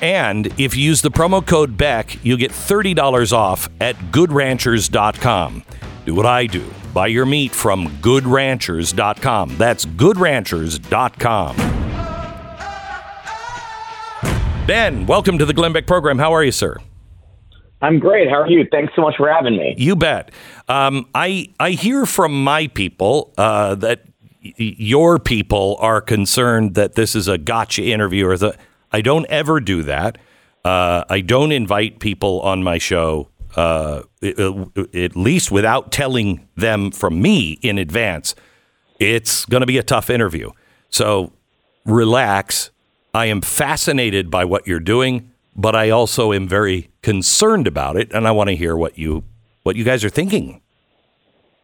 And 0.00 0.46
if 0.58 0.74
you 0.74 0.84
use 0.84 1.02
the 1.02 1.10
promo 1.10 1.46
code 1.46 1.76
BECK, 1.76 2.24
you'll 2.24 2.38
get 2.38 2.52
$30 2.52 3.32
off 3.32 3.68
at 3.80 3.96
goodranchers.com. 4.10 5.64
Do 6.06 6.14
what 6.14 6.26
I 6.26 6.46
do. 6.46 6.64
Buy 6.92 7.06
your 7.08 7.26
meat 7.26 7.52
from 7.52 7.88
goodranchers.com. 8.00 9.56
That's 9.56 9.84
goodranchers.com. 9.86 11.56
Ben, 14.66 15.06
welcome 15.06 15.38
to 15.38 15.44
the 15.44 15.52
Glenn 15.54 15.72
Beck 15.72 15.86
program. 15.86 16.18
How 16.18 16.32
are 16.32 16.44
you, 16.44 16.52
sir? 16.52 16.76
I'm 17.82 17.98
great. 17.98 18.28
How 18.28 18.42
are 18.42 18.48
you? 18.50 18.66
Thanks 18.70 18.92
so 18.94 19.02
much 19.02 19.14
for 19.16 19.28
having 19.32 19.56
me. 19.56 19.74
You 19.78 19.96
bet. 19.96 20.30
Um, 20.68 21.06
I 21.14 21.48
I 21.58 21.70
hear 21.70 22.04
from 22.06 22.44
my 22.44 22.66
people 22.68 23.32
uh, 23.38 23.74
that 23.76 24.02
y- 24.44 24.52
your 24.58 25.18
people 25.18 25.76
are 25.80 26.00
concerned 26.02 26.74
that 26.74 26.94
this 26.94 27.16
is 27.16 27.26
a 27.26 27.38
gotcha 27.38 27.82
interview, 27.82 28.26
or 28.28 28.36
the 28.36 28.54
I 28.92 29.00
don't 29.00 29.24
ever 29.26 29.60
do 29.60 29.82
that. 29.84 30.18
Uh, 30.62 31.04
I 31.08 31.22
don't 31.22 31.52
invite 31.52 32.00
people 32.00 32.40
on 32.42 32.62
my 32.62 32.76
show, 32.76 33.29
uh, 33.56 34.02
at 34.22 35.16
least 35.16 35.50
without 35.50 35.90
telling 35.92 36.46
them 36.56 36.90
from 36.90 37.20
me 37.20 37.58
in 37.62 37.78
advance. 37.78 38.34
It's 38.98 39.44
going 39.46 39.60
to 39.62 39.66
be 39.66 39.78
a 39.78 39.82
tough 39.82 40.10
interview. 40.10 40.50
So 40.90 41.32
relax. 41.84 42.70
I 43.14 43.26
am 43.26 43.40
fascinated 43.40 44.30
by 44.30 44.44
what 44.44 44.66
you're 44.66 44.78
doing, 44.78 45.30
but 45.56 45.74
I 45.74 45.90
also 45.90 46.32
am 46.32 46.46
very 46.46 46.90
concerned 47.02 47.66
about 47.66 47.96
it, 47.96 48.12
and 48.12 48.26
I 48.28 48.30
want 48.30 48.50
to 48.50 48.56
hear 48.56 48.76
what 48.76 48.98
you 48.98 49.24
what 49.62 49.76
you 49.76 49.84
guys 49.84 50.04
are 50.04 50.10
thinking. 50.10 50.60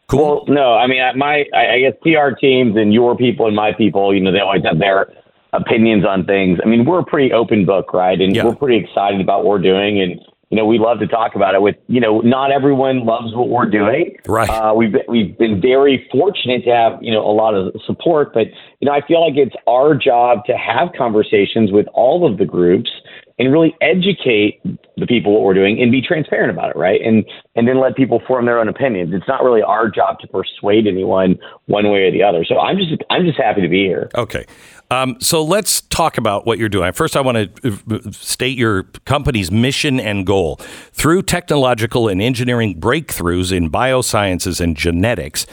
Cool. 0.08 0.20
Well, 0.20 0.44
no, 0.48 0.74
I 0.74 0.86
mean, 0.86 1.02
I- 1.02 1.14
my, 1.14 1.44
I 1.54 1.74
I 1.74 1.80
guess 1.80 1.92
PR 2.02 2.34
teams 2.38 2.76
and 2.76 2.92
your 2.92 3.16
people 3.16 3.46
and 3.46 3.54
my 3.56 3.72
people, 3.72 4.14
you 4.14 4.20
know, 4.20 4.32
they 4.32 4.40
always 4.40 4.62
have 4.64 4.78
their 4.78 5.12
opinions 5.52 6.04
on 6.04 6.24
things. 6.26 6.58
I 6.64 6.68
mean, 6.68 6.84
we're 6.84 7.00
a 7.00 7.04
pretty 7.04 7.32
open 7.32 7.64
book, 7.64 7.92
right? 7.92 8.20
And 8.20 8.34
Yeah. 8.34 8.44
we're 8.44 8.54
pretty 8.56 8.76
excited 8.76 9.20
about 9.20 9.44
what 9.44 9.46
we're 9.52 9.62
doing. 9.62 10.00
And, 10.00 10.20
you 10.50 10.56
know, 10.56 10.64
we 10.64 10.78
love 10.78 11.00
to 11.00 11.08
talk 11.08 11.34
about 11.34 11.54
it 11.54 11.62
with, 11.62 11.74
you 11.88 12.00
know, 12.00 12.20
not 12.20 12.52
everyone 12.52 13.04
loves 13.04 13.34
what 13.34 13.48
we're 13.48 13.68
doing. 13.68 14.16
Right. 14.26 14.48
Uh, 14.48 14.74
we've, 14.74 14.92
been, 14.92 15.02
we've 15.08 15.36
been 15.36 15.60
very 15.60 16.08
fortunate 16.12 16.64
to 16.64 16.70
have, 16.70 17.02
you 17.02 17.12
know, 17.12 17.28
a 17.28 17.34
lot 17.34 17.54
of 17.54 17.74
support, 17.84 18.32
but, 18.32 18.46
you 18.80 18.86
know, 18.86 18.92
I 18.92 19.04
feel 19.06 19.20
like 19.20 19.36
it's 19.36 19.56
our 19.66 19.94
job 19.96 20.44
to 20.46 20.56
have 20.56 20.90
conversations 20.96 21.72
with 21.72 21.86
all 21.94 22.30
of 22.30 22.38
the 22.38 22.44
groups 22.44 22.90
and 23.38 23.52
really 23.52 23.76
educate 23.80 24.60
the 24.96 25.06
people 25.06 25.32
what 25.32 25.42
we're 25.42 25.54
doing 25.54 25.80
and 25.80 25.92
be 25.92 26.00
transparent 26.00 26.50
about 26.50 26.70
it, 26.70 26.76
right? 26.76 27.00
And 27.02 27.24
and 27.54 27.68
then 27.68 27.78
let 27.80 27.94
people 27.94 28.22
form 28.26 28.46
their 28.46 28.58
own 28.58 28.68
opinions. 28.68 29.12
It's 29.12 29.28
not 29.28 29.42
really 29.44 29.62
our 29.62 29.90
job 29.90 30.18
to 30.20 30.26
persuade 30.28 30.86
anyone 30.86 31.38
one 31.66 31.90
way 31.90 32.04
or 32.04 32.10
the 32.10 32.22
other. 32.22 32.44
So 32.44 32.58
I'm 32.58 32.78
just 32.78 32.92
I'm 33.10 33.24
just 33.26 33.38
happy 33.38 33.60
to 33.60 33.68
be 33.68 33.84
here. 33.84 34.10
Okay. 34.14 34.46
Um, 34.90 35.16
so 35.20 35.42
let's 35.42 35.80
talk 35.80 36.16
about 36.16 36.46
what 36.46 36.58
you're 36.58 36.68
doing. 36.68 36.92
First, 36.92 37.16
I 37.16 37.20
want 37.20 37.62
to 37.62 38.12
state 38.12 38.56
your 38.56 38.84
company's 39.04 39.50
mission 39.50 39.98
and 39.98 40.24
goal. 40.24 40.56
Through 40.92 41.22
technological 41.22 42.08
and 42.08 42.22
engineering 42.22 42.80
breakthroughs 42.80 43.54
in 43.54 43.68
biosciences 43.68 44.60
and 44.60 44.76
genetics, 44.76 45.44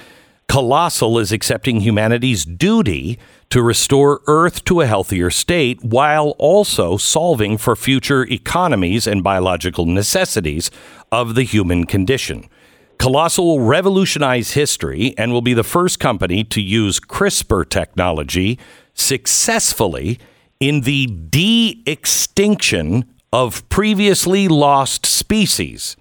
Colossal 0.47 1.17
is 1.17 1.31
accepting 1.31 1.79
humanity's 1.79 2.45
duty 2.45 3.17
to 3.53 3.61
restore 3.61 4.23
Earth 4.25 4.65
to 4.65 4.81
a 4.81 4.87
healthier 4.87 5.29
state 5.29 5.79
while 5.83 6.29
also 6.39 6.97
solving 6.97 7.55
for 7.55 7.75
future 7.75 8.23
economies 8.23 9.05
and 9.05 9.23
biological 9.23 9.85
necessities 9.85 10.71
of 11.11 11.35
the 11.35 11.43
human 11.43 11.85
condition. 11.85 12.49
Colossal 12.97 13.45
will 13.45 13.59
revolutionize 13.59 14.53
history 14.53 15.13
and 15.19 15.31
will 15.31 15.43
be 15.43 15.53
the 15.53 15.63
first 15.63 15.99
company 15.99 16.43
to 16.45 16.63
use 16.63 16.99
CRISPR 16.99 17.69
technology 17.69 18.57
successfully 18.95 20.17
in 20.59 20.81
the 20.81 21.05
de 21.05 21.83
extinction 21.85 23.05
of 23.31 23.69
previously 23.69 24.47
lost 24.47 25.05
species. 25.05 25.95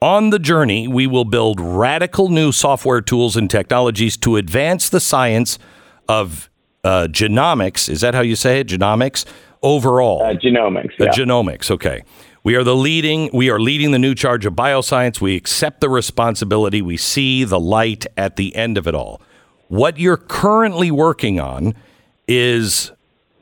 On 0.00 0.30
the 0.30 0.38
journey, 0.38 0.86
we 0.86 1.08
will 1.08 1.24
build 1.24 1.60
radical 1.60 2.28
new 2.28 2.52
software 2.52 3.00
tools 3.00 3.34
and 3.34 3.50
technologies 3.50 4.16
to 4.18 4.36
advance 4.36 4.88
the 4.88 5.00
science 5.00 5.58
of 6.08 6.48
uh, 6.84 7.08
genomics. 7.10 7.88
Is 7.88 8.00
that 8.00 8.14
how 8.14 8.20
you 8.20 8.36
say 8.36 8.60
it? 8.60 8.68
Genomics 8.68 9.24
overall. 9.62 10.22
Uh, 10.22 10.34
genomics. 10.34 10.92
Yeah. 10.98 11.08
genomics. 11.08 11.70
Okay. 11.70 12.02
We 12.44 12.54
are 12.54 12.62
the 12.62 12.76
leading. 12.76 13.28
We 13.32 13.50
are 13.50 13.58
leading 13.58 13.90
the 13.90 13.98
new 13.98 14.14
charge 14.14 14.46
of 14.46 14.54
bioscience. 14.54 15.20
We 15.20 15.34
accept 15.34 15.80
the 15.80 15.88
responsibility. 15.88 16.80
We 16.80 16.96
see 16.96 17.42
the 17.42 17.58
light 17.58 18.06
at 18.16 18.36
the 18.36 18.54
end 18.54 18.78
of 18.78 18.86
it 18.86 18.94
all. 18.94 19.20
What 19.68 19.98
you're 19.98 20.16
currently 20.16 20.92
working 20.92 21.40
on 21.40 21.74
is 22.28 22.92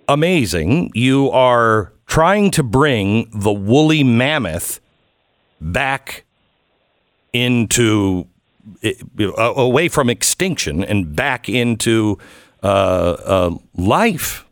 amazing. 0.08 0.90
You 0.94 1.30
are 1.30 1.92
trying 2.06 2.50
to 2.52 2.62
bring 2.62 3.28
the 3.34 3.52
woolly 3.52 4.02
mammoth 4.02 4.80
back 5.60 6.24
into 7.32 8.26
away 9.36 9.88
from 9.88 10.08
extinction 10.08 10.82
and 10.82 11.14
back 11.14 11.48
into 11.48 12.16
uh, 12.16 12.22
uh, 12.22 12.22
life. 13.74 14.44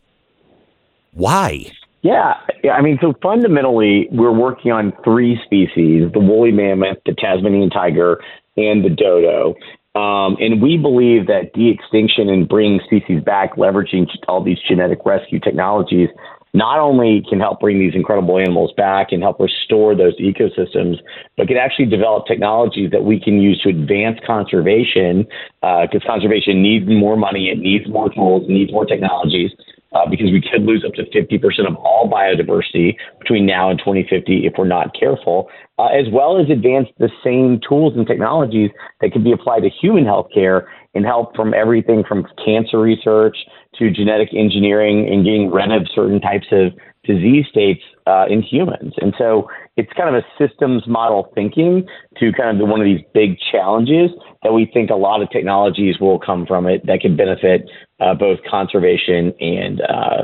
Why? 1.13 1.71
Yeah, 2.01 2.33
yeah, 2.63 2.73
I 2.73 2.81
mean, 2.81 2.97
so 3.01 3.13
fundamentally, 3.21 4.09
we're 4.11 4.31
working 4.31 4.71
on 4.71 4.91
three 5.03 5.39
species: 5.45 6.11
the 6.11 6.19
woolly 6.19 6.51
mammoth, 6.51 6.97
the 7.05 7.13
Tasmanian 7.13 7.69
tiger, 7.69 8.21
and 8.57 8.83
the 8.83 8.89
dodo. 8.89 9.55
Um, 9.95 10.37
and 10.39 10.59
we 10.61 10.77
believe 10.77 11.27
that 11.27 11.53
de-extinction 11.53 12.27
and 12.27 12.49
bringing 12.49 12.79
species 12.85 13.23
back, 13.23 13.55
leveraging 13.57 14.07
all 14.27 14.43
these 14.43 14.57
genetic 14.67 15.05
rescue 15.05 15.39
technologies, 15.39 16.09
not 16.53 16.79
only 16.79 17.23
can 17.27 17.39
help 17.39 17.59
bring 17.59 17.79
these 17.79 17.95
incredible 17.95 18.37
animals 18.37 18.71
back 18.77 19.07
and 19.11 19.23
help 19.23 19.39
restore 19.39 19.95
those 19.95 20.13
ecosystems, 20.19 20.97
but 21.35 21.47
can 21.47 21.57
actually 21.57 21.87
develop 21.87 22.27
technologies 22.27 22.91
that 22.91 23.03
we 23.03 23.19
can 23.19 23.41
use 23.41 23.59
to 23.61 23.69
advance 23.69 24.19
conservation. 24.25 25.25
Because 25.61 26.01
conservation 26.05 26.61
needs 26.61 26.85
more 26.87 27.17
money, 27.17 27.49
it 27.49 27.57
needs 27.57 27.87
more 27.89 28.13
tools, 28.13 28.43
it 28.43 28.51
needs 28.51 28.71
more 28.71 28.85
technologies 28.85 29.51
uh, 29.93 30.09
because 30.09 30.31
we 30.31 30.41
could 30.41 30.63
lose 30.63 30.83
up 30.85 30.93
to 30.93 31.03
50% 31.03 31.67
of 31.67 31.75
all 31.77 32.09
biodiversity 32.09 32.95
between 33.19 33.45
now 33.45 33.69
and 33.69 33.79
2050 33.79 34.45
if 34.45 34.53
we're 34.57 34.65
not 34.65 34.97
careful, 34.97 35.49
uh, 35.79 35.85
as 35.85 36.05
well 36.11 36.39
as 36.39 36.49
advance 36.49 36.87
the 36.99 37.09
same 37.23 37.59
tools 37.67 37.93
and 37.95 38.05
technologies 38.07 38.69
that 39.01 39.11
can 39.11 39.23
be 39.23 39.31
applied 39.31 39.61
to 39.61 39.69
human 39.69 40.03
healthcare 40.03 40.65
and 40.93 41.05
help 41.05 41.35
from 41.35 41.53
everything 41.53 42.03
from 42.07 42.25
cancer 42.43 42.79
research 42.79 43.37
to 43.79 43.91
genetic 43.91 44.29
engineering 44.33 45.07
and 45.11 45.23
getting 45.23 45.51
rid 45.51 45.71
of 45.71 45.87
certain 45.93 46.21
types 46.21 46.47
of 46.51 46.73
disease 47.03 47.45
states 47.49 47.81
uh, 48.07 48.25
in 48.29 48.41
humans. 48.41 48.93
And 48.97 49.13
so 49.17 49.49
it's 49.75 49.91
kind 49.93 50.13
of 50.13 50.23
a 50.23 50.25
systems 50.37 50.87
model 50.87 51.31
thinking 51.35 51.87
to 52.19 52.31
kind 52.31 52.61
of 52.61 52.67
one 52.67 52.79
of 52.79 52.85
these 52.85 53.01
big 53.13 53.37
challenges 53.51 54.11
that 54.43 54.53
we 54.53 54.69
think 54.71 54.89
a 54.89 54.95
lot 54.95 55.21
of 55.21 55.29
technologies 55.29 55.99
will 55.99 56.19
come 56.19 56.45
from 56.45 56.67
it 56.67 56.85
that 56.85 57.01
can 57.01 57.15
benefit 57.15 57.69
uh, 57.99 58.13
both 58.13 58.39
conservation 58.49 59.33
and 59.39 59.81
uh, 59.81 60.23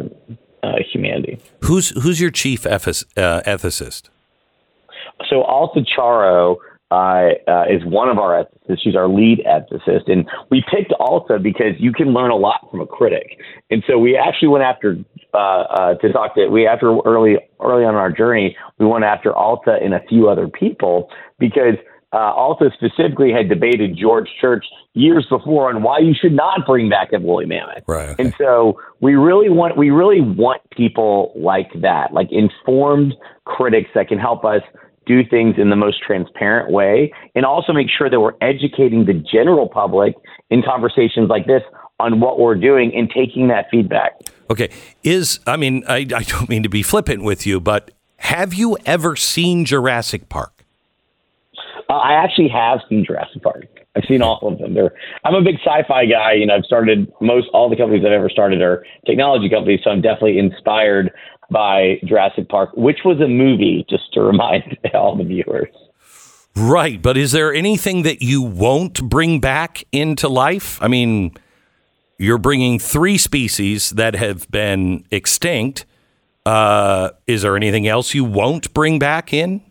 uh, 0.64 0.76
humanity. 0.92 1.40
Who's 1.64 1.90
who's 2.02 2.20
your 2.20 2.32
chief 2.32 2.66
uh, 2.66 2.78
ethicist? 2.78 4.10
So 5.30 5.44
Alta 5.44 5.82
Charo 5.82 6.58
uh, 6.92 7.30
uh, 7.48 7.66
is 7.70 7.84
one 7.86 8.10
of 8.10 8.18
our 8.18 8.44
ethicists. 8.44 8.80
She's 8.84 8.96
our 8.96 9.08
lead 9.08 9.44
ethicist, 9.46 10.12
and 10.12 10.28
we 10.50 10.64
picked 10.72 10.92
Alta 11.00 11.38
because 11.40 11.74
you 11.78 11.92
can 11.92 12.14
learn 12.14 12.32
a 12.32 12.36
lot 12.36 12.68
from 12.72 12.82
a 12.82 12.88
critic. 12.88 13.38
And 13.70 13.84
so 13.88 13.98
we 13.98 14.18
actually 14.18 14.48
went 14.48 14.64
after 14.64 14.98
uh, 15.34 15.38
uh, 15.38 15.94
to 15.96 16.12
talk 16.12 16.36
to 16.36 16.48
we 16.48 16.66
after 16.66 16.98
early 17.06 17.38
early 17.60 17.86
on 17.86 17.96
our 17.96 18.12
journey. 18.12 18.58
We 18.80 18.88
went 18.88 19.04
after 19.04 19.36
Alta 19.36 19.78
and 19.82 19.94
a 19.94 20.02
few 20.08 20.30
other 20.30 20.48
people 20.48 21.10
because. 21.38 21.76
Uh, 22.12 22.34
Alta 22.34 22.72
specifically 22.74 23.32
had 23.32 23.50
debated 23.50 23.96
George 23.96 24.28
Church 24.42 24.66
years 24.96 25.28
before 25.30 25.70
on 25.70 25.84
why 25.84 26.00
you 26.00 26.16
should 26.20 26.34
not 26.34 26.66
bring 26.66 26.90
back 26.90 27.14
a 27.14 27.20
woolly 27.20 27.46
mammoth. 27.46 27.84
Right. 27.88 28.16
And 28.18 28.34
so 28.36 28.80
we 29.00 29.14
really 29.14 29.50
want 29.50 29.78
we 29.78 29.92
really 29.92 30.20
want 30.20 30.68
people 30.72 31.32
like 31.36 31.70
that, 31.82 32.12
like 32.12 32.30
informed 32.32 33.14
critics 33.46 33.92
that 33.94 34.08
can 34.08 34.18
help 34.18 34.44
us 34.44 34.64
do 35.10 35.26
things 35.28 35.56
in 35.58 35.72
the 35.72 35.76
most 35.76 36.02
transparent 36.06 36.72
way 36.72 37.12
and 37.34 37.44
also 37.44 37.74
make 37.74 37.88
sure 37.90 38.10
that 38.10 38.20
we're 38.20 38.36
educating 38.42 39.06
the 39.06 39.14
general 39.14 39.68
public 39.68 40.14
in 40.52 40.62
conversations 40.62 41.30
like 41.30 41.48
this 41.48 41.64
on 42.00 42.20
what 42.20 42.40
we're 42.40 42.56
doing 42.56 42.94
and 42.96 43.10
taking 43.10 43.48
that 43.48 43.66
feedback. 43.72 44.12
Okay, 44.52 44.70
is 45.04 45.40
I 45.48 45.58
mean 45.58 45.84
I, 45.88 45.98
I 46.16 46.24
don't 46.24 46.48
mean 46.48 46.64
to 46.64 46.70
be 46.70 46.84
flippant 46.84 47.24
with 47.24 47.46
you, 47.48 47.60
but 47.60 47.92
have 48.18 48.54
you 48.54 48.78
ever 48.86 49.16
seen 49.16 49.66
Jurassic 49.66 50.30
Park? 50.30 50.64
Uh, 51.90 51.94
I 51.94 52.14
actually 52.14 52.50
have 52.50 52.80
seen 52.88 53.04
Jurassic 53.04 53.42
Park. 53.42 53.66
I've 53.96 54.04
seen 54.08 54.22
all 54.22 54.40
of 54.44 54.60
them. 54.60 54.76
They're, 54.76 54.94
I'm 55.26 55.34
a 55.34 55.42
big 55.42 55.56
sci-fi 55.56 56.06
guy. 56.06 56.34
You 56.34 56.46
know, 56.46 56.56
I've 56.56 56.66
started 56.66 57.12
most 57.20 57.48
all 57.52 57.68
the 57.68 57.76
companies 57.76 58.06
I've 58.06 58.12
ever 58.12 58.30
started 58.30 58.62
are 58.62 58.86
technology 59.08 59.50
companies, 59.50 59.80
so 59.84 59.90
I'm 59.90 60.02
definitely 60.02 60.38
inspired 60.38 61.12
by 61.50 62.00
Jurassic 62.06 62.50
Park, 62.50 62.72
which 62.76 63.00
was 63.06 63.20
a 63.22 63.28
movie, 63.28 63.86
just 63.90 64.14
to 64.14 64.22
remind 64.22 64.78
all 64.94 65.16
the 65.16 65.24
viewers. 65.24 65.74
Right, 66.56 67.02
but 67.02 67.18
is 67.18 67.32
there 67.32 67.54
anything 67.54 68.04
that 68.04 68.22
you 68.22 68.42
won't 68.42 69.02
bring 69.08 69.40
back 69.40 69.84
into 69.92 70.28
life? 70.28 70.82
I 70.82 70.88
mean, 70.88 71.32
you're 72.18 72.38
bringing 72.38 72.80
three 72.80 73.18
species 73.18 73.92
that 73.92 74.16
have 74.16 74.50
been 74.52 75.06
extinct. 75.12 75.86
Uh, 76.46 77.12
is 77.28 77.44
there 77.44 77.56
anything 77.56 77.88
else 77.88 78.14
you 78.14 78.26
won't 78.26 78.74
bring 78.74 79.00
back 79.00 79.32
in? 79.34 79.62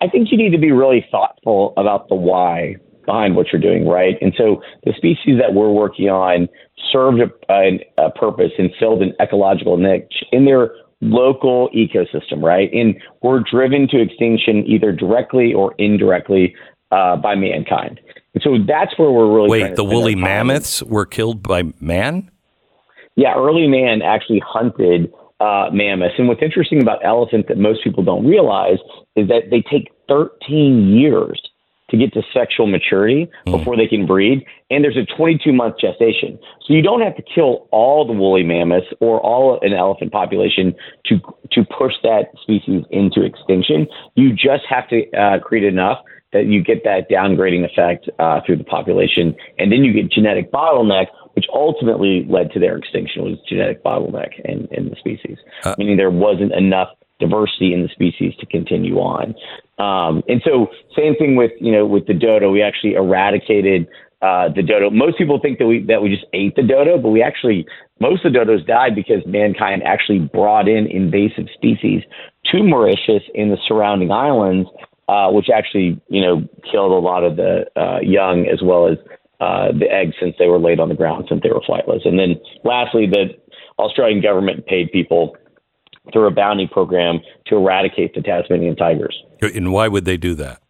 I 0.00 0.08
think 0.08 0.32
you 0.32 0.38
need 0.38 0.50
to 0.50 0.58
be 0.58 0.72
really 0.72 1.06
thoughtful 1.10 1.72
about 1.76 2.08
the 2.08 2.14
why 2.14 2.76
behind 3.06 3.36
what 3.36 3.52
you're 3.52 3.60
doing, 3.60 3.86
right? 3.86 4.16
And 4.20 4.34
so 4.36 4.62
the 4.84 4.92
species 4.96 5.38
that 5.40 5.54
we're 5.54 5.70
working 5.70 6.08
on 6.08 6.48
served 6.92 7.20
a, 7.20 7.52
a, 7.52 7.86
a 7.98 8.10
purpose 8.10 8.52
and 8.58 8.70
filled 8.78 9.02
an 9.02 9.14
ecological 9.20 9.76
niche 9.76 10.24
in 10.32 10.44
their 10.44 10.72
local 11.00 11.68
ecosystem, 11.70 12.42
right? 12.42 12.72
And 12.72 12.94
we're 13.22 13.40
driven 13.40 13.88
to 13.88 14.00
extinction 14.00 14.64
either 14.66 14.92
directly 14.92 15.52
or 15.52 15.74
indirectly 15.78 16.54
uh, 16.90 17.16
by 17.16 17.34
mankind. 17.34 18.00
And 18.34 18.42
so 18.42 18.56
that's 18.66 18.98
where 18.98 19.10
we're 19.10 19.32
really 19.32 19.48
Wait, 19.48 19.76
the 19.76 19.84
woolly 19.84 20.14
mammoths 20.14 20.82
were 20.82 21.06
killed 21.06 21.42
by 21.42 21.64
man? 21.80 22.30
Yeah, 23.16 23.34
early 23.36 23.68
man 23.68 24.02
actually 24.02 24.42
hunted 24.44 25.12
uh, 25.40 25.68
mammoths. 25.72 26.14
And 26.18 26.28
what's 26.28 26.42
interesting 26.42 26.82
about 26.82 27.04
elephants 27.04 27.48
that 27.48 27.58
most 27.58 27.84
people 27.84 28.02
don't 28.02 28.26
realize 28.26 28.78
is 29.14 29.28
that 29.28 29.50
they 29.50 29.62
take 29.70 29.92
13 30.08 30.88
years 30.88 31.40
to 31.94 32.04
get 32.04 32.12
to 32.14 32.22
sexual 32.32 32.66
maturity 32.66 33.30
before 33.44 33.76
they 33.76 33.86
can 33.86 34.06
breed. 34.06 34.44
And 34.70 34.82
there's 34.82 34.96
a 34.96 35.06
22 35.16 35.52
month 35.52 35.76
gestation. 35.80 36.38
So 36.66 36.74
you 36.74 36.82
don't 36.82 37.00
have 37.00 37.16
to 37.16 37.22
kill 37.22 37.68
all 37.70 38.06
the 38.06 38.12
woolly 38.12 38.42
mammoths 38.42 38.86
or 39.00 39.20
all 39.20 39.58
an 39.62 39.72
elephant 39.72 40.12
population 40.12 40.74
to, 41.06 41.20
to 41.52 41.64
push 41.64 41.94
that 42.02 42.26
species 42.42 42.84
into 42.90 43.22
extinction. 43.22 43.86
You 44.14 44.32
just 44.32 44.64
have 44.68 44.88
to 44.88 45.10
uh, 45.12 45.38
create 45.40 45.64
enough 45.64 45.98
that 46.32 46.46
you 46.46 46.62
get 46.62 46.82
that 46.82 47.08
downgrading 47.08 47.64
effect 47.64 48.10
uh, 48.18 48.40
through 48.44 48.56
the 48.56 48.64
population. 48.64 49.36
And 49.58 49.70
then 49.70 49.84
you 49.84 49.92
get 49.92 50.10
genetic 50.10 50.50
bottleneck, 50.50 51.06
which 51.34 51.46
ultimately 51.52 52.26
led 52.28 52.50
to 52.52 52.60
their 52.60 52.76
extinction 52.76 53.22
was 53.22 53.38
genetic 53.48 53.84
bottleneck 53.84 54.40
in, 54.44 54.66
in 54.72 54.90
the 54.90 54.96
species, 54.96 55.38
meaning 55.78 55.96
there 55.96 56.10
wasn't 56.10 56.52
enough 56.52 56.88
diversity 57.20 57.72
in 57.72 57.82
the 57.82 57.88
species 57.88 58.34
to 58.40 58.46
continue 58.46 58.96
on. 58.96 59.34
Um, 59.78 60.22
and 60.28 60.42
so 60.44 60.68
same 60.96 61.14
thing 61.16 61.36
with, 61.36 61.52
you 61.60 61.72
know, 61.72 61.86
with 61.86 62.06
the 62.06 62.14
dodo, 62.14 62.50
we 62.50 62.62
actually 62.62 62.94
eradicated 62.94 63.86
uh, 64.22 64.48
the 64.54 64.62
dodo. 64.62 64.90
Most 64.90 65.18
people 65.18 65.38
think 65.40 65.58
that 65.58 65.66
we, 65.66 65.84
that 65.84 66.02
we 66.02 66.08
just 66.08 66.24
ate 66.32 66.56
the 66.56 66.62
dodo, 66.62 66.98
but 66.98 67.10
we 67.10 67.22
actually, 67.22 67.66
most 68.00 68.24
of 68.24 68.32
the 68.32 68.38
dodos 68.38 68.66
died 68.66 68.94
because 68.94 69.22
mankind 69.26 69.82
actually 69.84 70.18
brought 70.18 70.68
in 70.68 70.86
invasive 70.86 71.46
species 71.54 72.02
to 72.46 72.62
Mauritius 72.62 73.22
and 73.34 73.52
the 73.52 73.58
surrounding 73.66 74.10
islands, 74.10 74.68
uh, 75.08 75.30
which 75.30 75.48
actually, 75.54 76.00
you 76.08 76.20
know, 76.20 76.48
killed 76.70 76.92
a 76.92 76.98
lot 76.98 77.22
of 77.22 77.36
the 77.36 77.66
uh, 77.76 78.00
young 78.00 78.46
as 78.46 78.62
well 78.62 78.88
as 78.88 78.98
uh, 79.40 79.68
the 79.78 79.90
eggs 79.90 80.14
since 80.20 80.34
they 80.38 80.46
were 80.46 80.58
laid 80.58 80.80
on 80.80 80.88
the 80.88 80.94
ground 80.94 81.26
since 81.28 81.42
they 81.42 81.50
were 81.50 81.60
flightless. 81.60 82.06
And 82.06 82.18
then 82.18 82.36
lastly, 82.64 83.06
the 83.06 83.34
Australian 83.78 84.22
government 84.22 84.66
paid 84.66 84.90
people 84.90 85.36
through 86.12 86.26
a 86.26 86.30
bounty 86.30 86.68
program 86.70 87.20
to 87.46 87.56
eradicate 87.56 88.14
the 88.14 88.20
Tasmanian 88.20 88.76
tigers. 88.76 89.16
And 89.40 89.72
why 89.72 89.88
would 89.88 90.04
they 90.04 90.16
do 90.16 90.34
that? 90.36 90.60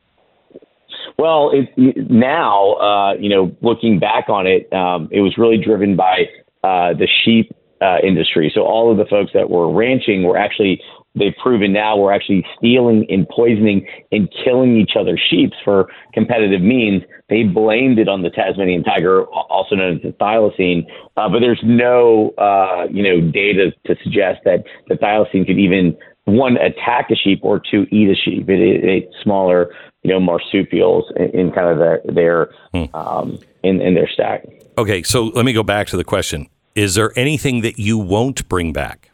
Well, 1.18 1.52
it, 1.52 2.10
now, 2.10 2.74
uh, 2.74 3.14
you 3.14 3.28
know, 3.28 3.54
looking 3.62 3.98
back 3.98 4.28
on 4.28 4.46
it, 4.46 4.72
um, 4.72 5.08
it 5.12 5.20
was 5.20 5.36
really 5.38 5.58
driven 5.58 5.96
by 5.96 6.24
uh, 6.62 6.94
the 6.94 7.08
sheep 7.24 7.54
uh, 7.80 7.98
industry. 8.02 8.50
So 8.54 8.62
all 8.62 8.90
of 8.90 8.98
the 8.98 9.04
folks 9.04 9.32
that 9.34 9.50
were 9.50 9.72
ranching 9.72 10.24
were 10.24 10.36
actually, 10.36 10.80
they've 11.14 11.34
proven 11.42 11.72
now, 11.72 11.96
were 11.96 12.12
actually 12.12 12.44
stealing 12.58 13.06
and 13.08 13.28
poisoning 13.28 13.86
and 14.12 14.28
killing 14.44 14.76
each 14.76 14.92
other's 14.98 15.22
sheep 15.30 15.52
for 15.64 15.88
competitive 16.12 16.60
means. 16.60 17.02
They 17.28 17.44
blamed 17.44 17.98
it 17.98 18.08
on 18.08 18.22
the 18.22 18.30
Tasmanian 18.30 18.84
tiger, 18.84 19.24
also 19.24 19.74
known 19.76 19.96
as 19.96 20.02
the 20.02 20.10
thylacine. 20.10 20.86
Uh, 21.16 21.28
but 21.28 21.40
there's 21.40 21.60
no, 21.64 22.30
uh, 22.38 22.86
you 22.90 23.02
know, 23.02 23.20
data 23.30 23.72
to 23.86 23.96
suggest 24.02 24.40
that 24.44 24.64
the 24.88 24.94
thylacine 24.94 25.46
could 25.46 25.58
even 25.58 25.96
one 26.24 26.56
attack 26.56 27.10
a 27.10 27.14
sheep 27.14 27.40
or 27.42 27.60
two 27.60 27.86
eat 27.90 28.08
a 28.10 28.14
sheep. 28.14 28.46
It, 28.48 29.08
smaller, 29.22 29.70
you 30.02 30.10
know, 30.10 30.20
marsupials 30.20 31.04
in, 31.16 31.30
in 31.30 31.52
kind 31.52 31.68
of 31.68 31.78
their, 31.78 32.00
their 32.12 32.50
um, 32.94 33.38
in, 33.62 33.80
in 33.80 33.94
their 33.94 34.08
stack. 34.08 34.44
Okay, 34.76 35.02
so 35.02 35.24
let 35.24 35.44
me 35.44 35.52
go 35.52 35.62
back 35.62 35.86
to 35.88 35.96
the 35.96 36.04
question. 36.04 36.48
Is 36.74 36.96
there 36.96 37.12
anything 37.16 37.60
that 37.60 37.78
you 37.78 37.98
won't 37.98 38.48
bring 38.48 38.72
back? 38.72 39.10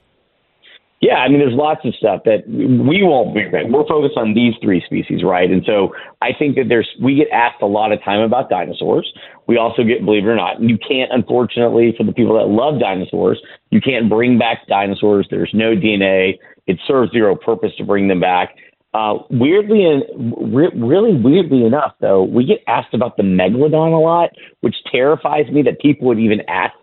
Yeah, 1.01 1.14
I 1.14 1.28
mean, 1.28 1.38
there's 1.38 1.55
lots 1.55 1.80
of 1.86 1.94
stuff 1.94 2.22
that 2.26 2.46
we 2.46 3.03
won't 3.03 3.34
back. 3.34 3.64
We're 3.70 3.86
focused 3.88 4.18
on 4.18 4.34
these 4.34 4.53
three 4.61 4.82
species, 4.84 5.24
right? 5.24 5.51
And 5.51 5.62
so 5.64 5.94
I 6.20 6.32
think 6.38 6.57
that 6.57 6.68
there's 6.68 6.88
we 7.03 7.14
get 7.14 7.28
asked 7.32 7.62
a 7.62 7.66
lot 7.66 7.90
of 7.90 8.05
time 8.05 8.20
about 8.20 8.51
dinosaurs. 8.51 9.11
We 9.46 9.57
also 9.57 9.82
get, 9.82 10.05
believe 10.05 10.24
it 10.24 10.28
or 10.28 10.36
not, 10.36 10.61
you 10.61 10.76
can't, 10.76 11.11
unfortunately, 11.11 11.94
for 11.96 12.05
the 12.05 12.12
people 12.12 12.36
that 12.36 12.48
love 12.48 12.78
dinosaurs, 12.78 13.40
you 13.70 13.80
can't 13.80 14.11
bring 14.11 14.38
back 14.38 14.66
dinosaurs. 14.68 15.26
There's 15.30 15.51
no 15.55 15.74
DNA. 15.74 16.38
It 16.66 16.78
serves 16.86 17.12
zero 17.12 17.34
purpose 17.34 17.72
to 17.78 17.84
bring 17.84 18.07
them 18.09 18.20
back. 18.20 18.55
Uh, 18.92 19.14
weirdly 19.30 19.84
and 19.84 20.03
re- 20.53 20.72
really 20.74 21.14
weirdly 21.16 21.64
enough, 21.64 21.94
though, 22.01 22.24
we 22.24 22.44
get 22.44 22.59
asked 22.66 22.92
about 22.92 23.16
the 23.16 23.22
megalodon 23.22 23.94
a 23.94 24.01
lot, 24.01 24.30
which 24.61 24.74
terrifies 24.90 25.48
me 25.51 25.62
that 25.62 25.80
people 25.80 26.09
would 26.09 26.18
even 26.18 26.40
ask 26.48 26.74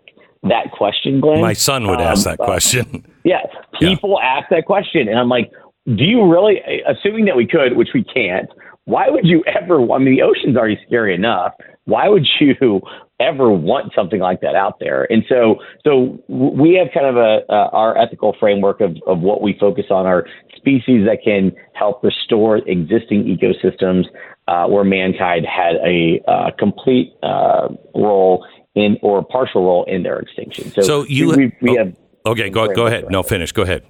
that 0.44 0.70
question, 0.72 1.20
Glenn. 1.20 1.40
My 1.40 1.52
son 1.52 1.86
would 1.86 2.00
ask 2.00 2.26
Um, 2.26 2.32
that 2.32 2.38
question. 2.38 3.04
yeah, 3.24 3.42
people 3.78 4.20
ask 4.20 4.48
that 4.50 4.66
question, 4.66 5.08
and 5.08 5.18
I'm 5.18 5.28
like, 5.28 5.50
do 5.86 6.04
you 6.04 6.30
really? 6.30 6.60
Assuming 6.86 7.24
that 7.26 7.36
we 7.36 7.46
could, 7.46 7.76
which 7.76 7.90
we 7.94 8.04
can't, 8.04 8.48
why 8.84 9.08
would 9.08 9.26
you 9.26 9.42
ever? 9.46 9.80
I 9.92 9.98
mean, 9.98 10.16
the 10.16 10.22
ocean's 10.22 10.56
already 10.56 10.78
scary 10.86 11.14
enough. 11.14 11.52
Why 11.84 12.08
would 12.08 12.26
you 12.40 12.80
ever 13.20 13.50
want 13.50 13.92
something 13.94 14.20
like 14.20 14.40
that 14.42 14.54
out 14.54 14.78
there? 14.80 15.10
And 15.10 15.24
so, 15.28 15.56
so 15.84 16.18
we 16.28 16.74
have 16.74 16.88
kind 16.92 17.06
of 17.06 17.16
a 17.16 17.40
uh, 17.50 17.70
our 17.72 17.96
ethical 17.98 18.36
framework 18.38 18.80
of 18.80 18.96
of 19.06 19.20
what 19.20 19.42
we 19.42 19.56
focus 19.58 19.86
on 19.90 20.06
are 20.06 20.26
species 20.56 21.06
that 21.06 21.18
can 21.24 21.52
help 21.74 22.02
restore 22.02 22.58
existing 22.58 23.24
ecosystems 23.24 24.04
uh, 24.48 24.66
where 24.66 24.84
mankind 24.84 25.46
had 25.46 25.76
a 25.76 26.20
uh, 26.26 26.50
complete 26.58 27.12
uh, 27.22 27.68
role 27.94 28.44
in 28.78 28.98
or 29.02 29.24
partial 29.24 29.64
role 29.64 29.84
in 29.84 30.02
their 30.02 30.18
extinction. 30.18 30.70
So, 30.72 30.82
So 30.82 31.04
you 31.04 31.30
we, 31.30 31.36
we, 31.36 31.52
we 31.60 31.78
oh, 31.78 31.84
have 31.84 31.96
okay? 32.26 32.50
Go 32.50 32.72
go 32.74 32.86
ahead. 32.86 33.06
No, 33.10 33.22
finish. 33.22 33.52
Go 33.52 33.62
ahead. 33.62 33.82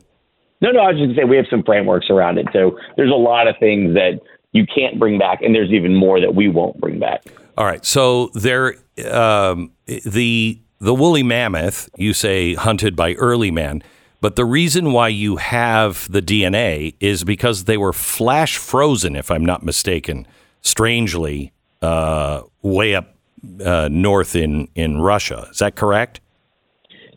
no, 0.60 0.70
no, 0.70 0.80
I 0.80 0.92
was 0.92 0.96
just 0.96 1.08
gonna 1.08 1.14
say 1.16 1.24
we 1.24 1.36
have 1.36 1.46
some 1.50 1.62
frameworks 1.62 2.06
around 2.10 2.38
it. 2.38 2.46
So 2.52 2.78
there's 2.96 3.10
a 3.10 3.14
lot 3.14 3.48
of 3.48 3.56
things 3.58 3.94
that 3.94 4.20
you 4.52 4.66
can't 4.66 4.98
bring 4.98 5.18
back, 5.18 5.42
and 5.42 5.54
there's 5.54 5.70
even 5.70 5.94
more 5.94 6.20
that 6.20 6.34
we 6.34 6.48
won't 6.48 6.80
bring 6.80 6.98
back. 6.98 7.24
All 7.56 7.64
right. 7.64 7.84
So 7.84 8.30
there, 8.34 8.76
um, 9.10 9.72
the 9.86 10.60
the 10.80 10.94
woolly 10.94 11.22
mammoth, 11.22 11.88
you 11.96 12.12
say 12.12 12.54
hunted 12.54 12.94
by 12.94 13.14
early 13.14 13.50
man, 13.50 13.82
but 14.20 14.36
the 14.36 14.44
reason 14.44 14.92
why 14.92 15.08
you 15.08 15.36
have 15.36 16.10
the 16.10 16.22
DNA 16.22 16.94
is 17.00 17.24
because 17.24 17.64
they 17.64 17.76
were 17.76 17.92
flash 17.92 18.56
frozen, 18.56 19.16
if 19.16 19.30
I'm 19.30 19.44
not 19.44 19.62
mistaken. 19.62 20.26
Strangely, 20.60 21.52
uh, 21.82 22.42
way 22.62 22.94
up 22.94 23.14
uh, 23.64 23.88
north 23.90 24.34
in 24.36 24.68
in 24.74 25.00
Russia. 25.00 25.48
Is 25.50 25.58
that 25.58 25.76
correct? 25.76 26.20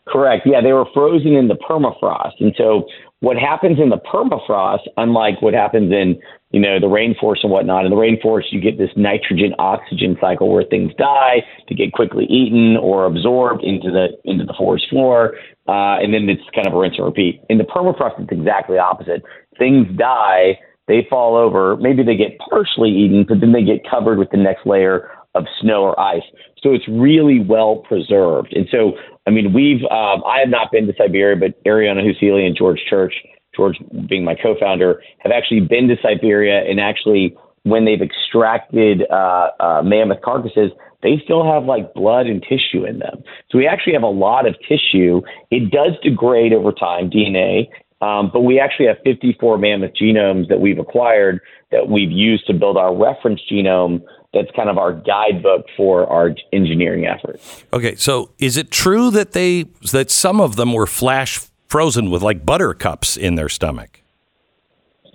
Correct. 0.08 0.46
Yeah, 0.46 0.62
they 0.62 0.74
were 0.74 0.86
frozen 0.94 1.34
in 1.34 1.48
the 1.48 1.56
permafrost, 1.56 2.40
and 2.40 2.54
so 2.58 2.88
what 3.22 3.38
happens 3.38 3.80
in 3.80 3.90
the 3.90 3.98
permafrost, 3.98 4.88
unlike 4.98 5.42
what 5.42 5.54
happens 5.54 5.92
in 5.92 6.20
you 6.50 6.60
know 6.60 6.80
the 6.80 6.88
rainforest 6.88 7.44
and 7.44 7.52
whatnot, 7.52 7.86
in 7.86 7.92
the 7.92 7.98
rainforest 7.98 8.52
you 8.52 8.60
get 8.60 8.78
this 8.78 8.90
nitrogen 8.96 9.54
oxygen 9.60 10.18
cycle 10.20 10.52
where 10.52 10.64
things 10.64 10.92
die 10.98 11.44
to 11.68 11.76
get 11.76 11.94
quickly 11.94 12.26
eaten 12.26 12.78
or 12.78 13.06
absorbed 13.06 13.64
into 13.64 13.90
the 13.92 14.08
into 14.26 14.44
the 14.44 14.54
forest 14.58 14.86
floor, 14.90 15.36
uh, 15.68 16.02
and 16.02 16.14
then 16.14 16.28
it's 16.28 16.42
kind 16.54 16.68
of 16.68 16.74
a 16.74 16.78
rinse 16.78 16.96
and 16.98 17.06
repeat. 17.06 17.42
In 17.50 17.58
the 17.58 17.64
permafrost, 17.64 18.20
it's 18.20 18.32
exactly 18.32 18.78
opposite. 18.78 19.22
Things 19.58 19.88
die, 19.98 20.60
they 20.88 21.06
fall 21.10 21.36
over, 21.36 21.78
maybe 21.78 22.04
they 22.04 22.18
get 22.18 22.38
partially 22.50 22.90
eaten, 22.90 23.24
but 23.28 23.40
then 23.40 23.54
they 23.54 23.64
get 23.64 23.88
covered 23.90 24.18
with 24.18 24.32
the 24.32 24.38
next 24.38 24.66
layer 24.66 25.10
of 25.36 25.46
snow 25.60 25.84
or 25.84 26.00
ice. 26.00 26.24
So 26.62 26.74
it's 26.74 26.88
really 26.88 27.40
well 27.40 27.78
preserved. 27.78 28.54
And 28.54 28.68
so, 28.72 28.94
I 29.28 29.32
mean, 29.32 29.54
we've, 29.54 29.84
um, 29.86 30.24
I 30.26 30.40
have 30.40 30.50
not 30.50 30.72
been 30.72 30.88
to 30.88 30.94
Siberia, 30.98 31.36
but 31.38 31.64
Eriona 31.64 32.04
Hysolli 32.04 32.46
and 32.46 32.56
George 32.56 32.80
Church, 32.90 33.14
George 33.56 33.78
being 34.08 34.24
my 34.24 34.36
co 34.36 34.56
founder, 34.60 35.02
have 35.20 35.32
actually 35.32 35.62
been 35.62 35.88
to 35.88 35.96
Siberia 36.02 36.70
and 36.70 36.80
actually, 36.80 37.36
when 37.64 37.86
they've 37.86 38.02
extracted 38.02 39.04
uh, 39.12 39.50
uh, 39.60 39.82
mammoth 39.84 40.22
carcasses, 40.24 40.72
they 41.04 41.22
still 41.24 41.44
have 41.46 41.66
like 41.66 41.94
blood 41.94 42.28
and 42.28 42.42
tissue 42.42 42.86
in 42.86 43.00
them. 43.00 43.24
So 43.50 43.58
we 43.58 43.68
actually 43.68 43.94
have 43.94 44.04
a 44.04 44.08
lot 44.08 44.48
of 44.48 44.56
tissue. 44.68 45.22
It 45.50 45.72
does 45.72 45.92
degrade 46.04 46.54
over 46.54 46.72
time, 46.72 47.10
DNA, 47.10 47.68
um, 48.02 48.32
but 48.34 48.42
we 48.42 48.60
actually 48.60 48.88
have 48.88 48.98
54 49.04 49.58
mammoth 49.58 49.92
genomes 49.94 50.48
that 50.50 50.60
we've 50.60 50.80
acquired 50.80 51.40
that 51.72 51.88
we've 51.88 52.12
used 52.12 52.48
to 52.48 52.54
build 52.54 52.78
our 52.78 52.96
reference 52.96 53.42
genome. 53.50 54.02
That's 54.34 54.50
kind 54.56 54.70
of 54.70 54.78
our 54.78 54.94
guidebook 54.94 55.66
for 55.76 56.08
our 56.08 56.34
engineering 56.54 57.06
efforts. 57.06 57.66
Okay. 57.74 57.96
So 57.96 58.32
is 58.40 58.56
it 58.56 58.72
true 58.72 59.12
that 59.12 59.34
they 59.34 59.64
that 59.92 60.10
some 60.10 60.40
of 60.40 60.56
them 60.56 60.72
were 60.74 60.88
flash 60.88 61.42
frozen 61.68 62.10
with 62.10 62.22
like 62.22 62.46
buttercups 62.46 63.18
in 63.18 63.36
their 63.36 63.50
stomach? 63.50 64.02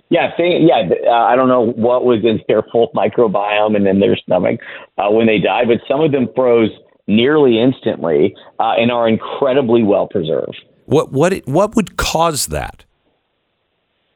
Yeah, 0.09 0.31
they, 0.37 0.59
yeah. 0.61 0.87
Uh, 1.05 1.11
I 1.11 1.35
don't 1.35 1.49
know 1.49 1.65
what 1.71 2.05
was 2.05 2.23
in 2.23 2.39
their 2.47 2.61
full 2.71 2.91
microbiome 2.95 3.75
and 3.75 3.87
in 3.87 3.99
their 3.99 4.15
stomach 4.15 4.59
uh, 4.97 5.09
when 5.09 5.25
they 5.27 5.39
died, 5.39 5.67
but 5.67 5.79
some 5.87 5.99
of 6.01 6.11
them 6.11 6.27
froze 6.35 6.69
nearly 7.07 7.59
instantly 7.59 8.35
uh, 8.59 8.73
and 8.77 8.91
are 8.91 9.07
incredibly 9.09 9.81
well 9.83 10.07
preserved. 10.07 10.61
What 10.85 11.11
what 11.11 11.33
it- 11.33 11.47
what 11.47 11.75
would 11.75 11.97
cause 11.97 12.47
that? 12.47 12.83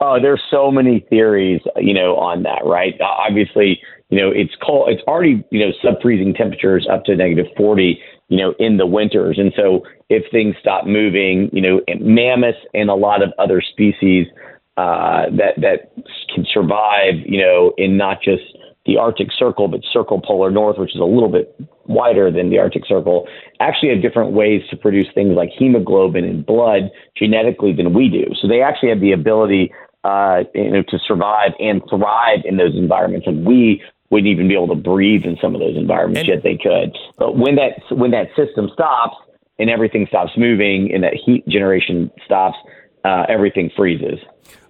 Oh, 0.03 0.19
there's 0.19 0.41
so 0.49 0.71
many 0.71 0.99
theories, 1.11 1.61
you 1.77 1.93
know, 1.93 2.15
on 2.17 2.41
that, 2.43 2.61
right? 2.65 2.99
Uh, 2.99 3.03
obviously, 3.05 3.79
you 4.11 4.19
know, 4.19 4.29
it's 4.29 4.53
cold. 4.61 4.89
It's 4.89 5.01
already, 5.07 5.43
you 5.51 5.65
know, 5.65 5.71
sub 5.81 6.01
freezing 6.01 6.33
temperatures 6.33 6.85
up 6.91 7.05
to 7.05 7.15
negative 7.15 7.47
40, 7.55 7.97
you 8.27 8.37
know, 8.37 8.53
in 8.59 8.77
the 8.77 8.85
winters. 8.85 9.39
And 9.39 9.53
so 9.55 9.83
if 10.09 10.29
things 10.31 10.55
stop 10.59 10.85
moving, 10.85 11.49
you 11.53 11.61
know, 11.61 11.81
mammoths 11.99 12.59
and 12.73 12.89
a 12.89 12.93
lot 12.93 13.23
of 13.23 13.31
other 13.39 13.61
species 13.61 14.27
uh, 14.75 15.25
that, 15.31 15.55
that 15.57 15.91
can 16.35 16.45
survive, 16.53 17.15
you 17.25 17.41
know, 17.41 17.73
in 17.77 17.95
not 17.95 18.21
just 18.21 18.43
the 18.85 18.97
Arctic 18.97 19.29
Circle, 19.37 19.69
but 19.69 19.79
Circumpolar 19.93 20.51
North, 20.51 20.77
which 20.77 20.93
is 20.93 20.99
a 20.99 21.05
little 21.05 21.29
bit 21.29 21.55
wider 21.85 22.29
than 22.31 22.49
the 22.49 22.59
Arctic 22.59 22.85
Circle, 22.85 23.27
actually 23.61 23.89
have 23.89 24.01
different 24.01 24.33
ways 24.33 24.61
to 24.71 24.75
produce 24.75 25.07
things 25.13 25.35
like 25.35 25.49
hemoglobin 25.57 26.25
in 26.25 26.41
blood 26.41 26.91
genetically 27.15 27.73
than 27.73 27.93
we 27.93 28.09
do. 28.09 28.25
So 28.41 28.47
they 28.47 28.61
actually 28.61 28.89
have 28.89 28.99
the 28.99 29.13
ability, 29.13 29.71
uh, 30.03 30.43
you 30.53 30.71
know, 30.71 30.83
to 30.89 30.99
survive 31.07 31.51
and 31.59 31.81
thrive 31.89 32.39
in 32.43 32.57
those 32.57 32.75
environments, 32.75 33.27
and 33.27 33.45
we 33.45 33.81
wouldn't 34.11 34.27
even 34.27 34.47
be 34.47 34.53
able 34.53 34.67
to 34.67 34.75
breathe 34.75 35.25
in 35.25 35.37
some 35.41 35.55
of 35.55 35.61
those 35.61 35.75
environments 35.75 36.19
And- 36.19 36.27
yet 36.27 36.43
they 36.43 36.57
could. 36.57 36.95
But 37.17 37.37
when 37.37 37.55
that 37.55 37.81
when 37.89 38.11
that 38.11 38.27
system 38.35 38.69
stops 38.73 39.15
and 39.57 39.69
everything 39.69 40.05
stops 40.07 40.31
moving 40.37 40.93
and 40.93 41.03
that 41.03 41.13
heat 41.15 41.47
generation 41.47 42.11
stops, 42.25 42.57
uh, 43.03 43.25
everything 43.29 43.71
freezes. 43.75 44.19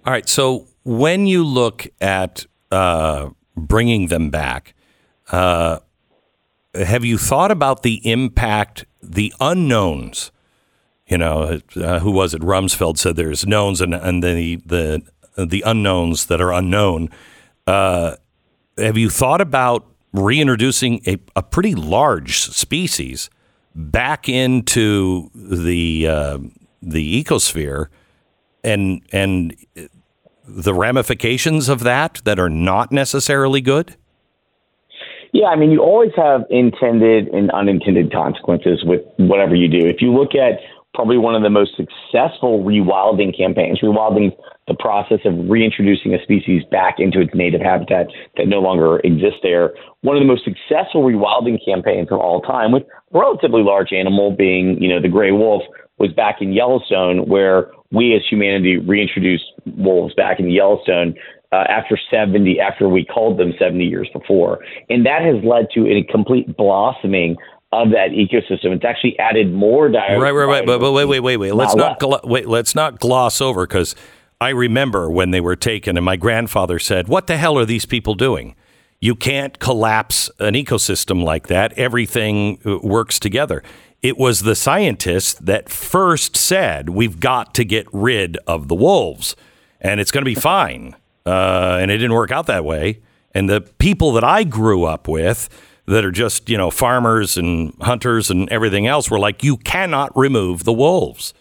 All 0.06 0.12
right. 0.12 0.28
So 0.28 0.66
when 0.84 1.26
you 1.26 1.44
look 1.44 1.86
at 2.00 2.46
uh, 2.70 3.30
bringing 3.56 4.06
them 4.06 4.30
back, 4.30 4.74
uh, 5.30 5.80
have 6.74 7.04
you 7.04 7.18
thought 7.18 7.50
about 7.50 7.82
the 7.82 8.00
impact, 8.08 8.86
the 9.02 9.32
unknowns? 9.40 10.30
You 11.06 11.18
know, 11.18 11.60
uh, 11.76 11.98
who 11.98 12.10
was 12.10 12.32
it? 12.32 12.40
Rumsfeld 12.40 12.96
said 12.96 13.16
there's 13.16 13.46
knowns 13.46 13.80
and, 13.80 13.94
and 13.94 14.22
the 14.22 14.56
the 14.64 15.02
the 15.36 15.62
unknowns 15.66 16.26
that 16.26 16.40
are 16.40 16.52
unknown. 16.52 17.10
Uh, 17.66 18.16
have 18.78 18.96
you 18.96 19.10
thought 19.10 19.40
about 19.40 19.86
reintroducing 20.12 21.00
a, 21.06 21.18
a 21.34 21.42
pretty 21.42 21.74
large 21.74 22.40
species 22.40 23.30
back 23.74 24.28
into 24.28 25.30
the 25.34 26.06
uh, 26.06 26.38
the 26.82 27.22
ecosphere 27.22 27.86
and 28.62 29.02
and 29.12 29.56
the 30.46 30.74
ramifications 30.74 31.68
of 31.68 31.80
that 31.80 32.20
that 32.24 32.38
are 32.38 32.50
not 32.50 32.92
necessarily 32.92 33.60
good? 33.60 33.96
Yeah, 35.32 35.46
I 35.46 35.56
mean, 35.56 35.70
you 35.70 35.80
always 35.80 36.10
have 36.16 36.42
intended 36.50 37.28
and 37.28 37.50
unintended 37.52 38.12
consequences 38.12 38.84
with 38.84 39.00
whatever 39.16 39.54
you 39.54 39.66
do. 39.66 39.86
If 39.86 40.02
you 40.02 40.12
look 40.12 40.34
at 40.34 40.60
probably 40.92 41.16
one 41.16 41.34
of 41.34 41.42
the 41.42 41.48
most 41.48 41.72
successful 41.74 42.62
rewilding 42.62 43.34
campaigns, 43.34 43.80
rewilding 43.80 44.36
the 44.72 44.82
process 44.82 45.20
of 45.24 45.34
reintroducing 45.48 46.14
a 46.14 46.22
species 46.22 46.62
back 46.70 46.96
into 46.98 47.20
its 47.20 47.34
native 47.34 47.60
habitat 47.60 48.06
that 48.36 48.48
no 48.48 48.60
longer 48.60 48.98
exists 49.00 49.40
there. 49.42 49.72
One 50.00 50.16
of 50.16 50.22
the 50.22 50.26
most 50.26 50.44
successful 50.44 51.02
rewilding 51.02 51.58
campaigns 51.64 52.08
of 52.10 52.18
all 52.18 52.40
time, 52.40 52.72
with 52.72 52.84
a 52.84 53.18
relatively 53.18 53.62
large 53.62 53.92
animal 53.92 54.34
being, 54.34 54.80
you 54.80 54.88
know, 54.88 55.00
the 55.00 55.08
gray 55.08 55.32
wolf, 55.32 55.62
was 55.98 56.12
back 56.12 56.36
in 56.40 56.52
Yellowstone, 56.52 57.28
where 57.28 57.70
we 57.92 58.14
as 58.16 58.22
humanity 58.28 58.78
reintroduced 58.78 59.44
wolves 59.76 60.14
back 60.14 60.40
in 60.40 60.50
Yellowstone 60.50 61.14
uh, 61.52 61.64
after 61.68 61.98
70, 62.10 62.58
after 62.58 62.88
we 62.88 63.06
culled 63.12 63.38
them 63.38 63.52
70 63.58 63.84
years 63.84 64.08
before. 64.12 64.60
And 64.88 65.04
that 65.06 65.22
has 65.22 65.44
led 65.44 65.68
to 65.74 65.86
a 65.86 66.02
complete 66.10 66.56
blossoming 66.56 67.36
of 67.72 67.88
that 67.90 68.10
ecosystem. 68.10 68.74
It's 68.74 68.84
actually 68.84 69.18
added 69.18 69.52
more 69.52 69.88
diversity. 69.88 70.20
Right, 70.20 70.30
right, 70.30 70.44
right. 70.44 70.66
But, 70.66 70.78
but 70.78 70.92
wait, 70.92 71.06
wait, 71.06 71.20
wait, 71.20 71.38
wait. 71.38 71.54
Let's 71.54 71.74
Not 71.74 72.00
not 72.00 72.22
gl- 72.22 72.28
wait. 72.28 72.46
Let's 72.46 72.74
not 72.74 73.00
gloss 73.00 73.40
over 73.40 73.66
because 73.66 73.94
I 74.42 74.50
remember 74.50 75.10
when 75.10 75.30
they 75.30 75.40
were 75.40 75.56
taken, 75.56 75.96
and 75.96 76.04
my 76.04 76.16
grandfather 76.16 76.78
said, 76.78 77.08
"What 77.08 77.26
the 77.26 77.36
hell 77.36 77.58
are 77.58 77.64
these 77.64 77.86
people 77.86 78.14
doing? 78.14 78.54
You 79.00 79.14
can't 79.14 79.58
collapse 79.58 80.30
an 80.38 80.54
ecosystem 80.54 81.24
like 81.24 81.48
that. 81.48 81.72
Everything 81.78 82.58
uh, 82.66 82.78
works 82.82 83.18
together." 83.18 83.62
it 84.02 84.18
was 84.18 84.40
the 84.40 84.56
scientists 84.56 85.34
that 85.34 85.68
first 85.68 86.36
said 86.36 86.90
we've 86.90 87.20
got 87.20 87.54
to 87.54 87.64
get 87.64 87.86
rid 87.92 88.36
of 88.46 88.68
the 88.68 88.74
wolves, 88.74 89.36
and 89.80 90.00
it's 90.00 90.10
going 90.10 90.22
to 90.22 90.30
be 90.30 90.34
fine. 90.34 90.96
Uh, 91.24 91.78
and 91.80 91.90
it 91.90 91.98
didn't 91.98 92.14
work 92.14 92.32
out 92.32 92.46
that 92.46 92.64
way. 92.64 93.00
And 93.32 93.48
the 93.48 93.60
people 93.60 94.12
that 94.12 94.24
I 94.24 94.42
grew 94.42 94.84
up 94.84 95.06
with, 95.06 95.48
that 95.86 96.04
are 96.04 96.10
just 96.10 96.50
you 96.50 96.58
know 96.58 96.70
farmers 96.70 97.36
and 97.36 97.74
hunters 97.80 98.28
and 98.28 98.48
everything 98.50 98.88
else, 98.88 99.08
were 99.08 99.20
like, 99.20 99.44
you 99.44 99.56
cannot 99.56 100.16
remove 100.16 100.64
the 100.64 100.72
wolves. 100.72 101.32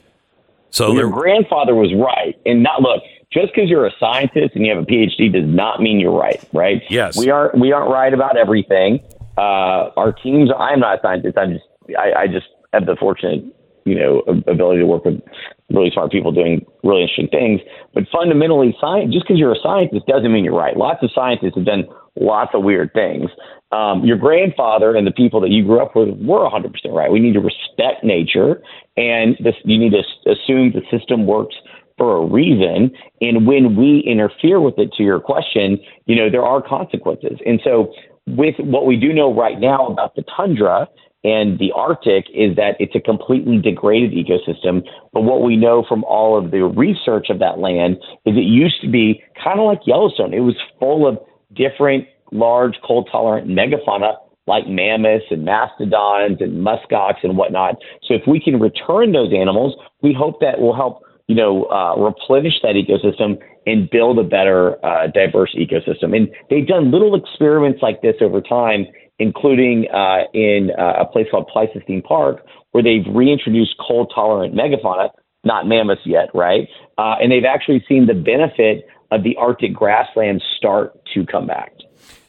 So 0.72 0.94
Your 0.94 1.10
grandfather 1.10 1.76
was 1.76 1.94
right. 1.94 2.40
And 2.46 2.64
not 2.64 2.82
look, 2.82 3.04
just 3.32 3.54
because 3.54 3.70
you're 3.70 3.86
a 3.86 3.92
scientist 4.00 4.56
and 4.56 4.66
you 4.66 4.74
have 4.74 4.84
a 4.84 4.86
PhD 4.86 5.32
does 5.32 5.48
not 5.48 5.82
mean 5.82 6.00
you're 6.00 6.18
right, 6.18 6.44
right? 6.54 6.82
Yes. 6.90 7.18
We 7.18 7.30
aren't 7.30 7.60
we 7.60 7.72
aren't 7.72 7.92
right 7.92 8.14
about 8.14 8.38
everything. 8.38 9.00
Uh, 9.38 9.92
our 9.96 10.12
teams 10.12 10.50
I'm 10.58 10.80
not 10.80 11.00
a 11.00 11.02
scientist. 11.02 11.38
I'm 11.38 11.54
just 11.54 11.66
I, 11.98 12.24
I 12.24 12.28
just 12.28 12.48
have 12.74 12.86
the 12.86 12.96
fortunate, 12.98 13.44
you 13.86 13.96
know, 13.96 14.20
ability 14.48 14.80
to 14.80 14.86
work 14.86 15.06
with 15.06 15.22
really 15.70 15.92
smart 15.92 16.12
people 16.12 16.32
doing 16.32 16.66
really 16.84 17.02
interesting 17.02 17.28
things. 17.28 17.62
But 17.94 18.04
fundamentally, 18.12 18.76
science 18.80 19.14
just 19.14 19.28
because 19.28 19.40
you're 19.40 19.54
a 19.54 19.62
scientist 19.62 20.08
doesn't 20.08 20.32
mean 20.32 20.44
you're 20.44 20.58
right. 20.58 20.76
Lots 20.76 21.04
of 21.04 21.12
scientists 21.14 21.56
have 21.56 21.66
done 21.66 21.86
lots 22.16 22.52
of 22.54 22.64
weird 22.64 22.94
things. 22.94 23.30
Um, 23.72 24.04
your 24.04 24.18
grandfather 24.18 24.96
and 24.96 25.08
the 25.08 25.12
people 25.12 25.40
that 25.42 25.50
you 25.50 25.64
grew 25.64 25.82
up 25.82 25.96
with 25.96 26.10
were 26.20 26.50
100% 26.50 26.72
right. 26.92 27.12
We 27.12 27.20
need 27.20 27.34
to 27.34 27.40
respect 27.40 28.04
nature, 28.04 28.62
and 28.98 29.38
this, 29.40 29.56
you 29.64 29.78
need 29.78 29.94
to 29.94 30.04
assume 30.30 30.74
the 30.74 30.82
system 30.92 31.26
works 31.26 31.56
for 31.98 32.18
a 32.18 32.26
reason. 32.26 32.92
And 33.22 33.46
when 33.48 33.76
we 33.76 34.04
interfere 34.06 34.60
with 34.60 34.78
it, 34.78 34.92
to 34.98 35.04
your 35.04 35.20
question, 35.20 35.80
you 36.06 36.16
know, 36.16 36.30
there 36.30 36.44
are 36.44 36.62
consequences. 36.62 37.40
And 37.46 37.62
so, 37.64 37.94
with 38.28 38.56
what 38.60 38.86
we 38.86 38.98
do 38.98 39.14
know 39.14 39.34
right 39.34 39.60
now 39.60 39.88
about 39.88 40.16
the 40.16 40.24
tundra 40.36 40.88
and 41.24 41.60
the 41.60 41.72
Arctic 41.76 42.26
is 42.34 42.56
that 42.56 42.76
it's 42.80 42.96
a 42.96 43.00
completely 43.00 43.60
degraded 43.60 44.12
ecosystem. 44.12 44.84
But 45.14 45.22
what 45.22 45.44
we 45.44 45.56
know 45.56 45.86
from 45.88 46.04
all 46.06 46.38
of 46.38 46.52
the 46.52 46.64
research 46.64 47.30
of 47.30 47.40
that 47.40 47.60
land 47.60 47.98
is 48.26 48.36
it 48.36 48.46
used 48.46 48.82
to 48.82 48.90
be 48.90 49.22
kind 49.42 49.60
of 49.60 49.66
like 49.66 49.82
Yellowstone. 49.86 50.34
It 50.34 50.40
was 50.40 50.56
full 50.80 51.08
of 51.08 51.20
different 51.54 52.08
large 52.32 52.76
cold 52.86 53.10
tolerant 53.12 53.48
megafauna 53.48 54.16
like 54.48 54.68
mammoths 54.68 55.26
and 55.30 55.46
mastodons 55.46 56.38
and 56.42 56.66
muskox 56.66 57.16
and 57.24 57.38
whatnot. 57.38 57.76
So 58.04 58.16
if 58.16 58.24
we 58.28 58.40
can 58.40 58.60
return 58.60 59.12
those 59.12 59.32
animals, 59.34 59.76
we 60.02 60.14
hope 60.14 60.40
that 60.42 60.60
will 60.60 60.76
help 60.76 61.04
you 61.28 61.36
know 61.36 61.66
uh, 61.66 61.96
replenish 61.98 62.56
that 62.64 62.76
ecosystem 62.76 63.38
and 63.66 63.90
build 63.90 64.18
a 64.18 64.24
better 64.24 64.84
uh, 64.86 65.08
diverse 65.08 65.56
ecosystem. 65.56 66.16
And 66.16 66.30
they've 66.50 66.68
done 66.68 66.92
little 66.92 67.16
experiments 67.16 67.80
like 67.82 68.02
this 68.02 68.16
over 68.20 68.42
time, 68.42 68.88
including 69.20 69.88
uh, 69.94 70.24
in 70.34 70.72
uh, 70.78 71.04
a 71.04 71.06
place 71.06 71.28
called 71.30 71.48
Pleistocene 71.48 72.02
Park, 72.02 72.44
where 72.72 72.84
they've 72.84 73.06
reintroduced 73.14 73.76
cold 73.80 74.12
tolerant 74.14 74.56
megafauna, 74.56 75.10
not 75.44 75.68
mammoths 75.68 76.02
yet, 76.06 76.30
right? 76.34 76.68
Uh, 76.98 77.16
and 77.22 77.32
they've 77.32 77.46
actually 77.46 77.84
seen 77.88 78.08
the 78.08 78.16
benefit 78.16 78.88
of 79.12 79.24
the 79.24 79.36
Arctic 79.38 79.74
grasslands 79.74 80.44
start 80.58 80.94
to 81.14 81.26
come 81.26 81.46
back. 81.46 81.74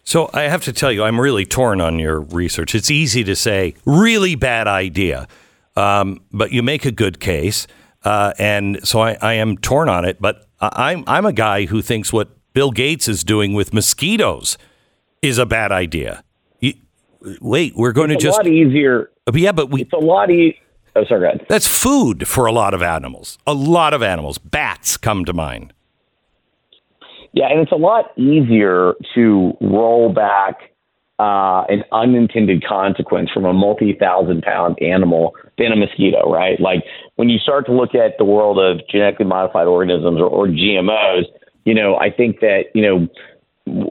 So 0.04 0.28
I 0.32 0.42
have 0.42 0.62
to 0.64 0.72
tell 0.72 0.90
you, 0.90 1.04
I'm 1.04 1.20
really 1.20 1.44
torn 1.46 1.80
on 1.80 1.98
your 1.98 2.20
research. 2.20 2.74
It's 2.74 2.90
easy 2.90 3.22
to 3.24 3.36
say, 3.36 3.74
really 3.84 4.34
bad 4.34 4.66
idea, 4.66 5.28
um, 5.76 6.20
but 6.32 6.52
you 6.52 6.62
make 6.62 6.84
a 6.84 6.90
good 6.90 7.20
case, 7.20 7.66
uh, 8.04 8.32
and 8.38 8.86
so 8.86 9.00
I, 9.00 9.16
I 9.22 9.34
am 9.34 9.56
torn 9.58 9.88
on 9.88 10.04
it. 10.04 10.20
But 10.20 10.46
I'm 10.60 11.04
I'm 11.06 11.24
a 11.24 11.32
guy 11.32 11.66
who 11.66 11.82
thinks 11.82 12.12
what 12.12 12.30
Bill 12.52 12.72
Gates 12.72 13.06
is 13.08 13.22
doing 13.24 13.54
with 13.54 13.72
mosquitoes 13.72 14.58
is 15.22 15.38
a 15.38 15.46
bad 15.46 15.70
idea. 15.70 16.24
You, 16.58 16.74
wait, 17.40 17.74
we're 17.76 17.92
going 17.92 18.10
It's 18.10 18.22
to 18.22 18.28
just. 18.28 18.40
a 18.40 18.42
lot 18.42 18.48
easier. 18.48 19.10
yeah, 19.32 19.52
but 19.52 19.70
we 19.70 19.82
It's 19.82 19.92
a 19.92 19.96
lot 19.98 20.30
easier. 20.30 20.54
Oh, 20.94 21.04
sorry, 21.06 21.40
that's 21.48 21.66
food 21.66 22.28
for 22.28 22.44
a 22.46 22.52
lot 22.52 22.74
of 22.74 22.82
animals. 22.82 23.38
A 23.46 23.54
lot 23.54 23.94
of 23.94 24.02
animals, 24.02 24.36
bats 24.38 24.96
come 24.98 25.24
to 25.24 25.32
mind. 25.32 25.72
Yeah, 27.32 27.48
and 27.50 27.60
it's 27.60 27.72
a 27.72 27.76
lot 27.76 28.16
easier 28.18 28.94
to 29.14 29.56
roll 29.60 30.12
back 30.12 30.72
uh, 31.18 31.64
an 31.68 31.84
unintended 31.92 32.64
consequence 32.66 33.30
from 33.32 33.44
a 33.44 33.52
multi-thousand 33.52 34.42
pound 34.42 34.76
animal 34.82 35.34
than 35.56 35.72
a 35.72 35.76
mosquito, 35.76 36.30
right? 36.30 36.60
Like 36.60 36.84
when 37.16 37.28
you 37.28 37.38
start 37.38 37.66
to 37.66 37.72
look 37.72 37.94
at 37.94 38.18
the 38.18 38.24
world 38.24 38.58
of 38.58 38.86
genetically 38.88 39.26
modified 39.26 39.66
organisms 39.66 40.18
or, 40.20 40.26
or 40.26 40.46
GMOs, 40.48 41.24
you 41.64 41.74
know, 41.74 41.96
I 41.96 42.10
think 42.10 42.40
that 42.40 42.64
you 42.74 42.82
know 42.82 43.08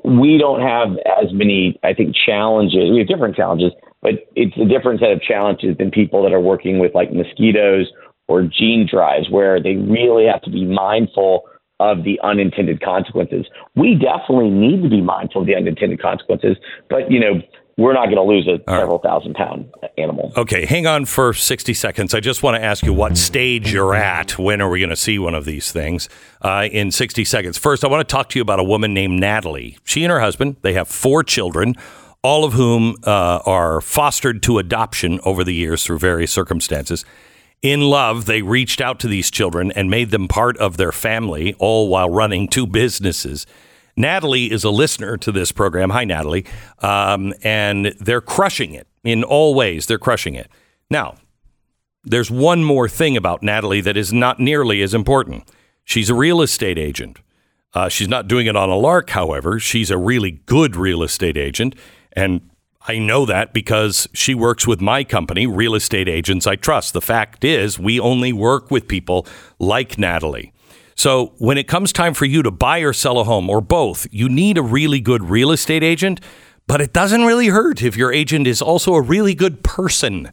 we 0.03 0.37
don't 0.37 0.61
have 0.61 0.97
as 1.21 1.31
many, 1.31 1.79
I 1.83 1.93
think, 1.93 2.15
challenges. 2.15 2.91
We 2.91 2.99
have 2.99 3.07
different 3.07 3.35
challenges, 3.35 3.71
but 4.01 4.27
it's 4.35 4.55
a 4.57 4.65
different 4.65 4.99
set 4.99 5.11
of 5.11 5.21
challenges 5.21 5.77
than 5.77 5.89
people 5.89 6.21
that 6.23 6.33
are 6.33 6.41
working 6.41 6.79
with 6.79 6.93
like 6.93 7.13
mosquitoes 7.13 7.89
or 8.27 8.43
gene 8.43 8.87
drives, 8.89 9.29
where 9.29 9.61
they 9.61 9.75
really 9.75 10.25
have 10.25 10.41
to 10.41 10.49
be 10.49 10.65
mindful 10.65 11.43
of 11.81 12.03
the 12.03 12.19
unintended 12.23 12.81
consequences. 12.81 13.47
We 13.75 13.95
definitely 13.95 14.51
need 14.51 14.83
to 14.83 14.89
be 14.89 15.01
mindful 15.01 15.41
of 15.41 15.47
the 15.47 15.55
unintended 15.55 16.01
consequences, 16.01 16.57
but 16.89 17.11
you 17.11 17.19
know, 17.19 17.41
we're 17.77 17.93
not 17.93 18.05
going 18.05 18.17
to 18.17 18.23
lose 18.23 18.47
a 18.47 18.59
several 18.69 18.99
thousand 18.99 19.33
pound 19.33 19.71
animal. 19.97 20.31
Okay, 20.37 20.65
hang 20.65 20.85
on 20.85 21.05
for 21.05 21.33
60 21.33 21.73
seconds. 21.73 22.13
I 22.13 22.19
just 22.19 22.43
want 22.43 22.55
to 22.55 22.63
ask 22.63 22.83
you 22.83 22.93
what 22.93 23.17
stage 23.17 23.73
you're 23.73 23.95
at. 23.95 24.37
When 24.37 24.61
are 24.61 24.69
we 24.69 24.79
going 24.79 24.91
to 24.91 24.95
see 24.95 25.17
one 25.17 25.33
of 25.33 25.45
these 25.45 25.71
things 25.71 26.07
uh, 26.41 26.67
in 26.71 26.91
60 26.91 27.25
seconds? 27.25 27.57
First, 27.57 27.83
I 27.83 27.87
want 27.87 28.07
to 28.07 28.11
talk 28.11 28.29
to 28.29 28.39
you 28.39 28.43
about 28.43 28.59
a 28.59 28.63
woman 28.63 28.93
named 28.93 29.19
Natalie. 29.19 29.77
She 29.83 30.03
and 30.03 30.11
her 30.11 30.19
husband, 30.19 30.57
they 30.61 30.73
have 30.73 30.87
four 30.87 31.23
children, 31.23 31.75
all 32.23 32.45
of 32.45 32.53
whom 32.53 32.97
uh, 33.03 33.39
are 33.45 33.81
fostered 33.81 34.43
to 34.43 34.59
adoption 34.59 35.19
over 35.23 35.43
the 35.43 35.53
years 35.53 35.83
through 35.83 35.97
various 35.97 36.31
circumstances. 36.31 37.03
In 37.61 37.81
love, 37.81 38.25
they 38.25 38.41
reached 38.41 38.81
out 38.81 38.99
to 39.01 39.07
these 39.07 39.29
children 39.29 39.71
and 39.73 39.89
made 39.89 40.09
them 40.09 40.27
part 40.27 40.57
of 40.57 40.77
their 40.77 40.91
family, 40.91 41.53
all 41.59 41.89
while 41.89 42.09
running 42.09 42.47
two 42.47 42.65
businesses. 42.65 43.45
Natalie 43.95 44.51
is 44.51 44.63
a 44.63 44.71
listener 44.71 45.15
to 45.17 45.31
this 45.31 45.51
program. 45.51 45.91
Hi, 45.91 46.03
Natalie. 46.03 46.45
Um, 46.79 47.33
and 47.43 47.87
they're 47.99 48.21
crushing 48.21 48.73
it 48.73 48.87
in 49.03 49.23
all 49.23 49.53
ways. 49.53 49.85
They're 49.85 49.99
crushing 49.99 50.33
it. 50.33 50.49
Now, 50.89 51.17
there's 52.03 52.31
one 52.31 52.63
more 52.63 52.89
thing 52.89 53.15
about 53.15 53.43
Natalie 53.43 53.81
that 53.81 53.97
is 53.97 54.11
not 54.11 54.39
nearly 54.39 54.81
as 54.81 54.95
important. 54.95 55.43
She's 55.83 56.09
a 56.09 56.15
real 56.15 56.41
estate 56.41 56.79
agent. 56.79 57.19
Uh, 57.73 57.89
she's 57.89 58.07
not 58.07 58.27
doing 58.27 58.47
it 58.47 58.55
on 58.55 58.69
a 58.69 58.75
lark, 58.75 59.11
however. 59.11 59.59
She's 59.59 59.91
a 59.91 59.97
really 59.97 60.31
good 60.31 60.75
real 60.75 61.03
estate 61.03 61.37
agent. 61.37 61.75
And 62.13 62.41
I 62.87 62.97
know 62.97 63.27
that 63.27 63.53
because 63.53 64.09
she 64.11 64.33
works 64.33 64.65
with 64.65 64.81
my 64.81 65.03
company, 65.03 65.45
Real 65.45 65.75
Estate 65.75 66.09
Agents 66.09 66.47
I 66.47 66.55
Trust. 66.55 66.93
The 66.93 67.01
fact 67.01 67.43
is, 67.43 67.77
we 67.77 67.99
only 67.99 68.33
work 68.33 68.71
with 68.71 68.87
people 68.87 69.27
like 69.59 69.99
Natalie. 69.99 70.51
So 70.95 71.33
when 71.37 71.59
it 71.59 71.67
comes 71.67 71.93
time 71.93 72.15
for 72.15 72.25
you 72.25 72.41
to 72.41 72.51
buy 72.51 72.79
or 72.79 72.93
sell 72.93 73.19
a 73.19 73.23
home 73.23 73.49
or 73.49 73.61
both, 73.61 74.07
you 74.11 74.27
need 74.27 74.57
a 74.57 74.63
really 74.63 74.99
good 74.99 75.29
real 75.29 75.51
estate 75.51 75.83
agent, 75.83 76.19
but 76.67 76.81
it 76.81 76.91
doesn't 76.91 77.23
really 77.23 77.47
hurt 77.47 77.81
if 77.83 77.95
your 77.95 78.11
agent 78.11 78.47
is 78.47 78.61
also 78.61 78.95
a 78.95 79.01
really 79.01 79.35
good 79.35 79.63
person. 79.63 80.31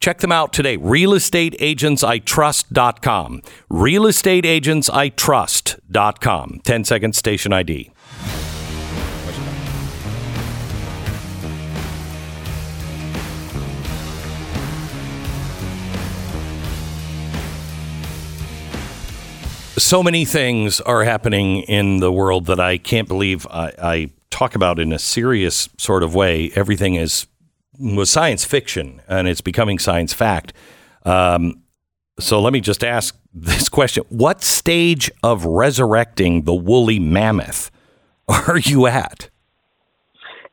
Check 0.00 0.18
them 0.18 0.30
out 0.30 0.52
today. 0.52 0.78
RealestateAgentsITrust.com. 0.78 3.42
RealestateAgentsITrust.com. 3.70 6.60
10 6.64 6.84
second 6.84 7.16
station 7.16 7.52
ID. 7.52 7.90
So 19.78 20.02
many 20.02 20.24
things 20.24 20.80
are 20.80 21.04
happening 21.04 21.62
in 21.62 21.98
the 21.98 22.12
world 22.12 22.46
that 22.46 22.60
I 22.60 22.78
can't 22.78 23.08
believe 23.08 23.46
I, 23.48 23.72
I 23.80 24.10
talk 24.30 24.54
about 24.54 24.78
in 24.78 24.92
a 24.92 24.98
serious 24.98 25.68
sort 25.78 26.02
of 26.02 26.14
way. 26.14 26.50
Everything 26.54 26.94
is 26.94 27.26
was 27.78 28.10
science 28.10 28.44
fiction, 28.44 29.00
and 29.08 29.28
it's 29.28 29.40
becoming 29.40 29.78
science 29.78 30.12
fact. 30.12 30.52
Um, 31.04 31.62
so 32.18 32.40
let 32.40 32.52
me 32.52 32.60
just 32.60 32.82
ask 32.82 33.16
this 33.34 33.68
question: 33.68 34.04
What 34.08 34.42
stage 34.42 35.10
of 35.22 35.44
resurrecting 35.44 36.42
the 36.42 36.54
woolly 36.54 36.98
mammoth 36.98 37.70
are 38.28 38.58
you 38.58 38.86
at? 38.86 39.30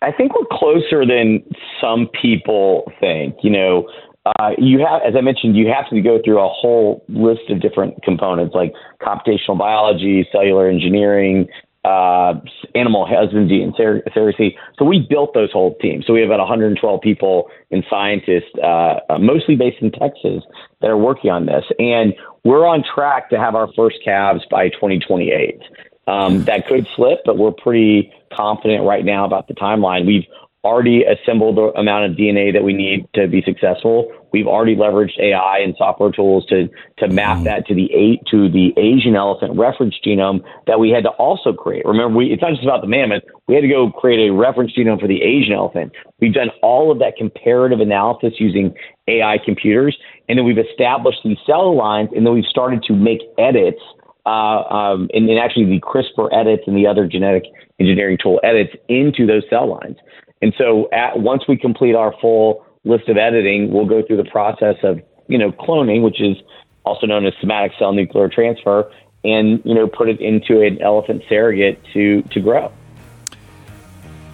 I 0.02 0.12
think 0.12 0.34
we're 0.36 0.58
closer 0.58 1.06
than 1.06 1.44
some 1.82 2.10
people 2.22 2.92
think. 3.00 3.38
You 3.42 3.50
know, 3.50 3.90
uh, 4.26 4.52
you 4.58 4.80
have, 4.80 5.02
as 5.08 5.14
I 5.16 5.22
mentioned, 5.22 5.56
you 5.56 5.68
have 5.68 5.88
to 5.90 6.02
go 6.02 6.20
through 6.24 6.40
a 6.40 6.50
whole 6.50 7.04
list 7.08 7.50
of 7.50 7.62
different 7.62 8.02
components 8.04 8.56
like 8.56 8.74
computational 9.02 9.58
biology, 9.58 10.28
cellular 10.32 10.68
engineering, 10.68 11.48
uh, 11.84 12.34
animal 12.74 13.06
husbandry, 13.08 13.62
and 13.62 13.76
surrogacy. 13.76 14.56
So 14.80 14.86
we 14.86 15.06
built 15.08 15.36
those 15.36 15.52
whole 15.52 15.76
teams. 15.76 16.08
So 16.08 16.14
we 16.14 16.22
have 16.22 16.30
about 16.30 16.40
112 16.40 17.02
people 17.02 17.50
and 17.70 17.86
scientists, 17.88 18.50
uh, 18.64 19.00
uh, 19.10 19.20
mostly 19.20 19.56
based 19.56 19.78
in 19.82 19.92
Texas, 19.92 20.44
that 20.82 20.90
are 20.90 20.98
working 20.98 21.30
on 21.30 21.46
this. 21.46 21.64
And 21.78 22.16
we're 22.44 22.66
on 22.66 22.84
track 22.84 23.30
to 23.30 23.38
have 23.38 23.54
our 23.54 23.72
first 23.76 23.98
calves 24.04 24.42
by 24.50 24.70
2028. 24.70 25.62
Um, 26.08 26.44
that 26.46 26.68
could 26.68 26.88
slip, 26.96 27.20
but 27.26 27.38
we're 27.38 27.52
pretty 27.52 28.12
confident 28.36 28.84
right 28.86 29.06
now 29.06 29.26
about 29.26 29.48
the 29.48 29.54
timeline. 29.54 30.08
We've 30.08 30.26
already 30.66 31.04
assembled 31.04 31.58
the 31.58 31.72
amount 31.80 32.12
of 32.12 32.18
DNA 32.18 32.52
that 32.52 32.64
we 32.64 32.74
need 32.74 33.08
to 33.14 33.28
be 33.28 33.44
successful. 33.46 34.12
We've 34.34 34.48
already 34.48 34.76
leveraged 34.76 35.18
AI 35.20 35.60
and 35.60 35.76
software 35.78 36.12
tools 36.12 36.46
to 36.48 36.68
to 36.98 37.08
map 37.08 37.44
that 37.44 37.68
to 37.68 37.76
the 37.76 37.88
eight 37.94 38.20
to 38.32 38.50
the 38.50 38.74
Asian 38.76 39.16
elephant 39.16 39.58
reference 39.58 39.96
genome 40.06 40.44
that 40.68 40.80
we 40.80 40.90
had 40.90 41.04
to 41.04 41.12
also 41.12 41.54
create. 41.54 41.86
Remember, 41.86 42.18
we, 42.18 42.34
it's 42.34 42.42
not 42.42 42.52
just 42.52 42.64
about 42.64 42.82
the 42.82 42.88
mammoth. 42.88 43.24
We 43.48 43.54
had 43.54 43.62
to 43.62 43.70
go 43.70 43.92
create 43.92 44.28
a 44.28 44.34
reference 44.34 44.74
genome 44.74 45.00
for 45.00 45.08
the 45.08 45.22
Asian 45.22 45.54
elephant. 45.54 45.94
We've 46.20 46.34
done 46.34 46.50
all 46.64 46.92
of 46.92 47.00
that 47.00 47.16
comparative 47.16 47.80
analysis 47.80 48.34
using 48.40 48.74
AI 49.08 49.38
computers, 49.46 49.96
and 50.28 50.38
then 50.38 50.46
we've 50.46 50.58
established 50.58 51.20
these 51.24 51.38
cell 51.46 51.78
lines, 51.78 52.10
and 52.16 52.26
then 52.26 52.34
we've 52.34 52.50
started 52.50 52.84
to 52.84 52.94
make 52.94 53.22
edits 53.38 53.80
uh, 54.26 54.64
um, 54.74 55.08
and, 55.14 55.30
and 55.30 55.40
actually 55.40 55.66
the 55.66 55.80
CRISPR 55.80 56.34
edits 56.34 56.64
and 56.66 56.76
the 56.76 56.88
other 56.88 57.08
genetic 57.08 57.44
engineering 57.80 58.18
tool 58.22 58.40
edits 58.44 58.74
into 58.90 59.26
those 59.26 59.44
cell 59.50 59.70
lines. 59.70 59.98
And 60.46 60.54
so 60.60 60.88
at, 60.92 61.18
once 61.20 61.42
we 61.48 61.58
complete 61.58 61.96
our 61.96 62.14
full 62.22 62.64
list 62.84 63.10
of 63.10 63.18
editing, 63.18 63.72
we'll 63.72 63.88
go 63.88 64.04
through 64.06 64.18
the 64.18 64.30
process 64.30 64.76
of, 64.84 65.02
you 65.28 65.40
know, 65.40 65.52
cloning, 65.52 66.04
which 66.04 66.22
is 66.22 66.38
also 66.86 67.08
known 67.08 67.26
as 67.26 67.34
somatic 67.42 67.72
cell 67.80 67.94
nuclear 67.94 68.30
transfer, 68.30 68.92
and, 69.24 69.60
you 69.66 69.74
know, 69.74 69.88
put 69.88 70.08
it 70.08 70.22
into 70.22 70.62
an 70.62 70.80
elephant 70.84 71.24
surrogate 71.28 71.84
to, 71.94 72.22
to 72.30 72.40
grow. 72.40 72.72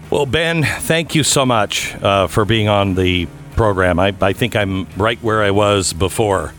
Well, 0.10 0.26
Ben, 0.26 0.64
thank 0.64 1.16
you 1.16 1.24
so 1.24 1.46
much 1.46 1.96
uh, 2.04 2.28
for 2.28 2.44
being 2.44 2.68
on 2.68 2.96
the 2.96 3.30
program. 3.56 3.98
I, 3.98 4.14
I 4.20 4.34
think 4.34 4.58
I'm 4.58 4.88
right 4.98 5.18
where 5.24 5.42
I 5.42 5.52
was 5.52 5.94
before. 5.94 6.54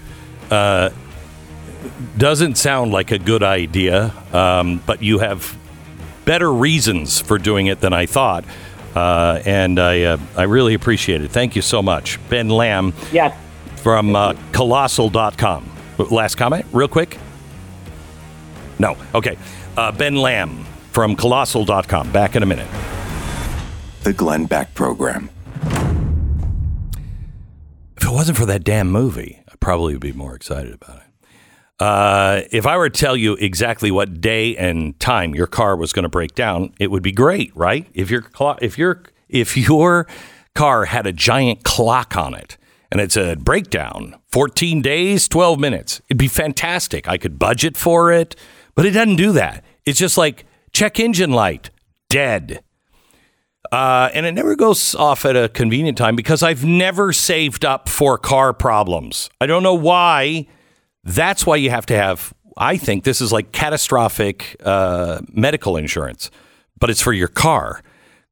Uh, 0.50 0.88
doesn't 2.16 2.56
sound 2.56 2.90
like 2.90 3.10
a 3.10 3.18
good 3.18 3.42
idea, 3.42 4.14
um, 4.32 4.82
but 4.86 5.02
you 5.02 5.18
have 5.18 5.54
better 6.24 6.50
reasons 6.50 7.20
for 7.20 7.36
doing 7.36 7.66
it 7.66 7.80
than 7.80 7.92
I 7.92 8.06
thought. 8.06 8.46
Uh, 8.94 9.40
and 9.46 9.78
I, 9.78 10.02
uh, 10.02 10.18
I 10.36 10.42
really 10.44 10.74
appreciate 10.74 11.22
it. 11.22 11.30
Thank 11.30 11.56
you 11.56 11.62
so 11.62 11.82
much. 11.82 12.18
Ben 12.28 12.48
Lamm 12.48 12.92
Yeah. 13.12 13.36
from 13.76 14.14
uh, 14.14 14.34
colossal.com. 14.52 15.70
Last 16.10 16.34
comment, 16.36 16.66
real 16.72 16.88
quick? 16.88 17.18
No. 18.78 18.96
Okay. 19.14 19.36
Uh, 19.76 19.92
ben 19.92 20.14
Lamm 20.16 20.64
from 20.90 21.16
colossal.com. 21.16 22.12
Back 22.12 22.36
in 22.36 22.42
a 22.42 22.46
minute. 22.46 22.68
The 24.02 24.12
Glenn 24.12 24.46
Beck 24.46 24.74
Program. 24.74 25.30
If 27.96 28.04
it 28.04 28.10
wasn't 28.12 28.36
for 28.36 28.46
that 28.46 28.64
damn 28.64 28.90
movie, 28.90 29.40
I 29.50 29.54
probably 29.60 29.92
would 29.94 30.00
be 30.02 30.12
more 30.12 30.34
excited 30.34 30.74
about 30.74 30.96
it. 30.98 31.02
Uh, 31.82 32.42
if 32.52 32.64
I 32.64 32.76
were 32.76 32.88
to 32.88 33.00
tell 33.00 33.16
you 33.16 33.34
exactly 33.34 33.90
what 33.90 34.20
day 34.20 34.56
and 34.56 34.98
time 35.00 35.34
your 35.34 35.48
car 35.48 35.74
was 35.76 35.92
going 35.92 36.04
to 36.04 36.08
break 36.08 36.36
down, 36.36 36.72
it 36.78 36.92
would 36.92 37.02
be 37.02 37.10
great, 37.10 37.50
right? 37.56 37.88
If 37.92 38.08
your 38.08 38.24
if 38.60 38.78
your 38.78 39.02
if 39.28 39.56
your 39.56 40.06
car 40.54 40.84
had 40.84 41.08
a 41.08 41.12
giant 41.12 41.64
clock 41.64 42.16
on 42.16 42.34
it 42.34 42.56
and 42.92 43.00
it 43.00 43.10
said 43.10 43.44
breakdown 43.44 44.14
14 44.28 44.82
days 44.82 45.26
12 45.26 45.58
minutes 45.58 46.02
it'd 46.10 46.18
be 46.18 46.28
fantastic 46.28 47.08
i 47.08 47.16
could 47.16 47.38
budget 47.38 47.74
for 47.74 48.12
it 48.12 48.36
but 48.74 48.84
it 48.84 48.90
doesn't 48.90 49.16
do 49.16 49.32
that 49.32 49.64
it's 49.86 49.98
just 49.98 50.18
like 50.18 50.44
check 50.74 51.00
engine 51.00 51.30
light 51.30 51.70
dead 52.10 52.62
uh, 53.70 54.10
and 54.12 54.26
it 54.26 54.32
never 54.32 54.54
goes 54.54 54.94
off 54.94 55.24
at 55.24 55.34
a 55.34 55.48
convenient 55.48 55.96
time 55.96 56.14
because 56.14 56.42
I've 56.42 56.62
never 56.62 57.10
saved 57.10 57.64
up 57.64 57.88
for 57.88 58.18
car 58.18 58.52
problems. 58.52 59.30
I 59.40 59.46
don't 59.46 59.62
know 59.62 59.72
why. 59.72 60.46
That's 61.04 61.46
why 61.46 61.56
you 61.56 61.70
have 61.70 61.86
to 61.86 61.96
have. 61.96 62.32
I 62.56 62.76
think 62.76 63.04
this 63.04 63.20
is 63.20 63.32
like 63.32 63.52
catastrophic 63.52 64.56
uh, 64.62 65.20
medical 65.32 65.76
insurance, 65.76 66.30
but 66.78 66.90
it's 66.90 67.00
for 67.00 67.12
your 67.12 67.28
car. 67.28 67.82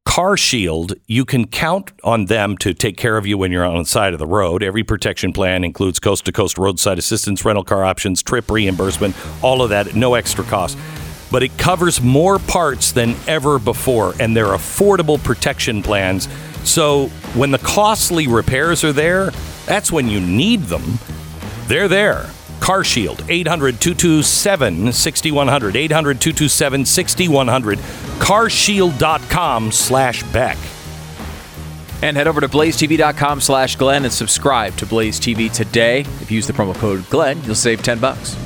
Car 0.05 0.37
Shield, 0.37 0.95
you 1.07 1.25
can 1.25 1.47
count 1.47 1.93
on 2.05 2.27
them 2.27 2.57
to 2.59 2.73
take 2.75 2.97
care 2.97 3.17
of 3.17 3.27
you 3.27 3.37
when 3.39 3.53
you're 3.53 3.65
on 3.65 3.79
the 3.79 3.85
side 3.85 4.13
of 4.13 4.19
the 4.19 4.27
road. 4.27 4.63
Every 4.63 4.83
protection 4.83 5.33
plan 5.33 5.63
includes 5.63 5.99
coast 5.99 6.25
to 6.25 6.33
coast 6.33 6.59
roadside 6.59 6.99
assistance, 6.99 7.45
rental 7.45 7.65
car 7.65 7.85
options, 7.85 8.23
trip 8.23 8.51
reimbursement, 8.51 9.15
all 9.43 9.63
of 9.63 9.71
that 9.71 9.89
at 9.89 9.95
no 9.95 10.15
extra 10.15 10.45
cost 10.45 10.77
but 11.31 11.43
it 11.43 11.57
covers 11.57 12.01
more 12.01 12.39
parts 12.39 12.93
than 12.93 13.15
ever 13.27 13.59
before, 13.59 14.15
and 14.21 14.37
they're 14.37 14.47
affordable 14.47 15.23
protection 15.23 15.83
plans. 15.83 16.29
So 16.65 17.07
when 17.35 17.51
the 17.51 17.59
costly 17.59 18.27
repairs 18.27 18.85
are 18.85 18.93
there, 18.93 19.31
that's 19.65 19.93
when 19.93 20.09
you 20.09 20.21
need 20.21 20.63
them. 20.63 20.99
They're 21.67 21.89
there. 21.89 22.29
Car 22.61 22.85
Shield, 22.85 23.25
800 23.29 23.81
227 23.81 24.93
6100. 24.93 25.77
800 25.77 26.21
227 26.21 26.85
6100. 26.85 27.79
Carshield.com 28.19 29.73
slash 29.73 30.23
Beck. 30.33 30.59
And 32.03 32.17
head 32.17 32.29
over 32.29 32.41
to 32.41 32.49
blazetv.com 32.49 33.41
slash 33.41 33.77
Glenn 33.77 34.05
and 34.05 34.13
subscribe 34.13 34.75
to 34.77 34.87
Blaze 34.87 35.21
TV 35.21 35.53
today. 35.53 36.01
If 36.01 36.31
you 36.31 36.37
use 36.37 36.47
the 36.47 36.53
promo 36.55 36.75
code 36.75 37.09
Glenn, 37.11 37.43
you'll 37.45 37.55
save 37.55 37.83
10 37.83 37.99
bucks. 37.99 38.37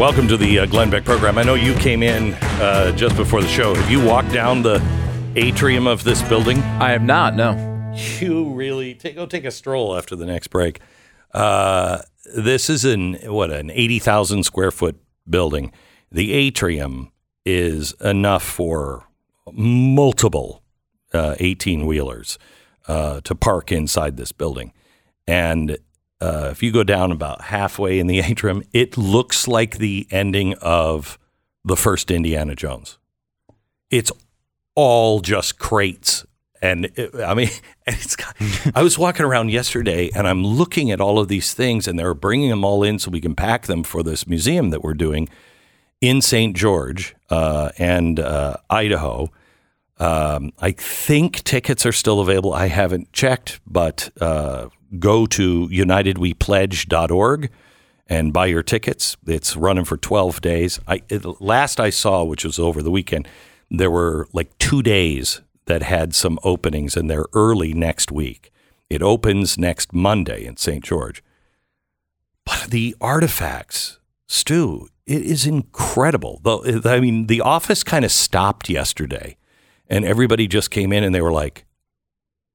Welcome 0.00 0.28
to 0.28 0.38
the 0.38 0.60
uh, 0.60 0.64
Glenn 0.64 0.88
Beck 0.88 1.04
program. 1.04 1.36
I 1.36 1.42
know 1.42 1.52
you 1.52 1.74
came 1.74 2.02
in 2.02 2.32
uh, 2.32 2.90
just 2.96 3.16
before 3.16 3.42
the 3.42 3.48
show. 3.48 3.74
Have 3.74 3.90
you 3.90 4.02
walked 4.02 4.32
down 4.32 4.62
the 4.62 4.82
atrium 5.36 5.86
of 5.86 6.04
this 6.04 6.22
building? 6.22 6.56
I 6.56 6.92
have 6.92 7.02
not, 7.02 7.36
no. 7.36 7.92
You 8.18 8.48
really 8.54 8.94
take, 8.94 9.16
go 9.16 9.26
take 9.26 9.44
a 9.44 9.50
stroll 9.50 9.94
after 9.94 10.16
the 10.16 10.24
next 10.24 10.48
break. 10.48 10.80
Uh, 11.34 11.98
this 12.34 12.70
is 12.70 12.86
an 12.86 13.16
what 13.24 13.50
an 13.50 13.70
eighty 13.72 13.98
thousand 13.98 14.44
square 14.44 14.70
foot 14.70 14.98
building. 15.28 15.70
The 16.10 16.32
atrium 16.32 17.12
is 17.44 17.92
enough 18.00 18.42
for 18.42 19.06
multiple 19.52 20.62
eighteen 21.12 21.84
wheelers 21.84 22.38
uh, 22.88 23.20
to 23.20 23.34
park 23.34 23.70
inside 23.70 24.16
this 24.16 24.32
building, 24.32 24.72
and 25.26 25.76
uh, 26.20 26.48
if 26.50 26.62
you 26.62 26.70
go 26.70 26.84
down 26.84 27.12
about 27.12 27.42
halfway 27.42 27.98
in 27.98 28.06
the 28.06 28.20
atrium, 28.30 28.62
it 28.72 28.96
looks 28.96 29.48
like 29.48 29.78
the 29.78 30.06
ending 30.10 30.54
of 30.60 31.18
the 31.64 31.76
first 31.76 32.10
Indiana 32.10 32.54
Jones. 32.54 32.98
It's 33.90 34.12
all 34.74 35.20
just 35.20 35.58
crates. 35.58 36.24
And 36.62 36.86
it, 36.96 37.14
I 37.14 37.34
mean, 37.34 37.48
it's 37.86 38.16
got, 38.16 38.36
I 38.74 38.82
was 38.82 38.98
walking 38.98 39.24
around 39.24 39.50
yesterday 39.50 40.10
and 40.14 40.28
I'm 40.28 40.44
looking 40.44 40.90
at 40.90 41.00
all 41.00 41.18
of 41.18 41.28
these 41.28 41.54
things 41.54 41.88
and 41.88 41.98
they're 41.98 42.14
bringing 42.14 42.50
them 42.50 42.64
all 42.64 42.82
in 42.82 42.98
so 42.98 43.10
we 43.10 43.20
can 43.20 43.34
pack 43.34 43.66
them 43.66 43.82
for 43.82 44.02
this 44.02 44.26
museum 44.26 44.70
that 44.70 44.82
we're 44.82 44.94
doing 44.94 45.28
in 46.00 46.22
St. 46.22 46.56
George 46.56 47.14
uh, 47.28 47.70
and 47.78 48.20
uh, 48.20 48.56
Idaho. 48.68 49.30
Um, 49.98 50.52
I 50.58 50.70
think 50.72 51.44
tickets 51.44 51.84
are 51.84 51.92
still 51.92 52.20
available. 52.20 52.54
I 52.54 52.68
haven't 52.68 53.12
checked, 53.12 53.60
but 53.66 54.10
uh, 54.18 54.68
go 54.98 55.26
to 55.26 55.68
unitedwepledge.org 55.68 57.50
and 58.06 58.32
buy 58.32 58.46
your 58.46 58.62
tickets. 58.62 59.16
It's 59.26 59.56
running 59.56 59.84
for 59.84 59.96
12 59.96 60.40
days. 60.40 60.80
I 60.86 61.02
it, 61.08 61.24
last 61.40 61.78
I 61.78 61.90
saw, 61.90 62.24
which 62.24 62.44
was 62.44 62.58
over 62.58 62.82
the 62.82 62.90
weekend, 62.90 63.28
there 63.70 63.90
were 63.90 64.26
like 64.32 64.56
two 64.58 64.82
days 64.82 65.40
that 65.66 65.82
had 65.82 66.14
some 66.14 66.38
openings, 66.42 66.96
and 66.96 67.08
they're 67.08 67.26
early 67.32 67.72
next 67.72 68.10
week. 68.10 68.50
It 68.88 69.02
opens 69.02 69.56
next 69.56 69.92
Monday 69.92 70.44
in 70.44 70.56
St. 70.56 70.82
George. 70.82 71.22
But 72.44 72.70
the 72.70 72.96
artifacts, 73.00 74.00
Stu, 74.26 74.88
it 75.06 75.22
is 75.22 75.46
incredible. 75.46 76.40
The, 76.42 76.82
I 76.84 76.98
mean, 76.98 77.28
the 77.28 77.40
office 77.40 77.84
kind 77.84 78.04
of 78.04 78.10
stopped 78.10 78.68
yesterday, 78.68 79.36
and 79.88 80.04
everybody 80.04 80.48
just 80.48 80.72
came 80.72 80.92
in 80.92 81.04
and 81.04 81.14
they 81.14 81.20
were 81.20 81.32
like, 81.32 81.64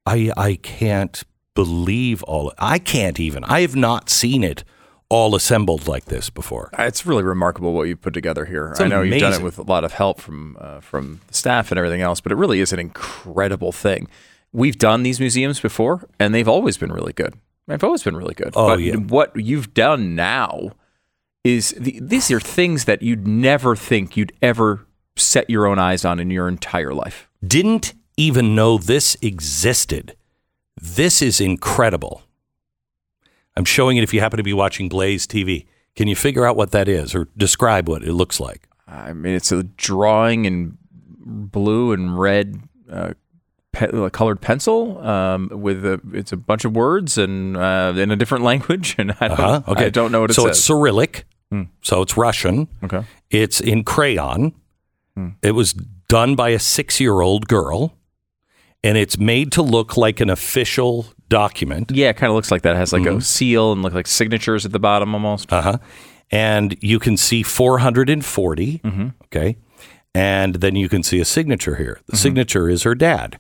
I, 0.06 0.32
I 0.36 0.56
can't 0.56 1.24
believe 1.56 2.22
all. 2.24 2.54
I 2.60 2.78
can't 2.78 3.20
even. 3.20 3.44
I 3.46 3.62
have 3.62 3.76
not 3.76 4.10
seen 4.10 4.44
it 4.44 4.64
all 5.10 5.36
assembled 5.36 5.88
like 5.88 6.06
this 6.06 6.30
before. 6.30 6.70
It's 6.78 7.06
really 7.06 7.24
remarkable 7.24 7.74
what 7.74 7.84
you've 7.84 8.02
put 8.02 8.14
together 8.14 8.46
here. 8.46 8.70
It's 8.72 8.82
I 8.82 8.88
know 8.88 9.02
you've 9.02 9.20
done 9.20 9.34
it 9.34 9.42
with 9.42 9.58
a 9.58 9.64
lot 9.64 9.84
of 9.84 9.94
help 9.94 10.20
from 10.20 10.58
uh, 10.60 10.80
from 10.82 11.22
the 11.28 11.34
staff 11.34 11.72
and 11.72 11.78
everything 11.78 12.02
else, 12.02 12.22
but 12.22 12.32
it 12.32 12.36
really 12.36 12.60
is 12.60 12.74
an 12.74 12.80
incredible 12.80 13.72
thing. 13.72 14.08
We've 14.52 14.78
done 14.78 15.04
these 15.04 15.20
museums 15.20 15.60
before, 15.60 16.08
and 16.20 16.34
they've 16.34 16.48
always 16.48 16.78
been 16.78 16.92
really 16.92 17.14
good. 17.14 17.34
They've 17.68 17.84
always 17.84 18.04
been 18.04 18.16
really 18.16 18.36
good. 18.36 18.54
Oh, 18.56 18.68
but 18.68 18.80
yeah. 18.80 18.96
what 18.96 19.36
you've 19.36 19.74
done 19.74 20.16
now 20.16 20.72
is 21.44 21.76
the, 21.80 22.00
these 22.02 22.32
are 22.32 22.40
things 22.40 22.86
that 22.86 23.02
you'd 23.02 23.28
never 23.28 23.76
think 23.76 24.18
you'd 24.18 24.34
ever 24.42 24.86
set 25.16 25.50
your 25.50 25.66
own 25.66 25.80
eyes 25.80 26.06
on 26.06 26.20
in 26.20 26.32
your 26.32 26.48
entire 26.48 26.94
life. 26.94 27.28
Didn't 27.46 27.94
even 28.18 28.56
know 28.56 28.78
this 28.78 29.18
existed. 29.22 30.16
This 30.80 31.22
is 31.22 31.40
incredible. 31.40 32.24
I'm 33.56 33.66
showing 33.66 33.98
it 33.98 34.04
if 34.04 34.14
you 34.14 34.20
happen 34.20 34.38
to 34.38 34.44
be 34.44 34.54
watching 34.54 34.90
Blaze 34.90 35.26
TV. 35.26 35.66
Can 35.96 36.08
you 36.08 36.16
figure 36.16 36.46
out 36.46 36.58
what 36.58 36.72
that 36.72 36.88
is 36.90 37.16
or 37.16 37.30
describe 37.38 37.88
what 37.88 38.04
it 38.04 38.12
looks 38.14 38.40
like? 38.40 38.68
I 38.88 39.14
mean, 39.14 39.34
it's 39.34 39.52
a 39.52 39.64
drawing 39.64 40.46
in 40.46 40.78
blue 41.20 41.94
and 41.94 42.20
red 42.20 42.60
uh, 42.92 43.14
pe- 43.72 44.10
colored 44.10 44.42
pencil 44.42 45.00
um, 45.06 45.50
with 45.54 45.86
a, 45.86 46.02
it's 46.14 46.34
a 46.34 46.38
bunch 46.38 46.66
of 46.66 46.76
words 46.76 47.18
and 47.18 47.56
uh, 47.56 47.94
in 47.96 48.12
a 48.12 48.16
different 48.18 48.44
language, 48.52 48.96
and 48.98 49.16
I 49.22 49.30
don't, 49.30 49.40
Uh-huh. 49.40 49.72
Okay. 49.72 49.86
I 49.86 49.90
don't 49.90 50.12
know 50.12 50.22
what 50.22 50.32
it 50.32 50.34
so 50.34 50.48
says. 50.48 50.58
it's 50.58 50.66
Cyrillic. 50.66 51.26
So 51.84 52.02
it's 52.02 52.18
Russian. 52.18 52.68
okay. 52.84 53.06
It's 53.30 53.62
in 53.62 53.86
crayon. 53.86 54.54
It 55.42 55.52
was 55.52 55.72
done 55.72 56.36
by 56.36 56.50
a 56.50 56.60
six 56.60 57.00
year 57.00 57.22
old 57.22 57.48
girl, 57.48 57.96
and 58.86 58.98
it's 58.98 59.18
made 59.18 59.52
to 59.54 59.62
look 59.62 59.98
like 59.98 60.20
an 60.22 60.30
official 60.30 61.08
document. 61.28 61.92
Yeah, 61.92 62.10
it 62.10 62.18
kind 62.18 62.30
of 62.30 62.36
looks 62.36 62.52
like 62.52 62.62
that. 62.62 62.76
It 62.76 62.80
has 62.80 62.94
like 62.94 63.02
Mm-hmm. 63.04 63.18
a 63.18 63.22
seal 63.22 63.72
and 63.74 63.82
look 63.82 63.94
like 63.94 64.08
signatures 64.08 64.66
at 64.66 64.72
the 64.72 64.80
bottom 64.80 65.14
almost. 65.14 65.52
Uh 65.52 65.62
huh. 65.62 65.78
And 66.32 66.76
you 66.82 67.00
can 67.00 67.18
see 67.18 67.44
440. 67.44 68.82
Okay. 69.26 69.58
And 70.14 70.56
then 70.56 70.76
you 70.76 70.88
can 70.90 71.04
see 71.04 71.20
a 71.20 71.26
signature 71.26 71.76
here. 71.76 72.00
The 72.08 72.16
signature 72.18 72.70
is 72.70 72.84
her 72.84 72.96
dad. 72.96 73.38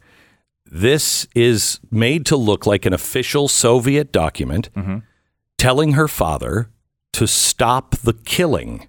This 0.70 1.26
is 1.36 1.80
made 1.90 2.26
to 2.26 2.36
look 2.36 2.66
like 2.66 2.86
an 2.86 2.94
official 2.94 3.48
Soviet 3.48 4.12
document 4.12 4.70
telling 5.58 5.94
her 5.94 6.08
father 6.08 6.70
to 7.14 7.28
stop 7.28 7.96
the 7.98 8.14
killing 8.14 8.88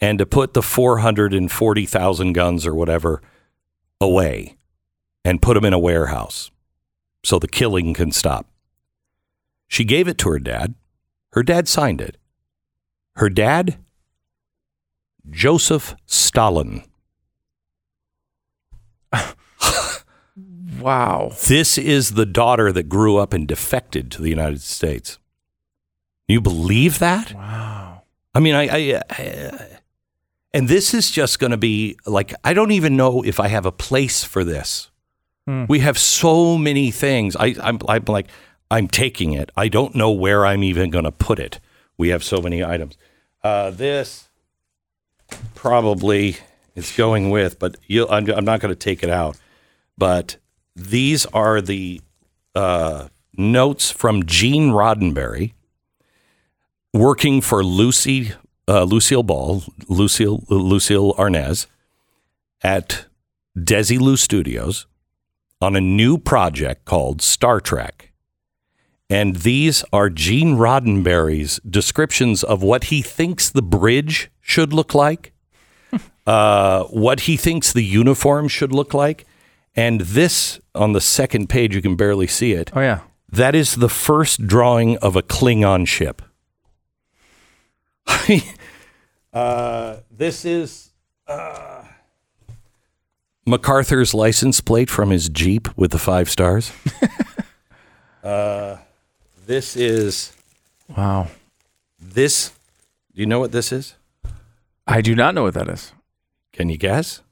and 0.00 0.18
to 0.18 0.24
put 0.24 0.54
the 0.54 0.62
440,000 0.62 2.32
guns 2.32 2.66
or 2.66 2.74
whatever 2.74 3.20
away 4.00 4.56
and 5.24 5.42
put 5.42 5.54
them 5.54 5.64
in 5.64 5.72
a 5.72 5.78
warehouse 5.78 6.50
so 7.22 7.38
the 7.38 7.48
killing 7.48 7.94
can 7.94 8.12
stop. 8.12 8.46
She 9.68 9.84
gave 9.84 10.08
it 10.08 10.18
to 10.18 10.30
her 10.30 10.38
dad. 10.38 10.74
Her 11.32 11.42
dad 11.42 11.68
signed 11.68 12.00
it. 12.00 12.16
Her 13.16 13.28
dad, 13.28 13.78
Joseph 15.30 15.94
Stalin. 16.06 16.82
Wow. 20.80 21.32
This 21.46 21.78
is 21.78 22.12
the 22.12 22.26
daughter 22.26 22.72
that 22.72 22.88
grew 22.88 23.18
up 23.18 23.32
and 23.32 23.46
defected 23.46 24.10
to 24.12 24.22
the 24.22 24.30
United 24.30 24.62
States. 24.62 25.18
You 26.26 26.40
believe 26.40 26.98
that? 27.00 27.34
Wow. 27.34 28.02
I 28.34 28.40
mean, 28.40 28.54
I, 28.54 28.68
I, 28.68 29.02
I 29.10 29.66
and 30.52 30.68
this 30.68 30.94
is 30.94 31.10
just 31.10 31.38
going 31.38 31.50
to 31.50 31.56
be 31.56 31.96
like 32.06 32.34
I 32.44 32.54
don't 32.54 32.70
even 32.70 32.96
know 32.96 33.22
if 33.22 33.38
I 33.40 33.48
have 33.48 33.66
a 33.66 33.72
place 33.72 34.24
for 34.24 34.44
this. 34.44 34.89
We 35.46 35.80
have 35.80 35.98
so 35.98 36.56
many 36.56 36.90
things. 36.92 37.34
I, 37.34 37.56
I'm, 37.60 37.78
I'm 37.88 38.04
like, 38.06 38.28
I'm 38.70 38.86
taking 38.86 39.32
it. 39.32 39.50
I 39.56 39.66
don't 39.68 39.94
know 39.96 40.12
where 40.12 40.46
I'm 40.46 40.62
even 40.62 40.90
going 40.90 41.04
to 41.04 41.10
put 41.12 41.40
it. 41.40 41.58
We 41.98 42.10
have 42.10 42.22
so 42.22 42.40
many 42.40 42.62
items. 42.62 42.96
Uh, 43.42 43.70
this 43.70 44.28
probably 45.54 46.36
is 46.76 46.94
going 46.96 47.30
with, 47.30 47.58
but 47.58 47.76
I'm, 47.90 48.30
I'm 48.30 48.44
not 48.44 48.60
going 48.60 48.72
to 48.72 48.78
take 48.78 49.02
it 49.02 49.10
out. 49.10 49.36
But 49.98 50.36
these 50.76 51.26
are 51.26 51.60
the 51.60 52.00
uh, 52.54 53.08
notes 53.36 53.90
from 53.90 54.24
Gene 54.26 54.70
Roddenberry 54.70 55.54
working 56.94 57.40
for 57.40 57.64
Lucy 57.64 58.32
uh, 58.68 58.84
Lucille 58.84 59.24
Ball, 59.24 59.64
Lucille 59.88 60.44
Lucille 60.48 61.12
Arnaz 61.14 61.66
at 62.62 63.06
Desilu 63.58 64.16
Studios 64.16 64.86
on 65.60 65.76
a 65.76 65.80
new 65.80 66.18
project 66.18 66.84
called 66.84 67.20
Star 67.22 67.60
Trek. 67.60 68.12
And 69.08 69.36
these 69.36 69.84
are 69.92 70.08
Gene 70.08 70.56
Roddenberry's 70.56 71.58
descriptions 71.68 72.44
of 72.44 72.62
what 72.62 72.84
he 72.84 73.02
thinks 73.02 73.50
the 73.50 73.62
bridge 73.62 74.30
should 74.40 74.72
look 74.72 74.94
like, 74.94 75.32
uh, 76.26 76.84
what 76.84 77.20
he 77.20 77.36
thinks 77.36 77.72
the 77.72 77.84
uniform 77.84 78.46
should 78.46 78.72
look 78.72 78.94
like. 78.94 79.26
And 79.74 80.02
this 80.02 80.60
on 80.74 80.92
the 80.92 81.00
second 81.00 81.48
page, 81.48 81.74
you 81.74 81.82
can 81.82 81.96
barely 81.96 82.26
see 82.26 82.52
it. 82.52 82.70
Oh 82.74 82.80
yeah. 82.80 83.00
That 83.32 83.54
is 83.54 83.76
the 83.76 83.88
first 83.88 84.46
drawing 84.46 84.96
of 84.98 85.16
a 85.16 85.22
Klingon 85.22 85.86
ship. 85.86 86.22
uh, 89.32 89.96
this 90.10 90.44
is 90.44 90.90
uh, 91.26 91.79
MacArthur's 93.50 94.14
license 94.14 94.60
plate 94.60 94.88
from 94.88 95.10
his 95.10 95.28
Jeep 95.28 95.68
with 95.76 95.90
the 95.90 95.98
five 95.98 96.30
stars. 96.30 96.72
uh, 98.24 98.76
this 99.46 99.76
is 99.76 100.32
Wow. 100.96 101.28
this. 101.98 102.50
Do 103.14 103.20
you 103.20 103.26
know 103.26 103.40
what 103.40 103.52
this 103.52 103.72
is? 103.72 103.96
I 104.86 105.00
do 105.00 105.14
not 105.14 105.34
know 105.34 105.42
what 105.42 105.54
that 105.54 105.68
is. 105.68 105.92
Can 106.52 106.68
you 106.70 106.76
guess? 106.78 107.22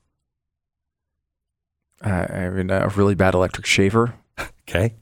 Uh, 2.05 2.27
I 2.28 2.49
mean, 2.51 2.70
a 2.70 2.89
really 2.89 3.15
bad 3.15 3.35
electric 3.35 3.66
shaver. 3.66 4.15
Okay. 4.69 4.97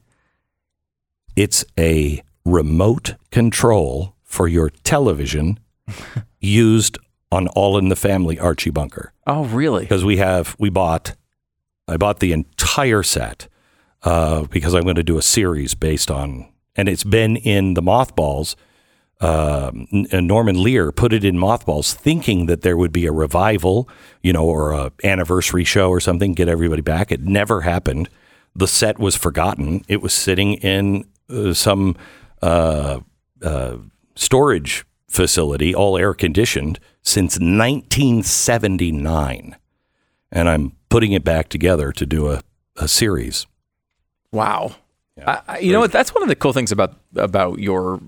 It's 1.35 1.65
a 1.77 2.23
remote 2.45 3.15
control 3.31 4.15
for 4.23 4.47
your 4.47 4.69
television 4.69 5.59
used 6.39 6.97
on 7.31 7.47
All 7.49 7.77
in 7.77 7.89
the 7.89 7.95
Family 7.95 8.39
Archie 8.39 8.69
Bunker. 8.69 9.13
Oh, 9.25 9.45
really? 9.45 9.83
because 9.83 10.05
we 10.05 10.17
have 10.17 10.55
we 10.59 10.69
bought 10.69 11.15
I 11.87 11.97
bought 11.97 12.19
the 12.19 12.33
entire 12.33 13.03
set 13.03 13.47
uh, 14.03 14.43
because 14.43 14.73
I'm 14.73 14.83
going 14.83 14.95
to 14.95 15.03
do 15.03 15.17
a 15.17 15.21
series 15.21 15.73
based 15.75 16.11
on 16.11 16.47
and 16.75 16.87
it's 16.87 17.03
been 17.03 17.35
in 17.37 17.73
the 17.73 17.81
mothballs. 17.81 18.55
Um, 19.19 19.87
uh, 20.13 20.21
Norman 20.21 20.61
Lear 20.61 20.91
put 20.91 21.11
it 21.11 21.23
in 21.23 21.39
mothballs, 21.39 21.93
thinking 21.93 22.45
that 22.45 22.61
there 22.61 22.77
would 22.77 22.91
be 22.91 23.07
a 23.07 23.11
revival, 23.11 23.89
you 24.21 24.31
know, 24.31 24.45
or 24.45 24.73
a 24.73 24.91
anniversary 25.03 25.63
show 25.63 25.89
or 25.89 25.99
something, 25.99 26.33
get 26.33 26.47
everybody 26.47 26.83
back. 26.83 27.11
It 27.11 27.21
never 27.21 27.61
happened. 27.61 28.09
The 28.55 28.67
set 28.67 28.99
was 28.99 29.15
forgotten. 29.15 29.83
It 29.87 30.03
was 30.03 30.13
sitting 30.13 30.53
in 30.55 31.05
uh, 31.31 31.53
some 31.53 31.95
uh, 32.43 32.99
uh, 33.41 33.77
storage 34.15 34.85
facility, 35.09 35.73
all 35.73 35.97
air 35.97 36.13
conditioned, 36.13 36.79
since 37.07 37.39
1979 37.39 39.55
and 40.31 40.49
I'm 40.49 40.73
putting 40.89 41.13
it 41.13 41.23
back 41.23 41.49
together 41.49 41.91
to 41.93 42.05
do 42.05 42.29
a, 42.29 42.41
a 42.75 42.87
series. 42.87 43.47
Wow. 44.31 44.75
I, 45.25 45.41
I, 45.47 45.57
you 45.59 45.71
know 45.71 45.79
what? 45.79 45.91
That's 45.91 46.13
one 46.13 46.21
of 46.21 46.29
the 46.29 46.35
cool 46.35 46.53
things 46.53 46.71
about 46.71 46.93
about 47.15 47.57
your 47.59 47.99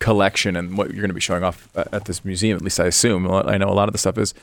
collection 0.00 0.56
and 0.56 0.76
what 0.76 0.88
you're 0.88 1.00
going 1.00 1.08
to 1.08 1.14
be 1.14 1.20
showing 1.20 1.44
off 1.44 1.68
at 1.74 1.94
at 1.94 2.04
this 2.06 2.24
museum. 2.24 2.56
At 2.56 2.62
least 2.62 2.80
I 2.80 2.86
assume. 2.86 3.30
I 3.30 3.56
know 3.56 3.68
a 3.68 3.72
lot 3.72 3.88
of 3.88 3.92
the 3.92 3.98
stuff 3.98 4.18
is. 4.18 4.34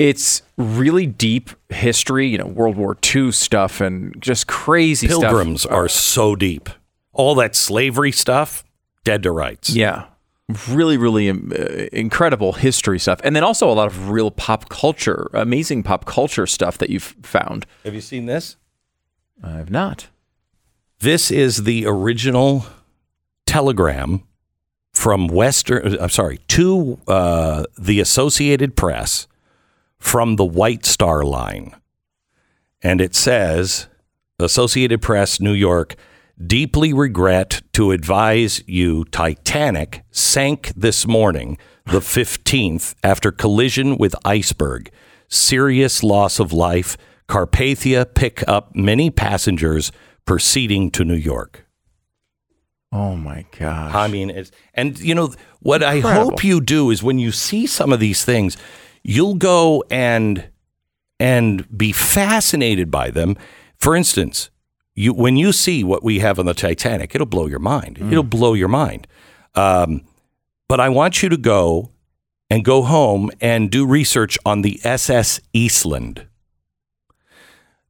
It's 0.00 0.42
really 0.56 1.06
deep 1.06 1.50
history, 1.68 2.26
you 2.26 2.36
know, 2.36 2.48
World 2.48 2.76
War 2.76 2.98
II 3.14 3.30
stuff 3.30 3.80
and 3.80 4.20
just 4.20 4.48
crazy 4.48 5.06
Pilgrims 5.06 5.62
stuff. 5.62 5.72
are 5.72 5.88
so 5.88 6.34
deep. 6.34 6.68
All 7.12 7.36
that 7.36 7.54
slavery 7.54 8.10
stuff, 8.10 8.64
dead 9.04 9.22
to 9.22 9.30
rights. 9.30 9.70
Yeah. 9.70 10.06
Really, 10.68 10.98
really 10.98 11.30
um, 11.30 11.52
uh, 11.58 11.62
incredible 11.90 12.52
history 12.52 12.98
stuff. 12.98 13.18
And 13.24 13.34
then 13.34 13.42
also 13.42 13.70
a 13.70 13.72
lot 13.72 13.86
of 13.86 14.10
real 14.10 14.30
pop 14.30 14.68
culture, 14.68 15.30
amazing 15.32 15.82
pop 15.82 16.04
culture 16.04 16.46
stuff 16.46 16.76
that 16.78 16.90
you've 16.90 17.16
found. 17.22 17.64
Have 17.84 17.94
you 17.94 18.02
seen 18.02 18.26
this? 18.26 18.56
I've 19.42 19.70
not. 19.70 20.08
This 21.00 21.30
is 21.30 21.64
the 21.64 21.86
original 21.86 22.66
telegram 23.46 24.22
from 24.92 25.28
Western. 25.28 25.98
I'm 25.98 26.10
sorry, 26.10 26.38
to 26.48 26.98
uh, 27.08 27.64
the 27.78 28.00
Associated 28.00 28.76
Press 28.76 29.26
from 29.98 30.36
the 30.36 30.44
White 30.44 30.84
Star 30.84 31.24
Line, 31.24 31.74
and 32.82 33.00
it 33.00 33.14
says, 33.14 33.88
"Associated 34.38 35.00
Press, 35.02 35.40
New 35.40 35.52
York." 35.52 35.96
Deeply 36.44 36.92
regret 36.92 37.62
to 37.74 37.92
advise 37.92 38.60
you 38.66 39.04
Titanic 39.04 40.02
sank 40.10 40.72
this 40.74 41.06
morning, 41.06 41.56
the 41.86 42.00
15th, 42.00 42.96
after 43.04 43.30
collision 43.30 43.96
with 43.96 44.16
iceberg. 44.24 44.90
Serious 45.28 46.02
loss 46.02 46.40
of 46.40 46.52
life. 46.52 46.96
Carpathia 47.28 48.12
pick 48.14 48.46
up 48.48 48.74
many 48.74 49.10
passengers 49.10 49.92
proceeding 50.26 50.90
to 50.90 51.04
New 51.04 51.14
York. 51.14 51.66
Oh 52.90 53.16
my 53.16 53.46
gosh. 53.56 53.94
I 53.94 54.08
mean, 54.08 54.30
it's, 54.30 54.50
and 54.74 54.98
you 54.98 55.14
know 55.14 55.34
what 55.60 55.84
I 55.84 56.00
hope 56.00 56.42
you 56.42 56.60
do 56.60 56.90
is 56.90 57.02
when 57.02 57.18
you 57.18 57.30
see 57.30 57.66
some 57.66 57.92
of 57.92 58.00
these 58.00 58.24
things, 58.24 58.56
you'll 59.04 59.36
go 59.36 59.84
and 59.88 60.48
and 61.20 61.66
be 61.76 61.92
fascinated 61.92 62.90
by 62.90 63.10
them. 63.10 63.36
For 63.78 63.94
instance, 63.94 64.50
you 64.94 65.12
when 65.12 65.36
you 65.36 65.52
see 65.52 65.82
what 65.84 66.02
we 66.02 66.20
have 66.20 66.38
on 66.38 66.46
the 66.46 66.54
Titanic, 66.54 67.14
it'll 67.14 67.26
blow 67.26 67.46
your 67.46 67.58
mind. 67.58 67.98
It'll 68.12 68.22
blow 68.22 68.54
your 68.54 68.68
mind. 68.68 69.06
Um, 69.54 70.02
but 70.68 70.80
I 70.80 70.88
want 70.88 71.22
you 71.22 71.28
to 71.28 71.36
go 71.36 71.90
and 72.50 72.64
go 72.64 72.82
home 72.82 73.30
and 73.40 73.70
do 73.70 73.86
research 73.86 74.38
on 74.44 74.62
the 74.62 74.80
SS 74.84 75.40
Eastland. 75.52 76.26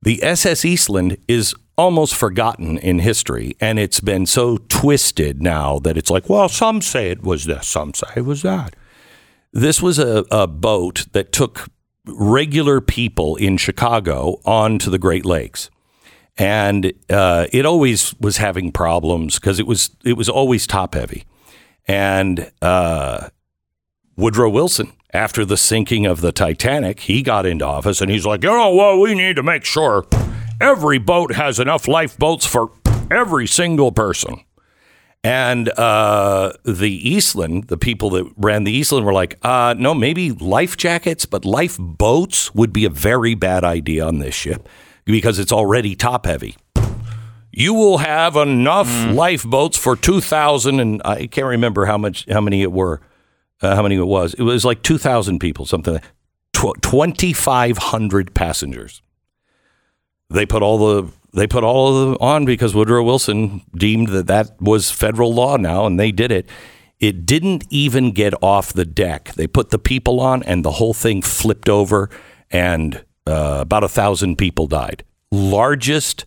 The 0.03 0.23
SS 0.23 0.65
Eastland 0.65 1.17
is 1.29 1.55
almost 1.77 2.15
forgotten 2.15 2.79
in 2.79 3.01
history, 3.01 3.57
and 3.61 3.79
it's 3.79 4.01
been 4.01 4.27
so 4.27 4.59
twisted 4.69 5.43
now 5.43 5.79
that 5.81 5.97
it's 5.97 6.11
like, 6.11 6.29
well, 6.29 6.49
some 6.49 6.81
say 6.81 7.11
it 7.11 7.23
was 7.23 7.47
this, 7.47 7.67
some 7.67 7.95
say 7.95 8.07
it 8.17 8.25
was 8.25 8.43
that. 8.43 8.77
This 9.53 9.81
was 9.81 9.99
a, 9.99 10.25
a 10.31 10.47
boat 10.47 11.07
that 11.13 11.33
took 11.33 11.69
regular 12.07 12.81
people 12.81 13.37
in 13.37 13.57
Chicago 13.57 14.41
onto 14.45 14.91
the 14.91 14.99
Great 14.99 15.25
Lakes. 15.25 15.71
And 16.37 16.93
uh, 17.09 17.47
it 17.53 17.65
always 17.65 18.15
was 18.21 18.39
having 18.39 18.73
problems 18.73 19.39
because 19.39 19.61
it 19.61 19.67
was 19.67 19.91
it 20.05 20.15
was 20.15 20.29
always 20.29 20.67
top 20.67 20.95
heavy. 20.95 21.25
And 21.87 22.51
uh, 22.61 23.29
Woodrow 24.17 24.51
Wilson, 24.51 24.93
after 25.13 25.45
the 25.45 25.57
sinking 25.57 26.07
of 26.07 26.21
the 26.21 26.33
Titanic, 26.33 27.01
he 27.01 27.23
got 27.23 27.47
into 27.47 27.65
office 27.65 28.01
and 28.01 28.11
he's 28.11 28.27
like, 28.27 28.43
you 28.43 28.51
know 28.51 28.71
what, 28.71 28.99
we 28.99 29.15
need 29.15 29.37
to 29.37 29.43
make 29.43 29.65
sure 29.65 30.07
every 30.61 30.99
boat 30.99 31.35
has 31.35 31.61
enough 31.61 31.87
lifeboats 31.87 32.47
for 32.47 32.73
every 33.11 33.47
single 33.47 33.93
person. 33.93 34.41
And 35.23 35.71
uh, 35.79 36.53
the 36.65 36.91
Eastland, 36.91 37.69
the 37.69 37.79
people 37.79 38.11
that 38.11 38.31
ran 38.37 38.65
the 38.65 38.73
Eastland 38.73 39.07
were 39.07 39.13
like, 39.13 39.39
uh, 39.43 39.75
no, 39.79 39.95
maybe 39.95 40.33
life 40.33 40.77
jackets, 40.77 41.25
but 41.25 41.47
lifeboats 41.47 42.55
would 42.55 42.75
be 42.75 42.85
a 42.85 42.91
very 42.91 43.35
bad 43.35 43.65
idea 43.65 44.07
on 44.07 44.19
this 44.19 44.35
ship 44.35 44.69
because 45.05 45.39
it's 45.39 45.53
already 45.53 45.95
top 45.95 46.27
heavy. 46.27 46.57
You 47.53 47.73
will 47.75 47.99
have 47.99 48.37
enough 48.37 48.89
lifeboats 49.11 49.79
for 49.79 49.95
2,000, 49.95 50.81
and 50.81 51.01
I 51.05 51.27
can't 51.27 51.47
remember 51.47 51.87
how 51.87 51.97
much, 51.97 52.27
how 52.29 52.41
many 52.41 52.63
it 52.63 52.73
were, 52.73 53.01
uh, 53.63 53.77
how 53.77 53.83
many 53.83 53.95
it 53.95 54.07
was. 54.07 54.35
It 54.35 54.43
was 54.43 54.65
like 54.65 54.83
2,000 54.83 55.39
people, 55.39 55.65
something 55.65 55.95
like 55.95 56.05
tw- 56.53 56.83
2,500 56.83 58.35
passengers 58.35 59.03
they 60.31 60.47
put 60.47 60.63
all 60.63 60.79
the 60.79 61.13
they 61.33 61.47
put 61.47 61.65
all 61.65 61.97
of 61.97 62.09
them 62.09 62.17
on 62.21 62.45
because 62.45 62.75
Woodrow 62.75 63.03
Wilson 63.03 63.63
deemed 63.77 64.09
that 64.09 64.29
that 64.29 64.61
was 64.61 64.91
federal 64.91 65.35
law 65.35 65.57
now, 65.57 65.85
and 65.85 65.99
they 65.99 66.13
did 66.13 66.31
it. 66.31 66.49
It 67.01 67.27
didn't 67.27 67.65
even 67.71 68.13
get 68.13 68.35
off 68.41 68.73
the 68.73 68.85
deck. 68.85 69.35
They 69.35 69.49
put 69.49 69.71
the 69.71 69.79
people 69.79 70.21
on, 70.21 70.45
and 70.45 70.65
the 70.65 70.73
whole 70.73 70.95
thing 70.95 71.23
flipped 71.23 71.69
over, 71.69 72.09
and 72.53 73.05
uh, 73.27 73.59
about 73.61 73.85
a 73.85 73.89
thousand 73.89 74.37
people 74.37 74.67
died. 74.67 75.05
Largest 75.31 76.25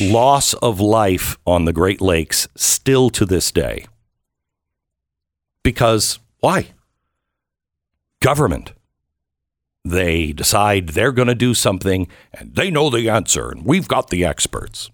loss 0.00 0.54
of 0.54 0.80
life 0.80 1.36
on 1.46 1.64
the 1.64 1.72
Great 1.72 2.00
Lakes 2.00 2.48
still 2.56 3.10
to 3.10 3.26
this 3.26 3.52
day. 3.52 3.86
Because 5.62 6.18
why? 6.40 6.68
Government 8.20 8.72
they 9.84 10.32
decide 10.32 10.90
they're 10.90 11.12
going 11.12 11.28
to 11.28 11.34
do 11.34 11.54
something 11.54 12.06
and 12.32 12.54
they 12.54 12.70
know 12.70 12.88
the 12.88 13.08
answer 13.08 13.50
and 13.50 13.64
we've 13.64 13.88
got 13.88 14.10
the 14.10 14.24
experts. 14.24 14.90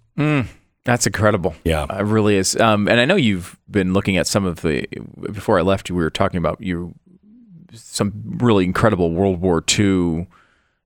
That's 0.84 1.06
incredible. 1.06 1.54
Yeah. 1.64 1.84
it 1.90 2.04
really 2.04 2.36
is. 2.36 2.56
Um, 2.56 2.88
and 2.88 2.98
I 2.98 3.04
know 3.04 3.16
you've 3.16 3.58
been 3.70 3.92
looking 3.92 4.16
at 4.16 4.26
some 4.26 4.46
of 4.46 4.62
the. 4.62 4.86
Before 5.20 5.58
I 5.58 5.62
left, 5.62 5.88
you 5.90 5.94
we 5.94 6.02
were 6.02 6.10
talking 6.10 6.38
about 6.38 6.60
you 6.62 6.94
some 7.74 8.38
really 8.38 8.64
incredible 8.64 9.10
World 9.12 9.40
War 9.42 9.62
II 9.78 10.26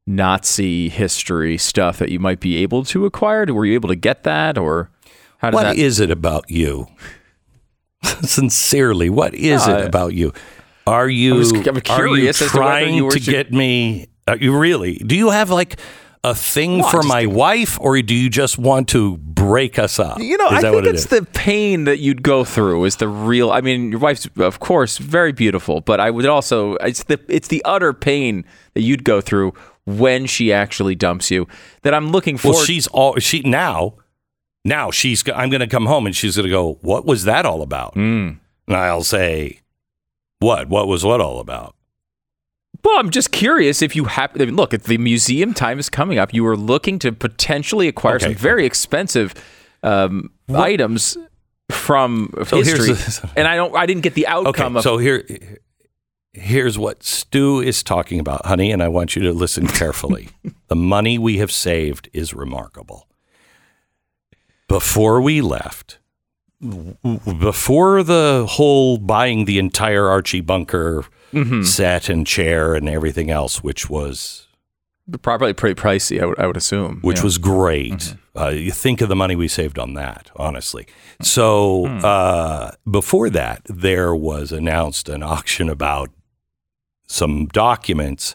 Nazi 0.06 0.88
history 0.88 1.56
stuff 1.58 1.98
that 1.98 2.10
you 2.10 2.18
might 2.18 2.40
be 2.40 2.56
able 2.58 2.84
to 2.86 3.06
acquire. 3.06 3.44
Were 3.46 3.64
you 3.64 3.74
able 3.74 3.88
to 3.88 3.96
get 3.96 4.24
that, 4.24 4.58
or 4.58 4.90
how 5.38 5.50
did 5.50 5.54
What 5.56 5.76
is 5.76 6.00
it 6.00 6.10
about 6.10 6.50
you? 6.50 6.88
Sincerely, 8.22 9.10
what 9.10 9.34
is 9.34 9.66
No, 9.66 9.78
it 9.78 9.84
uh, 9.84 9.86
about 9.86 10.14
you? 10.14 10.32
Are 10.86 11.08
you, 11.08 11.34
was- 11.36 11.52
I'm 11.52 11.68
are 11.68 11.72
you 11.74 11.80
curious 11.80 12.38
to 12.38 12.46
trying 12.46 12.94
you 12.94 13.10
to 13.10 13.20
get 13.20 13.52
me? 13.52 14.08
Are 14.26 14.36
you 14.36 14.56
really? 14.56 14.94
Do 14.96 15.16
you 15.16 15.30
have 15.30 15.50
like 15.50 15.78
a 16.24 16.34
thing 16.34 16.82
for 16.84 17.02
my 17.02 17.26
wife 17.26 17.78
or 17.80 18.00
do 18.02 18.14
you 18.14 18.30
just 18.30 18.56
want 18.58 18.88
to 18.88 19.16
break 19.18 19.78
us 19.78 19.98
up? 19.98 20.20
You 20.20 20.36
know, 20.36 20.48
I 20.48 20.60
think 20.60 20.76
it 20.76 20.86
it's 20.86 21.06
the 21.06 21.24
pain 21.32 21.84
that 21.84 21.98
you'd 21.98 22.22
go 22.22 22.44
through 22.44 22.84
is 22.84 22.96
the 22.96 23.08
real. 23.08 23.50
I 23.50 23.60
mean, 23.60 23.90
your 23.90 24.00
wife's, 24.00 24.28
of 24.36 24.60
course, 24.60 24.98
very 24.98 25.32
beautiful, 25.32 25.80
but 25.80 25.98
I 26.00 26.10
would 26.10 26.26
also 26.26 26.74
it's 26.76 27.04
the 27.04 27.20
it's 27.28 27.48
the 27.48 27.62
utter 27.64 27.92
pain 27.92 28.44
that 28.74 28.82
you'd 28.82 29.04
go 29.04 29.20
through 29.20 29.54
when 29.84 30.26
she 30.26 30.52
actually 30.52 30.94
dumps 30.94 31.30
you 31.30 31.46
that 31.82 31.92
I'm 31.94 32.10
looking 32.10 32.36
for. 32.38 32.52
well, 32.52 32.62
she's 32.64 32.86
all 32.88 33.18
she 33.18 33.40
now. 33.42 33.94
Now 34.64 34.90
she's. 34.90 35.24
I'm 35.28 35.50
going 35.50 35.60
to 35.60 35.66
come 35.66 35.86
home 35.86 36.06
and 36.06 36.14
she's 36.14 36.36
going 36.36 36.44
to 36.46 36.50
go. 36.50 36.78
What 36.82 37.04
was 37.04 37.24
that 37.24 37.44
all 37.46 37.62
about? 37.62 37.94
Mm. 37.94 38.38
And 38.68 38.76
I'll 38.76 39.02
say, 39.02 39.60
what? 40.38 40.68
What 40.68 40.86
was 40.86 41.04
what 41.04 41.20
all 41.20 41.40
about? 41.40 41.74
Well, 42.84 42.98
I'm 42.98 43.10
just 43.10 43.32
curious 43.32 43.82
if 43.82 43.94
you 43.96 44.04
have. 44.04 44.30
I 44.40 44.44
mean, 44.44 44.56
look, 44.56 44.72
if 44.72 44.84
the 44.84 44.98
museum 44.98 45.52
time 45.54 45.78
is 45.80 45.88
coming 45.90 46.18
up, 46.18 46.32
you 46.32 46.44
were 46.44 46.56
looking 46.56 46.98
to 47.00 47.12
potentially 47.12 47.88
acquire 47.88 48.16
Okay. 48.16 48.26
some 48.26 48.34
very 48.34 48.64
expensive 48.66 49.34
um, 49.82 50.30
items 50.54 51.16
from 51.70 52.32
So 52.46 52.58
history, 52.58 52.92
the- 52.92 53.30
and 53.36 53.48
I 53.48 53.56
don't. 53.56 53.74
I 53.76 53.86
didn't 53.86 54.02
get 54.02 54.14
the 54.14 54.26
outcome 54.28 54.76
Okay, 54.76 54.78
of. 54.78 54.82
so 54.84 54.98
here, 54.98 55.24
here's 56.32 56.78
what 56.78 57.02
Stu 57.02 57.60
is 57.60 57.82
talking 57.82 58.18
about, 58.18 58.46
honey, 58.46 58.70
and 58.72 58.82
I 58.82 58.88
want 58.88 59.16
you 59.16 59.22
to 59.22 59.32
listen 59.32 59.66
carefully. 59.66 60.28
the 60.68 60.76
money 60.76 61.18
we 61.18 61.38
have 61.38 61.52
saved 61.52 62.08
is 62.12 62.34
remarkable. 62.34 63.06
Before 64.68 65.20
we 65.20 65.40
left, 65.40 65.98
before 66.60 68.02
the 68.02 68.46
whole 68.48 68.96
buying 68.96 69.44
the 69.44 69.58
entire 69.58 70.08
Archie 70.08 70.40
Bunker 70.40 71.04
Mm-hmm. 71.32 71.62
set 71.62 72.10
and 72.10 72.26
chair 72.26 72.74
and 72.74 72.86
everything 72.90 73.30
else, 73.30 73.62
which 73.62 73.88
was 73.88 74.48
probably 75.22 75.54
pretty 75.54 75.80
pricey, 75.80 76.20
I 76.20 76.26
would, 76.26 76.38
I 76.38 76.46
would 76.46 76.58
assume. 76.58 76.98
which 77.00 77.18
yeah. 77.20 77.24
was 77.24 77.38
great. 77.38 78.14
Uh, 78.38 78.48
you 78.48 78.70
think 78.70 79.00
of 79.00 79.08
the 79.08 79.16
money 79.16 79.34
we 79.34 79.48
saved 79.48 79.78
on 79.78 79.94
that, 79.94 80.30
honestly. 80.36 80.86
So 81.22 81.86
uh, 81.86 82.72
before 82.90 83.30
that, 83.30 83.62
there 83.64 84.14
was 84.14 84.52
announced 84.52 85.08
an 85.08 85.22
auction 85.22 85.70
about 85.70 86.10
some 87.06 87.46
documents 87.46 88.34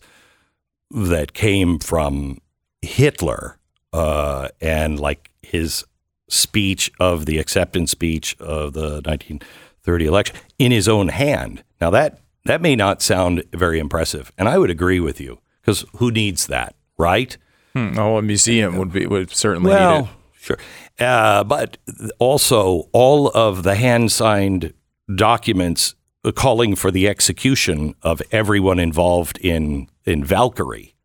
that 0.92 1.34
came 1.34 1.80
from 1.80 2.40
Hitler 2.82 3.58
uh, 3.94 4.50
and 4.62 5.00
like 5.00 5.32
his 5.42 5.84
speech 6.30 6.92
of 7.00 7.26
the 7.26 7.38
acceptance 7.40 7.92
speech 7.92 8.36
of 8.40 8.74
the 8.74 9.02
1930 9.06 10.06
election 10.06 10.36
in 10.60 10.72
his 10.72 10.88
own 10.88 11.08
hand. 11.10 11.64
Now 11.82 11.90
that 11.92 12.20
that 12.46 12.62
may 12.62 12.76
not 12.76 13.02
sound 13.02 13.44
very 13.54 13.80
impressive, 13.80 14.32
and 14.38 14.48
I 14.48 14.58
would 14.58 14.70
agree 14.70 15.00
with 15.02 15.20
you 15.20 15.40
because 15.62 15.84
who 15.98 16.12
needs 16.12 16.48
that, 16.48 16.76
right? 16.98 17.36
Hmm. 17.74 17.98
Oh, 18.00 18.18
a 18.18 18.22
museum 18.22 18.78
would 18.78 18.92
be 18.94 19.06
would 19.06 19.32
certainly 19.32 19.72
need 19.72 19.76
Well, 19.78 20.04
it. 20.04 20.40
sure. 20.40 20.58
Uh, 21.00 21.44
but 21.44 21.78
also, 22.20 22.88
all 22.94 23.28
of 23.30 23.64
the 23.64 23.76
hand 23.76 24.12
signed 24.12 24.74
documents 25.14 25.94
calling 26.32 26.76
for 26.76 26.92
the 26.92 27.08
execution 27.08 27.96
of 28.02 28.22
everyone 28.32 28.80
involved 28.80 29.38
in, 29.40 29.90
in 30.06 30.24
Valkyrie. 30.24 30.96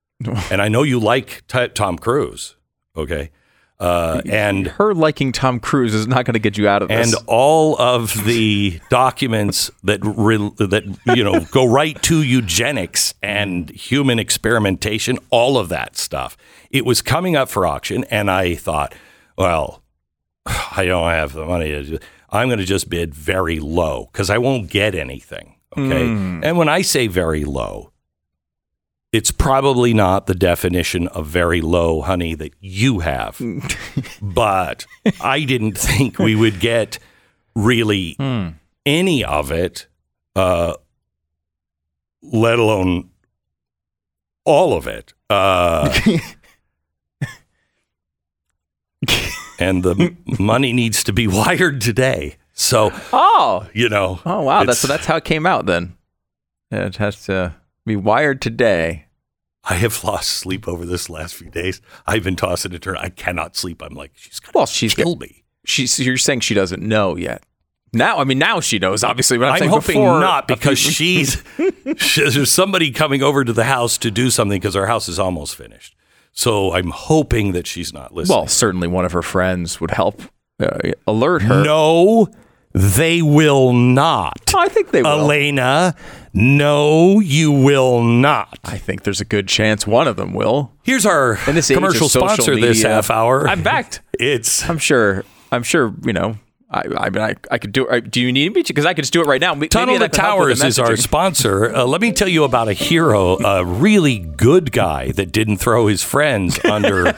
and 0.50 0.60
I 0.60 0.68
know 0.68 0.82
you 0.82 0.98
like 0.98 1.44
t- 1.46 1.68
Tom 1.68 1.98
Cruise, 1.98 2.56
okay? 2.96 3.30
Uh, 3.80 4.20
and 4.26 4.66
Her 4.66 4.92
liking 4.92 5.30
Tom 5.30 5.60
Cruise 5.60 5.94
is 5.94 6.08
not 6.08 6.24
going 6.24 6.32
to 6.34 6.40
get 6.40 6.58
you 6.58 6.66
out 6.66 6.82
of 6.82 6.88
this. 6.88 7.14
and 7.14 7.24
all 7.28 7.80
of 7.80 8.24
the 8.24 8.80
documents 8.90 9.70
that 9.84 10.00
re- 10.02 10.36
that 10.58 10.98
you 11.14 11.22
know 11.22 11.44
go 11.52 11.64
right 11.64 12.00
to 12.02 12.20
eugenics 12.22 13.14
and 13.22 13.70
human 13.70 14.18
experimentation, 14.18 15.16
all 15.30 15.56
of 15.56 15.68
that 15.68 15.96
stuff. 15.96 16.36
It 16.72 16.84
was 16.84 17.02
coming 17.02 17.36
up 17.36 17.48
for 17.48 17.68
auction, 17.68 18.02
and 18.10 18.28
I 18.28 18.56
thought, 18.56 18.96
well, 19.36 19.84
I 20.46 20.84
don't 20.84 21.08
have 21.10 21.32
the 21.32 21.46
money. 21.46 22.00
I'm 22.30 22.48
going 22.48 22.58
to 22.58 22.64
just 22.64 22.88
bid 22.90 23.14
very 23.14 23.58
low 23.58 24.08
because 24.12 24.30
I 24.30 24.38
won't 24.38 24.70
get 24.70 24.94
anything. 24.94 25.54
Okay, 25.76 26.06
and 26.42 26.56
when 26.56 26.68
I 26.68 26.82
say 26.82 27.06
very 27.06 27.44
low. 27.44 27.92
It's 29.10 29.30
probably 29.30 29.94
not 29.94 30.26
the 30.26 30.34
definition 30.34 31.08
of 31.08 31.26
very 31.26 31.62
low, 31.62 32.02
honey, 32.02 32.34
that 32.34 32.52
you 32.60 32.98
have 32.98 33.40
but 34.22 34.84
I 35.18 35.44
didn't 35.44 35.78
think 35.78 36.18
we 36.18 36.36
would 36.36 36.60
get 36.60 36.98
really 37.54 38.16
any 38.84 39.24
of 39.24 39.50
it, 39.50 39.86
uh, 40.36 40.74
let 42.22 42.58
alone 42.58 43.08
all 44.44 44.74
of 44.74 44.86
it. 44.86 45.14
Uh, 45.30 45.88
and 49.58 49.82
the 49.82 50.16
money 50.38 50.72
needs 50.72 51.02
to 51.04 51.12
be 51.12 51.26
wired 51.28 51.80
today. 51.80 52.36
So, 52.52 52.90
oh, 53.12 53.68
you 53.72 53.88
know. 53.88 54.20
oh 54.26 54.42
wow, 54.42 54.64
that's 54.64 54.80
so 54.80 54.88
that's 54.88 55.06
how 55.06 55.16
it 55.16 55.24
came 55.24 55.46
out 55.46 55.66
then. 55.66 55.96
It 56.70 56.96
has 56.96 57.24
to 57.26 57.54
be 57.86 57.96
wired 57.96 58.42
today. 58.42 59.06
I 59.64 59.74
have 59.74 60.02
lost 60.04 60.28
sleep 60.30 60.66
over 60.66 60.84
this 60.86 61.08
last 61.10 61.34
few 61.34 61.50
days. 61.50 61.80
I've 62.06 62.24
been 62.24 62.36
tossing 62.36 62.72
and 62.72 62.82
turning. 62.82 63.02
I 63.02 63.10
cannot 63.10 63.54
sleep. 63.56 63.82
I'm 63.82 63.94
like, 63.94 64.12
she's 64.14 64.40
going 64.40 64.52
to 64.52 64.58
Well, 64.58 64.66
she's 64.66 64.94
kill 64.94 65.16
me. 65.16 65.44
She's 65.66 65.98
you're 66.00 66.16
saying 66.16 66.40
she 66.40 66.54
doesn't 66.54 66.82
know 66.82 67.16
yet. 67.16 67.44
Now, 67.92 68.18
I 68.18 68.24
mean, 68.24 68.38
now 68.38 68.60
she 68.60 68.78
knows. 68.78 69.02
Obviously, 69.04 69.38
but 69.38 69.46
I'm, 69.46 69.52
I'm 69.52 69.58
saying 69.60 69.70
hoping 69.70 69.94
before- 69.96 70.20
not 70.20 70.48
because 70.48 70.78
she's 70.78 71.42
she- 71.96 72.28
there's 72.30 72.50
somebody 72.52 72.90
coming 72.90 73.22
over 73.22 73.44
to 73.44 73.52
the 73.52 73.64
house 73.64 73.98
to 73.98 74.10
do 74.10 74.30
something 74.30 74.58
because 74.58 74.76
our 74.76 74.86
house 74.86 75.08
is 75.08 75.18
almost 75.18 75.54
finished. 75.56 75.94
So 76.38 76.72
I'm 76.72 76.90
hoping 76.90 77.50
that 77.50 77.66
she's 77.66 77.92
not 77.92 78.14
listening. 78.14 78.38
Well, 78.38 78.46
certainly 78.46 78.86
one 78.86 79.04
of 79.04 79.10
her 79.10 79.22
friends 79.22 79.80
would 79.80 79.90
help 79.90 80.22
uh, 80.60 80.92
alert 81.04 81.42
her. 81.42 81.64
no, 81.64 82.28
they 82.72 83.22
will 83.22 83.72
not. 83.72 84.54
I 84.56 84.68
think 84.68 84.92
they 84.92 85.02
will. 85.02 85.18
Elena, 85.18 85.96
no, 86.32 87.18
you 87.18 87.50
will 87.50 88.04
not. 88.04 88.56
I 88.64 88.78
think 88.78 89.02
there's 89.02 89.20
a 89.20 89.24
good 89.24 89.48
chance 89.48 89.84
one 89.84 90.06
of 90.06 90.14
them 90.14 90.32
will. 90.32 90.70
Here's 90.84 91.04
our 91.04 91.34
commercial 91.34 92.08
sponsor 92.08 92.54
this 92.54 92.84
half 92.84 93.10
hour. 93.10 93.48
I'm 93.48 93.62
backed. 93.64 94.00
It's 94.20 94.68
I'm 94.68 94.78
sure. 94.78 95.24
I'm 95.50 95.64
sure. 95.64 95.92
You 96.04 96.12
know. 96.12 96.38
I, 96.70 96.82
I 96.98 97.10
mean, 97.10 97.22
I, 97.22 97.34
I 97.50 97.58
could 97.58 97.72
do 97.72 97.86
it. 97.88 98.10
Do 98.10 98.20
you 98.20 98.30
need 98.30 98.54
me 98.54 98.62
to? 98.62 98.72
Because 98.72 98.84
I 98.84 98.92
could 98.92 99.02
just 99.02 99.12
do 99.12 99.22
it 99.22 99.26
right 99.26 99.40
now. 99.40 99.54
Maybe 99.54 99.68
Tunnel 99.68 99.98
that 99.98 100.12
to 100.12 100.18
could 100.18 100.20
help 100.20 100.40
with 100.40 100.58
Towers 100.58 100.64
is 100.64 100.78
our 100.78 100.96
sponsor. 100.96 101.74
Uh, 101.74 101.84
let 101.84 102.02
me 102.02 102.12
tell 102.12 102.28
you 102.28 102.44
about 102.44 102.68
a 102.68 102.74
hero, 102.74 103.38
a 103.38 103.64
really 103.64 104.18
good 104.18 104.70
guy 104.70 105.12
that 105.12 105.32
didn't 105.32 105.56
throw 105.56 105.86
his 105.86 106.02
friends 106.02 106.62
under 106.64 107.12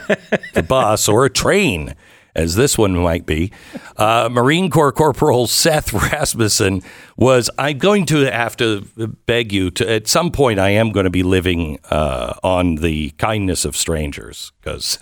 the 0.55 0.63
bus 0.63 1.09
or 1.09 1.25
a 1.25 1.31
train, 1.31 1.97
as 2.37 2.55
this 2.55 2.79
one 2.79 2.95
might 2.95 3.27
be. 3.27 3.51
Uh, 3.97 4.29
Marine 4.31 4.71
Corps 4.71 4.93
Corporal 4.93 5.49
Seth 5.49 5.93
Rasmussen 5.93 6.83
was. 7.17 7.51
I'm 7.59 7.79
going 7.79 8.07
to 8.07 8.31
have 8.31 8.57
to 8.59 8.83
beg 9.27 9.53
you 9.53 9.73
to. 9.73 9.91
At 9.91 10.07
some 10.07 10.31
point, 10.31 10.61
I 10.61 10.71
am 10.71 10.93
going 10.93 11.05
to 11.05 11.11
be 11.11 11.25
living 11.25 11.81
uh, 11.91 12.35
on 12.45 12.77
the 12.77 13.11
kindness 13.19 13.65
of 13.65 13.77
strangers 13.77 14.53
because. 14.61 14.99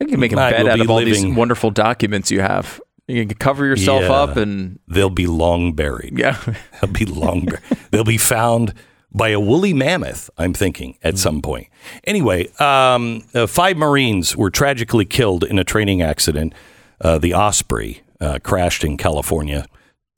I 0.00 0.04
can 0.04 0.20
make 0.20 0.32
a 0.32 0.36
bed 0.36 0.62
will 0.62 0.70
out 0.70 0.80
of 0.80 0.90
all 0.90 1.00
these 1.00 1.26
wonderful 1.26 1.72
documents 1.72 2.30
you 2.30 2.40
have. 2.40 2.80
You 3.08 3.26
can 3.26 3.36
cover 3.38 3.64
yourself 3.64 4.02
Yeah. 4.02 4.12
up 4.12 4.36
and 4.36 4.78
They'll 4.86 5.08
be 5.10 5.26
long 5.26 5.72
buried. 5.72 6.18
yeah. 6.18 6.36
They'll 6.80 6.92
be 6.92 7.06
long. 7.06 7.46
bur- 7.46 7.60
They'll 7.90 8.04
be 8.04 8.18
found 8.18 8.74
by 9.10 9.30
a 9.30 9.40
woolly 9.40 9.72
mammoth. 9.72 10.28
I'm 10.36 10.52
thinking 10.52 10.98
at 11.02 11.16
some 11.16 11.40
point. 11.40 11.68
Anyway, 12.04 12.48
um, 12.60 13.24
uh, 13.34 13.46
five 13.46 13.76
Marines 13.78 14.36
were 14.36 14.50
tragically 14.50 15.06
killed 15.06 15.42
in 15.44 15.58
a 15.58 15.64
training 15.64 16.02
accident. 16.02 16.52
Uh, 17.00 17.16
the 17.16 17.32
Osprey 17.34 18.02
uh, 18.20 18.38
crashed 18.42 18.84
in 18.84 18.96
California. 18.98 19.64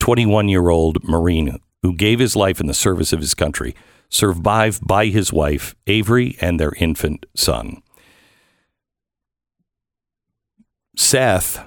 21 0.01 0.49
year 0.49 0.69
old 0.69 1.01
Marine 1.03 1.57
who 1.83 1.93
gave 1.95 2.19
his 2.19 2.35
life 2.35 2.59
in 2.59 2.67
the 2.67 2.73
service 2.73 3.13
of 3.13 3.21
his 3.21 3.33
country, 3.33 3.73
survived 4.09 4.85
by 4.85 5.05
his 5.07 5.31
wife 5.31 5.73
Avery 5.87 6.35
and 6.41 6.59
their 6.59 6.73
infant 6.77 7.25
son. 7.35 7.81
Seth 10.97 11.63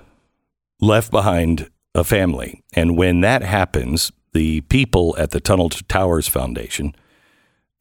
left 0.84 1.10
behind 1.10 1.70
a 1.94 2.04
family. 2.04 2.62
And 2.74 2.96
when 2.96 3.20
that 3.22 3.42
happens, 3.42 4.12
the 4.32 4.60
people 4.62 5.14
at 5.18 5.30
the 5.30 5.40
Tunnel 5.40 5.68
to 5.70 5.82
Towers 5.84 6.28
Foundation, 6.28 6.94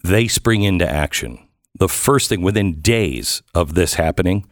they 0.04 0.28
spring 0.28 0.64
into 0.64 0.90
action. 0.90 1.40
The 1.78 1.90
first 1.90 2.30
thing 2.30 2.42
within 2.42 2.82
days 2.82 3.42
of 3.56 3.74
this 3.74 3.96
happening, 3.96 4.46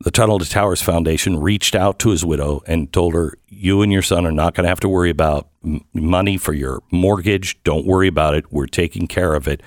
the 0.00 0.10
Tunnel 0.10 0.38
to 0.40 0.48
Towers 0.48 0.82
Foundation 0.82 1.38
reached 1.40 1.74
out 1.74 1.98
to 2.00 2.10
his 2.10 2.24
widow 2.24 2.62
and 2.66 2.92
told 2.92 3.14
her, 3.14 3.38
"You 3.48 3.82
and 3.82 3.92
your 3.92 4.02
son 4.02 4.26
are 4.26 4.32
not 4.32 4.54
going 4.54 4.64
to 4.64 4.68
have 4.68 4.80
to 4.80 4.88
worry 4.88 5.10
about 5.10 5.48
m- 5.64 5.80
money 5.94 6.36
for 6.36 6.52
your 6.52 6.82
mortgage. 6.90 7.62
Don't 7.62 7.86
worry 7.86 8.08
about 8.08 8.34
it. 8.34 8.52
We're 8.52 8.66
taking 8.66 9.06
care 9.06 9.34
of 9.34 9.48
it. 9.48 9.62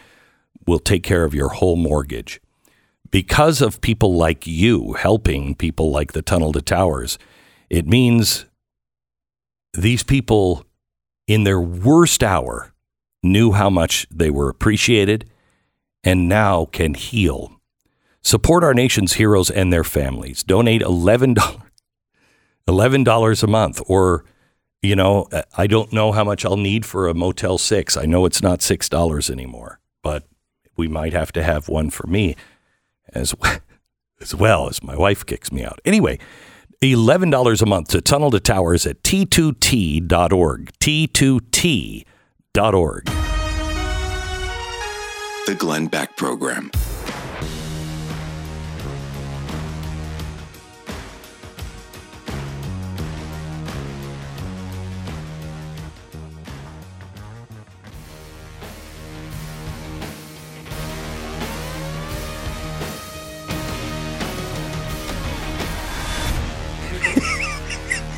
We'll 0.68 0.80
take 0.80 1.04
care 1.04 1.24
of 1.24 1.34
your 1.34 1.50
whole 1.50 1.78
mortgage." 1.78 2.42
Because 3.12 3.60
of 3.60 3.82
people 3.82 4.14
like 4.16 4.46
you 4.46 4.94
helping 4.94 5.56
people 5.56 5.90
like 5.90 6.12
the 6.12 6.22
Tunnel 6.22 6.52
to 6.52 6.62
Towers, 6.62 7.18
it 7.70 7.88
means 7.88 8.46
these 9.74 10.04
people 10.04 10.66
in 11.28 11.44
their 11.44 11.62
worst 11.62 12.24
hour 12.24 12.74
knew 13.22 13.52
how 13.52 13.70
much 13.70 14.08
they 14.10 14.30
were 14.30 14.50
appreciated 14.50 15.30
and 16.04 16.28
now 16.30 16.66
can 16.66 16.94
heal. 16.94 17.60
Support 18.22 18.64
our 18.64 18.74
nation's 18.74 19.14
heroes 19.14 19.50
and 19.50 19.72
their 19.72 19.84
families. 19.84 20.44
Donate 20.44 20.82
$11, 20.82 21.36
$11 22.68 23.44
a 23.44 23.48
month 23.48 23.82
or 23.88 24.26
you 24.82 24.96
know, 24.96 25.28
I 25.58 25.68
don't 25.68 25.92
know 25.92 26.12
how 26.14 26.24
much 26.24 26.46
I'll 26.46 26.58
need 26.58 26.86
for 26.86 27.08
a 27.08 27.14
Motel 27.14 27.58
6. 27.58 27.98
I 27.98 28.06
know 28.06 28.26
it's 28.26 28.42
not 28.42 28.60
$6 28.60 29.30
anymore, 29.30 29.80
but 30.02 30.24
we 30.78 30.88
might 30.88 31.12
have 31.14 31.32
to 31.34 31.44
have 31.44 31.68
one 31.68 31.90
for 31.90 32.08
me 32.08 32.36
as 33.14 33.36
well, 33.36 33.60
as 34.22 34.34
well 34.34 34.70
as 34.70 34.82
my 34.82 34.96
wife 34.96 35.26
kicks 35.26 35.52
me 35.52 35.64
out. 35.64 35.82
Anyway, 35.84 36.18
$11 36.82 37.62
a 37.62 37.66
month 37.66 37.90
to 37.90 38.00
Tunnel 38.02 38.32
to 38.32 38.40
Towers 38.40 38.86
at 38.86 39.04
t2t.org. 39.04 40.72
t2t.org. 40.80 42.06
The 45.46 45.56
Glenn 45.56 45.88
Beck 45.88 46.16
Program. 46.16 46.72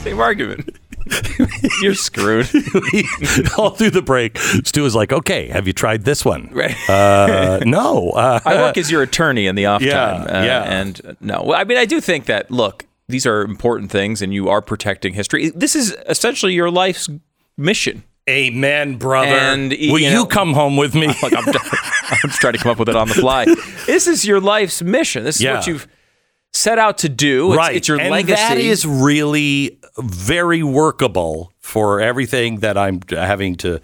Same 0.04 0.20
argument. 0.20 0.78
You're 1.82 1.94
screwed. 1.96 2.48
All 3.58 3.72
through 3.72 3.92
the 3.92 4.02
break, 4.04 4.38
Stu 4.38 4.84
was 4.84 4.96
like, 4.96 5.12
okay, 5.12 5.48
have 5.50 5.68
you 5.68 5.74
tried 5.74 6.06
this 6.06 6.24
one? 6.26 6.50
Right. 6.52 6.76
Uh, 6.90 7.60
no. 7.66 8.10
Uh, 8.12 8.40
I 8.46 8.56
work 8.56 8.78
as 8.78 8.90
your 8.90 9.02
attorney 9.04 9.48
in 9.48 9.56
the 9.56 9.66
off 9.68 9.82
Yeah, 9.82 9.94
time. 9.94 10.22
uh, 10.24 10.44
yeah. 10.46 10.64
And 10.64 11.02
uh, 11.06 11.14
no, 11.22 11.44
Well, 11.44 11.60
I 11.60 11.64
mean, 11.66 11.78
I 11.78 11.86
do 11.86 12.02
think 12.02 12.26
that, 12.26 12.50
look, 12.50 12.86
these 13.08 13.26
are 13.28 13.42
important 13.42 13.92
things 13.92 14.22
and 14.22 14.34
you 14.34 14.50
are 14.50 14.62
protecting 14.62 15.14
history. 15.14 15.50
This 15.52 15.76
is 15.76 15.96
essentially 16.08 16.54
your 16.54 16.72
life's 16.72 17.08
mission. 17.58 18.04
Amen, 18.30 18.98
brother. 18.98 19.28
And, 19.36 19.72
Will 19.72 20.00
you 20.00 20.10
you, 20.10 20.26
come 20.28 20.54
home 20.54 20.78
with 20.78 20.94
me? 20.96 21.08
I'm, 21.08 21.34
I'm 21.34 22.30
just 22.30 22.40
trying 22.42 22.54
to 22.54 22.60
come 22.60 22.72
up 22.72 22.80
with 22.80 22.90
it 22.90 22.96
on 22.96 23.08
the 23.08 23.16
fly. 23.16 23.46
This 23.86 24.08
is 24.08 24.26
your 24.26 24.40
life's 24.40 24.82
mission. 24.82 25.24
This 25.24 25.38
is 25.38 25.42
Yeah. 25.42 25.56
what 25.56 25.68
you've 25.68 25.88
set 26.54 26.78
out 26.80 27.00
to 27.00 27.10
do. 27.10 27.52
It's, 27.54 27.58
right. 27.58 27.76
it's 27.76 27.88
your 27.88 28.00
and 28.00 28.10
legacy. 28.10 28.36
That 28.42 28.58
is 28.58 28.86
really 28.86 29.80
very 29.98 30.64
workable 30.64 31.52
for 31.60 32.00
everything 32.02 32.60
that 32.60 32.78
I'm 32.78 33.02
having 33.10 33.56
to 33.58 33.80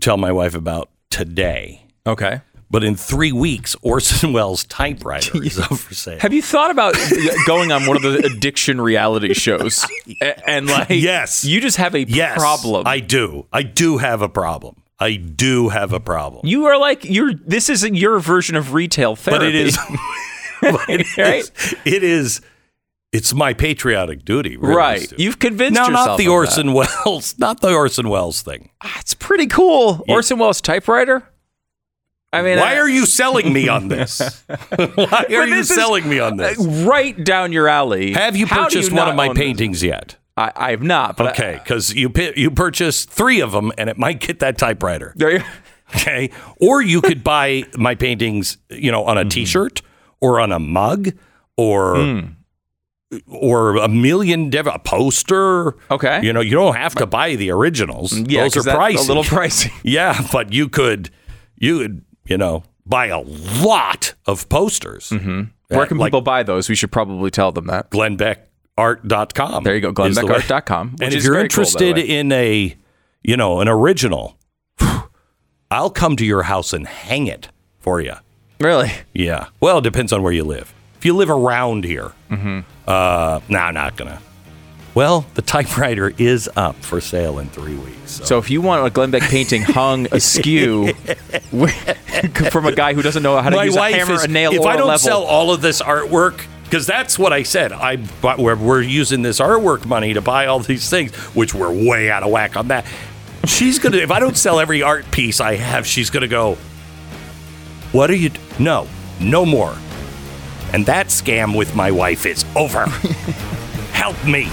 tell 0.00 0.16
my 0.16 0.32
wife 0.32 0.54
about 0.54 0.90
today. 1.10 1.84
okay. 2.06 2.40
But 2.70 2.84
in 2.84 2.96
three 2.96 3.32
weeks, 3.32 3.76
Orson 3.82 4.32
Welles' 4.32 4.64
typewriter 4.64 5.42
is 5.44 5.58
up 5.58 5.76
for 5.76 5.92
sale. 5.92 6.18
Have 6.20 6.32
you 6.32 6.40
thought 6.40 6.70
about 6.70 6.94
going 7.46 7.70
on 7.70 7.84
one 7.84 7.96
of 7.98 8.02
the 8.02 8.24
addiction 8.34 8.80
reality 8.80 9.34
shows? 9.34 9.84
A- 10.22 10.48
And 10.48 10.68
like, 10.68 10.86
Yes. 10.88 11.44
you 11.44 11.60
just 11.60 11.76
have 11.76 11.94
a 11.94 12.04
yes, 12.04 12.34
problem. 12.38 12.86
I 12.86 13.00
do. 13.00 13.46
I 13.52 13.62
do 13.62 13.98
have 13.98 14.22
a 14.22 14.28
problem. 14.30 14.76
I 14.98 15.16
do 15.16 15.68
have 15.68 15.92
a 15.92 16.00
problem. 16.00 16.46
you 16.46 16.64
are 16.64 16.78
like 16.78 17.04
you're. 17.04 17.34
This 17.34 17.68
isn't 17.68 17.94
your 17.94 18.18
version 18.20 18.56
of 18.56 18.72
retail 18.72 19.16
therapy. 19.16 19.38
but 19.44 19.46
it 19.48 19.54
is. 19.54 19.76
but 20.72 20.88
it 20.88 21.16
Right? 21.18 21.40
is- 21.44 21.74
It 21.84 22.02
is. 22.02 22.40
It's 23.12 23.34
my 23.34 23.52
patriotic 23.52 24.24
duty, 24.24 24.56
really, 24.56 24.74
right. 24.74 25.12
You've 25.18 25.38
convinced 25.38 25.74
no, 25.78 25.86
yourself. 25.88 26.06
not 26.06 26.16
the 26.18 26.28
Orson 26.28 26.68
that. 26.68 26.72
Welles, 27.04 27.38
not 27.38 27.60
the 27.60 27.74
Orson 27.74 28.08
Welles 28.08 28.40
thing. 28.40 28.70
Ah, 28.82 28.96
It's 29.00 29.12
pretty 29.12 29.46
cool. 29.48 30.02
Orson 30.08 30.38
Welles 30.38 30.62
typewriter. 30.62 31.22
I 32.32 32.40
mean, 32.40 32.58
Why 32.58 32.76
I- 32.76 32.78
are 32.78 32.88
you 32.88 33.04
selling 33.04 33.52
me 33.52 33.68
on 33.68 33.88
this? 33.88 34.42
Why 34.76 35.26
are 35.28 35.46
you 35.46 35.62
selling 35.64 36.08
me 36.08 36.20
on 36.20 36.38
this? 36.38 36.56
right 36.58 37.22
down 37.22 37.52
your 37.52 37.68
alley? 37.68 38.12
Have 38.14 38.34
you 38.34 38.46
purchased 38.46 38.90
you 38.90 38.96
one 38.96 39.08
of 39.10 39.14
my 39.16 39.28
own 39.28 39.34
this? 39.34 39.44
paintings 39.44 39.82
yet? 39.82 40.16
I, 40.38 40.50
I 40.56 40.70
have 40.70 40.82
not. 40.82 41.18
But 41.18 41.32
Okay, 41.32 41.60
because 41.62 41.92
you 41.92 42.10
you 42.34 42.50
purchased 42.50 43.10
three 43.10 43.42
of 43.42 43.52
them, 43.52 43.70
and 43.76 43.90
it 43.90 43.98
might 43.98 44.20
get 44.20 44.38
that 44.38 44.56
typewriter. 44.56 45.12
there 45.16 45.32
you. 45.36 45.42
Okay, 45.94 46.30
or 46.58 46.80
you 46.80 47.02
could 47.02 47.22
buy 47.22 47.64
my 47.76 47.94
paintings, 47.94 48.56
you 48.70 48.90
know, 48.90 49.02
Mm-hmm. 49.02 49.10
on 49.10 49.18
a 49.18 49.24
T-shirt 49.26 49.82
or 50.22 50.40
on 50.40 50.52
a 50.52 50.58
mug 50.58 51.10
or 51.58 51.96
Hmm. 51.96 52.20
or 53.28 53.76
a 53.76 53.88
million 53.88 54.48
diff- 54.48 54.66
a 54.66 54.78
poster. 54.78 55.76
Okay. 55.90 56.20
you 56.22 56.32
know, 56.32 56.40
you 56.40 56.52
don't 56.52 56.76
have 56.76 56.94
to 56.94 57.04
buy 57.06 57.34
the 57.36 57.50
originals. 57.50 58.16
Yeah, 58.18 58.44
Those 58.48 58.66
are 58.66 58.74
pricey. 58.74 58.96
A 58.98 59.02
little 59.02 59.24
pricey. 59.38 59.70
Yeah, 59.82 60.18
but 60.32 60.52
you 60.54 60.68
could 60.70 61.10
you 61.58 61.78
could 61.80 62.04
you 62.26 62.38
know 62.38 62.62
buy 62.86 63.06
a 63.08 63.20
lot 63.20 64.14
of 64.26 64.48
posters. 64.48 65.10
Mm-hmm. 65.10 65.42
Where 65.68 65.86
can 65.86 65.98
people 65.98 66.20
buy 66.22 66.42
those? 66.42 66.68
We 66.68 66.74
should 66.74 66.92
probably 66.92 67.30
tell 67.30 67.50
them 67.52 67.66
that. 67.66 67.90
GlennBeckArt.com. 67.90 69.64
There 69.64 69.74
you 69.76 69.92
go, 69.92 70.04
is 70.04 70.16
the 70.16 70.26
way. 70.26 70.34
GlennBeckArt.com. 70.34 70.92
Which 70.92 71.00
And 71.02 71.14
if 71.14 71.24
you're 71.24 71.32
very 71.34 71.48
cool, 71.48 71.62
interested 71.64 71.96
in 71.98 72.30
a, 72.32 72.76
you 73.22 73.36
know, 73.38 73.60
an 73.60 73.68
original, 73.68 74.36
I'll 75.70 75.90
come 75.90 76.16
to 76.16 76.26
your 76.26 76.42
house 76.42 76.72
and 76.74 76.86
hang 76.86 77.26
it 77.26 77.48
for 77.78 78.00
you. 78.02 78.14
Really, 78.62 78.92
Yeah. 79.12 79.48
Well, 79.60 79.78
it 79.78 79.84
depends 79.84 80.12
on 80.12 80.22
where 80.22 80.32
you 80.32 80.44
live. 80.44 80.72
If 80.96 81.04
you 81.04 81.14
live 81.14 81.30
around 81.30 81.84
here, 81.84 82.12
mm-hmm. 82.30 82.60
uh, 82.86 83.40
no, 83.48 83.58
I'm 83.58 83.74
not 83.74 83.96
gonna. 83.96 84.20
Well, 84.94 85.24
the 85.34 85.42
typewriter 85.42 86.12
is 86.18 86.50
up 86.54 86.76
for 86.76 87.00
sale 87.00 87.38
in 87.38 87.48
three 87.48 87.76
weeks. 87.76 88.12
So, 88.12 88.24
So 88.24 88.38
if 88.38 88.50
you 88.50 88.60
want 88.60 88.86
a 88.86 88.90
Glenn 88.90 89.10
Beck 89.10 89.22
painting 89.22 89.62
hung 89.62 90.06
askew 90.12 90.92
from 92.50 92.66
a 92.66 92.72
guy 92.72 92.92
who 92.92 93.00
doesn't 93.00 93.22
know 93.22 93.40
how 93.40 93.48
to 93.48 93.56
my 93.56 93.64
use 93.64 93.76
a 93.76 93.90
hammer 93.90 94.14
is. 94.14 94.24
and 94.24 94.32
nail 94.34 94.52
if 94.52 94.60
or 94.60 94.68
I 94.68 94.74
a 94.74 94.76
don't 94.76 94.88
level, 94.88 94.98
sell 94.98 95.22
all 95.22 95.52
of 95.52 95.62
this 95.62 95.80
artwork, 95.80 96.42
because 96.64 96.86
that's 96.86 97.18
what 97.18 97.32
I 97.32 97.42
said. 97.42 97.72
I 97.72 97.96
but 97.96 98.38
we're, 98.38 98.56
we're 98.56 98.82
using 98.82 99.22
this 99.22 99.40
artwork 99.40 99.86
money 99.86 100.12
to 100.14 100.20
buy 100.20 100.46
all 100.46 100.60
these 100.60 100.88
things, 100.90 101.14
which 101.34 101.54
we're 101.54 101.72
way 101.72 102.10
out 102.10 102.22
of 102.22 102.30
whack 102.30 102.56
on 102.56 102.68
that. 102.68 102.84
She's 103.46 103.78
gonna. 103.78 103.96
If 103.96 104.10
I 104.10 104.20
don't 104.20 104.36
sell 104.36 104.60
every 104.60 104.82
art 104.82 105.10
piece 105.10 105.40
I 105.40 105.56
have, 105.56 105.86
she's 105.86 106.10
gonna 106.10 106.28
go. 106.28 106.58
What 107.92 108.10
are 108.10 108.14
you? 108.16 108.30
d- 108.30 108.40
No, 108.58 108.88
no 109.20 109.44
more. 109.44 109.76
And 110.72 110.86
that 110.86 111.06
scam 111.08 111.56
with 111.56 111.74
my 111.74 111.90
wife 111.90 112.24
is 112.26 112.44
over. 112.56 112.86
Help 113.92 114.22
me. 114.24 114.48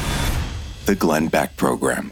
The 0.85 0.95
Glenn 0.95 1.27
Beck 1.27 1.55
Program. 1.55 2.11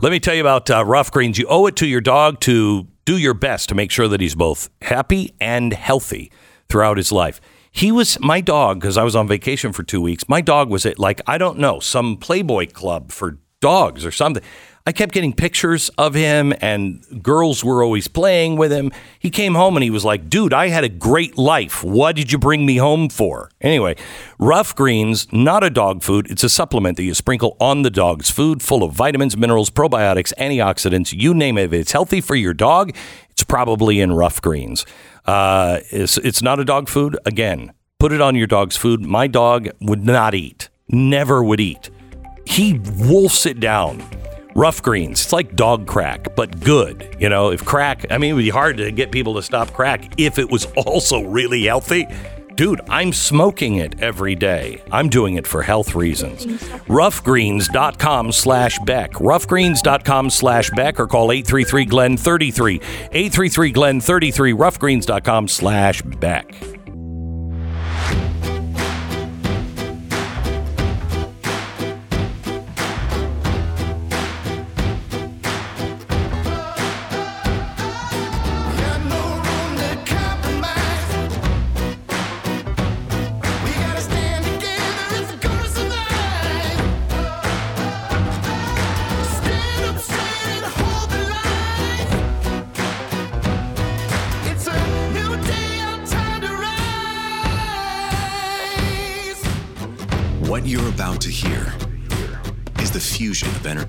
Let 0.00 0.10
me 0.10 0.18
tell 0.18 0.34
you 0.34 0.40
about 0.40 0.70
uh, 0.70 0.84
Ruff 0.84 1.10
Greens. 1.10 1.38
You 1.38 1.46
owe 1.48 1.66
it 1.66 1.76
to 1.76 1.86
your 1.86 2.00
dog 2.00 2.40
to 2.40 2.86
do 3.04 3.16
your 3.16 3.34
best 3.34 3.68
to 3.68 3.74
make 3.74 3.90
sure 3.90 4.08
that 4.08 4.20
he's 4.20 4.34
both 4.34 4.68
happy 4.82 5.34
and 5.40 5.72
healthy 5.72 6.32
throughout 6.68 6.96
his 6.96 7.12
life. 7.12 7.40
He 7.70 7.92
was 7.92 8.18
my 8.20 8.40
dog 8.40 8.80
because 8.80 8.96
I 8.96 9.02
was 9.04 9.14
on 9.14 9.28
vacation 9.28 9.72
for 9.72 9.82
two 9.82 10.00
weeks. 10.00 10.28
My 10.28 10.40
dog 10.40 10.68
was 10.70 10.84
at 10.86 10.98
like 10.98 11.20
I 11.26 11.38
don't 11.38 11.58
know 11.58 11.80
some 11.80 12.16
Playboy 12.16 12.68
club 12.72 13.12
for 13.12 13.38
dogs 13.60 14.04
or 14.04 14.10
something. 14.10 14.42
I 14.86 14.92
kept 14.92 15.14
getting 15.14 15.32
pictures 15.32 15.88
of 15.96 16.12
him, 16.12 16.52
and 16.60 17.22
girls 17.22 17.64
were 17.64 17.82
always 17.82 18.06
playing 18.06 18.56
with 18.56 18.70
him. 18.70 18.92
He 19.18 19.30
came 19.30 19.54
home 19.54 19.78
and 19.78 19.82
he 19.82 19.88
was 19.88 20.04
like, 20.04 20.28
Dude, 20.28 20.52
I 20.52 20.68
had 20.68 20.84
a 20.84 20.90
great 20.90 21.38
life. 21.38 21.82
What 21.82 22.16
did 22.16 22.30
you 22.30 22.36
bring 22.36 22.66
me 22.66 22.76
home 22.76 23.08
for? 23.08 23.50
Anyway, 23.62 23.96
Ruff 24.38 24.76
Greens, 24.76 25.26
not 25.32 25.64
a 25.64 25.70
dog 25.70 26.02
food. 26.02 26.30
It's 26.30 26.44
a 26.44 26.50
supplement 26.50 26.98
that 26.98 27.04
you 27.04 27.14
sprinkle 27.14 27.56
on 27.60 27.80
the 27.80 27.88
dog's 27.88 28.28
food, 28.28 28.60
full 28.60 28.82
of 28.82 28.92
vitamins, 28.92 29.38
minerals, 29.38 29.70
probiotics, 29.70 30.34
antioxidants, 30.38 31.18
you 31.18 31.32
name 31.32 31.56
it. 31.56 31.64
If 31.64 31.72
it's 31.72 31.92
healthy 31.92 32.20
for 32.20 32.34
your 32.34 32.52
dog, 32.52 32.94
it's 33.30 33.42
probably 33.42 34.00
in 34.00 34.12
Ruff 34.12 34.42
Greens. 34.42 34.84
Uh, 35.24 35.78
it's, 35.90 36.18
it's 36.18 36.42
not 36.42 36.60
a 36.60 36.64
dog 36.64 36.90
food. 36.90 37.16
Again, 37.24 37.72
put 37.98 38.12
it 38.12 38.20
on 38.20 38.36
your 38.36 38.46
dog's 38.46 38.76
food. 38.76 39.00
My 39.00 39.28
dog 39.28 39.70
would 39.80 40.04
not 40.04 40.34
eat, 40.34 40.68
never 40.90 41.42
would 41.42 41.58
eat. 41.58 41.88
He 42.44 42.78
wolfs 42.98 43.46
it 43.46 43.60
down. 43.60 44.04
Ruff 44.54 44.82
greens. 44.82 45.22
It's 45.22 45.32
like 45.32 45.56
dog 45.56 45.86
crack, 45.86 46.36
but 46.36 46.60
good. 46.60 47.16
You 47.18 47.28
know, 47.28 47.50
if 47.50 47.64
crack, 47.64 48.06
I 48.10 48.18
mean, 48.18 48.30
it 48.30 48.34
would 48.34 48.42
be 48.42 48.50
hard 48.50 48.76
to 48.76 48.92
get 48.92 49.10
people 49.10 49.34
to 49.34 49.42
stop 49.42 49.72
crack 49.72 50.12
if 50.16 50.38
it 50.38 50.48
was 50.48 50.66
also 50.76 51.22
really 51.22 51.64
healthy. 51.64 52.06
Dude, 52.54 52.80
I'm 52.88 53.12
smoking 53.12 53.76
it 53.76 54.00
every 54.00 54.36
day. 54.36 54.80
I'm 54.92 55.08
doing 55.08 55.34
it 55.34 55.44
for 55.44 55.62
health 55.62 55.96
reasons. 55.96 56.46
Ruffgreens.com 56.46 58.30
slash 58.30 58.78
Beck. 58.80 59.10
Ruffgreens.com 59.14 60.30
slash 60.30 60.70
Beck 60.70 61.00
or 61.00 61.08
call 61.08 61.32
833 61.32 61.84
Glenn 61.86 62.16
33. 62.16 62.76
833 62.76 63.70
Glenn 63.72 64.00
33. 64.00 64.52
Ruffgreens.com 64.52 65.48
slash 65.48 66.02
Beck. 66.02 66.54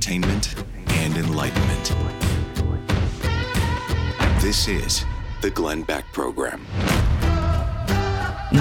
Entertainment 0.07 0.55
and 0.87 1.17
enlightenment. 1.17 1.95
This 4.41 4.67
is 4.67 5.03
the 5.41 5.49
Glenn 5.49 5.81
Beck 5.81 6.05
Program. 6.13 6.65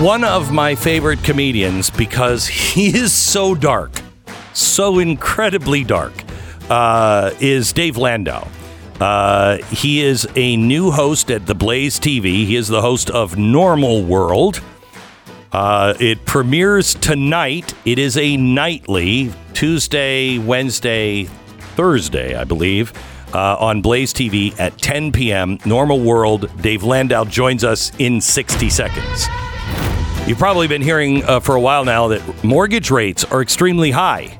one 0.01 0.25
of 0.25 0.51
my 0.53 0.75
favorite 0.75 1.23
comedians 1.23 1.91
because 1.91 2.47
he 2.47 2.97
is 2.97 3.13
so 3.13 3.55
dark, 3.55 3.93
so 4.55 4.99
incredibly 4.99 5.85
dark, 5.85 6.13
uh, 6.71 7.31
is 7.41 7.73
Dave 7.73 7.97
Landau. 7.99 8.49
Uh, 8.99 9.59
he 9.65 10.01
is 10.01 10.27
a 10.37 10.57
new 10.57 10.91
host 10.91 11.31
at 11.31 11.47
the 11.47 11.55
Blaze 11.55 12.01
TV. 12.01 12.47
He 12.47 12.57
is 12.57 12.69
the 12.69 12.81
host 12.81 13.11
of 13.11 13.37
Normal 13.37 14.03
World. 14.03 14.63
Uh, 15.55 15.95
it 16.01 16.25
premieres 16.25 16.95
tonight. 16.95 17.75
It 17.85 18.01
is 18.01 18.17
a 18.17 18.37
nightly 18.37 19.33
Tuesday, 19.53 20.37
Wednesday, 20.39 21.25
Thursday, 21.77 22.35
I 22.35 22.43
believe, 22.43 22.93
uh, 23.33 23.57
on 23.61 23.81
Blaze 23.81 24.13
TV 24.13 24.59
at 24.59 24.77
10 24.79 25.13
p.m. 25.13 25.61
Normal 25.65 26.01
World. 26.01 26.51
Dave 26.61 26.83
Landau 26.83 27.25
joins 27.25 27.63
us 27.63 27.93
in 28.01 28.21
60 28.21 28.69
seconds. 28.69 29.29
You've 30.27 30.39
probably 30.39 30.67
been 30.67 30.83
hearing 30.83 31.23
uh, 31.23 31.39
for 31.39 31.55
a 31.55 31.61
while 31.61 31.85
now 31.85 32.09
that 32.09 32.43
mortgage 32.43 32.91
rates 32.91 33.23
are 33.23 33.41
extremely 33.41 33.93
high. 33.93 34.37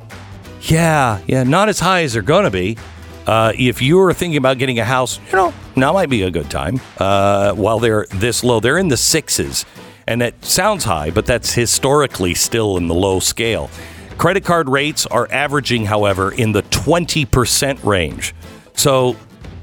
Yeah, 0.63 1.21
yeah, 1.29 1.45
not 1.45 1.69
as 1.69 1.79
high 1.79 2.03
as 2.03 2.15
they're 2.15 2.23
going 2.23 2.45
to 2.45 2.51
be. 2.51 2.77
Uh, 3.25 3.53
if 3.57 3.81
you're 3.81 4.13
thinking 4.13 4.37
about 4.37 4.59
getting 4.59 4.81
a 4.81 4.85
house, 4.85 5.21
you 5.31 5.37
know, 5.37 5.55
now 5.77 5.93
might 5.93 6.11
be 6.11 6.23
a 6.23 6.31
good 6.31 6.51
time. 6.51 6.81
Uh, 6.99 7.53
while 7.53 7.79
they're 7.79 8.07
this 8.11 8.43
low, 8.43 8.61
they're 8.61 8.79
in 8.79 8.89
the 8.89 8.97
sixes, 8.97 9.65
and 10.07 10.21
that 10.21 10.45
sounds 10.45 10.85
high, 10.85 11.11
but 11.11 11.27
that's 11.27 11.53
historically 11.53 12.35
still 12.35 12.77
in 12.77 12.89
the 12.89 12.95
low 12.95 13.21
scale. 13.21 13.71
Credit 14.19 14.45
card 14.45 14.69
rates 14.69 15.07
are 15.07 15.27
averaging, 15.31 15.87
however, 15.87 16.33
in 16.33 16.53
the 16.53 16.63
20% 16.65 17.85
range. 17.85 18.35
So 18.75 19.17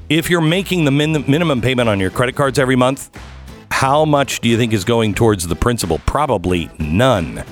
if 0.08 0.28
you're 0.28 0.40
making 0.40 0.84
the 0.84 0.90
min- 0.90 1.24
minimum 1.26 1.60
payment 1.60 1.88
on 1.88 2.00
your 2.00 2.10
credit 2.10 2.34
cards 2.36 2.58
every 2.58 2.76
month, 2.76 3.10
how 3.70 4.04
much 4.04 4.40
do 4.40 4.48
you 4.48 4.56
think 4.56 4.72
is 4.72 4.84
going 4.84 5.14
towards 5.14 5.46
the 5.48 5.56
principal? 5.56 5.98
Probably 6.00 6.70
none. 6.78 7.44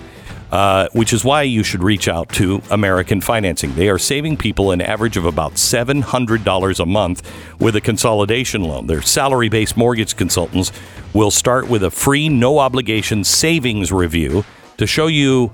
Uh, 0.51 0.89
which 0.95 1.13
is 1.13 1.25
why 1.25 1.43
you 1.43 1.63
should 1.63 1.81
reach 1.81 2.09
out 2.09 2.29
to 2.29 2.61
American 2.73 3.21
Financing. 3.21 3.73
They 3.77 3.89
are 3.89 3.99
saving 3.99 4.37
people 4.37 4.73
an 4.73 4.81
average 4.81 5.17
of 5.17 5.25
about 5.25 5.53
$700 5.53 6.81
a 6.81 6.87
month 6.87 7.33
with 7.61 7.77
a 7.77 7.81
consolidation 7.81 8.65
loan. 8.65 8.89
Their 8.89 9.01
salary 9.01 9.49
based 9.49 9.77
mortgage 9.77 10.17
consultants 10.17 10.73
will 11.15 11.31
start 11.31 11.69
with 11.69 11.85
a 11.85 11.91
free, 11.91 12.29
no 12.29 12.59
obligation 12.59 13.23
savings 13.23 13.93
review 13.93 14.45
to 14.77 14.89
show 14.89 15.07
you 15.07 15.53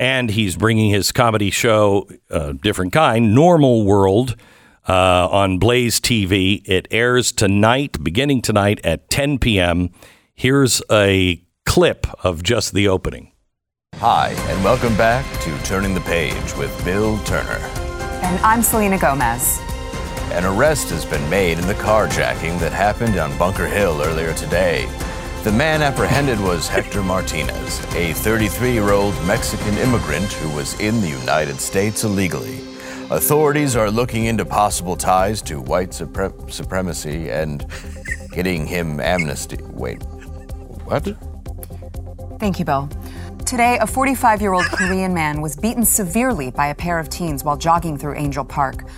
and 0.00 0.30
he's 0.30 0.56
bringing 0.56 0.90
his 0.90 1.12
comedy 1.12 1.50
show, 1.50 2.08
uh, 2.30 2.52
different 2.52 2.92
kind, 2.92 3.34
Normal 3.34 3.84
World. 3.84 4.36
Uh, 4.88 5.28
on 5.32 5.58
Blaze 5.58 5.98
TV. 5.98 6.62
It 6.64 6.86
airs 6.92 7.32
tonight, 7.32 8.04
beginning 8.04 8.40
tonight 8.40 8.80
at 8.84 9.10
10 9.10 9.40
p.m. 9.40 9.90
Here's 10.32 10.80
a 10.90 11.42
clip 11.64 12.06
of 12.24 12.44
just 12.44 12.72
the 12.72 12.86
opening. 12.86 13.32
Hi, 13.96 14.28
and 14.48 14.62
welcome 14.62 14.96
back 14.96 15.24
to 15.40 15.58
Turning 15.64 15.94
the 15.94 16.02
Page 16.02 16.54
with 16.56 16.84
Bill 16.84 17.18
Turner. 17.24 17.58
And 18.22 18.38
I'm 18.44 18.62
Selena 18.62 18.98
Gomez. 18.98 19.58
An 20.32 20.44
arrest 20.44 20.90
has 20.90 21.04
been 21.04 21.28
made 21.30 21.58
in 21.58 21.66
the 21.66 21.74
carjacking 21.74 22.60
that 22.60 22.72
happened 22.72 23.16
on 23.18 23.36
Bunker 23.38 23.66
Hill 23.66 24.02
earlier 24.02 24.34
today. 24.34 24.86
The 25.44 25.52
man 25.52 25.80
apprehended 25.80 26.38
was 26.40 26.68
Hector 26.68 27.02
Martinez, 27.02 27.78
a 27.94 28.12
33 28.12 28.72
year 28.72 28.90
old 28.90 29.14
Mexican 29.24 29.78
immigrant 29.78 30.32
who 30.32 30.54
was 30.54 30.78
in 30.80 31.00
the 31.00 31.08
United 31.08 31.60
States 31.60 32.04
illegally. 32.04 32.65
Authorities 33.08 33.76
are 33.76 33.88
looking 33.88 34.24
into 34.24 34.44
possible 34.44 34.96
ties 34.96 35.40
to 35.42 35.60
white 35.60 35.90
supre- 35.90 36.52
supremacy 36.52 37.30
and 37.30 37.64
getting 38.32 38.66
him 38.66 38.98
amnesty. 38.98 39.58
Wait, 39.62 40.02
what? 40.86 41.04
Thank 42.40 42.58
you, 42.58 42.64
Bill. 42.64 42.88
Today, 43.44 43.78
a 43.80 43.86
45 43.86 44.42
year 44.42 44.54
old 44.54 44.64
Korean 44.64 45.14
man 45.14 45.40
was 45.40 45.54
beaten 45.54 45.84
severely 45.84 46.50
by 46.50 46.66
a 46.66 46.74
pair 46.74 46.98
of 46.98 47.08
teens 47.08 47.44
while 47.44 47.56
jogging 47.56 47.96
through 47.96 48.16
Angel 48.16 48.44
Park. 48.44 48.88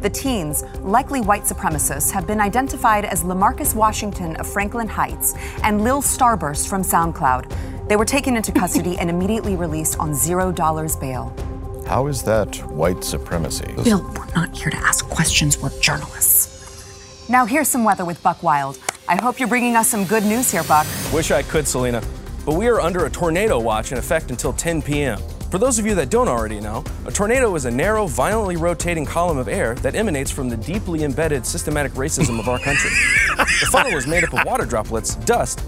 The 0.00 0.10
teens, 0.10 0.64
likely 0.80 1.20
white 1.20 1.42
supremacists, 1.42 2.10
have 2.10 2.26
been 2.26 2.40
identified 2.40 3.04
as 3.04 3.22
Lamarcus 3.22 3.76
Washington 3.76 4.34
of 4.36 4.52
Franklin 4.52 4.88
Heights 4.88 5.34
and 5.62 5.84
Lil 5.84 6.02
Starburst 6.02 6.68
from 6.68 6.82
SoundCloud. 6.82 7.88
They 7.88 7.94
were 7.94 8.04
taken 8.04 8.36
into 8.36 8.50
custody 8.50 8.98
and 8.98 9.08
immediately 9.08 9.54
released 9.54 10.00
on 10.00 10.10
$0 10.10 11.00
bail. 11.00 11.51
How 11.86 12.06
is 12.06 12.22
that 12.22 12.56
white 12.70 13.04
supremacy? 13.04 13.70
Bill, 13.84 14.02
we're 14.16 14.34
not 14.34 14.56
here 14.56 14.70
to 14.70 14.76
ask 14.76 15.08
questions, 15.08 15.58
we're 15.58 15.78
journalists. 15.80 17.28
Now, 17.28 17.44
here's 17.44 17.68
some 17.68 17.84
weather 17.84 18.04
with 18.04 18.22
Buck 18.22 18.42
Wild. 18.42 18.78
I 19.08 19.20
hope 19.20 19.38
you're 19.38 19.48
bringing 19.48 19.76
us 19.76 19.88
some 19.88 20.04
good 20.04 20.24
news 20.24 20.50
here, 20.50 20.64
Buck. 20.64 20.86
Wish 21.12 21.30
I 21.30 21.42
could, 21.42 21.68
Selena. 21.68 22.02
But 22.46 22.54
we 22.54 22.66
are 22.68 22.80
under 22.80 23.04
a 23.04 23.10
tornado 23.10 23.58
watch 23.58 23.92
in 23.92 23.98
effect 23.98 24.30
until 24.30 24.52
10 24.52 24.82
p.m. 24.82 25.20
For 25.50 25.58
those 25.58 25.78
of 25.78 25.84
you 25.84 25.94
that 25.96 26.08
don't 26.08 26.28
already 26.28 26.60
know, 26.60 26.82
a 27.04 27.12
tornado 27.12 27.54
is 27.54 27.66
a 27.66 27.70
narrow, 27.70 28.06
violently 28.06 28.56
rotating 28.56 29.04
column 29.04 29.36
of 29.36 29.48
air 29.48 29.74
that 29.76 29.94
emanates 29.94 30.30
from 30.30 30.48
the 30.48 30.56
deeply 30.56 31.04
embedded 31.04 31.44
systematic 31.44 31.92
racism 31.92 32.38
of 32.38 32.48
our 32.48 32.58
country. 32.58 32.90
the 33.36 33.68
funnel 33.70 33.96
is 33.98 34.06
made 34.06 34.24
up 34.24 34.32
of 34.32 34.46
water 34.46 34.64
droplets, 34.64 35.16
dust, 35.16 35.62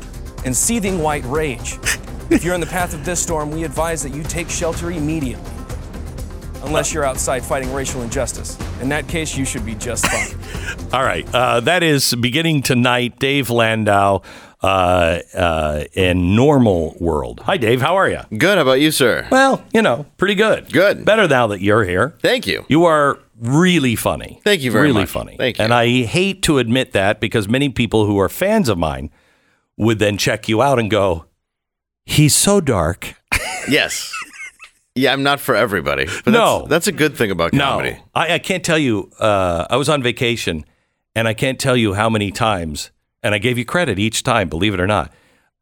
and 0.47 0.57
seething 0.57 1.01
white 1.01 1.25
rage. 1.27 1.79
If 2.31 2.43
you're 2.43 2.55
in 2.55 2.63
the 2.63 2.67
path 2.67 2.95
of 2.95 3.05
this 3.05 3.21
storm, 3.21 3.51
we 3.51 3.65
advise 3.65 4.03
that 4.03 4.15
you 4.15 4.23
take 4.23 4.49
shelter 4.49 4.91
immediately. 4.91 5.54
Unless 6.65 6.93
you're 6.93 7.05
outside 7.05 7.45
fighting 7.45 7.73
racial 7.73 8.03
injustice. 8.03 8.59
In 8.81 8.89
that 8.89 9.07
case, 9.09 9.37
you 9.37 9.45
should 9.45 9.65
be 9.67 9.75
just 9.75 10.07
fine. 10.09 10.89
All 10.93 11.03
right. 11.05 11.27
Uh, 11.35 11.61
that 11.61 11.83
is 11.83 12.15
beginning 12.15 12.63
tonight. 12.63 13.19
Dave 13.19 13.51
Landau 13.51 14.23
uh, 14.63 15.19
uh, 15.35 15.85
in 15.93 16.35
Normal 16.35 16.97
World. 16.99 17.41
Hi, 17.41 17.57
Dave. 17.59 17.83
How 17.83 17.97
are 17.97 18.09
you? 18.09 18.21
Good. 18.37 18.57
How 18.57 18.63
about 18.63 18.81
you, 18.81 18.91
sir? 18.91 19.29
Well, 19.31 19.63
you 19.75 19.83
know, 19.83 20.07
pretty 20.17 20.35
good. 20.35 20.73
Good. 20.73 21.05
Better 21.05 21.29
now 21.29 21.47
that 21.49 21.61
you're 21.61 21.85
here. 21.85 22.15
Thank 22.23 22.47
you. 22.47 22.65
You 22.69 22.85
are 22.87 23.19
really 23.39 23.95
funny. 23.95 24.41
Thank 24.43 24.63
you 24.63 24.71
very 24.71 24.87
really 24.89 25.03
much. 25.03 25.11
funny. 25.11 25.37
Thank 25.37 25.59
you. 25.59 25.65
And 25.65 25.75
I 25.75 26.05
hate 26.05 26.43
to 26.45 26.59
admit 26.59 26.93
that 26.93 27.21
because 27.21 27.47
many 27.49 27.69
people 27.69 28.07
who 28.07 28.19
are 28.19 28.29
fans 28.31 28.69
of 28.71 28.79
mine 28.79 29.11
would 29.77 29.99
then 29.99 30.17
check 30.17 30.49
you 30.49 30.63
out 30.63 30.79
and 30.79 30.91
go, 30.91 31.27
"He's 32.07 32.35
so 32.35 32.61
dark." 32.61 33.15
Yes. 33.69 34.11
Yeah, 34.95 35.13
I'm 35.13 35.23
not 35.23 35.41
for 35.41 35.57
everybody. 35.57 36.07
But 36.25 36.33
No. 36.33 36.61
That's, 36.61 36.69
that's 36.71 36.87
a 36.89 36.93
good 36.93 37.17
thing 37.17 37.31
about 37.31 37.53
comedy. 37.53 37.95
No, 37.95 37.99
I, 38.15 38.35
I 38.35 38.39
can't 38.39 38.65
tell 38.65 38.79
you. 38.79 39.11
Uh, 39.19 39.67
I 39.69 39.77
was 39.77 39.89
on 39.89 40.03
vacation, 40.03 40.65
and 41.17 41.27
I 41.27 41.35
can't 41.35 41.59
tell 41.59 41.77
you 41.77 41.95
how 41.95 42.09
many 42.09 42.31
times. 42.31 42.91
And 43.23 43.35
I 43.35 43.39
gave 43.39 43.59
you 43.59 43.65
credit 43.65 43.99
each 43.99 44.23
time, 44.23 44.49
believe 44.49 44.75
it 44.75 44.81
or 44.81 44.87
not. 44.87 45.13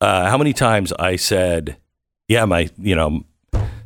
Uh, 0.01 0.29
how 0.29 0.37
many 0.37 0.53
times 0.53 0.93
I 0.99 1.17
said, 1.17 1.77
"Yeah, 2.27 2.45
my, 2.45 2.69
you 2.77 2.97
know, 2.97 3.25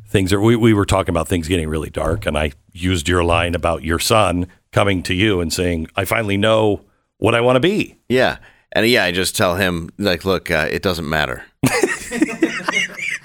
things 0.07 0.33
are." 0.33 0.41
We, 0.41 0.55
we 0.55 0.73
were 0.73 0.85
talking 0.85 1.11
about 1.11 1.27
things 1.27 1.47
getting 1.47 1.69
really 1.69 1.91
dark, 1.91 2.25
and 2.25 2.35
I 2.37 2.53
used 2.73 3.07
your 3.07 3.23
line 3.23 3.53
about 3.53 3.83
your 3.83 3.99
son 3.99 4.47
coming 4.71 5.03
to 5.03 5.13
you 5.13 5.39
and 5.39 5.53
saying, 5.53 5.87
"I 5.95 6.05
finally 6.05 6.37
know 6.37 6.81
what 7.19 7.35
I 7.35 7.41
want 7.41 7.57
to 7.57 7.59
be." 7.59 7.99
Yeah. 8.09 8.37
And 8.73 8.85
yeah, 8.87 9.05
I 9.05 9.11
just 9.11 9.35
tell 9.35 9.55
him, 9.55 9.89
like, 9.97 10.25
look, 10.25 10.51
uh, 10.51 10.67
it 10.69 10.81
doesn't 10.81 11.07
matter. 11.07 11.45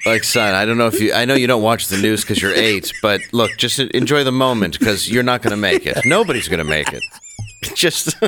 Like, 0.04 0.24
son, 0.24 0.54
I 0.54 0.64
don't 0.64 0.78
know 0.78 0.88
if 0.88 1.00
you, 1.00 1.12
I 1.12 1.24
know 1.24 1.34
you 1.34 1.46
don't 1.46 1.62
watch 1.62 1.88
the 1.88 1.98
news 1.98 2.22
because 2.22 2.40
you're 2.40 2.54
eight, 2.54 2.92
but 3.02 3.20
look, 3.32 3.56
just 3.56 3.78
enjoy 3.78 4.24
the 4.24 4.32
moment 4.32 4.78
because 4.78 5.10
you're 5.10 5.22
not 5.22 5.42
going 5.42 5.52
to 5.52 5.56
make 5.56 5.86
it. 5.86 5.98
Nobody's 6.04 6.48
going 6.48 6.58
to 6.58 6.64
make 6.64 6.92
it. 6.92 7.02
Just, 7.77 8.15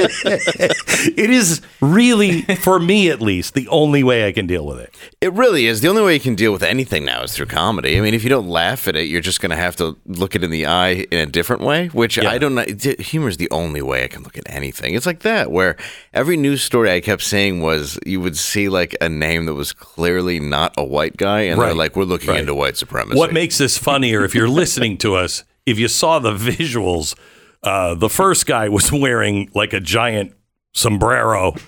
It 0.00 1.30
is 1.30 1.60
really, 1.80 2.42
for 2.42 2.78
me 2.78 3.10
at 3.10 3.20
least, 3.20 3.54
the 3.54 3.66
only 3.68 4.02
way 4.02 4.26
I 4.26 4.32
can 4.32 4.46
deal 4.46 4.66
with 4.66 4.78
it. 4.78 4.94
it 5.20 5.32
really 5.32 5.66
is. 5.66 5.80
The 5.80 5.88
only 5.88 6.02
way 6.02 6.14
you 6.14 6.20
can 6.20 6.34
deal 6.34 6.52
with 6.52 6.62
anything 6.62 7.04
now 7.04 7.22
is 7.22 7.32
through 7.32 7.46
comedy. 7.46 7.96
I 7.96 8.00
mean, 8.00 8.14
if 8.14 8.22
you 8.22 8.28
don't 8.30 8.48
laugh 8.48 8.86
at 8.88 8.96
it, 8.96 9.04
you're 9.08 9.20
just 9.20 9.40
going 9.40 9.50
to 9.50 9.56
have 9.56 9.76
to 9.76 9.96
look 10.06 10.34
it 10.34 10.44
in 10.44 10.50
the 10.50 10.66
eye 10.66 11.06
in 11.10 11.18
a 11.20 11.26
different 11.26 11.62
way, 11.62 11.88
which 11.88 12.16
Yeah. 12.16 12.30
I 12.30 12.38
don't 12.38 12.54
know. 12.54 12.64
Humor 12.98 13.28
is 13.28 13.36
the 13.38 13.50
only 13.50 13.82
way 13.82 14.04
I 14.04 14.08
can 14.08 14.22
look 14.22 14.36
at 14.38 14.44
anything. 14.48 14.94
It's 14.94 15.06
like 15.06 15.20
that, 15.20 15.50
where 15.50 15.76
every 16.14 16.36
news 16.36 16.62
story 16.62 16.90
I 16.90 17.00
kept 17.00 17.22
saying 17.22 17.60
was 17.60 17.98
you 18.06 18.20
would 18.20 18.36
see 18.36 18.68
like 18.68 18.96
a 19.00 19.08
name 19.08 19.46
that 19.46 19.54
was 19.54 19.72
clearly 19.72 20.40
not 20.40 20.74
a 20.76 20.84
white 20.84 21.16
guy, 21.16 21.40
and 21.42 21.60
they're 21.60 21.74
like, 21.74 21.96
we're 21.96 22.04
looking 22.04 22.30
Right. 22.30 22.40
into 22.40 22.54
white 22.54 22.76
supremacy. 22.76 23.18
What 23.18 23.32
makes 23.32 23.58
this 23.58 23.76
funnier 23.78 24.24
if 24.24 24.34
you're 24.34 24.48
listening 24.48 24.98
to 24.98 25.14
us, 25.16 25.44
if 25.66 25.78
you 25.78 25.88
saw 25.88 26.18
the 26.18 26.32
visuals, 26.32 27.14
uh, 27.62 27.94
the 27.94 28.08
first 28.08 28.46
guy 28.46 28.68
was 28.68 28.92
wearing 28.92 29.50
like 29.54 29.72
a 29.72 29.80
giant 29.80 30.34
sombrero. 30.72 31.54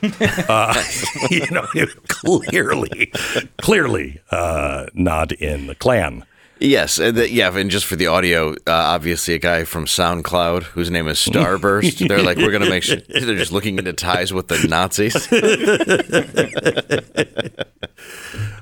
Uh, 0.48 0.82
you 1.30 1.46
know, 1.50 1.66
clearly, 2.08 3.12
clearly 3.60 4.20
uh, 4.30 4.86
not 4.94 5.32
in 5.32 5.66
the 5.66 5.74
Klan. 5.74 6.24
Yes, 6.58 6.98
and 6.98 7.16
the, 7.16 7.30
yeah, 7.30 7.56
and 7.56 7.70
just 7.70 7.86
for 7.86 7.96
the 7.96 8.06
audio, 8.06 8.52
uh, 8.52 8.54
obviously 8.66 9.34
a 9.34 9.38
guy 9.38 9.64
from 9.64 9.86
SoundCloud 9.86 10.62
whose 10.64 10.90
name 10.90 11.08
is 11.08 11.18
Starburst. 11.18 12.06
they're 12.06 12.22
like, 12.22 12.36
we're 12.36 12.52
gonna 12.52 12.70
make 12.70 12.82
sure 12.82 12.96
they're 12.96 13.34
just 13.36 13.50
looking 13.52 13.78
into 13.78 13.92
ties 13.92 14.32
with 14.32 14.48
the 14.48 14.66
Nazis. 14.68 15.16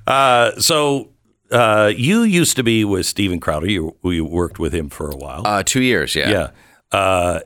Uh, 0.06 0.58
so 0.60 1.10
uh, 1.52 1.92
you 1.94 2.22
used 2.22 2.56
to 2.56 2.62
be 2.64 2.84
with 2.84 3.06
Steven 3.06 3.38
Crowder. 3.38 3.70
You, 3.70 3.96
you 4.02 4.24
worked 4.24 4.58
with 4.58 4.72
him 4.72 4.88
for 4.88 5.10
a 5.10 5.16
while. 5.16 5.42
Uh, 5.44 5.62
two 5.62 5.82
years, 5.82 6.14
yeah. 6.16 6.30
yeah. 6.30 6.50
Uh, 6.92 7.40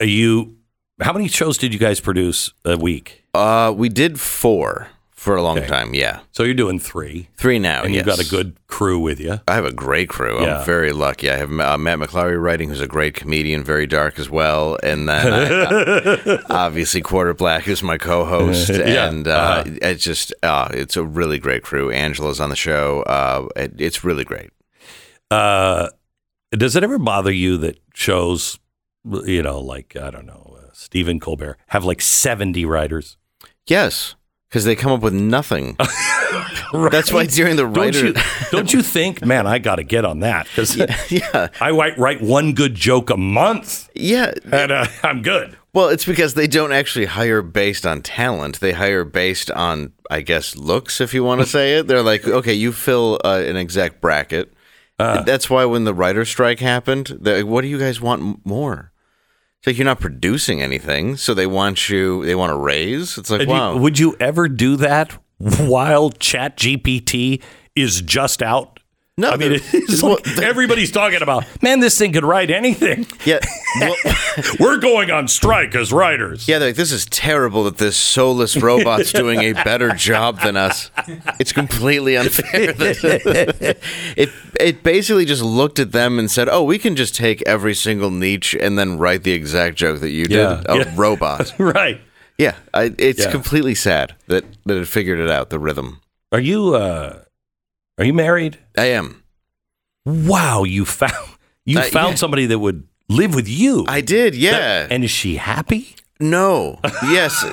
are 0.00 0.06
you? 0.06 0.56
How 1.00 1.12
many 1.12 1.28
shows 1.28 1.56
did 1.56 1.72
you 1.72 1.78
guys 1.78 2.00
produce 2.00 2.52
a 2.64 2.76
week? 2.76 3.24
Uh, 3.32 3.72
we 3.74 3.88
did 3.88 4.20
four 4.20 4.88
for 5.12 5.36
a 5.36 5.42
long 5.42 5.58
Okay. 5.58 5.66
time. 5.66 5.94
Yeah, 5.94 6.20
So 6.32 6.42
you're 6.44 6.54
doing 6.54 6.78
three, 6.78 7.28
three 7.36 7.58
now. 7.58 7.82
and 7.82 7.94
you've 7.94 8.06
got 8.06 8.18
a 8.18 8.28
good 8.28 8.56
crew 8.68 8.98
with 8.98 9.20
you. 9.20 9.40
I 9.46 9.54
have 9.54 9.64
a 9.66 9.72
great 9.72 10.08
crew. 10.08 10.40
Yeah. 10.42 10.60
I'm 10.60 10.66
very 10.66 10.92
lucky. 10.92 11.30
I 11.30 11.36
have 11.36 11.50
uh, 11.58 11.76
Matt 11.78 11.98
McClary 11.98 12.40
writing, 12.42 12.70
who's 12.70 12.80
a 12.80 12.86
great 12.86 13.14
comedian, 13.14 13.62
very 13.62 13.86
dark 13.86 14.18
as 14.18 14.28
well, 14.30 14.78
and 14.82 15.08
then 15.08 15.32
I, 15.32 15.44
uh, 16.32 16.38
obviously 16.50 17.00
Quarter 17.02 17.34
Black, 17.34 17.64
who's 17.64 17.82
my 17.82 17.98
co-host, 17.98 18.68
Yeah. 18.74 19.08
and 19.08 19.28
uh, 19.28 19.30
Uh-huh. 19.66 19.76
it's 19.82 20.02
just 20.04 20.32
uh, 20.42 20.68
it's 20.72 20.96
a 20.96 21.04
really 21.04 21.38
great 21.38 21.62
crew. 21.62 21.90
Angela's 21.90 22.40
on 22.40 22.48
the 22.50 22.56
show. 22.56 23.02
Uh, 23.02 23.46
it, 23.56 23.74
it's 23.78 24.02
really 24.04 24.24
great. 24.24 24.50
Uh, 25.30 25.88
does 26.52 26.76
it 26.76 26.82
ever 26.82 26.98
bother 26.98 27.32
you 27.32 27.56
that 27.58 27.78
shows, 27.94 28.58
you 29.04 29.42
know, 29.42 29.60
like 29.60 29.96
I 29.96 30.10
don't 30.10 30.26
know, 30.26 30.56
uh, 30.58 30.70
Stephen 30.72 31.20
Colbert 31.20 31.58
have 31.68 31.84
like 31.84 32.00
seventy 32.00 32.64
writers? 32.64 33.16
Yes, 33.66 34.14
because 34.48 34.64
they 34.64 34.74
come 34.74 34.92
up 34.92 35.00
with 35.00 35.14
nothing. 35.14 35.76
That's 36.72 37.12
why 37.12 37.26
during 37.26 37.56
the 37.56 37.64
Don't 37.64 37.76
writer, 37.76 38.06
you, 38.08 38.14
don't 38.50 38.72
you 38.72 38.82
think, 38.82 39.24
man, 39.24 39.46
I 39.46 39.58
got 39.58 39.76
to 39.76 39.82
get 39.82 40.04
on 40.04 40.20
that 40.20 40.46
because 40.46 40.76
yeah, 41.10 41.48
I 41.60 41.70
write, 41.70 41.98
write 41.98 42.20
one 42.20 42.52
good 42.52 42.74
joke 42.74 43.10
a 43.10 43.16
month 43.16 43.88
yeah. 43.94 44.32
and 44.50 44.70
uh, 44.70 44.86
I'm 45.02 45.22
good. 45.22 45.56
Well, 45.72 45.88
it's 45.88 46.04
because 46.04 46.34
they 46.34 46.46
don't 46.46 46.72
actually 46.72 47.06
hire 47.06 47.42
based 47.42 47.86
on 47.86 48.02
talent. 48.02 48.60
They 48.60 48.72
hire 48.72 49.04
based 49.04 49.50
on, 49.52 49.92
I 50.10 50.20
guess, 50.20 50.56
looks, 50.56 51.00
if 51.00 51.14
you 51.14 51.22
want 51.22 51.40
to 51.40 51.46
say 51.46 51.78
it. 51.78 51.86
They're 51.86 52.02
like, 52.02 52.26
okay, 52.26 52.54
you 52.54 52.72
fill 52.72 53.20
uh, 53.24 53.42
an 53.46 53.56
exact 53.56 54.00
bracket. 54.00 54.52
Uh. 54.98 55.22
That's 55.22 55.48
why 55.48 55.64
when 55.64 55.84
the 55.84 55.94
writer 55.94 56.24
strike 56.24 56.58
happened, 56.58 57.18
like, 57.20 57.46
what 57.46 57.62
do 57.62 57.68
you 57.68 57.78
guys 57.78 58.00
want 58.00 58.22
m- 58.22 58.40
more? 58.44 58.89
It's 59.60 59.66
like 59.66 59.76
you're 59.76 59.84
not 59.84 60.00
producing 60.00 60.62
anything, 60.62 61.16
so 61.18 61.34
they 61.34 61.46
want 61.46 61.90
you. 61.90 62.24
They 62.24 62.34
want 62.34 62.50
a 62.50 62.56
raise. 62.56 63.18
It's 63.18 63.28
like, 63.30 63.42
And 63.42 63.50
you- 63.50 63.54
wow. 63.54 63.76
would 63.76 63.98
you 63.98 64.16
ever 64.18 64.48
do 64.48 64.76
that 64.76 65.12
while 65.38 66.10
Chat 66.10 66.56
GPT 66.56 67.42
is 67.76 68.00
just 68.00 68.42
out? 68.42 68.79
No, 69.20 69.30
I 69.30 69.36
mean, 69.36 69.52
it's 69.72 70.02
like 70.02 70.26
everybody's 70.42 70.90
talking 70.90 71.20
about, 71.22 71.44
man, 71.62 71.80
this 71.80 71.98
thing 71.98 72.12
could 72.12 72.24
write 72.24 72.50
anything. 72.50 73.06
yeah, 73.24 73.38
well, 73.80 73.94
We're 74.60 74.78
going 74.78 75.10
on 75.10 75.28
strike 75.28 75.74
as 75.74 75.92
writers. 75.92 76.48
yeah. 76.48 76.58
They're 76.58 76.68
like, 76.70 76.76
this 76.76 76.90
is 76.92 77.04
terrible 77.06 77.64
that 77.64 77.78
this 77.78 77.96
soulless 77.96 78.56
robot's 78.56 79.12
doing 79.12 79.40
a 79.40 79.52
better 79.52 79.90
job 79.92 80.40
than 80.40 80.56
us. 80.56 80.90
It's 81.38 81.52
completely 81.52 82.16
unfair. 82.16 82.74
it 84.16 84.30
it 84.58 84.82
basically 84.82 85.24
just 85.24 85.42
looked 85.42 85.78
at 85.78 85.92
them 85.92 86.18
and 86.18 86.30
said, 86.30 86.48
"Oh, 86.48 86.62
we 86.64 86.78
can 86.78 86.96
just 86.96 87.14
take 87.14 87.42
every 87.46 87.74
single 87.74 88.10
niche 88.10 88.54
and 88.54 88.78
then 88.78 88.98
write 88.98 89.22
the 89.22 89.32
exact 89.32 89.76
joke 89.76 90.00
that 90.00 90.10
you 90.10 90.26
did. 90.26 90.38
A 90.40 90.64
yeah. 90.76 90.92
robot." 90.96 91.52
right. 91.58 92.00
Yeah, 92.38 92.56
I, 92.72 92.94
it's 92.98 93.20
Yeah. 93.24 93.30
completely 93.30 93.74
sad 93.74 94.14
that 94.28 94.44
that 94.64 94.76
it 94.78 94.88
figured 94.88 95.18
it 95.18 95.30
out. 95.30 95.50
The 95.50 95.58
rhythm. 95.58 96.00
Are 96.32 96.40
you 96.40 96.74
uh 96.74 97.24
are 98.00 98.04
you 98.04 98.12
married? 98.14 98.58
I 98.76 98.86
am. 98.86 99.22
Wow, 100.04 100.64
you 100.64 100.84
found 100.84 101.12
you 101.64 101.78
Uh, 101.78 101.82
found 101.82 102.10
yeah. 102.12 102.14
somebody 102.16 102.46
that 102.46 102.58
would 102.58 102.82
live 103.08 103.34
with 103.34 103.46
you. 103.48 103.84
I 103.86 104.00
did. 104.00 104.34
Yeah. 104.34 104.88
And 104.90 105.04
is 105.04 105.10
she 105.10 105.36
happy? 105.36 105.94
No. 106.18 106.80
Yes. 107.04 107.44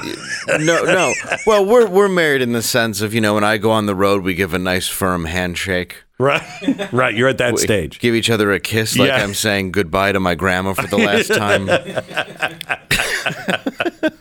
No. 0.60 0.84
No. 0.84 1.14
Well, 1.45 1.65
we're 1.65 1.88
we're 1.88 2.10
married 2.10 2.41
in 2.41 2.52
the 2.53 2.61
sense 2.61 3.02
of 3.02 3.14
you 3.14 3.22
know 3.22 3.34
when 3.34 3.44
I 3.44 3.57
go 3.57 3.72
on 3.72 3.86
the 3.86 3.95
road, 3.95 4.24
we 4.24 4.34
give 4.34 4.53
a 4.53 4.60
nice 4.60 4.88
firm 4.88 5.26
handshake. 5.26 6.03
Right. 6.19 6.41
right. 6.91 7.14
You're 7.14 7.27
at 7.30 7.38
that 7.38 7.53
We 7.53 7.60
stage. 7.60 7.99
Give 7.99 8.15
each 8.15 8.30
other 8.31 8.52
a 8.52 8.60
kiss 8.60 8.98
like 8.98 9.10
Yeah. 9.10 9.23
I'm 9.23 9.34
saying 9.35 9.72
goodbye 9.72 10.11
to 10.14 10.19
my 10.19 10.34
grandma 10.35 10.73
for 10.73 10.88
the 10.88 10.98
last 10.98 11.27
time. 11.34 11.68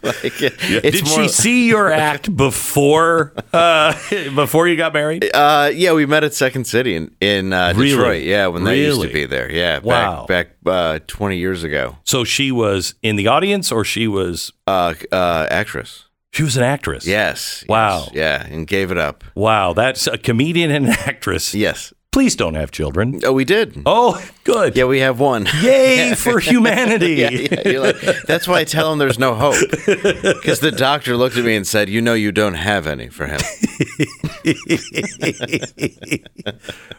Like, 0.03 0.41
it's 0.41 0.83
Did 1.01 1.07
more- 1.07 1.23
she 1.23 1.29
see 1.29 1.69
your 1.69 1.91
act 1.93 2.35
before 2.37 3.33
uh, 3.53 3.93
before 4.35 4.67
you 4.69 4.77
got 4.77 4.93
married? 4.93 5.29
Uh, 5.33 5.71
yeah, 5.73 5.93
we 5.93 6.07
met 6.07 6.25
at 6.25 6.35
Second 6.35 6.67
City 6.67 6.97
in 6.97 7.15
in 7.21 7.53
uh, 7.53 7.73
Really? 7.77 7.91
Detroit. 7.91 8.23
Yeah, 8.25 8.47
when 8.49 8.65
they 8.65 8.81
used 8.81 9.01
to 9.03 9.13
be 9.13 9.27
there. 9.27 9.51
Yeah, 9.51 9.79
Wow. 9.81 10.27
back 10.27 10.63
back 10.65 10.73
uh, 10.73 10.99
twenty 11.07 11.39
years 11.39 11.63
ago. 11.65 11.97
So 12.05 12.25
she 12.25 12.51
was 12.53 12.95
in 13.03 13.17
the 13.17 13.29
audience, 13.29 13.71
or 13.73 13.85
she 13.85 14.09
was 14.09 14.53
Uh, 14.67 14.95
uh, 15.13 15.47
actress. 15.51 16.06
She 16.33 16.43
was 16.43 16.57
an 16.57 16.63
actress. 16.65 17.07
Yes. 17.07 17.65
Wow. 17.69 18.09
yes, 18.13 18.15
Yeah, 18.15 18.55
and 18.55 18.67
gave 18.67 18.91
it 18.91 18.99
up. 18.99 19.25
Wow, 19.35 19.73
that's 19.73 20.07
a 20.07 20.19
comedian 20.19 20.71
and 20.71 20.87
an 20.87 20.93
actress. 20.93 21.55
Yes. 21.55 21.93
Please 22.13 22.35
don't 22.35 22.55
have 22.55 22.71
children. 22.71 23.21
Oh, 23.25 23.33
we 23.35 23.45
did. 23.45 23.83
Oh, 23.85 24.23
good. 24.45 24.75
Yeah, 24.75 24.85
we 24.85 25.01
have 25.01 25.21
one. 25.21 25.47
Yay 25.61 26.15
for 26.17 26.39
humanity. 26.41 27.15
yeah, 27.17 27.29
yeah, 27.67 27.79
like, 27.79 28.01
that's 28.27 28.49
why 28.49 28.61
I 28.61 28.65
tell 28.65 28.91
him 28.91 28.99
there's 28.99 29.19
no 29.19 29.35
hope. 29.35 29.57
Because 29.85 30.61
the 30.61 30.73
doctor 30.75 31.15
looked 31.15 31.37
at 31.37 31.45
me 31.45 31.57
and 31.57 31.67
said, 31.67 31.91
"You 31.91 32.01
know, 32.01 32.15
you 32.15 32.33
don't 32.33 32.55
have 32.55 32.87
any 32.87 33.09
for 33.09 33.27
him." 33.27 33.41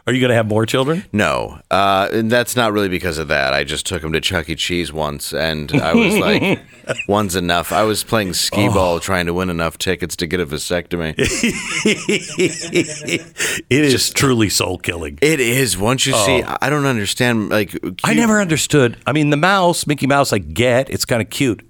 Are 0.05 0.13
you 0.13 0.19
going 0.21 0.29
to 0.29 0.35
have 0.35 0.47
more 0.47 0.65
children? 0.65 1.03
No, 1.11 1.59
uh, 1.71 2.09
and 2.11 2.31
that's 2.31 2.55
not 2.55 2.71
really 2.73 2.89
because 2.89 3.17
of 3.17 3.27
that. 3.29 3.53
I 3.53 3.63
just 3.63 3.85
took 3.85 4.03
him 4.03 4.13
to 4.13 4.21
Chuck 4.21 4.49
E. 4.49 4.55
Cheese 4.55 4.91
once, 4.93 5.33
and 5.33 5.71
I 5.73 5.93
was 5.93 6.17
like, 6.17 6.59
"One's 7.07 7.35
enough." 7.35 7.71
I 7.71 7.83
was 7.83 8.03
playing 8.03 8.33
skee 8.33 8.67
ball, 8.69 8.99
trying 8.99 9.25
to 9.27 9.33
win 9.33 9.49
enough 9.49 9.77
tickets 9.77 10.15
to 10.17 10.27
get 10.27 10.39
a 10.39 10.45
vasectomy. 10.45 11.15
it 13.69 13.83
is 13.85 14.09
truly 14.11 14.49
soul 14.49 14.77
killing. 14.77 15.19
It 15.21 15.39
is. 15.39 15.77
Once 15.77 16.05
you 16.05 16.13
see, 16.13 16.43
Oh. 16.43 16.57
I 16.61 16.69
don't 16.69 16.85
understand. 16.85 17.49
Like, 17.49 17.77
I 18.03 18.13
never 18.13 18.39
understood. 18.39 18.97
I 19.05 19.11
mean, 19.13 19.29
the 19.29 19.37
mouse, 19.37 19.87
Mickey 19.87 20.07
Mouse, 20.07 20.31
I 20.33 20.37
get. 20.39 20.89
It's 20.89 21.05
kind 21.05 21.21
of 21.21 21.29
cute. 21.29 21.63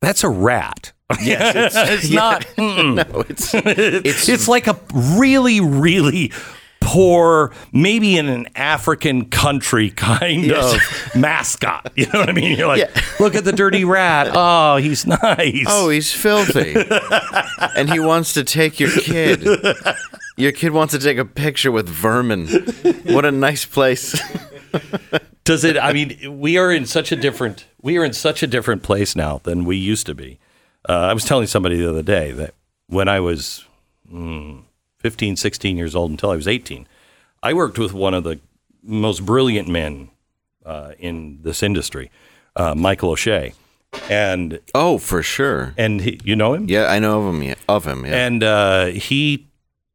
That's 0.00 0.24
a 0.24 0.28
rat. 0.28 0.91
Yes, 1.20 1.74
it's, 1.74 1.90
It's 2.04 2.10
yeah. 2.10 2.20
not. 2.20 2.42
mm-mm. 2.56 2.94
No, 3.12 3.20
it's 3.28 3.52
it's, 3.54 4.28
it's 4.28 4.48
like 4.48 4.66
a 4.66 4.78
really, 4.94 5.60
really 5.60 6.32
poor, 6.80 7.52
maybe 7.72 8.16
in 8.16 8.28
an 8.28 8.48
African 8.56 9.26
country 9.26 9.90
kind 9.90 10.44
Yes. 10.44 10.74
of 10.74 11.20
mascot. 11.20 11.92
You 11.96 12.06
know 12.12 12.20
what 12.20 12.28
I 12.28 12.32
mean? 12.32 12.56
You're 12.58 12.66
like, 12.66 12.80
Yeah. 12.80 13.02
look 13.20 13.34
at 13.34 13.44
the 13.44 13.52
dirty 13.52 13.84
rat. 13.84 14.30
Oh, 14.34 14.76
he's 14.78 15.06
nice. 15.06 15.64
oh, 15.68 15.90
he's 15.90 16.12
filthy, 16.12 16.74
and 17.76 17.90
he 17.90 18.00
wants 18.00 18.32
to 18.34 18.42
take 18.44 18.80
your 18.80 18.90
kid. 18.90 19.46
Your 20.36 20.52
kid 20.52 20.72
wants 20.72 20.92
to 20.92 20.98
take 20.98 21.18
a 21.18 21.24
picture 21.26 21.70
with 21.70 21.88
vermin. 21.88 22.46
What 23.04 23.24
a 23.26 23.30
nice 23.30 23.64
place. 23.66 24.18
Does 25.44 25.62
it? 25.64 25.76
I 25.76 25.92
mean, 25.92 26.40
we 26.40 26.56
are 26.56 26.72
in 26.72 26.86
such 26.86 27.12
a 27.12 27.16
different 27.16 27.66
we 27.82 27.98
are 27.98 28.04
in 28.04 28.12
such 28.14 28.42
a 28.42 28.46
different 28.46 28.82
place 28.82 29.14
now 29.14 29.40
than 29.44 29.64
we 29.64 29.76
used 29.76 30.06
to 30.06 30.14
be. 30.14 30.38
Uh, 30.88 30.92
I 30.92 31.12
was 31.14 31.24
telling 31.24 31.46
somebody 31.46 31.76
the 31.76 31.88
other 31.88 32.02
day 32.02 32.32
that 32.32 32.54
when 32.88 33.08
I 33.08 33.20
was 33.20 33.64
mm, 34.12 34.62
15, 34.98 35.36
16 35.36 35.76
years 35.76 35.94
old 35.94 36.10
until 36.10 36.30
I 36.30 36.36
was 36.36 36.48
18, 36.48 36.86
I 37.42 37.54
worked 37.54 37.78
with 37.78 37.92
one 37.92 38.14
of 38.14 38.24
the 38.24 38.40
most 38.82 39.24
brilliant 39.24 39.68
men 39.68 40.10
uh, 40.66 40.92
in 40.98 41.38
this 41.42 41.62
industry, 41.62 42.10
uh, 42.56 42.74
Michael 42.74 43.10
O'Shea, 43.10 43.52
and 44.08 44.58
Oh, 44.74 44.98
for 44.98 45.22
sure. 45.22 45.74
and 45.76 46.00
he, 46.00 46.20
you 46.24 46.34
know 46.36 46.54
him, 46.54 46.66
Yeah, 46.68 46.86
I 46.86 46.98
know 46.98 47.22
of 47.26 47.34
him. 47.34 47.42
Yeah, 47.42 47.54
of 47.68 47.84
him. 47.86 48.04
Yeah. 48.06 48.26
and 48.26 48.42
uh, 48.42 48.86
he 48.86 49.46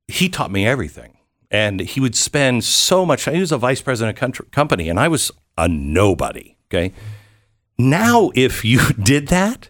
he 0.08 0.30
taught 0.30 0.52
me 0.52 0.66
everything. 0.66 1.14
And 1.50 1.80
he 1.80 2.02
would 2.02 2.16
spend 2.16 2.66
so 2.66 3.06
much. 3.06 3.24
Time, 3.24 3.34
he 3.36 3.40
was 3.40 3.54
a 3.54 3.58
vice 3.58 3.82
president 3.82 4.18
of 4.18 4.20
country, 4.20 4.46
company, 4.52 4.90
and 4.90 5.00
I 5.00 5.08
was 5.08 5.32
a 5.58 5.68
nobody. 5.70 6.58
Okay. 6.70 6.92
Now, 7.78 8.32
if 8.36 8.66
you 8.66 8.80
did 9.02 9.28
that, 9.30 9.70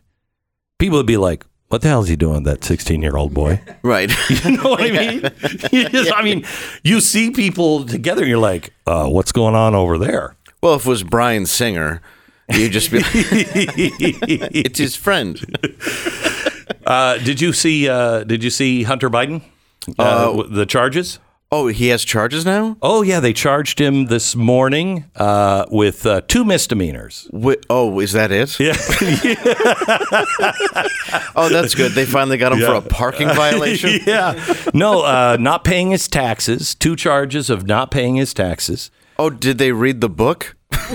people 0.78 0.98
would 0.98 1.06
be 1.06 1.18
like, 1.18 1.46
"What 1.70 1.82
the 1.82 1.88
hell 1.90 2.02
is 2.04 2.08
he 2.10 2.16
doing, 2.16 2.44
that 2.44 2.64
sixteen-year-old 2.64 3.34
boy?" 3.34 3.62
right. 3.84 4.12
You 4.30 4.58
know 4.58 4.70
what 4.70 4.82
I 4.82 4.92
mean? 4.92 5.22
You 5.72 5.90
just- 5.90 6.14
I 6.14 6.22
mean, 6.24 6.46
you 6.84 7.02
see 7.02 7.32
people 7.32 7.86
together, 7.86 8.22
and 8.22 8.30
you're 8.30 8.40
like, 8.40 8.74
uh, 8.86 9.08
"What's 9.08 9.32
going 9.32 9.56
on 9.56 9.76
over 9.76 9.98
there?" 9.98 10.36
Well, 10.62 10.76
if 10.76 10.86
it 10.86 10.90
was 10.90 11.04
Bryan 11.04 11.46
Singer, 11.46 12.02
you'd 12.50 12.72
just 12.72 12.92
be 12.92 12.98
like, 13.00 13.08
it's 13.14 14.80
his 14.80 14.96
friend. 14.96 15.40
Uh, 16.86 17.18
did 17.20 17.42
you 17.42 17.54
see? 17.54 17.88
Uh, 17.90 18.24
did 18.24 18.44
you 18.44 18.50
see 18.50 18.84
Hunter 18.84 19.10
Biden? 19.10 19.42
Uh, 20.00 20.26
w- 20.28 20.50
the 20.50 20.66
charges. 20.66 21.20
Oh, 21.50 21.68
he 21.68 21.88
has 21.88 22.04
charges 22.04 22.46
now? 22.46 22.76
Oh 22.82 23.04
yeah, 23.04 23.22
they 23.22 23.32
charged 23.32 23.80
him 23.80 24.08
this 24.08 24.36
morning 24.36 25.06
uh, 25.16 25.66
with 25.72 26.06
uh, 26.06 26.20
two 26.28 26.44
misdemeanors. 26.44 27.30
Wait, 27.32 27.66
oh, 27.70 28.02
is 28.02 28.12
that 28.12 28.34
it? 28.34 28.60
Yeah, 28.60 28.74
Oh, 31.38 31.48
that's 31.50 31.74
good. 31.74 31.94
They 31.94 32.06
finally 32.06 32.38
got 32.38 32.52
him 32.52 32.60
for 32.60 32.74
a 32.74 32.82
parking 32.82 33.30
violation. 33.30 34.02
yeah. 34.06 34.34
No, 34.74 35.04
uh, 35.04 35.38
not 35.40 35.64
paying 35.64 35.92
his 35.92 36.10
taxes. 36.10 36.76
Two 36.76 36.98
charges 36.98 37.50
of 37.50 37.66
not 37.66 37.92
paying 37.92 38.16
his 38.16 38.34
taxes. 38.34 38.92
Oh, 39.18 39.30
did 39.30 39.58
they 39.58 39.72
read 39.72 40.02
the 40.02 40.10
book? 40.10 40.58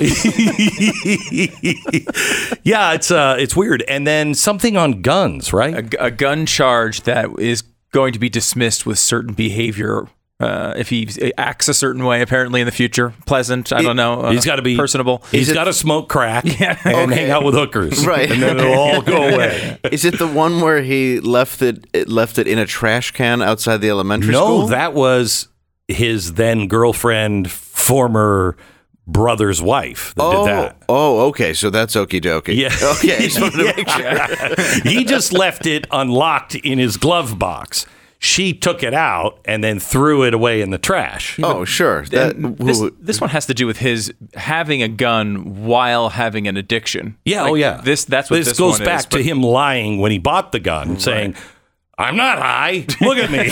Yeah, 2.65 2.93
it's 2.93 3.11
uh, 3.11 3.37
it's 3.39 3.57
weird. 3.57 3.83
And 3.89 4.07
then 4.07 4.35
something 4.35 4.77
on 4.77 5.03
guns, 5.03 5.53
right? 5.53 5.95
a, 5.95 6.05
a 6.05 6.11
gun 6.11 6.47
charge 6.47 7.03
that 7.03 7.29
is 7.39 7.63
going 7.91 8.13
to 8.13 8.19
be 8.19 8.29
dismissed 8.29 8.87
with 8.87 8.99
certain 8.99 9.35
behavior 9.35 10.07
uh, 10.43 10.75
if 10.77 10.89
he 10.89 11.09
acts 11.39 11.69
a 11.69 11.75
certain 11.75 12.05
way 12.05 12.21
apparently 12.21 12.61
in 12.61 12.67
the 12.67 12.73
future 12.73 13.15
pleasant 13.27 13.73
i 13.73 13.81
don't 13.81 13.97
know 13.97 14.21
uh, 14.23 14.31
He's 14.33 14.45
got 14.45 14.57
to 14.57 14.63
be 14.63 14.77
personable 14.77 15.23
He's 15.31 15.53
got 15.53 15.65
to 15.65 15.73
smoke 15.73 16.09
crack 16.09 16.45
Yeah. 16.61 16.79
and 16.85 17.13
Okay. 17.13 17.23
hang 17.23 17.31
out 17.31 17.45
with 17.45 17.55
hookers, 17.55 18.05
Right. 18.13 18.31
And 18.31 18.43
then 18.43 18.59
it'll 18.59 18.75
all 18.75 19.03
go 19.03 19.29
away. 19.35 19.79
Is 19.91 20.05
it 20.05 20.19
the 20.19 20.27
one 20.27 20.61
where 20.61 20.83
he 20.83 21.21
left 21.21 21.63
it, 21.63 21.87
it 21.93 22.09
left 22.09 22.39
it 22.39 22.47
in 22.47 22.59
a 22.59 22.67
trash 22.67 23.11
can 23.13 23.41
outside 23.43 23.79
the 23.79 23.89
elementary 23.91 24.33
no, 24.33 24.45
school? 24.45 24.67
that 24.69 24.93
was 24.95 25.49
his 25.89 26.35
then 26.35 26.67
girlfriend, 26.69 27.51
former 27.51 28.57
brother's 29.07 29.61
wife 29.61 30.15
that 30.15 30.23
oh, 30.23 30.47
did 30.47 30.53
that. 30.55 30.77
oh, 30.89 31.27
okay. 31.29 31.53
So 31.55 31.71
that's 31.71 31.95
okie 31.95 32.21
dokie. 32.21 32.57
Yeah. 32.57 32.71
Okay. 32.97 33.17
I 33.17 33.21
just 33.21 33.41
wanted 33.41 33.57
to 33.59 33.77
make 33.77 33.89
sure. 33.89 34.91
he 34.91 35.05
just 35.05 35.33
left 35.33 35.67
it 35.67 35.87
unlocked 35.91 36.55
in 36.55 36.79
his 36.79 36.97
glove 36.97 37.39
box. 37.39 37.87
She 38.25 38.55
took 38.55 38.85
it 38.85 38.95
out 38.95 39.41
and 39.45 39.65
then 39.65 39.81
threw 39.81 40.23
it 40.23 40.33
away 40.33 40.61
in 40.63 40.71
the 40.71 40.79
trash. 40.79 41.41
Oh, 41.43 41.65
sure. 41.65 42.05
That, 42.07 42.37
this, 42.57 42.79
who- 42.79 42.97
this 43.01 43.21
one 43.21 43.31
has 43.31 43.47
to 43.47 43.55
do 43.55 43.67
with 43.67 43.79
his 43.79 44.15
having 44.35 44.81
a 44.81 44.87
gun 44.87 45.65
while 45.65 46.09
having 46.11 46.47
an 46.47 46.57
addiction. 46.57 47.19
Yeah, 47.25 47.41
oh, 47.41 47.45
Like, 47.47 47.51
oh 47.51 47.55
yeah. 47.57 47.81
This 47.81 48.05
that's 48.05 48.31
what 48.31 48.37
this, 48.37 48.47
this, 48.51 48.59
goes 48.61 48.79
one 48.79 48.85
back 48.85 49.01
is, 49.01 49.07
to 49.07 49.17
but- 49.17 49.25
him 49.25 49.43
lying 49.43 49.99
when 49.99 50.13
he 50.13 50.19
bought 50.19 50.53
the 50.53 50.61
gun, 50.61 51.01
saying, 51.01 51.35
"I'm 51.99 52.17
not 52.17 52.39
high. 52.39 52.87
Look 53.01 53.19
at 53.19 53.31
me." 53.31 53.49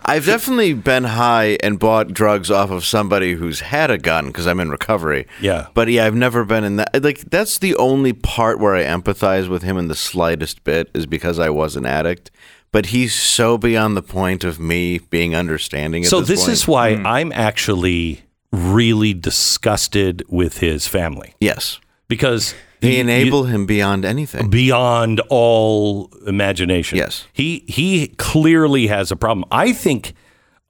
I've 0.04 0.24
definitely 0.26 0.72
been 0.74 1.04
high 1.04 1.58
and 1.62 1.78
bought 1.78 2.12
drugs 2.12 2.50
off 2.50 2.70
of 2.70 2.84
somebody 2.84 3.34
who's 3.34 3.60
had 3.60 3.90
a 3.90 3.98
gun 3.98 4.26
because 4.28 4.46
I'm 4.46 4.60
in 4.60 4.70
recovery. 4.70 5.26
Yeah. 5.40 5.68
But 5.74 5.88
yeah, 5.88 6.06
I've 6.06 6.14
never 6.14 6.44
been 6.44 6.64
in 6.64 6.76
that. 6.76 7.02
Like, 7.02 7.18
that's 7.30 7.58
the 7.58 7.74
only 7.76 8.12
part 8.12 8.58
where 8.60 8.74
I 8.74 8.84
empathize 8.84 9.48
with 9.48 9.62
him 9.62 9.76
in 9.76 9.88
the 9.88 9.94
slightest 9.94 10.64
bit 10.64 10.90
is 10.94 11.06
because 11.06 11.38
I 11.38 11.50
was 11.50 11.76
an 11.76 11.86
addict. 11.86 12.30
But 12.72 12.86
he's 12.86 13.14
so 13.14 13.56
beyond 13.56 13.96
the 13.96 14.02
point 14.02 14.44
of 14.44 14.58
me 14.60 14.98
being 14.98 15.34
understanding. 15.34 16.04
At 16.04 16.10
so 16.10 16.20
this, 16.20 16.28
this 16.28 16.40
point. 16.40 16.52
is 16.52 16.68
why 16.68 16.96
Hmm. 16.96 17.06
I'm 17.06 17.32
actually 17.32 18.22
really 18.52 19.14
disgusted 19.14 20.22
with 20.28 20.58
his 20.58 20.86
family 20.86 21.34
yes. 21.40 21.78
because 22.08 22.54
They 22.80 22.94
you- 22.96 23.00
enable 23.00 23.44
him 23.44 23.66
beyond 23.66 24.04
anything. 24.04 24.50
beyond 24.50 25.20
all 25.28 26.10
imagination. 26.26 26.98
Yes. 26.98 27.26
He 27.32 27.64
he 27.66 28.08
clearly 28.18 28.86
has 28.88 29.10
a 29.10 29.16
problem. 29.16 29.44
I 29.50 29.72
think 29.72 30.14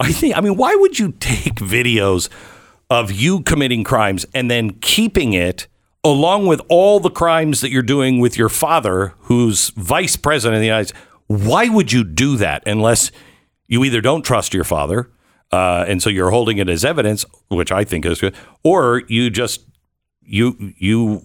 I 0.01 0.13
think 0.13 0.37
I 0.37 0.41
mean 0.41 0.57
why 0.57 0.75
would 0.75 0.99
you 0.99 1.13
take 1.21 1.57
videos 1.57 2.29
of 2.89 3.11
you 3.11 3.41
committing 3.43 3.83
crimes 3.85 4.25
and 4.35 4.51
then 4.51 4.71
keeping 4.81 5.33
it 5.33 5.67
along 6.05 6.47
with 6.47 6.61
all 6.69 7.01
the 7.01 7.11
crimes 7.11 7.61
that 7.61 7.71
you're 7.71 7.83
doing 7.83 8.21
with 8.21 8.39
your 8.39 8.49
father 8.49 9.15
who's 9.23 9.71
vice 9.71 10.17
president 10.17 10.57
of 10.57 10.61
the 10.61 10.67
United 10.67 10.89
States? 10.89 11.01
Why 11.27 11.69
would 11.69 11.91
you 11.93 12.05
do 12.05 12.37
that 12.37 12.63
unless 12.67 13.11
you 13.67 13.83
either 13.85 14.01
don't 14.01 14.23
trust 14.23 14.55
your 14.55 14.63
father 14.63 15.11
uh, 15.51 15.85
and 15.89 16.01
so 16.01 16.09
you're 16.09 16.31
holding 16.31 16.59
it 16.59 16.69
as 16.69 16.85
evidence, 16.85 17.25
which 17.49 17.73
I 17.73 17.83
think 17.83 18.05
is 18.07 18.21
good, 18.21 18.35
or 18.63 19.03
you 19.09 19.29
just 19.31 19.65
you 20.23 20.75
you 20.79 21.23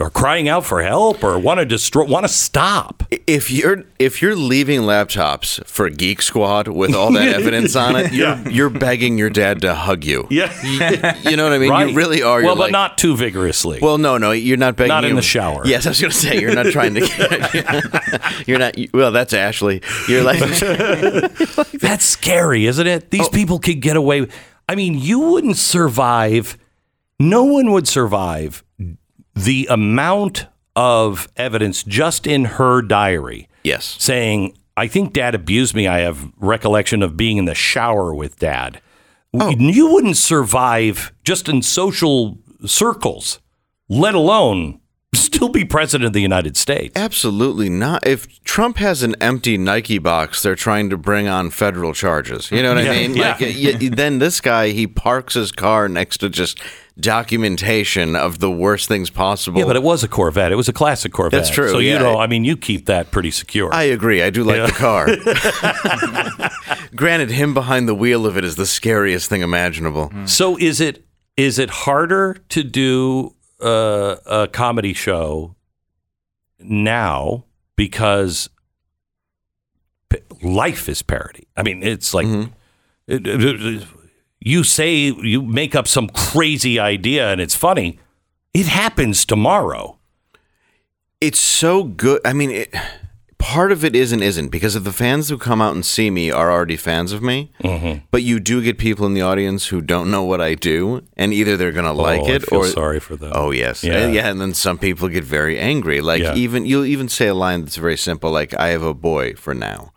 or 0.00 0.10
crying 0.10 0.48
out 0.48 0.64
for 0.64 0.82
help 0.82 1.22
or 1.22 1.38
want 1.38 1.60
to 1.60 1.66
destroy, 1.66 2.04
want 2.04 2.24
to 2.24 2.28
stop. 2.32 3.04
If 3.26 3.50
you're 3.50 3.84
if 3.98 4.20
you're 4.20 4.34
leaving 4.34 4.80
laptops 4.80 5.64
for 5.66 5.88
Geek 5.90 6.22
Squad 6.22 6.66
with 6.66 6.94
all 6.94 7.12
that 7.12 7.28
evidence 7.34 7.76
on 7.76 7.94
it, 7.96 8.12
you're 8.12 8.26
Yeah. 8.28 8.48
you're 8.48 8.70
begging 8.70 9.16
your 9.18 9.30
dad 9.30 9.60
to 9.62 9.74
hug 9.74 10.02
you. 10.04 10.26
Yeah. 10.30 10.50
You, 10.64 10.80
you 11.30 11.36
know 11.36 11.44
what 11.44 11.52
I 11.52 11.58
mean? 11.58 11.70
Right. 11.70 11.90
You 11.90 11.94
really 11.96 12.22
are. 12.22 12.42
Well, 12.42 12.54
but 12.56 12.60
like- 12.62 12.72
not 12.72 12.98
too 12.98 13.16
vigorously. 13.16 13.78
Well, 13.82 13.98
no, 13.98 14.16
no, 14.18 14.32
you're 14.32 14.56
not 14.56 14.76
begging. 14.76 14.88
Not 14.88 15.04
in 15.04 15.10
him- 15.10 15.16
the 15.16 15.22
shower. 15.22 15.62
Yes, 15.66 15.86
I 15.86 15.90
was 15.90 16.00
going 16.00 16.10
to 16.10 16.16
say 16.16 16.40
you're 16.40 16.54
not 16.54 16.66
trying 16.66 16.94
to. 16.94 18.42
you're 18.46 18.58
not. 18.58 18.74
Well, 18.94 19.12
that's 19.12 19.32
Ashley. 19.34 19.82
You're 20.08 20.22
like. 20.24 20.40
That's 21.80 22.04
scary, 22.04 22.66
isn't 22.66 22.86
it? 22.86 23.04
Oh. 23.04 23.06
These 23.10 23.28
people 23.28 23.58
could 23.58 23.80
get 23.80 23.96
away. 23.96 24.26
I 24.68 24.74
mean, 24.74 24.98
you 24.98 25.20
wouldn't 25.20 25.58
survive. 25.58 26.56
No 27.20 27.44
one 27.44 27.70
would 27.72 27.86
survive 27.86 28.64
the 29.34 29.66
amount 29.70 30.46
of 30.76 31.28
evidence 31.36 31.82
just 31.82 32.26
in 32.26 32.44
her 32.44 32.80
diary 32.82 33.48
yes. 33.62 33.96
saying, 33.98 34.56
I 34.76 34.86
think 34.88 35.12
dad 35.12 35.34
abused 35.34 35.74
me. 35.74 35.86
I 35.86 36.00
have 36.00 36.30
recollection 36.38 37.02
of 37.02 37.16
being 37.16 37.36
in 37.36 37.44
the 37.44 37.54
shower 37.54 38.14
with 38.14 38.38
dad. 38.38 38.80
Oh. 39.34 39.50
You 39.50 39.92
wouldn't 39.92 40.16
survive 40.16 41.12
just 41.24 41.48
in 41.48 41.62
social 41.62 42.38
circles, 42.66 43.40
let 43.88 44.14
alone 44.14 44.80
still 45.14 45.48
be 45.50 45.64
president 45.64 46.06
of 46.06 46.12
the 46.14 46.22
United 46.22 46.56
States. 46.56 46.96
Absolutely 46.96 47.68
not. 47.68 48.06
If 48.06 48.42
Trump 48.44 48.78
has 48.78 49.02
an 49.02 49.14
empty 49.20 49.58
Nike 49.58 49.98
box, 49.98 50.42
they're 50.42 50.54
trying 50.54 50.88
to 50.90 50.96
bring 50.96 51.28
on 51.28 51.50
federal 51.50 51.92
charges. 51.92 52.50
You 52.50 52.62
know 52.62 52.74
what 52.74 52.84
Yeah, 52.84 52.92
I 52.92 53.08
mean? 53.08 53.14
yeah. 53.16 53.36
Like, 53.38 53.96
then 53.96 54.18
this 54.20 54.40
guy 54.40 54.68
he 54.70 54.86
parks 54.86 55.34
his 55.34 55.52
car 55.52 55.88
next 55.88 56.18
to 56.18 56.28
just 56.30 56.60
documentation 57.00 58.14
of 58.14 58.38
the 58.38 58.50
worst 58.50 58.86
things 58.88 59.08
possible. 59.10 59.58
Yeah, 59.60 59.66
but 59.66 59.76
it 59.76 59.82
was 59.82 60.04
a 60.04 60.08
Corvette. 60.08 60.52
It 60.52 60.56
was 60.56 60.68
a 60.68 60.72
classic 60.72 61.12
Corvette. 61.12 61.32
That's 61.40 61.50
true, 61.50 61.70
So 61.70 61.78
you 61.78 61.98
know, 61.98 62.18
I 62.18 62.26
mean, 62.26 62.44
you 62.44 62.56
keep 62.56 62.86
that 62.86 63.10
pretty 63.10 63.30
secure. 63.30 63.72
I 63.72 63.84
agree. 63.84 64.22
I 64.22 64.30
do 64.30 64.44
like 64.44 64.56
Yeah. 64.58 64.66
the 64.66 64.72
car. 64.72 65.06
Granted, 66.96 67.30
him 67.30 67.54
behind 67.54 67.88
the 67.88 67.94
wheel 67.94 68.26
of 68.26 68.36
it 68.36 68.44
is 68.44 68.56
the 68.56 68.66
scariest 68.66 69.28
thing 69.28 69.40
imaginable. 69.40 70.12
So 70.26 70.56
is 70.58 70.80
it 70.80 71.04
is 71.36 71.58
it 71.58 71.70
harder 71.70 72.36
to 72.50 72.62
do 72.62 73.34
uh, 73.60 74.16
a 74.26 74.48
comedy 74.48 74.92
show 74.92 75.54
now 76.60 77.44
because 77.76 78.50
life 80.42 80.88
is 80.88 81.02
parody? 81.02 81.46
I 81.56 81.62
mean, 81.62 81.82
it's 81.82 82.12
like 82.12 82.26
it- 83.06 83.26
it- 83.26 83.26
it- 83.26 83.86
you 84.44 84.64
say 84.64 84.94
you 84.96 85.42
make 85.42 85.74
up 85.74 85.86
some 85.88 86.08
crazy 86.08 86.78
idea 86.78 87.30
and 87.30 87.40
it's 87.40 87.54
funny. 87.54 87.98
It 88.54 88.66
happens 88.66 89.24
tomorrow. 89.24 89.98
It's 91.20 91.38
so 91.38 91.84
good. 91.84 92.20
I 92.24 92.32
mean, 92.32 92.50
it, 92.50 92.74
part 93.38 93.70
of 93.72 93.84
it 93.84 93.94
is 93.94 94.10
and 94.12 94.22
isn't 94.22 94.48
because 94.48 94.74
if 94.76 94.82
the 94.84 94.92
fans 94.92 95.28
who 95.28 95.38
come 95.38 95.62
out 95.62 95.74
and 95.74 95.86
see 95.86 96.10
me 96.10 96.30
are 96.30 96.50
already 96.50 96.76
fans 96.76 97.12
of 97.12 97.22
me, 97.22 97.52
Mm-hmm. 97.62 98.04
but 98.10 98.22
you 98.24 98.40
do 98.40 98.60
get 98.62 98.76
people 98.78 99.06
in 99.06 99.14
the 99.14 99.22
audience 99.22 99.68
who 99.68 99.80
don't 99.80 100.10
know 100.10 100.24
what 100.24 100.40
I 100.40 100.54
do, 100.54 101.02
and 101.16 101.32
either 101.32 101.56
they're 101.56 101.72
going 101.72 101.84
to 101.84 101.92
like 101.92 102.22
Oh, 102.22 102.28
it 102.28 102.52
or 102.52 102.66
sorry 102.66 102.98
for 103.00 103.14
them. 103.16 103.32
Oh 103.34 103.52
yes, 103.52 103.84
Yeah. 103.84 104.00
yeah. 104.06 104.06
yeah, 104.08 104.28
and 104.30 104.40
then 104.40 104.52
some 104.54 104.78
people 104.78 105.08
get 105.08 105.22
very 105.24 105.58
angry. 105.58 106.00
Like 106.00 106.22
Yeah. 106.22 106.34
even 106.34 106.66
you'll 106.66 106.84
even 106.86 107.08
say 107.08 107.28
a 107.28 107.34
line 107.34 107.60
that's 107.62 107.76
very 107.76 107.96
simple, 107.96 108.30
like 108.32 108.52
"I 108.58 108.68
have 108.68 108.82
a 108.82 108.94
boy 108.94 109.34
for 109.34 109.54
now," 109.54 109.92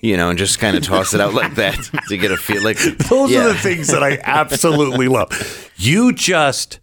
you 0.00 0.16
know, 0.16 0.30
and 0.30 0.38
just 0.38 0.58
kind 0.58 0.76
of 0.76 0.82
toss 0.82 1.14
it 1.14 1.20
out 1.20 1.34
like 1.34 1.54
that 1.56 1.78
to 2.08 2.16
get 2.16 2.30
a 2.30 2.36
feel. 2.36 2.62
Like 2.62 2.78
Those 2.78 3.30
yeah. 3.30 3.40
are 3.40 3.48
the 3.48 3.54
things 3.54 3.88
that 3.88 4.02
I 4.02 4.18
absolutely 4.22 5.08
love. 5.08 5.70
You 5.76 6.12
just 6.12 6.80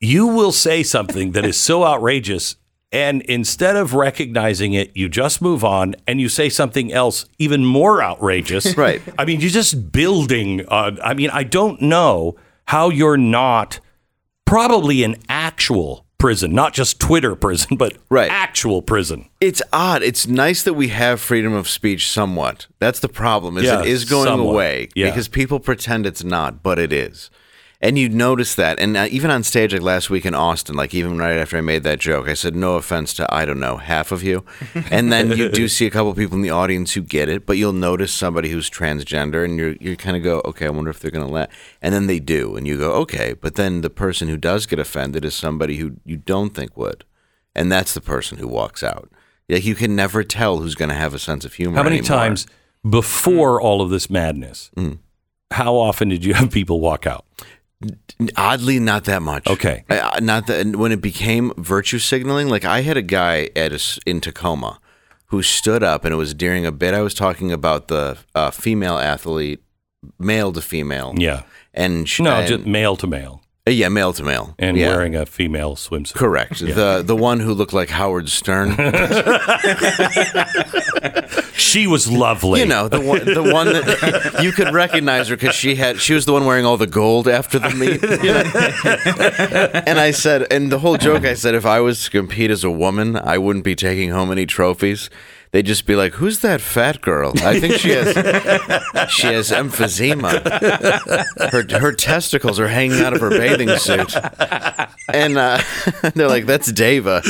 you 0.00 0.26
will 0.26 0.52
say 0.52 0.82
something 0.82 1.32
that 1.32 1.44
is 1.44 1.58
so 1.58 1.84
outrageous 1.84 2.56
and 2.92 3.22
instead 3.22 3.76
of 3.76 3.94
recognizing 3.94 4.72
it, 4.72 4.96
you 4.96 5.08
just 5.08 5.42
move 5.42 5.64
on 5.64 5.96
and 6.06 6.20
you 6.20 6.28
say 6.28 6.48
something 6.48 6.92
else 6.92 7.26
even 7.38 7.64
more 7.64 8.02
outrageous. 8.02 8.76
Right. 8.76 9.02
I 9.18 9.24
mean, 9.24 9.40
you're 9.40 9.50
just 9.50 9.90
building 9.90 10.66
on 10.68 11.00
I 11.02 11.14
mean, 11.14 11.30
I 11.30 11.42
don't 11.42 11.80
know 11.82 12.36
how 12.66 12.90
you're 12.90 13.16
not 13.16 13.80
probably 14.44 15.02
an 15.02 15.16
actual 15.28 16.05
prison, 16.18 16.52
not 16.52 16.72
just 16.72 16.98
Twitter 16.98 17.34
prison, 17.34 17.76
but 17.76 17.94
Right. 18.08 18.30
actual 18.30 18.82
prison. 18.82 19.28
It's 19.40 19.62
odd. 19.72 20.02
It's 20.02 20.26
nice 20.26 20.62
that 20.62 20.74
we 20.74 20.88
have 20.88 21.20
freedom 21.20 21.52
of 21.52 21.68
speech 21.68 22.10
somewhat. 22.10 22.66
That's 22.78 23.00
the 23.00 23.08
problem. 23.08 23.58
Is 23.58 23.64
Yeah, 23.64 23.80
it 23.80 23.86
is 23.88 24.04
going 24.04 24.26
somewhat. 24.26 24.52
away 24.52 24.88
Yeah. 24.94 25.06
because 25.10 25.28
people 25.28 25.60
pretend 25.60 26.06
it's 26.06 26.24
not, 26.24 26.62
but 26.62 26.78
it 26.78 26.92
is. 26.92 27.30
And 27.80 27.98
you 27.98 28.08
notice 28.08 28.54
that. 28.54 28.80
And 28.80 28.96
uh, 28.96 29.06
even 29.10 29.30
on 29.30 29.42
stage, 29.42 29.72
like 29.72 29.82
last 29.82 30.08
week 30.08 30.24
in 30.24 30.34
Austin, 30.34 30.76
like 30.76 30.94
even 30.94 31.18
right 31.18 31.36
after 31.36 31.58
I 31.58 31.60
made 31.60 31.82
that 31.82 31.98
joke, 31.98 32.28
I 32.28 32.34
said, 32.34 32.56
no 32.56 32.76
offense 32.76 33.12
to, 33.14 33.34
I 33.34 33.44
don't 33.44 33.60
know, 33.60 33.76
half 33.76 34.12
of 34.12 34.22
you. 34.22 34.44
And 34.90 35.12
then 35.12 35.30
you 35.30 35.48
do 35.48 35.68
see 35.68 35.86
a 35.86 35.90
couple 35.90 36.14
people 36.14 36.36
in 36.36 36.42
the 36.42 36.50
audience 36.50 36.94
who 36.94 37.02
get 37.02 37.28
it, 37.28 37.44
but 37.44 37.56
you'll 37.56 37.72
notice 37.72 38.12
somebody 38.12 38.48
who's 38.48 38.70
transgender 38.70 39.44
and 39.44 39.58
you're, 39.58 39.74
you 39.80 39.96
kind 39.96 40.16
of 40.16 40.22
go, 40.22 40.40
okay, 40.44 40.66
I 40.66 40.70
wonder 40.70 40.90
if 40.90 41.00
they're 41.00 41.10
going 41.10 41.26
to 41.26 41.32
let. 41.32 41.50
And 41.82 41.92
then 41.92 42.06
they 42.06 42.18
do. 42.18 42.56
And 42.56 42.66
you 42.66 42.78
go, 42.78 42.92
okay. 42.92 43.34
But 43.34 43.56
then 43.56 43.80
the 43.82 43.90
person 43.90 44.28
who 44.28 44.36
does 44.36 44.64
get 44.66 44.78
offended 44.78 45.24
is 45.24 45.34
somebody 45.34 45.76
who 45.76 45.96
you 46.04 46.16
don't 46.16 46.54
think 46.54 46.76
would. 46.76 47.04
And 47.54 47.70
that's 47.70 47.94
the 47.94 48.00
person 48.00 48.38
who 48.38 48.48
walks 48.48 48.82
out. 48.82 49.10
Like 49.48 49.64
you 49.64 49.74
can 49.74 49.94
never 49.94 50.24
tell 50.24 50.58
who's 50.58 50.74
going 50.74 50.88
to 50.88 50.94
have 50.94 51.14
a 51.14 51.18
sense 51.18 51.44
of 51.44 51.54
humor. 51.54 51.76
How 51.76 51.82
many 51.82 51.98
anymore. 51.98 52.18
times 52.18 52.46
before 52.88 53.60
all 53.60 53.82
of 53.82 53.90
this 53.90 54.08
madness? 54.10 54.70
How 55.52 55.74
often 55.74 56.08
did 56.08 56.24
you 56.24 56.34
have 56.34 56.50
people 56.50 56.80
walk 56.80 57.06
out? 57.06 57.24
Oddly, 58.36 58.78
not 58.80 59.04
that 59.04 59.22
much. 59.22 59.46
Okay. 59.46 59.84
Uh, 59.90 60.18
not 60.22 60.46
that 60.46 60.76
when 60.76 60.92
it 60.92 61.00
became 61.02 61.52
virtue 61.58 61.98
signaling. 61.98 62.48
Like 62.48 62.64
I 62.64 62.80
had 62.80 62.96
a 62.96 63.02
guy 63.02 63.50
at 63.54 63.72
a 63.72 64.00
in 64.06 64.20
Tacoma 64.20 64.78
who 65.26 65.42
stood 65.42 65.82
up, 65.82 66.04
and 66.04 66.14
it 66.14 66.16
was 66.16 66.32
during 66.34 66.64
a 66.64 66.72
bit 66.72 66.94
I 66.94 67.02
was 67.02 67.12
talking 67.14 67.52
about 67.52 67.88
the 67.88 68.16
uh, 68.34 68.50
female 68.50 68.96
athlete, 68.98 69.60
male 70.18 70.52
to 70.52 70.62
female. 70.62 71.14
Yeah. 71.16 71.42
and 71.74 72.08
sh- 72.08 72.20
No, 72.20 72.36
and- 72.36 72.48
just 72.48 72.66
male 72.66 72.96
to 72.96 73.06
male 73.06 73.42
uh, 73.66 73.70
yeah, 73.70 73.88
male 73.88 74.12
to 74.12 74.22
male, 74.22 74.54
and 74.58 74.76
yeah. 74.76 74.88
wearing 74.88 75.16
a 75.16 75.26
female 75.26 75.76
swimsuit. 75.76 76.14
Correct. 76.14 76.60
The 76.60 77.02
the 77.04 77.16
one 77.16 77.40
who 77.40 77.52
looked 77.52 77.72
like 77.72 77.90
Howard 77.90 78.28
Stern. 78.28 78.76
She 81.56 81.86
was 81.86 82.10
lovely. 82.10 82.60
You 82.60 82.66
know 82.66 82.88
the 82.88 83.00
one, 83.00 83.24
the 83.24 83.42
one 83.42 83.66
that 83.66 84.38
you 84.42 84.52
could 84.52 84.74
recognize 84.74 85.28
her 85.28 85.36
because 85.36 85.54
she 85.54 85.74
had 85.74 86.00
she 86.00 86.14
was 86.14 86.26
the 86.26 86.32
one 86.32 86.44
wearing 86.44 86.66
all 86.66 86.76
the 86.76 86.86
gold 86.86 87.28
after 87.28 87.58
the 87.58 87.70
meet. 87.70 88.02
you 88.02 88.32
know? 88.32 89.82
and 89.86 89.98
I 89.98 90.10
said, 90.10 90.50
and 90.52 90.70
the 90.70 90.78
whole 90.78 90.96
joke, 90.96 91.24
I 91.24 91.34
said, 91.34 91.54
if 91.54 91.64
I 91.64 91.80
was 91.80 92.04
to 92.04 92.10
compete 92.10 92.50
as 92.50 92.62
a 92.62 92.70
woman, 92.70 93.16
I 93.16 93.38
wouldn't 93.38 93.64
be 93.64 93.74
taking 93.74 94.10
home 94.10 94.30
any 94.30 94.46
trophies. 94.46 95.08
They'd 95.52 95.64
just 95.66 95.86
be 95.86 95.96
like, 95.96 96.14
"Who's 96.14 96.40
that 96.40 96.60
fat 96.60 97.00
girl? 97.00 97.32
I 97.42 97.58
think 97.60 97.74
she 97.74 97.90
has 97.90 98.08
she 99.10 99.26
has 99.28 99.50
emphysema. 99.50 100.42
Her 101.50 101.78
her 101.78 101.92
testicles 101.92 102.58
are 102.60 102.68
hanging 102.68 103.00
out 103.00 103.14
of 103.14 103.20
her 103.20 103.30
bathing 103.30 103.70
suit." 103.78 104.14
And 105.12 105.38
uh, 105.38 105.60
they're 106.14 106.28
like, 106.28 106.46
"That's 106.46 106.70
Dava. 106.72 107.22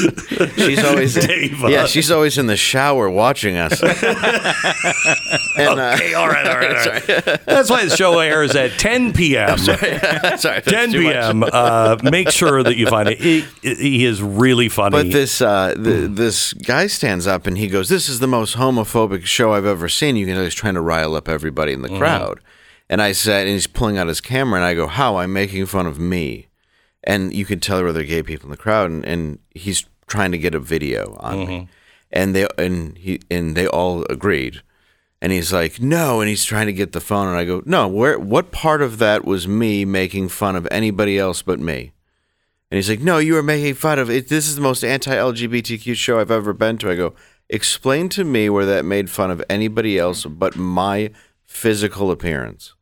She's 0.57 0.83
always 0.85 1.17
Dava. 1.17 1.71
yeah, 1.71 1.87
she's 1.87 2.11
always 2.11 2.39
in 2.39 2.47
the 2.47 2.57
shower 2.57 3.09
watching 3.11 3.57
us." 3.57 3.81
and, 3.83 5.81
uh, 5.81 5.93
Okay, 5.97 6.15
all 6.15 6.29
right, 6.29 6.47
all 6.47 6.57
right, 6.57 6.77
all 6.77 6.93
right. 6.93 7.07
That's 7.47 7.71
why 7.71 7.85
the 7.85 7.97
show 7.97 8.19
airs 8.19 8.55
at 8.57 8.73
10 8.79 9.13
p.m. 9.13 9.59
sorry, 9.59 9.99
that's 9.99 10.43
10 10.43 10.93
p.m. 10.93 11.43
Uh, 11.43 11.97
make 12.03 12.31
sure 12.31 12.63
that 12.63 12.77
you 12.77 12.87
find 12.87 13.09
it. 13.09 13.21
He, 13.21 13.41
he 13.63 14.05
is 14.05 14.23
really 14.23 14.69
funny. 14.69 14.91
But 14.91 15.13
this 15.13 15.41
uh, 15.41 15.75
the, 15.77 16.09
this 16.09 16.53
guy 16.53 16.87
stands 16.87 17.27
up 17.27 17.47
and 17.47 17.57
he 17.57 17.69
goes, 17.69 17.89
"This 17.89 18.06
is 18.09 18.21
the 18.21 18.27
most 18.27 18.57
homophobic 18.57 19.25
show 19.25 19.53
I've 19.53 19.67
ever 19.67 19.89
seen." 19.89 20.17
You 20.17 20.27
can 20.27 20.35
know 20.35 20.45
he's 20.45 20.55
trying 20.55 20.75
to 20.75 20.81
rile 20.81 21.15
up 21.15 21.29
everybody 21.29 21.73
in 21.73 21.83
the 21.83 21.89
mm-hmm. 21.89 21.99
crowd. 21.99 22.41
And 22.89 23.03
I 23.03 23.13
said, 23.13 23.47
and 23.47 23.55
he's 23.55 23.67
pulling 23.67 23.99
out 23.99 24.07
his 24.07 24.21
camera, 24.21 24.61
and 24.61 24.67
I 24.67 24.75
go, 24.75 24.87
"How? 24.87 25.17
I'm 25.17 25.33
making 25.33 25.67
fun 25.67 25.87
of 25.87 25.99
me." 25.99 26.47
And 27.05 27.33
you 27.33 27.45
can 27.45 27.61
tell 27.61 27.77
there 27.77 27.85
were 27.85 27.91
other 27.91 28.05
gay 28.05 28.23
people 28.23 28.47
in 28.47 28.51
the 28.51 28.57
crowd, 28.57 28.91
and, 28.91 29.05
and 29.05 29.39
he's 29.55 29.85
trying 30.07 30.33
to 30.33 30.39
get 30.39 30.55
a 30.55 30.61
video 30.61 31.17
on 31.21 31.39
me, 31.39 31.47
mm-hmm. 31.47 31.65
and 32.13 32.35
they 32.35 32.47
and 32.59 32.97
he 32.99 33.21
and 33.31 33.57
they 33.57 33.67
all 33.67 34.05
agreed. 34.09 34.63
And 35.23 35.33
he's 35.33 35.53
like, 35.53 35.81
"No," 35.81 36.21
and 36.21 36.29
he's 36.29 36.45
trying 36.45 36.67
to 36.67 36.73
get 36.73 36.93
the 36.93 37.01
phone, 37.01 37.29
and 37.29 37.37
I 37.37 37.45
go, 37.45 37.63
"No, 37.65 37.89
where? 37.89 38.19
What 38.19 38.53
part 38.53 38.83
of 38.83 38.99
that 38.99 39.25
was 39.25 39.49
me 39.49 39.85
making 39.85 40.29
fun 40.29 40.57
of 40.57 40.69
anybody 40.71 41.19
else 41.19 41.43
but 41.43 41.59
me?" 41.59 41.93
And 42.71 42.77
he's 42.77 42.91
like, 42.91 43.01
"No, 43.01 43.19
you 43.19 43.37
are 43.37 43.43
making 43.43 43.75
fun 43.75 43.99
of 43.99 44.11
it. 44.11 44.29
This 44.29 44.47
is 44.47 44.57
the 44.57 44.61
most 44.61 44.85
anti-LGBTQ 44.85 45.95
show 45.95 46.21
I've 46.21 46.31
ever 46.31 46.53
been 46.53 46.79
to." 46.79 46.91
I 46.91 46.97
go, 46.97 47.15
"Explain 47.49 48.09
to 48.11 48.25
me 48.25 48.49
where 48.51 48.67
that 48.67 48.85
made 48.85 49.11
fun 49.11 49.31
of 49.31 49.45
anybody 49.49 49.99
else 49.99 50.25
but 50.25 50.57
my 50.57 51.11
physical 51.45 52.11
appearance." 52.11 52.75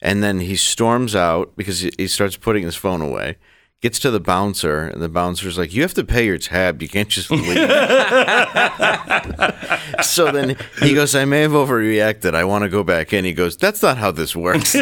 And 0.00 0.22
then 0.22 0.40
he 0.40 0.56
storms 0.56 1.16
out 1.16 1.56
because 1.56 1.80
he, 1.80 2.06
starts 2.08 2.36
putting 2.36 2.64
his 2.64 2.76
phone 2.76 3.00
away, 3.00 3.36
gets 3.84 3.98
to 3.98 4.10
the 4.10 4.18
bouncer, 4.18 4.86
and 4.88 5.02
the 5.02 5.10
bouncer's 5.10 5.58
like, 5.58 5.74
"You 5.74 5.82
have 5.82 5.92
to 5.94 6.04
pay 6.04 6.24
your 6.24 6.38
tab. 6.38 6.80
You 6.80 6.88
can't 6.88 7.08
just 7.10 7.30
leave." 7.30 7.44
so 10.02 10.32
then 10.32 10.56
he 10.80 10.94
goes, 10.94 11.14
"I 11.14 11.26
may 11.26 11.42
have 11.42 11.50
overreacted. 11.52 12.34
I 12.34 12.44
want 12.44 12.64
to 12.64 12.70
go 12.70 12.82
back 12.82 13.12
in." 13.12 13.26
He 13.26 13.34
goes, 13.34 13.58
"That's 13.58 13.82
not 13.82 13.98
how 13.98 14.10
this 14.10 14.34
works." 14.34 14.70
so 14.72 14.80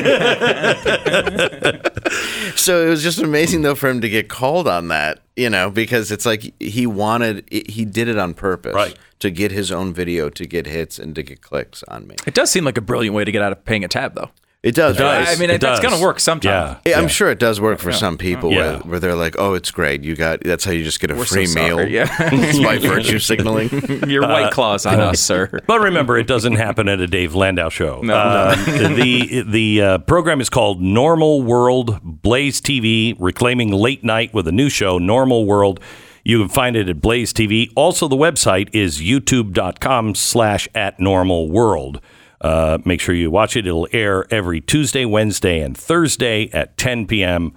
it 2.86 2.88
was 2.88 3.02
just 3.02 3.18
amazing 3.20 3.62
though 3.62 3.74
for 3.74 3.88
him 3.88 4.00
to 4.02 4.08
get 4.08 4.28
called 4.28 4.68
on 4.68 4.86
that, 4.88 5.18
you 5.36 5.50
know, 5.50 5.68
because 5.68 6.12
it's 6.12 6.24
like 6.24 6.54
he 6.60 6.86
wanted, 6.86 7.44
he 7.50 7.84
did 7.84 8.06
it 8.08 8.18
on 8.18 8.34
purpose, 8.34 8.74
Right. 8.74 8.96
to 9.18 9.30
get 9.30 9.50
his 9.50 9.72
own 9.72 9.92
video, 9.92 10.30
to 10.30 10.46
get 10.46 10.66
hits, 10.66 11.00
and 11.00 11.12
to 11.16 11.24
get 11.24 11.42
clicks 11.42 11.82
on 11.88 12.06
me. 12.06 12.14
It 12.24 12.34
does 12.34 12.50
seem 12.50 12.64
like 12.64 12.78
a 12.78 12.82
brilliant 12.82 13.16
way 13.16 13.24
to 13.24 13.32
get 13.32 13.42
out 13.42 13.50
of 13.52 13.64
paying 13.64 13.82
a 13.84 13.88
tab, 13.88 14.14
though. 14.14 14.30
It 14.62 14.76
does. 14.76 14.96
It 14.98 15.02
right? 15.02 15.24
does. 15.24 15.36
I 15.36 15.40
mean, 15.40 15.50
It 15.50 15.54
it, 15.54 15.60
that's 15.60 15.80
going 15.80 15.92
to 15.94 16.00
work 16.00 16.20
sometime. 16.20 16.78
Yeah. 16.86 16.92
Yeah, 16.92 16.98
I'm 17.00 17.08
sure 17.08 17.30
it 17.32 17.40
does 17.40 17.60
work 17.60 17.80
for 17.80 17.90
some 17.90 18.16
people 18.16 18.52
Yeah. 18.52 18.58
where, 18.58 18.78
where 18.78 19.00
they're 19.00 19.16
like, 19.16 19.34
"Oh, 19.36 19.54
it's 19.54 19.72
great. 19.72 20.04
You 20.04 20.14
got 20.14 20.40
that's 20.42 20.64
how 20.64 20.70
you 20.70 20.84
just 20.84 21.00
get 21.00 21.10
a 21.10 21.16
We're 21.16 21.24
free 21.24 21.46
sorry, 21.46 21.66
meal." 21.66 21.88
yeah. 21.88 22.06
it's 22.20 22.60
by 22.60 22.78
virtue 22.78 23.18
signaling. 23.30 23.70
Your 24.08 24.22
white 24.22 24.52
claws 24.52 24.86
on 24.86 25.00
us, 25.00 25.20
sir. 25.20 25.50
But 25.66 25.80
remember, 25.80 26.16
it 26.16 26.28
doesn't 26.28 26.54
happen 26.54 26.88
at 26.88 27.00
a 27.00 27.08
Dave 27.08 27.34
Landau 27.34 27.70
show. 27.70 28.00
No. 28.02 28.14
Uh, 28.14 28.54
the 28.94 29.42
the 29.48 29.82
uh, 29.82 29.98
program 29.98 30.40
is 30.40 30.48
called 30.48 30.80
Normal 30.80 31.42
World 31.42 31.98
Blaze 32.22 32.60
TV, 32.60 33.16
reclaiming 33.18 33.72
late 33.72 34.04
night 34.04 34.32
with 34.32 34.46
a 34.46 34.52
new 34.52 34.68
show, 34.68 34.98
Normal 34.98 35.44
World. 35.44 35.80
You 36.24 36.38
can 36.38 36.48
find 36.48 36.76
it 36.76 36.88
at 36.88 37.00
Blaze 37.00 37.32
TV. 37.32 37.72
Also, 37.74 38.06
the 38.06 38.14
website 38.14 38.68
is 38.72 39.00
youtube.com 39.00 40.14
slash 40.14 40.68
at 40.72 41.00
normal 41.00 41.50
world. 41.50 42.00
Uh, 42.42 42.78
make 42.84 43.00
sure 43.00 43.14
you 43.14 43.30
watch 43.30 43.56
it. 43.56 43.66
It'll 43.66 43.88
air 43.92 44.26
every 44.32 44.60
Tuesday, 44.60 45.04
Wednesday, 45.04 45.60
and 45.60 45.78
Thursday 45.78 46.50
at 46.52 46.76
10 46.76 47.06
p.m. 47.06 47.56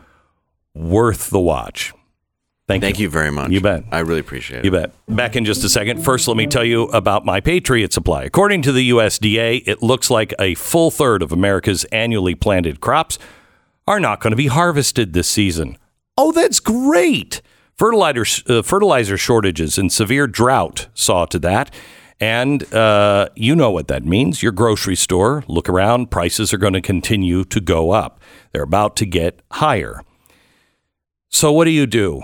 Worth 0.73 1.31
the 1.31 1.39
watch. 1.39 1.91
Thank, 2.67 2.81
Thank 2.81 2.99
you 2.99 3.09
very 3.09 3.31
much. 3.31 3.51
You 3.51 3.61
bet. 3.61 3.83
I 3.91 3.99
really 3.99 4.21
appreciate 4.21 4.59
it. 4.59 4.65
You 4.65 4.71
bet. 4.71 4.91
Back 5.07 5.35
in 5.35 5.45
just 5.45 5.63
a 5.63 5.69
second. 5.69 6.03
First, 6.03 6.27
let 6.27 6.35
me 6.35 6.47
tell 6.47 6.63
you 6.63 6.83
about 6.85 7.23
my 7.23 7.39
Patriot 7.39 7.93
Supply. 7.93 8.23
According 8.23 8.63
to 8.63 8.71
the 8.71 8.89
USDA, 8.89 9.63
it 9.67 9.83
looks 9.83 10.09
like 10.09 10.33
a 10.39 10.55
full 10.55 10.89
third 10.89 11.21
of 11.21 11.31
America's 11.31 11.83
annually 11.85 12.33
planted 12.33 12.79
crops 12.79 13.19
are 13.87 13.99
not 13.99 14.19
going 14.19 14.31
to 14.31 14.37
be 14.37 14.47
harvested 14.47 15.13
this 15.13 15.27
season. 15.27 15.77
Oh, 16.17 16.31
that's 16.31 16.59
great. 16.59 17.41
Fertilizer, 17.77 18.25
uh, 18.47 18.61
fertilizer 18.63 19.17
shortages 19.17 19.77
and 19.77 19.91
severe 19.91 20.25
drought 20.25 20.87
saw 20.95 21.25
to 21.25 21.37
that. 21.39 21.71
And 22.19 22.73
uh, 22.73 23.29
you 23.35 23.55
know 23.55 23.71
what 23.71 23.87
that 23.89 24.05
means. 24.05 24.41
Your 24.41 24.53
grocery 24.53 24.95
store, 24.95 25.43
look 25.47 25.67
around, 25.67 26.11
prices 26.11 26.53
are 26.53 26.57
going 26.57 26.73
to 26.73 26.81
continue 26.81 27.43
to 27.45 27.59
go 27.59 27.91
up. 27.91 28.21
They're 28.51 28.63
about 28.63 28.95
to 28.97 29.05
get 29.05 29.41
higher. 29.51 30.01
So, 31.29 31.51
what 31.51 31.65
do 31.65 31.71
you 31.71 31.85
do? 31.85 32.23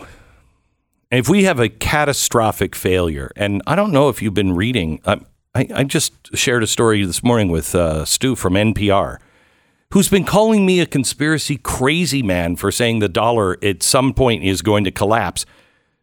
If 1.11 1.27
we 1.27 1.43
have 1.43 1.59
a 1.59 1.67
catastrophic 1.67 2.73
failure, 2.73 3.31
and 3.35 3.61
I 3.67 3.75
don't 3.75 3.91
know 3.91 4.07
if 4.07 4.21
you've 4.21 4.33
been 4.33 4.55
reading, 4.55 5.01
I, 5.05 5.19
I, 5.53 5.67
I 5.75 5.83
just 5.83 6.13
shared 6.37 6.63
a 6.63 6.67
story 6.67 7.03
this 7.03 7.21
morning 7.21 7.49
with 7.49 7.75
uh, 7.75 8.05
Stu 8.05 8.35
from 8.35 8.53
NPR, 8.53 9.17
who's 9.91 10.07
been 10.07 10.23
calling 10.23 10.65
me 10.65 10.79
a 10.79 10.85
conspiracy 10.85 11.57
crazy 11.57 12.23
man 12.23 12.55
for 12.55 12.71
saying 12.71 12.99
the 12.99 13.09
dollar 13.09 13.57
at 13.61 13.83
some 13.83 14.13
point 14.13 14.45
is 14.45 14.61
going 14.61 14.85
to 14.85 14.91
collapse. 14.91 15.45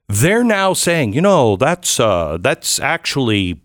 They're 0.09 0.45
now 0.45 0.75
saying, 0.75 1.15
you 1.15 1.23
know, 1.23 1.57
that's 1.57 1.99
uh, 1.99 2.37
that's 2.39 2.79
actually 2.79 3.63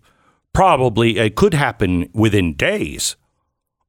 probably 0.54 1.18
it 1.18 1.34
could 1.34 1.52
happen 1.52 2.08
within 2.14 2.54
days. 2.54 3.16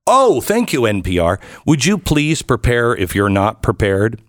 Oh, 0.05 0.41
thank 0.41 0.73
you, 0.73 0.81
NPR. 0.81 1.39
Would 1.65 1.85
you 1.85 1.97
please 1.97 2.41
prepare 2.41 2.95
if 2.95 3.15
you're 3.15 3.29
not 3.29 3.63
prepared? 3.63 4.21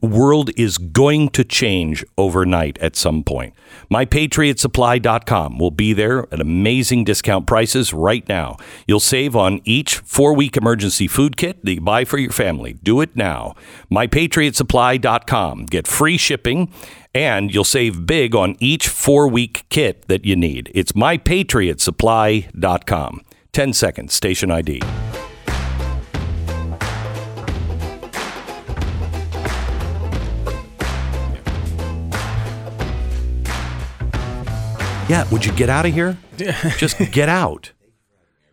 World 0.00 0.50
is 0.56 0.78
going 0.78 1.30
to 1.30 1.42
change 1.42 2.04
overnight 2.16 2.78
at 2.78 2.94
some 2.94 3.24
point. 3.24 3.52
MyPatriotSupply.com 3.90 5.58
will 5.58 5.72
be 5.72 5.92
there 5.92 6.32
at 6.32 6.40
amazing 6.40 7.02
discount 7.02 7.48
prices 7.48 7.92
right 7.92 8.28
now. 8.28 8.58
You'll 8.86 9.00
save 9.00 9.34
on 9.34 9.60
each 9.64 9.96
four 9.98 10.34
week 10.34 10.56
emergency 10.56 11.08
food 11.08 11.36
kit 11.36 11.64
that 11.64 11.74
you 11.74 11.80
buy 11.80 12.04
for 12.04 12.18
your 12.18 12.30
family. 12.30 12.74
Do 12.74 13.00
it 13.00 13.16
now. 13.16 13.56
MyPatriotSupply.com. 13.90 15.66
Get 15.66 15.88
free 15.88 16.16
shipping 16.16 16.72
and 17.14 17.52
you'll 17.54 17.64
save 17.64 18.06
big 18.06 18.34
on 18.34 18.56
each 18.60 18.88
four 18.88 19.28
week 19.28 19.64
kit 19.68 20.08
that 20.08 20.24
you 20.24 20.34
need. 20.36 20.70
It's 20.74 20.92
MyPatriotSupply.com. 20.92 23.20
10 23.52 23.72
seconds, 23.74 24.14
station 24.14 24.50
ID. 24.50 24.80
Yeah, 35.08 35.28
would 35.30 35.44
you 35.44 35.52
get 35.52 35.68
out 35.68 35.84
of 35.84 35.92
here? 35.92 36.16
Just 36.78 36.96
get 37.10 37.28
out. 37.28 37.72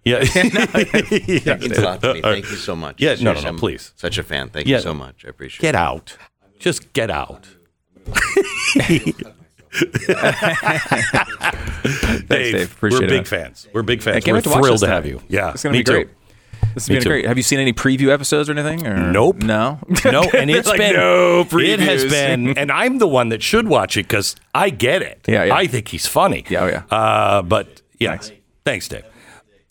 Yeah. 0.04 0.20
It 0.24 1.46
means 1.62 1.78
a 1.78 1.82
lot 1.82 2.02
to 2.02 2.14
me. 2.16 2.22
Thank 2.22 2.50
you 2.50 2.58
so 2.58 2.76
much. 2.76 3.00
Yeah, 3.00 3.10
no, 3.10 3.14
no, 3.14 3.18
Seriously, 3.18 3.44
no, 3.44 3.50
I'm 3.50 3.58
please. 3.58 3.94
Such 3.96 4.18
a 4.18 4.24
fan. 4.24 4.50
Thank 4.50 4.68
Yeah. 4.68 4.78
you 4.78 4.84
so 4.84 4.94
much. 4.94 5.24
I 5.26 5.30
appreciate 5.30 5.62
Get 5.62 5.70
it. 5.70 5.72
Get 5.74 5.76
out. 5.76 6.18
Just 6.60 6.92
get 6.94 7.12
out. 7.12 7.48
Dave, 12.28 12.28
Dave. 12.28 12.72
Appreciate 12.74 13.02
we're 13.02 13.08
big 13.08 13.22
it. 13.22 13.28
fans. 13.28 13.68
We're 13.74 13.84
big 13.84 14.02
fans. 14.02 14.26
We're 14.26 14.42
to 14.42 14.50
thrilled 14.50 14.74
this 14.76 14.82
to 14.82 14.88
have 14.88 15.06
you. 15.06 15.22
Yeah, 15.28 15.52
It's 15.52 15.64
going 15.64 15.74
me 15.74 15.84
to 15.84 15.92
be 15.92 15.96
great. 15.96 16.08
too. 16.10 16.14
This 16.74 16.84
has 16.84 16.90
Me 16.90 16.96
been 16.96 17.04
too. 17.04 17.10
great. 17.10 17.26
Have 17.26 17.38
you 17.38 17.44
seen 17.44 17.60
any 17.60 17.74
preview 17.74 18.10
episodes 18.10 18.50
or 18.50 18.54
anything? 18.58 18.86
Or? 18.86 19.12
Nope. 19.12 19.38
No. 19.38 19.80
No, 20.06 20.24
and 20.36 20.50
it's 20.52 20.68
Like, 20.68 20.78
been 20.78 20.94
no 20.96 21.44
previews. 21.46 21.68
it 21.70 21.80
has 21.80 22.06
been, 22.06 22.58
and 22.58 22.72
I'm 22.72 22.98
the 23.00 23.08
one 23.08 23.30
that 23.30 23.42
should 23.42 23.68
watch 23.68 23.98
it 23.98 24.04
because 24.04 24.36
I 24.54 24.70
get 24.70 25.02
it. 25.02 25.22
Yeah, 25.28 25.46
yeah. 25.46 25.56
I 25.56 25.68
think 25.68 25.88
he's 25.88 26.06
funny. 26.08 26.46
Yeah, 26.50 26.64
oh, 26.64 26.68
yeah. 26.68 26.84
Uh, 26.96 27.42
but 27.42 27.82
yeah, 28.00 28.10
thanks. 28.12 28.32
thanks, 28.66 28.88
Dave. 28.88 29.06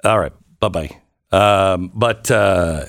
All 0.04 0.18
right, 0.18 0.32
bye 0.60 0.68
bye. 0.68 0.90
Um, 1.30 1.92
but 1.94 2.30
uh, 2.30 2.86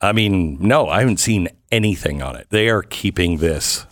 I 0.00 0.12
mean, 0.12 0.58
no, 0.60 0.86
I 0.88 1.00
haven't 1.00 1.18
seen 1.20 1.48
anything 1.72 2.22
on 2.22 2.36
it. 2.36 2.46
They 2.50 2.68
are 2.68 2.82
keeping 2.82 3.38
this 3.38 3.78
gonna 3.80 3.89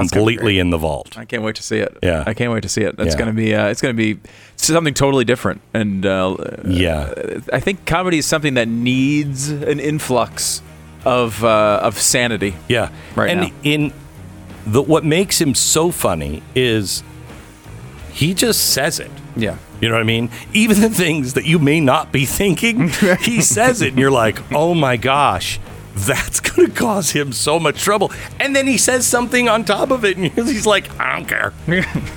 completely 0.00 0.58
in 0.58 0.70
the 0.70 0.78
vault. 0.78 1.16
I 1.18 1.24
can't 1.24 1.42
wait 1.42 1.56
to 1.56 1.62
see 1.62 1.78
it. 1.78 1.96
Yeah. 2.02 2.24
I 2.26 2.34
can't 2.34 2.52
wait 2.52 2.62
to 2.62 2.68
see 2.68 2.82
it. 2.82 2.96
That's 2.96 3.14
Yeah. 3.14 3.18
going 3.18 3.28
to 3.28 3.34
be. 3.34 3.54
Uh, 3.54 3.66
it's 3.68 3.80
going 3.82 3.96
to 3.96 4.14
be 4.14 4.20
something 4.56 4.94
totally 4.94 5.24
different. 5.24 5.60
And 5.74 6.04
uh, 6.06 6.36
Yeah. 6.66 7.12
I 7.52 7.60
think 7.60 7.84
comedy 7.86 8.18
is 8.18 8.26
something 8.26 8.54
that 8.54 8.68
needs 8.68 9.48
an 9.48 9.80
influx 9.80 10.62
of 11.04 11.42
uh, 11.44 11.80
of 11.82 11.98
sanity. 11.98 12.56
Yeah. 12.68 12.90
Right 13.14 13.30
and 13.30 13.40
now. 13.40 13.50
in 13.62 13.92
the 14.66 14.82
what 14.82 15.04
makes 15.04 15.40
him 15.40 15.54
so 15.54 15.90
funny 15.90 16.42
is 16.54 17.02
he 18.12 18.34
just 18.34 18.72
says 18.72 18.98
it. 18.98 19.10
Yeah. 19.36 19.56
You 19.80 19.88
know 19.88 19.94
what 19.94 20.00
I 20.00 20.04
mean? 20.04 20.30
Even 20.54 20.80
the 20.80 20.88
things 20.88 21.34
that 21.34 21.44
you 21.44 21.58
may 21.58 21.80
not 21.80 22.10
be 22.10 22.24
thinking, 22.24 22.88
he 23.20 23.40
says 23.42 23.82
it 23.82 23.90
and 23.90 23.98
you're 23.98 24.10
like, 24.10 24.40
"Oh 24.52 24.72
my 24.74 24.96
gosh, 24.96 25.60
that's 25.96 26.40
going 26.40 26.68
to 26.68 26.74
cause 26.74 27.10
him 27.10 27.32
so 27.32 27.58
much 27.58 27.82
trouble." 27.82 28.12
And 28.40 28.54
then 28.54 28.66
he 28.66 28.78
says 28.78 29.06
something 29.06 29.48
on 29.48 29.64
top 29.64 29.90
of 29.90 30.04
it 30.04 30.16
and 30.16 30.26
he's 30.34 30.66
like, 30.66 30.90
"I 31.00 31.16
don't 31.16 31.26
care. 31.26 31.52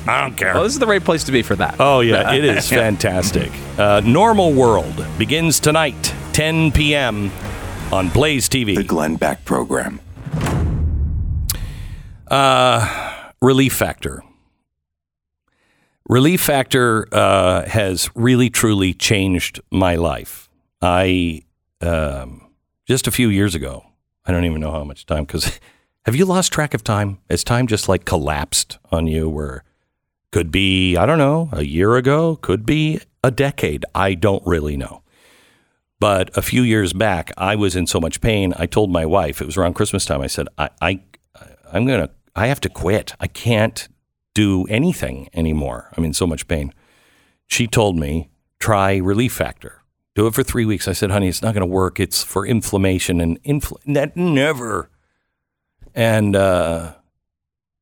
I 0.07 0.22
don't 0.22 0.35
care." 0.35 0.53
Well, 0.53 0.64
this 0.64 0.73
is 0.73 0.80
the 0.80 0.88
right 0.88 1.03
place 1.03 1.23
to 1.26 1.31
be 1.31 1.41
for 1.41 1.56
that. 1.56 1.76
Oh 1.80 2.01
yeah, 2.01 2.34
it 2.34 2.43
is 2.43 2.69
fantastic. 2.69 3.51
Uh, 3.77 4.01
Normal 4.03 4.53
World 4.53 5.06
begins 5.18 5.60
tonight, 5.60 6.14
10 6.34 6.72
p.m. 6.72 7.31
on 7.91 8.10
Blaze 8.10 8.49
TV. 8.49 8.76
The 8.76 8.84
Glenn 8.84 9.15
Beck 9.15 9.45
Program. 9.45 9.99
Uh, 12.27 13.31
Relief 13.41 13.73
Factor. 13.73 14.23
Relief 16.07 16.41
Factor 16.41 17.07
uh, 17.11 17.68
has 17.68 18.10
really 18.15 18.49
truly 18.49 18.93
changed 18.93 19.61
my 19.72 19.95
life. 19.95 20.49
I 20.81 21.43
um, 21.81 22.39
just 22.90 23.06
a 23.06 23.11
few 23.11 23.30
years 23.30 23.53
ago. 23.53 23.86
I 24.26 24.32
don't 24.32 24.45
even 24.45 24.60
know 24.60 24.72
how 24.72 24.84
much 24.84 25.06
time 25.06 25.24
because 25.24 25.60
have 26.06 26.16
you 26.16 26.26
lost 26.26 26.52
track 26.52 26.74
of 26.74 26.84
time? 26.84 27.20
Has 27.30 27.44
time 27.44 27.68
just 27.68 27.88
like 27.88 28.03
collapsed 28.03 28.80
on 28.91 29.06
you? 29.06 29.30
Where 29.30 29.64
could 30.32 30.52
be 30.52 30.98
I 30.98 31.06
don't 31.06 31.20
know 31.20 31.49
a 31.52 31.64
year 31.64 31.98
ago, 31.98 32.36
could 32.38 32.66
be 32.66 32.99
a 33.24 33.30
decade. 33.30 33.86
I 33.94 34.16
don't 34.16 34.41
really 34.45 34.76
know. 34.76 35.03
But 35.99 36.36
a 36.36 36.41
few 36.41 36.64
years 36.64 36.94
back, 36.94 37.32
I 37.38 37.56
was 37.56 37.76
in 37.76 37.86
so 37.86 37.99
much 37.99 38.22
pain. 38.22 38.53
I 38.57 38.66
told 38.66 38.90
my 38.90 39.06
wife 39.06 39.40
it 39.40 39.45
was 39.45 39.57
around 39.57 39.74
Christmas 39.74 40.06
time. 40.06 40.22
I 40.22 40.28
said, 40.28 40.48
I, 40.57 40.70
I 40.82 41.02
I'm 41.72 41.86
gonna 41.86 42.10
I 42.36 42.48
have 42.48 42.61
to 42.61 42.70
quit. 42.70 43.14
I 43.20 43.28
can't 43.28 43.88
do 44.34 44.66
anything 44.66 45.30
anymore. 45.34 45.91
I'm 45.95 46.06
in 46.06 46.14
so 46.14 46.26
much 46.26 46.48
pain. 46.48 46.74
She 47.45 47.68
told 47.68 47.98
me, 47.98 48.30
try 48.60 48.98
Relief 48.98 49.34
Factor. 49.34 49.78
Do 50.20 50.28
it 50.28 50.34
for 50.34 50.44
three 50.44 50.66
weeks. 50.66 50.90
I 50.90 50.91
said, 50.91 51.12
honey, 51.12 51.30
it's 51.30 51.41
not 51.41 51.54
going 51.54 51.62
to 51.62 51.74
work. 51.74 51.98
It's 51.98 52.24
for 52.24 52.46
inflammation 52.46 53.22
and 53.22 53.41
infl- 53.44 53.78
that 53.86 54.18
never. 54.18 54.90
And 55.96 56.36
uh, 56.36 56.96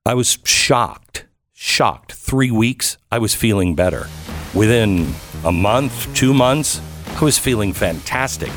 I 0.05 0.13
was 0.13 0.37
shocked, 0.43 1.25
shocked. 1.51 2.13
Three 2.13 2.51
weeks, 2.51 2.99
I 3.11 3.17
was 3.17 3.33
feeling 3.33 3.73
better. 3.73 4.05
Within 4.53 5.15
a 5.45 5.51
month, 5.51 6.13
two 6.13 6.31
months, 6.31 6.79
I 7.19 7.23
was 7.23 7.39
feeling 7.39 7.73
fantastic. 7.73 8.51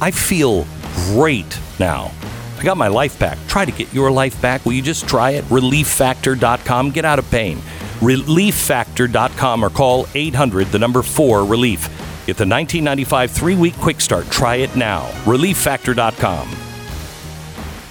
I 0.00 0.12
feel 0.12 0.64
great 1.08 1.58
now. 1.80 2.12
I 2.56 2.62
got 2.62 2.76
my 2.76 2.86
life 2.86 3.18
back. 3.18 3.36
Try 3.48 3.64
to 3.64 3.72
get 3.72 3.92
your 3.92 4.12
life 4.12 4.40
back. 4.40 4.64
Will 4.64 4.74
you 4.74 4.82
just 4.82 5.08
try 5.08 5.32
it? 5.32 5.44
ReliefFactor.com. 5.46 6.92
Get 6.92 7.04
out 7.04 7.18
of 7.18 7.28
pain. 7.32 7.56
ReliefFactor.com 7.98 9.64
or 9.64 9.70
call 9.70 10.06
800, 10.14 10.68
the 10.68 10.78
number 10.78 11.02
4, 11.02 11.44
Relief. 11.44 11.88
Get 12.26 12.36
the 12.36 12.46
1995 12.46 13.30
three 13.30 13.54
week 13.54 13.74
quick 13.76 14.00
start. 14.00 14.26
Try 14.30 14.56
it 14.56 14.74
now. 14.76 15.06
ReliefFactor.com. 15.24 16.48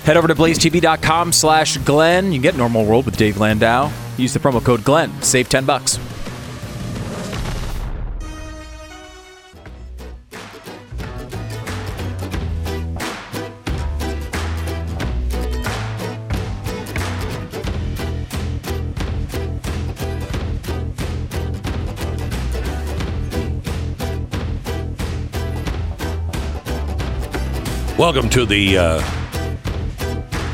Head 0.05 0.17
over 0.17 0.27
to 0.27 0.35
blazetv.com 0.35 1.31
slash 1.31 1.77
Glenn. 1.77 2.25
You 2.27 2.33
can 2.33 2.41
get 2.41 2.57
Normal 2.57 2.85
World 2.85 3.05
with 3.05 3.15
Dave 3.15 3.37
Landau. 3.37 3.89
Use 4.17 4.33
the 4.33 4.39
promo 4.39 4.63
code 4.63 4.83
Glenn. 4.83 5.21
Save 5.21 5.47
10 5.47 5.65
bucks. 5.65 5.97
Welcome 28.03 28.29
to 28.31 28.45
the 28.45 28.77
uh, 28.77 28.97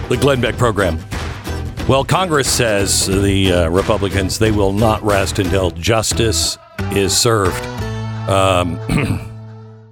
the 0.07 0.17
Glenn 0.17 0.39
Beck 0.39 0.55
program. 0.55 0.99
Well, 1.87 2.05
Congress 2.05 2.47
says 2.47 3.07
the 3.07 3.51
uh, 3.51 3.69
Republicans 3.69 4.37
they 4.37 4.51
will 4.51 4.71
not 4.71 5.01
rest 5.01 5.39
until 5.39 5.71
justice 5.71 6.59
is 6.91 7.17
served. 7.17 7.59
Um, 8.29 8.77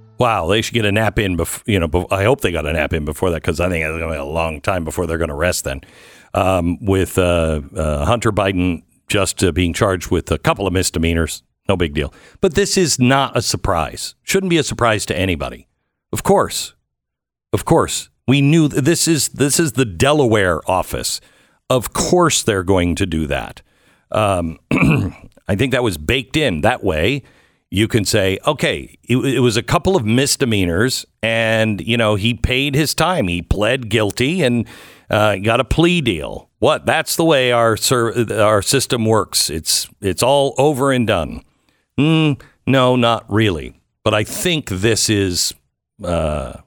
wow, 0.18 0.46
they 0.46 0.62
should 0.62 0.74
get 0.74 0.84
a 0.84 0.92
nap 0.92 1.18
in. 1.18 1.36
Bef- 1.36 1.64
you 1.66 1.80
know, 1.80 1.88
bef- 1.88 2.12
I 2.12 2.22
hope 2.22 2.42
they 2.42 2.52
got 2.52 2.64
a 2.64 2.72
nap 2.72 2.92
in 2.92 3.04
before 3.04 3.30
that 3.30 3.42
because 3.42 3.58
I 3.58 3.68
think 3.68 3.84
it's 3.84 3.88
going 3.88 4.02
to 4.02 4.14
be 4.14 4.20
a 4.20 4.24
long 4.24 4.60
time 4.60 4.84
before 4.84 5.08
they're 5.08 5.18
going 5.18 5.26
to 5.26 5.34
rest. 5.34 5.64
Then, 5.64 5.80
um, 6.34 6.78
with 6.80 7.18
uh, 7.18 7.62
uh, 7.74 8.04
Hunter 8.04 8.30
Biden 8.30 8.84
just 9.08 9.42
uh, 9.42 9.50
being 9.50 9.72
charged 9.72 10.12
with 10.12 10.30
a 10.30 10.38
couple 10.38 10.68
of 10.68 10.72
misdemeanors, 10.72 11.42
no 11.68 11.76
big 11.76 11.92
deal. 11.92 12.14
But 12.40 12.54
this 12.54 12.76
is 12.76 13.00
not 13.00 13.36
a 13.36 13.42
surprise. 13.42 14.14
Shouldn't 14.22 14.50
be 14.50 14.58
a 14.58 14.62
surprise 14.62 15.04
to 15.06 15.18
anybody. 15.18 15.66
Of 16.12 16.22
course, 16.22 16.74
of 17.52 17.64
course, 17.64 18.08
we 18.26 18.40
knew 18.40 18.68
th- 18.68 18.82
this 18.84 19.08
is 19.08 19.28
this 19.30 19.58
is 19.58 19.72
the 19.72 19.84
Delaware 19.84 20.60
office. 20.70 21.20
Of 21.70 21.92
course, 21.92 22.42
they're 22.42 22.62
going 22.62 22.94
to 22.96 23.06
do 23.06 23.26
that. 23.26 23.62
Um, 24.10 24.58
I 25.48 25.56
think 25.56 25.72
that 25.72 25.82
was 25.82 25.98
baked 25.98 26.36
in. 26.36 26.60
That 26.62 26.84
way, 26.84 27.22
you 27.70 27.88
can 27.88 28.04
say, 28.04 28.38
okay, 28.46 28.98
it, 29.02 29.16
it 29.16 29.40
was 29.40 29.56
a 29.56 29.62
couple 29.62 29.96
of 29.96 30.04
misdemeanors, 30.04 31.06
and 31.22 31.80
you 31.80 31.96
know 31.96 32.14
he 32.14 32.34
paid 32.34 32.74
his 32.74 32.94
time. 32.94 33.28
He 33.28 33.42
pled 33.42 33.88
guilty 33.88 34.42
and 34.42 34.66
uh, 35.10 35.36
got 35.36 35.60
a 35.60 35.64
plea 35.64 36.00
deal. 36.00 36.50
What? 36.58 36.86
That's 36.86 37.16
the 37.16 37.24
way 37.24 37.52
our 37.52 37.76
our 38.30 38.62
system 38.62 39.06
works. 39.06 39.48
It's 39.50 39.88
it's 40.00 40.22
all 40.22 40.54
over 40.58 40.92
and 40.92 41.06
done. 41.06 41.42
Mm, 41.98 42.40
no, 42.66 42.94
not 42.96 43.24
really. 43.30 43.80
But 44.04 44.14
I 44.14 44.24
think 44.24 44.68
this 44.68 45.08
is. 45.08 45.54
Uh, 46.02 46.60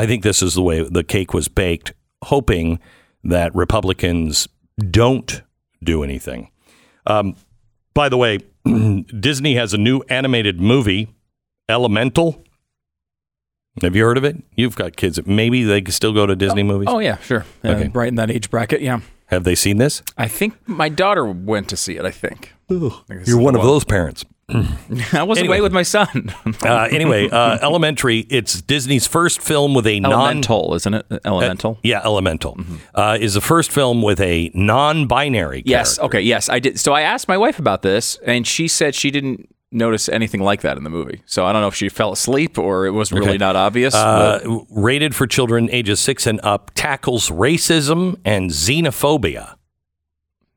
I 0.00 0.06
think 0.06 0.22
this 0.22 0.40
is 0.40 0.54
the 0.54 0.62
way 0.62 0.82
the 0.82 1.04
cake 1.04 1.34
was 1.34 1.48
baked, 1.48 1.92
hoping 2.24 2.80
that 3.22 3.54
Republicans 3.54 4.48
don't 4.90 5.42
do 5.84 6.02
anything. 6.02 6.50
Um, 7.06 7.36
by 7.92 8.08
the 8.08 8.16
way, 8.16 8.38
Disney 9.20 9.56
has 9.56 9.74
a 9.74 9.78
new 9.78 10.00
animated 10.08 10.58
movie, 10.58 11.14
Elemental. 11.68 12.42
Have 13.82 13.94
you 13.94 14.04
heard 14.04 14.16
of 14.16 14.24
it? 14.24 14.42
You've 14.56 14.74
got 14.74 14.96
kids. 14.96 15.20
Maybe 15.26 15.64
they 15.64 15.82
can 15.82 15.92
still 15.92 16.14
go 16.14 16.24
to 16.24 16.34
Disney 16.34 16.62
movies. 16.62 16.88
Oh, 16.90 16.98
yeah, 17.00 17.18
sure. 17.18 17.44
Uh, 17.62 17.68
Okay. 17.68 17.88
Right 17.92 18.08
in 18.08 18.14
that 18.14 18.30
age 18.30 18.50
bracket, 18.50 18.80
yeah. 18.80 19.00
Have 19.26 19.44
they 19.44 19.54
seen 19.54 19.76
this? 19.76 20.02
I 20.16 20.28
think 20.28 20.54
my 20.66 20.88
daughter 20.88 21.26
went 21.26 21.68
to 21.68 21.76
see 21.76 21.96
it, 21.98 22.06
I 22.06 22.10
think. 22.10 22.54
I 22.70 22.74
think 23.06 23.26
You're 23.26 23.38
one 23.38 23.54
of 23.54 23.62
those 23.62 23.84
parents. 23.84 24.24
I 25.12 25.22
was 25.22 25.38
Anyway. 25.38 25.56
away 25.56 25.60
with 25.62 25.72
my 25.72 25.82
son. 25.82 26.34
Uh, 26.62 26.88
anyway, 26.90 27.28
uh, 27.30 27.58
Elementary. 27.62 28.20
It's 28.28 28.60
Disney's 28.60 29.06
first 29.06 29.40
film 29.40 29.72
with 29.74 29.86
a 29.86 29.98
non 30.00 30.12
Elemental, 30.12 30.74
isn't 30.74 30.92
it? 30.94 31.06
Elemental. 31.24 31.78
yeah, 31.82 32.00
Elemental 32.04 32.58
uh, 32.94 33.16
is 33.20 33.34
the 33.34 33.40
first 33.40 33.72
film 33.72 34.02
with 34.02 34.20
a 34.20 34.50
non-binary. 34.54 35.62
Yes. 35.64 35.96
character. 35.96 36.16
Okay. 36.18 36.20
Yes, 36.26 36.48
I 36.48 36.58
did. 36.58 36.78
So 36.78 36.92
I 36.92 37.02
asked 37.02 37.28
my 37.28 37.38
wife 37.38 37.58
about 37.58 37.82
this, 37.82 38.18
and 38.26 38.46
she 38.46 38.68
said 38.68 38.94
she 38.94 39.10
didn't 39.10 39.48
notice 39.72 40.08
anything 40.08 40.42
like 40.42 40.60
that 40.62 40.76
in 40.76 40.84
the 40.84 40.90
movie. 40.90 41.22
So 41.26 41.46
I 41.46 41.52
don't 41.52 41.62
know 41.62 41.68
if 41.68 41.74
she 41.76 41.88
fell 41.88 42.12
asleep 42.12 42.58
or 42.58 42.86
it 42.86 42.90
was 42.90 43.12
really 43.12 43.28
Okay. 43.28 43.38
not 43.38 43.54
obvious. 43.56 43.94
Uh, 43.94 44.40
rated 44.70 45.14
for 45.14 45.26
children 45.26 45.70
ages 45.70 46.00
six 46.00 46.26
and 46.26 46.40
up, 46.42 46.72
tackles 46.74 47.30
racism 47.30 48.18
and 48.24 48.50
xenophobia. 48.50 49.54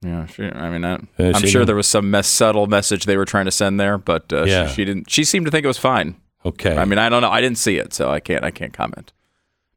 Yeah. 0.04 0.26
She, 0.26 0.44
I 0.44 0.70
mean, 0.70 0.84
I, 0.86 0.94
Uh, 0.94 0.98
I'm 1.36 1.42
she 1.42 1.48
sure 1.48 1.66
there 1.66 1.76
was 1.76 1.88
some 1.88 2.12
mess, 2.12 2.28
subtle 2.28 2.68
message 2.68 3.06
they 3.06 3.18
were 3.18 3.26
trying 3.26 3.46
to 3.46 3.52
send 3.52 3.80
there, 3.80 3.98
but 3.98 4.32
uh, 4.34 4.44
Yeah. 4.44 4.68
she, 4.68 4.76
she 4.76 4.86
didn't. 4.86 5.10
She 5.10 5.24
seemed 5.24 5.46
to 5.46 5.52
think 5.52 5.64
it 5.64 5.68
was 5.68 5.78
fine. 5.78 6.16
Okay. 6.46 6.76
I 6.78 6.86
mean, 6.86 7.00
I 7.00 7.08
don't 7.10 7.22
know. 7.22 7.30
I 7.32 7.40
didn't 7.42 7.58
see 7.58 7.78
it, 7.78 7.94
so 7.94 8.10
I 8.12 8.20
can't. 8.20 8.44
I 8.44 8.52
can't 8.52 8.74
comment. 8.74 9.14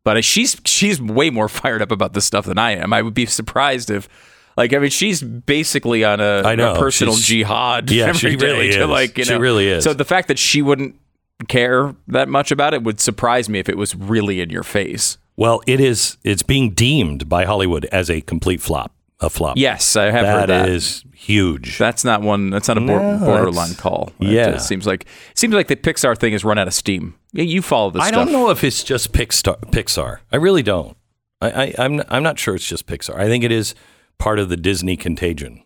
But 0.05 0.25
she's 0.25 0.61
she's 0.65 1.01
way 1.01 1.31
more 1.31 1.49
fired 1.61 1.83
up 1.83 1.91
about 1.93 2.13
this 2.13 2.25
stuff 2.25 2.45
than 2.47 2.59
I 2.59 2.73
am. 2.73 2.93
I 2.93 3.03
would 3.03 3.15
be 3.15 3.27
surprised 3.27 3.91
if, 3.91 4.09
like, 4.57 4.73
I 4.73 4.79
mean, 4.79 4.91
she's 4.91 5.23
basically 5.23 6.05
on 6.05 6.21
a, 6.21 6.57
know, 6.57 6.75
a 6.75 6.79
personal 6.79 7.15
she's- 7.15 7.27
jihad. 7.27 7.91
Yeah, 7.91 8.05
every 8.09 8.31
she 8.33 8.37
day 8.37 8.47
really 8.47 8.71
to, 8.73 8.83
is. 8.83 8.89
like, 8.89 9.19
you 9.19 9.25
She 9.25 9.35
really 9.35 9.69
is. 9.69 9.85
So 9.85 9.95
the 9.95 10.05
fact 10.05 10.29
that 10.29 10.39
she 10.39 10.61
wouldn't 10.63 10.97
care 11.49 11.95
that 12.09 12.29
much 12.29 12.51
about 12.51 12.73
it 12.75 12.83
would 12.83 12.99
surprise 13.01 13.49
me 13.49 13.59
if 13.59 13.69
it 13.69 13.77
was 13.77 13.95
really 13.95 14.41
in 14.41 14.51
your 14.51 14.63
face. 14.63 15.19
Well, 15.37 15.61
it 15.67 15.81
is. 15.81 16.17
It's 16.25 16.43
being 16.43 16.71
deemed 16.71 17.29
by 17.29 17.45
Hollywood 17.45 17.85
as 17.87 18.09
a 18.11 18.23
complete 18.23 18.63
flop. 18.63 18.93
A 19.21 19.31
flop. 19.31 19.57
Yes, 19.57 19.97
I 19.97 20.11
have 20.11 20.27
heard 20.27 20.49
that 20.51 20.65
that. 20.65 20.69
is 20.69 21.03
huge. 21.15 21.79
That's 21.79 22.05
not 22.05 22.21
one. 22.21 22.51
That's 22.51 22.69
not 22.69 22.77
a 22.77 22.81
No, 22.81 23.19
borderline 23.19 23.75
call. 23.75 24.13
It, 24.21 24.29
yeah. 24.29 24.49
uh, 24.49 24.59
seems 24.59 24.87
like 24.87 25.03
it 25.31 25.39
seems 25.39 25.55
like 25.55 25.69
the 25.69 25.77
Pixar 25.77 26.19
thing 26.19 26.33
has 26.33 26.45
run 26.45 26.59
out 26.59 26.67
of 26.69 26.75
steam. 26.75 27.15
You 27.33 27.63
follow 27.63 27.91
this 27.91 28.03
I 28.03 28.09
stuff. 28.09 28.27
don't 28.27 28.33
know 28.33 28.51
if 28.51 28.63
it's 28.63 28.85
just 28.85 29.13
Pixar. 29.13 29.59
Pixar. 29.71 30.19
I 30.31 30.37
really 30.37 30.63
don't. 30.63 30.97
I, 31.41 31.51
I, 31.51 31.75
I'm. 31.79 32.03
I'm 32.09 32.23
not 32.23 32.39
sure 32.39 32.55
it's 32.55 32.67
just 32.69 32.87
Pixar. 32.87 33.15
I 33.17 33.27
think 33.27 33.43
it 33.43 33.53
is 33.53 33.75
part 34.19 34.39
of 34.39 34.51
the 34.51 34.57
Disney 34.57 34.97
contagion. 34.99 35.63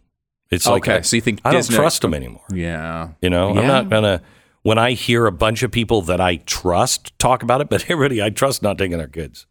It's 0.53 0.67
like 0.67 0.89
Okay, 0.89 1.03
so 1.03 1.17
you 1.17 1.23
think 1.23 1.41
I 1.45 1.53
Disney- 1.53 1.75
don't 1.75 1.83
trust 1.83 2.03
them 2.03 2.15
anymore. 2.15 2.45
Yeah. 2.53 3.11
You 3.21 3.31
know, 3.31 3.51
I'm 3.51 3.67
not 3.67 3.89
gonna. 3.89 4.23
When 4.63 4.79
I 4.79 4.93
hear 4.93 5.27
a 5.27 5.33
bunch 5.33 5.63
of 5.63 5.73
people 5.73 6.03
that 6.03 6.21
I 6.21 6.37
trust 6.37 7.19
talk 7.19 7.43
about 7.43 7.61
it, 7.63 7.69
but 7.71 7.83
everybody 7.91 8.23
I 8.23 8.31
trust 8.31 8.63
not 8.63 8.79
taking 8.79 8.99
their 8.99 9.09
kids. 9.09 9.47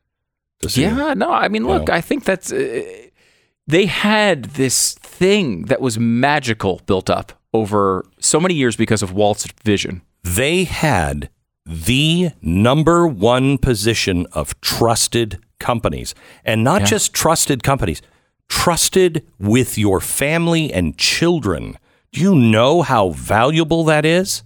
to 0.62 0.70
see 0.70 0.84
it. 0.86 0.94
Yeah, 0.94 1.14
no, 1.16 1.32
I 1.32 1.48
mean, 1.50 1.64
You 1.64 1.68
look, 1.70 1.88
know? 1.88 1.94
I 1.94 2.00
think 2.02 2.26
that's 2.26 2.52
uh, 2.54 2.84
they 3.70 3.86
had 3.86 4.46
this 4.56 4.96
thing 4.96 5.64
that 5.66 5.80
was 5.82 5.98
magical 6.00 6.82
built 6.86 7.10
up 7.10 7.34
over 7.54 8.06
so 8.20 8.40
many 8.40 8.54
years 8.54 8.76
because 8.76 9.02
of 9.04 9.12
Walt's 9.14 9.46
vision. 9.64 10.02
they 10.24 10.64
had 10.66 11.30
the 11.66 12.32
number 12.42 13.08
one 13.08 13.58
position 13.58 14.26
of 14.34 14.60
trusted 14.62 15.38
companies 15.60 16.16
and 16.44 16.64
not 16.64 16.82
Yeah. 16.82 16.88
just 16.88 17.14
trusted 17.14 17.62
companies 17.64 18.02
trusted 18.48 19.24
with 19.38 19.78
your 19.78 20.00
family 20.00 20.74
and 20.74 20.98
children 20.98 21.78
do 22.12 22.22
you 22.22 22.34
know 22.36 22.82
how 22.82 23.10
valuable 23.12 23.84
that 23.86 24.06
is 24.06 24.44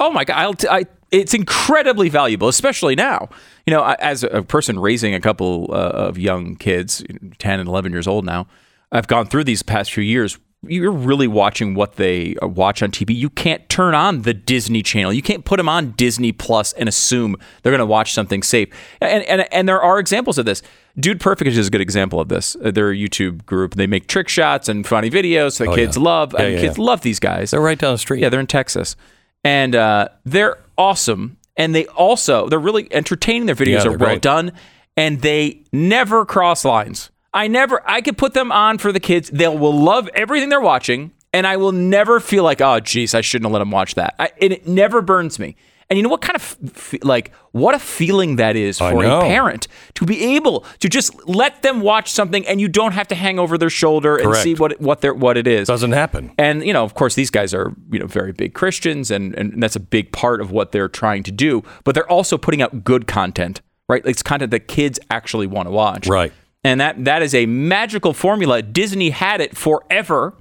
Oh 0.00 0.10
my 0.10 0.24
god, 0.24 0.36
I'll 0.38 0.54
t- 0.54 0.68
I, 0.68 0.84
it's 1.12 1.34
incredibly 1.34 2.08
valuable, 2.08 2.48
especially 2.48 2.96
now. 2.96 3.28
You 3.66 3.72
know, 3.72 3.84
as 4.00 4.24
a 4.24 4.42
person 4.42 4.78
raising 4.78 5.14
a 5.14 5.20
couple 5.20 5.68
uh, 5.70 5.74
of 5.76 6.18
young 6.18 6.56
kids, 6.56 7.04
10 7.38 7.60
and 7.60 7.68
11 7.68 7.92
years 7.92 8.06
old 8.08 8.24
now, 8.24 8.46
I've 8.90 9.06
gone 9.06 9.26
through 9.26 9.44
these 9.44 9.62
past 9.62 9.92
few 9.92 10.02
years. 10.04 10.38
You're 10.64 10.92
really 10.92 11.26
watching 11.26 11.74
what 11.74 11.96
they 11.96 12.36
uh, 12.40 12.46
watch 12.46 12.82
on 12.84 12.90
TV. 12.92 13.14
You 13.16 13.30
can't 13.30 13.68
turn 13.68 13.94
on 13.94 14.22
the 14.22 14.32
Disney 14.32 14.82
Channel. 14.82 15.12
You 15.12 15.22
can't 15.22 15.44
put 15.44 15.56
them 15.56 15.68
on 15.68 15.90
Disney 15.92 16.30
Plus 16.30 16.72
and 16.74 16.88
assume 16.88 17.34
they're 17.62 17.72
going 17.72 17.80
to 17.80 17.86
watch 17.86 18.12
something 18.12 18.44
safe. 18.44 18.68
And, 19.00 19.24
and 19.24 19.52
and 19.52 19.68
there 19.68 19.82
are 19.82 19.98
examples 19.98 20.38
of 20.38 20.44
this. 20.44 20.62
Dude 21.00 21.18
Perfect 21.20 21.50
is 21.50 21.66
a 21.66 21.70
good 21.70 21.80
example 21.80 22.20
of 22.20 22.28
this. 22.28 22.54
Uh, 22.62 22.70
They're 22.70 22.90
a 22.92 22.96
YouTube 22.96 23.44
group. 23.46 23.74
They 23.74 23.88
make 23.88 24.06
trick 24.06 24.28
shots 24.28 24.68
and 24.68 24.86
funny 24.86 25.10
videos 25.10 25.58
that 25.58 25.68
Oh, 25.68 25.74
kids 25.74 25.96
yeah. 25.96 26.02
love. 26.04 26.32
Yeah, 26.38 26.44
and 26.44 26.54
yeah, 26.54 26.60
kids 26.60 26.78
love 26.78 27.00
these 27.00 27.18
guys. 27.18 27.50
they're 27.50 27.60
right 27.60 27.78
down 27.78 27.94
the 27.94 27.98
street 27.98 28.20
Yeah, 28.20 28.28
they're 28.28 28.38
in 28.40 28.46
Texas, 28.46 28.94
and 29.42 29.74
uh, 29.74 30.08
they're 30.24 30.58
awesome. 30.78 31.38
And 31.56 31.74
they 31.74 31.86
also 31.86 32.48
they're 32.48 32.58
really 32.58 32.88
entertaining. 32.92 33.46
Their 33.46 33.54
videos 33.54 33.84
Yeah, 33.84 33.90
are 33.90 33.98
well 33.98 34.10
great. 34.10 34.22
done, 34.22 34.52
and 34.96 35.20
they 35.20 35.62
never 35.72 36.24
cross 36.24 36.64
lines. 36.64 37.10
I 37.34 37.48
never. 37.48 37.82
I 37.88 38.00
could 38.00 38.16
put 38.18 38.34
them 38.34 38.50
on 38.52 38.78
for 38.78 38.92
the 38.92 39.00
kids. 39.00 39.30
They 39.30 39.48
will 39.48 39.78
love 39.78 40.08
everything 40.14 40.48
they're 40.48 40.60
watching, 40.60 41.12
and 41.32 41.46
I 41.46 41.56
will 41.56 41.72
never 41.72 42.20
feel 42.20 42.42
like, 42.44 42.60
oh, 42.60 42.80
geez, 42.80 43.14
I 43.14 43.20
shouldn't 43.20 43.46
have 43.46 43.52
let 43.52 43.58
them 43.60 43.70
watch 43.70 43.94
that. 43.96 44.14
I, 44.18 44.30
and 44.40 44.52
it 44.52 44.66
never 44.66 45.00
burns 45.02 45.38
me. 45.38 45.56
And 45.90 45.96
you 45.98 46.02
know 46.02 46.08
what 46.08 46.20
kind 46.22 46.36
of 46.36 46.56
f- 46.64 46.94
like 47.02 47.32
what 47.52 47.74
a 47.74 47.78
feeling 47.78 48.36
that 48.36 48.56
is 48.56 48.78
for 48.78 49.02
a 49.04 49.20
parent 49.22 49.68
to 49.94 50.06
be 50.06 50.36
able 50.36 50.64
to 50.80 50.88
just 50.88 51.12
let 51.28 51.62
them 51.62 51.80
watch 51.80 52.10
something, 52.10 52.46
and 52.46 52.60
you 52.60 52.68
don't 52.68 52.92
have 52.92 53.08
to 53.08 53.14
hang 53.14 53.38
over 53.38 53.58
their 53.58 53.68
shoulder 53.70 54.16
and 54.16 54.34
see 54.36 54.54
what 54.54 54.72
it- 54.72 54.80
what 54.80 55.00
they're 55.00 55.14
what 55.14 55.36
it 55.36 55.46
is. 55.46 55.68
doesn't 55.68 55.92
happen 55.92 56.32
And 56.38 56.64
you 56.64 56.72
know, 56.72 56.84
of 56.84 56.94
course, 56.94 57.14
these 57.14 57.30
guys 57.30 57.52
are 57.52 57.72
you 57.90 57.98
know 57.98 58.06
very 58.06 58.32
big 58.32 58.54
Christians, 58.54 59.10
and 59.10 59.34
and 59.34 59.62
that's 59.62 59.76
a 59.76 59.80
big 59.80 60.12
part 60.12 60.40
of 60.40 60.50
what 60.50 60.72
they're 60.72 60.88
trying 60.88 61.22
to 61.24 61.32
do. 61.32 61.62
But 61.84 61.94
they're 61.94 62.10
also 62.10 62.38
putting 62.38 62.62
out 62.62 62.84
good 62.84 63.06
content, 63.06 63.60
right? 63.88 64.02
It's 64.06 64.22
content 64.22 64.50
that 64.52 64.68
kids 64.68 64.98
actually 65.10 65.46
want 65.46 65.66
to 65.68 65.72
watch. 65.72 66.06
Right. 66.06 66.32
And 66.64 66.80
that 66.80 67.04
that 67.04 67.22
is 67.22 67.34
a 67.34 67.44
magical 67.46 68.12
formula. 68.12 68.62
Disney 68.62 69.10
had 69.10 69.40
it 69.40 69.56
forever. 69.56 70.34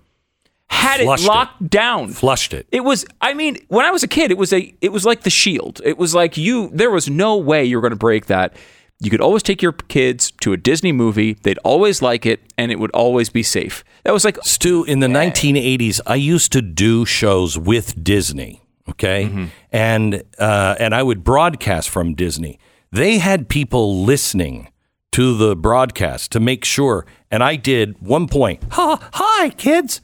Had 0.72 1.02
Flushed 1.02 1.24
it 1.24 1.26
it. 1.26 1.30
locked 1.30 1.70
down. 1.70 2.10
Flushed 2.14 2.54
it. 2.54 2.66
It 2.72 2.82
was 2.82 3.06
I 3.20 3.34
mean, 3.34 3.58
when 3.68 3.86
I 3.86 3.92
was 3.92 4.04
a 4.04 4.08
kid, 4.08 4.32
it 4.32 4.38
was 4.38 4.54
a 4.54 4.74
it 4.82 4.92
was 4.92 5.06
like 5.06 5.22
the 5.24 5.30
shield. 5.30 5.82
It 5.84 5.98
was 5.98 6.16
like 6.16 6.38
you 6.38 6.70
there 6.74 6.90
was 6.90 7.10
no 7.10 7.38
way 7.38 7.66
you 7.66 7.78
were 7.78 7.82
going 7.82 7.92
to 7.92 7.98
break 7.98 8.28
that. 8.28 8.56
You 9.00 9.10
could 9.10 9.22
always 9.22 9.44
take 9.44 9.62
your 9.62 9.74
kids 9.74 10.32
to 10.42 10.54
a 10.54 10.58
Disney 10.58 10.92
movie. 10.92 11.34
They'd 11.34 11.58
always 11.64 12.02
like 12.02 12.26
it 12.26 12.40
and 12.58 12.72
it 12.72 12.80
would 12.80 12.92
always 12.92 13.30
be 13.30 13.44
safe. 13.44 13.84
That 14.04 14.14
was 14.14 14.24
like 14.24 14.38
Stu, 14.44 14.84
in 14.86 15.00
the 15.00 15.08
1980s, 15.08 16.00
I 16.08 16.16
used 16.16 16.52
to 16.54 16.62
do 16.62 17.06
shows 17.06 17.58
with 17.58 18.02
Disney. 18.04 18.62
Okay, 18.90 19.50
and 19.72 20.24
uh, 20.40 20.76
and 20.80 20.96
I 20.96 21.04
would 21.04 21.24
broadcast 21.24 21.90
from 21.90 22.14
Disney. 22.16 22.60
They 22.92 23.20
had 23.20 23.48
people 23.48 24.04
listening 24.04 24.70
to 25.12 25.38
the 25.38 25.56
broadcast 25.56 26.32
to 26.32 26.40
make 26.40 26.66
sure. 26.66 27.06
And 27.30 27.44
I 27.44 27.56
did 27.58 28.02
one 28.02 28.28
point. 28.28 28.64
Ha, 28.72 29.10
hi, 29.14 29.50
kids. 29.52 30.02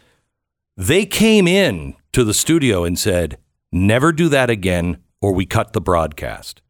They 0.77 1.05
came 1.05 1.47
in 1.47 1.95
to 2.13 2.23
the 2.23 2.33
studio 2.35 2.83
and 2.83 2.97
said, 2.97 3.37
"Never 3.71 4.11
do 4.11 4.29
that 4.29 4.49
again, 4.49 4.99
or 5.21 5.33
we 5.33 5.45
cut 5.45 5.73
the 5.73 5.81
broadcast." 5.81 6.61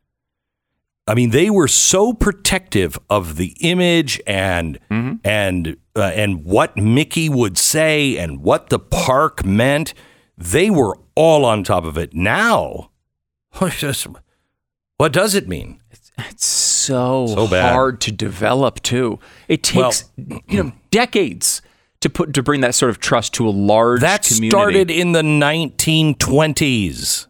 I 1.10 1.14
mean, 1.14 1.30
they 1.32 1.50
were 1.50 1.68
so 1.68 2.14
protective 2.14 2.98
of 3.10 3.36
the 3.36 3.56
image 3.62 4.22
and 4.26 4.80
and 5.24 5.78
uh, 5.96 6.04
and 6.16 6.44
what 6.46 6.78
Mickey 6.78 7.30
would 7.30 7.58
say 7.58 8.18
and 8.18 8.42
what 8.42 8.70
the 8.70 8.80
park 8.80 9.46
meant. 9.46 9.94
They 10.38 10.70
were 10.70 10.98
all 11.16 11.46
on 11.46 11.64
top 11.64 11.84
of 11.84 11.98
it. 11.98 12.14
Now, 12.14 12.92
what 14.98 15.12
does 15.14 15.36
it 15.36 15.48
mean? 15.48 15.82
It's 15.92 16.46
so, 16.48 17.28
So 17.28 17.46
hard 17.48 18.02
to 18.02 18.12
develop 18.12 18.82
too. 18.82 19.20
It 19.48 19.64
takes 19.64 20.12
you 20.48 20.64
know 20.64 20.72
decades 20.92 21.62
to 22.02 22.10
put 22.10 22.34
to 22.34 22.44
bring 22.44 22.62
that 22.62 22.76
sort 22.76 22.90
of 22.90 23.00
trust 23.00 23.34
to 23.36 23.48
a 23.48 23.52
large 23.52 24.02
That 24.02 24.24
community. 24.24 24.50
started 24.50 24.92
in 24.92 25.14
the 25.14 25.22
1920s. 25.22 27.28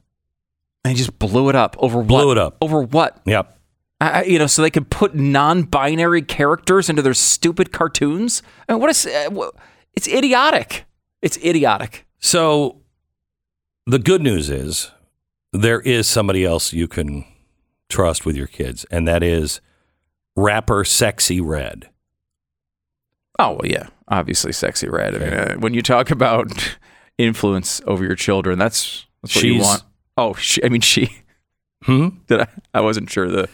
and 0.83 0.97
just 0.97 1.17
blew 1.19 1.49
it 1.49 1.55
up 1.55 1.75
over 1.79 2.01
Blew 2.03 2.27
what? 2.27 2.37
it 2.37 2.39
up. 2.41 2.57
over 2.61 2.81
what? 2.81 3.21
Yep. 3.25 3.53
I, 3.99 4.23
you 4.25 4.37
know, 4.37 4.45
so 4.47 4.61
they 4.61 4.69
could 4.69 4.91
put 4.91 5.15
non-binary 5.15 6.21
characters 6.21 6.87
into 6.87 7.01
their 7.01 7.15
stupid 7.15 7.71
cartoons. 7.71 8.43
I 8.69 8.73
mean, 8.73 8.81
what 8.81 8.91
is? 8.91 9.07
Uh, 9.07 9.49
it's 9.93 10.07
idiotic. 10.07 10.85
It's 11.23 11.37
idiotic. 11.43 12.05
So 12.19 12.81
the 13.87 13.97
good 13.97 14.21
news 14.21 14.51
is 14.51 14.91
there 15.51 15.81
is 15.81 16.05
somebody 16.07 16.45
else 16.45 16.73
you 16.73 16.87
can 16.87 17.25
trust 17.89 18.23
with 18.23 18.35
your 18.35 18.45
kids, 18.47 18.85
and 18.91 19.07
that 19.07 19.23
is 19.23 19.61
rapper 20.35 20.83
Sexyy 20.83 21.41
Red. 21.43 21.89
Oh 23.39 23.51
well, 23.53 23.65
yeah, 23.65 23.87
obviously, 24.07 24.51
sexy 24.51 24.87
red. 24.89 25.15
I 25.15 25.17
mean, 25.19 25.33
uh, 25.33 25.55
when 25.55 25.73
you 25.73 25.81
talk 25.81 26.09
about 26.11 26.47
influence 27.17 27.81
over 27.85 28.03
your 28.03 28.15
children, 28.15 28.57
that's, 28.59 29.05
that's 29.21 29.35
what 29.35 29.43
you 29.43 29.53
She's- 29.53 29.65
want. 29.65 29.83
Oh, 30.19 30.33
she, 30.33 30.63
I 30.63 30.69
mean, 30.69 30.81
she. 30.81 31.15
Hmm? 31.83 32.09
Did 32.27 32.41
I? 32.41 32.47
I 32.73 32.81
wasn't 32.81 33.09
sure 33.11 33.29
the 33.29 33.47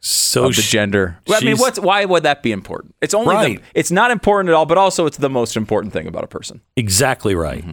So 0.00 0.46
of 0.46 0.56
the 0.56 0.62
sh- 0.62 0.72
gender. 0.72 1.16
Well, 1.28 1.36
I 1.36 1.40
mean, 1.44 1.50
she's- 1.54 1.60
what's 1.60 1.78
why 1.78 2.04
would 2.04 2.24
that 2.24 2.42
be 2.42 2.50
important? 2.50 2.96
It's 3.00 3.14
only 3.14 3.34
the- 3.36 3.40
Right. 3.40 3.60
it's 3.74 3.92
not 3.92 4.10
important 4.10 4.48
at 4.48 4.54
all, 4.56 4.66
but 4.66 4.78
also 4.78 5.06
it's 5.06 5.16
the 5.18 5.30
most 5.30 5.56
important 5.56 5.92
thing 5.92 6.08
about 6.08 6.24
a 6.24 6.26
person. 6.26 6.60
Exactly 6.76 7.36
right. 7.36 7.64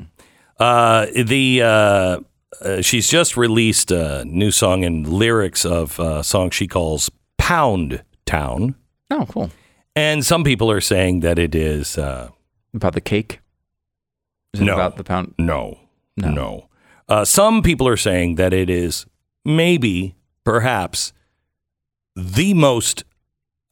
Uh, 0.59 1.07
the 1.15 1.61
uh, 1.63 2.19
uh, 2.61 2.81
she's 2.81 3.09
just 3.09 3.35
released 3.35 3.89
a 3.91 4.23
new 4.25 4.51
song 4.51 4.85
and 4.85 5.07
lyrics 5.07 5.65
of 5.65 5.99
a 5.99 6.23
song 6.23 6.51
she 6.51 6.67
calls 6.67 7.09
"Pound 7.39 8.03
Town," 8.27 8.75
Oh, 9.11 9.25
cool. 9.27 9.49
And 9.95 10.25
some 10.25 10.43
people 10.43 10.69
are 10.71 10.81
saying 10.81 11.21
that 11.21 11.39
it 11.39 11.55
is 11.55 11.97
uh, 11.97 12.29
About 12.73 12.93
the 12.93 13.01
cake. 13.01 13.39
Is 14.53 14.61
it 14.61 14.65
No. 14.65 14.73
about 14.75 14.97
the 14.97 15.03
pound? 15.03 15.33
no, 15.37 15.79
No. 16.17 16.29
no. 16.31 16.69
Uh, 17.07 17.23
some 17.25 17.61
people 17.61 17.87
are 17.87 17.97
saying 17.97 18.35
that 18.35 18.53
it 18.53 18.69
is 18.69 19.05
maybe, 19.43 20.15
perhaps, 20.43 21.13
the 22.15 22.53
most 22.53 23.03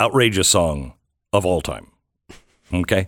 outrageous 0.01 0.47
song 0.49 0.93
of 1.31 1.45
all 1.45 1.61
time. 1.61 1.87
Okay. 2.71 3.07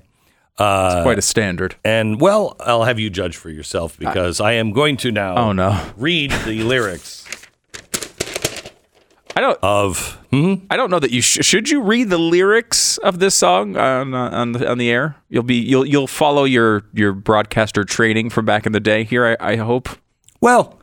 Uh, 0.57 1.03
Quite 1.03 1.19
a 1.19 1.21
standard. 1.21 1.75
and 1.83 2.21
well, 2.21 2.55
I'll 2.61 2.85
have 2.85 2.97
you 2.97 3.09
judge 3.09 3.35
for 3.35 3.49
yourself 3.49 3.99
because 3.99 4.39
I 4.39 4.53
am 4.53 4.71
going 4.71 4.95
to 4.97 5.11
now. 5.11 5.35
Oh 5.35 5.51
no, 5.51 5.91
read 5.97 6.31
the 6.45 6.63
lyrics 6.63 7.25
I 9.35 9.41
don't. 9.41 9.59
of 9.61 10.17
hmm? 10.35 10.65
I 10.69 10.75
don't 10.77 10.89
know 10.91 10.99
that 10.99 11.11
you 11.11 11.21
sh- 11.21 11.39
should. 11.45 11.69
You 11.69 11.81
read 11.81 12.09
the 12.09 12.17
lyrics 12.17 12.97
of 12.99 13.19
this 13.19 13.35
song 13.35 13.77
on 13.77 14.13
uh, 14.13 14.29
on 14.31 14.51
the 14.53 14.69
on 14.69 14.77
the 14.77 14.89
air. 14.89 15.15
You'll 15.29 15.43
be 15.43 15.55
you'll 15.55 15.85
you'll 15.85 16.07
follow 16.07 16.43
your 16.43 16.83
your 16.93 17.13
broadcaster 17.13 17.83
training 17.83 18.29
from 18.31 18.45
back 18.45 18.65
in 18.65 18.71
the 18.71 18.79
day. 18.79 19.03
Here, 19.03 19.37
I, 19.39 19.53
I 19.53 19.55
hope. 19.57 19.89
well 20.41 20.79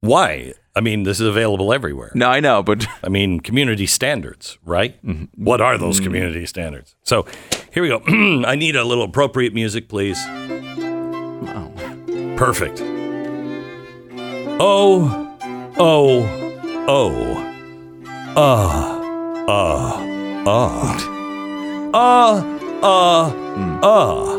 why 0.00 0.52
i 0.76 0.80
mean 0.80 1.02
this 1.02 1.18
is 1.18 1.26
available 1.26 1.72
everywhere 1.72 2.12
No, 2.14 2.28
I 2.28 2.38
know, 2.38 2.62
but 2.62 2.86
i 3.02 3.08
mean 3.08 3.40
community 3.40 3.84
standards 3.86 4.58
right 4.64 4.94
what 5.34 5.60
are 5.60 5.76
those 5.76 5.98
community 5.98 6.46
standards 6.46 6.94
so 7.02 7.26
here 7.72 7.82
we 7.82 7.88
go 7.88 8.00
i 8.46 8.54
need 8.54 8.76
a 8.76 8.84
little 8.84 9.02
appropriate 9.02 9.52
music 9.54 9.88
please 9.88 10.16
perfect 12.36 12.80
oh 14.60 15.36
oh 15.78 16.22
oh 16.86 17.57
uh 18.36 19.00
ah, 19.48 20.04
ah. 20.46 21.04
Ah, 21.94 22.44
ah, 22.82 23.32
ah. 23.82 24.36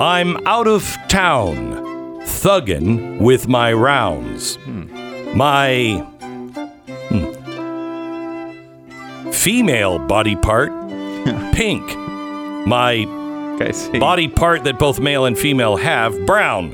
i'm 0.00 0.36
out 0.46 0.66
of 0.66 0.96
town 1.08 1.82
thuggin' 2.42 3.20
with 3.20 3.48
my 3.48 3.72
rounds. 3.72 4.58
My 5.34 6.04
hmm, 7.08 7.32
female 9.30 9.98
body 9.98 10.36
part, 10.36 10.70
pink. 11.52 11.96
My 12.66 13.04
body 13.98 14.28
part 14.28 14.64
that 14.64 14.78
both 14.78 14.98
male 14.98 15.24
and 15.24 15.38
female 15.38 15.76
have, 15.76 16.26
brown. 16.26 16.72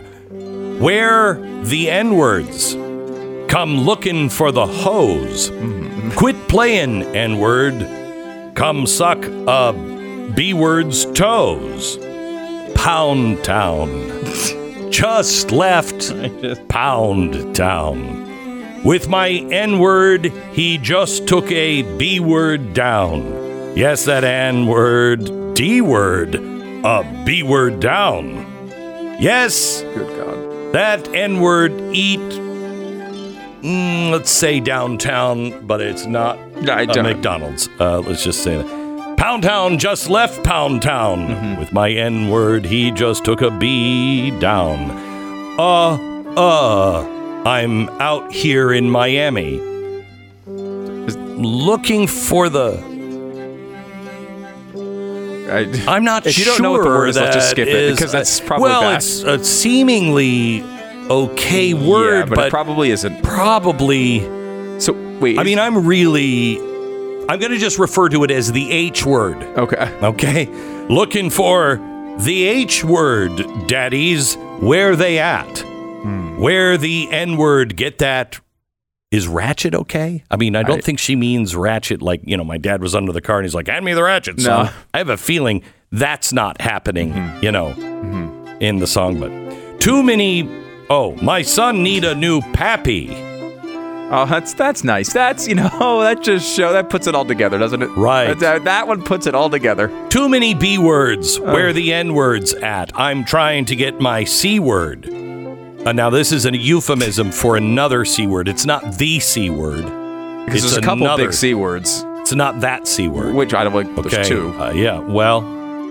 Where 0.80 1.34
the 1.64 1.90
N 1.90 2.16
words 2.16 2.74
come 3.50 3.78
looking 3.78 4.28
for 4.28 4.52
the 4.52 4.66
hose. 4.66 5.50
Quit 6.16 6.36
playing 6.48 7.02
N 7.02 7.38
word. 7.38 8.54
Come 8.54 8.86
suck 8.86 9.24
a 9.24 9.72
B 10.34 10.52
word's 10.54 11.04
toes. 11.12 11.98
Pound 12.74 13.42
Town. 13.44 13.90
Just 14.90 15.52
left 15.52 16.12
Pound 16.68 17.54
Town. 17.54 18.82
With 18.84 19.08
my 19.08 19.28
N 19.30 19.78
word, 19.78 20.26
he 20.52 20.78
just 20.78 21.26
took 21.26 21.50
a 21.50 21.82
B 21.98 22.20
word 22.20 22.74
down. 22.74 23.22
Yes, 23.76 24.04
that 24.04 24.22
N 24.24 24.66
word, 24.66 25.54
D 25.54 25.80
word, 25.80 26.36
a 26.36 27.22
B 27.26 27.42
word 27.42 27.80
down. 27.80 28.46
Yes, 29.20 29.82
Good 29.82 30.16
God. 30.16 30.72
that 30.74 31.08
N 31.14 31.40
word 31.40 31.72
eat, 31.92 32.20
mm, 33.68 34.10
let's 34.10 34.30
say 34.30 34.60
downtown, 34.60 35.66
but 35.66 35.80
it's 35.80 36.06
not 36.06 36.38
I 36.68 36.82
a 36.82 36.86
don't- 36.86 37.04
McDonald's. 37.04 37.68
Uh, 37.78 37.98
let's 38.00 38.24
just 38.24 38.42
say 38.42 38.56
that. 38.62 39.16
Pound 39.18 39.42
Town 39.42 39.78
just 39.78 40.08
left 40.08 40.42
Pound 40.44 40.80
Town. 40.80 41.58
With 41.58 41.72
my 41.72 41.90
N 41.90 42.30
word, 42.30 42.64
he 42.64 42.90
just 42.92 43.24
took 43.24 43.42
a 43.42 43.50
B 43.50 44.30
down. 44.38 44.90
Uh, 45.58 45.98
uh, 46.36 47.42
I'm 47.44 47.88
out 48.00 48.32
here 48.32 48.72
in 48.72 48.88
Miami 48.90 49.58
looking 50.46 52.06
for 52.06 52.48
the. 52.48 52.80
I, 55.50 55.66
I'm 55.88 56.04
not 56.04 56.26
If 56.26 56.38
you 56.38 56.44
sure. 56.44 56.54
don't 56.54 56.62
know 56.62 56.72
what 56.72 56.82
the 56.82 56.88
word 56.88 57.08
is, 57.08 57.16
let's 57.16 57.34
just 57.34 57.50
skip 57.50 57.66
it, 57.68 57.90
because 57.96 58.12
that's 58.12 58.38
probably 58.38 58.64
well, 58.64 58.82
bad. 58.82 58.96
it's 58.98 59.22
a 59.22 59.42
seemingly 59.44 60.60
okay 61.10 61.74
word, 61.74 62.20
yeah, 62.20 62.24
but, 62.26 62.34
but, 62.36 62.46
it 62.46 62.50
probably 62.50 62.90
isn't. 62.90 63.22
probably. 63.22 64.20
So 64.80 64.92
wait. 65.18 65.38
I 65.38 65.44
mean, 65.44 65.58
I'm 65.58 65.86
really. 65.86 66.58
I'm 67.28 67.38
going 67.38 67.52
to 67.52 67.58
just 67.58 67.78
refer 67.78 68.08
to 68.08 68.24
it 68.24 68.30
as 68.30 68.52
the 68.52 68.70
H 68.70 69.04
word. 69.04 69.42
okay. 69.58 69.98
Okay, 70.02 70.46
looking 70.88 71.28
for 71.30 71.76
the 72.18 72.46
H 72.46 72.84
word, 72.84 73.66
daddies. 73.66 74.36
Where 74.60 74.96
they 74.96 75.18
at? 75.18 75.58
Hmm. 75.58 76.40
Where 76.40 76.76
the 76.76 77.08
N 77.10 77.36
word? 77.36 77.76
Get 77.76 77.98
that? 77.98 78.40
Is 79.10 79.26
ratchet 79.26 79.74
okay? 79.74 80.22
I 80.30 80.36
mean, 80.36 80.54
I 80.54 80.62
don't 80.62 80.78
I- 80.78 80.82
think 80.82 80.98
she 80.98 81.16
means 81.16 81.56
ratchet 81.56 82.02
like, 82.02 82.20
you 82.24 82.36
know, 82.36 82.44
my 82.44 82.58
dad 82.58 82.82
was 82.82 82.94
under 82.94 83.10
the 83.10 83.22
car 83.22 83.38
and 83.38 83.46
he's 83.46 83.54
like, 83.54 83.68
hand 83.68 83.84
me 83.84 83.94
the 83.94 84.02
ratchet, 84.02 84.38
son. 84.40 84.66
No. 84.66 84.72
I 84.92 84.98
have 84.98 85.08
a 85.08 85.16
feeling 85.16 85.62
that's 85.90 86.32
not 86.32 86.60
happening, 86.60 87.12
mm-hmm. 87.14 87.44
you 87.44 87.50
know, 87.50 87.72
mm-hmm. 87.72 88.46
in 88.60 88.78
the 88.80 88.86
song. 88.86 89.18
But 89.18 89.80
too 89.80 90.02
many, 90.02 90.42
oh, 90.90 91.16
my 91.22 91.42
son 91.42 91.82
need 91.82 92.04
a 92.04 92.14
new 92.14 92.40
pappy. 92.52 93.08
Oh, 94.10 94.24
that's 94.24 94.54
that's 94.54 94.84
nice. 94.84 95.12
That's 95.12 95.46
you 95.46 95.54
know 95.54 95.68
that 96.02 96.22
just 96.22 96.56
show 96.56 96.72
that 96.72 96.88
puts 96.88 97.06
it 97.06 97.14
all 97.14 97.26
together, 97.26 97.58
doesn't 97.58 97.82
it? 97.82 97.88
Right. 97.88 98.32
That, 98.38 98.64
that 98.64 98.88
one 98.88 99.02
puts 99.02 99.26
it 99.26 99.34
all 99.34 99.50
together. 99.50 99.90
Too 100.08 100.28
many 100.30 100.54
B 100.54 100.78
words. 100.78 101.38
Where 101.38 101.68
are 101.68 101.72
the 101.74 101.92
N 101.92 102.14
words 102.14 102.54
at? 102.54 102.90
I'm 102.98 103.24
trying 103.24 103.66
to 103.66 103.76
get 103.76 104.00
my 104.00 104.24
C 104.24 104.58
word. 104.60 105.06
Uh, 105.08 105.92
now, 105.92 106.08
this 106.10 106.32
is 106.32 106.46
a 106.46 106.56
euphemism 106.56 107.30
for 107.30 107.56
another 107.56 108.04
C 108.06 108.26
word. 108.26 108.48
It's 108.48 108.64
not 108.64 108.94
the 108.98 109.20
C 109.20 109.50
word. 109.50 109.84
Because 109.84 110.64
It's 110.64 110.72
there's 110.72 110.76
a 110.78 110.80
couple 110.80 111.04
another- 111.04 111.26
big 111.26 111.34
C 111.34 111.52
words, 111.52 112.02
It's 112.20 112.34
not 112.34 112.60
that 112.62 112.88
C 112.88 113.08
word. 113.08 113.34
which 113.34 113.52
I 113.52 113.62
don't 113.62 113.74
like. 113.74 113.86
okay. 113.98 114.08
There's 114.08 114.28
two. 114.28 114.50
Uh, 114.58 114.70
yeah. 114.70 114.98
Well, 114.98 115.42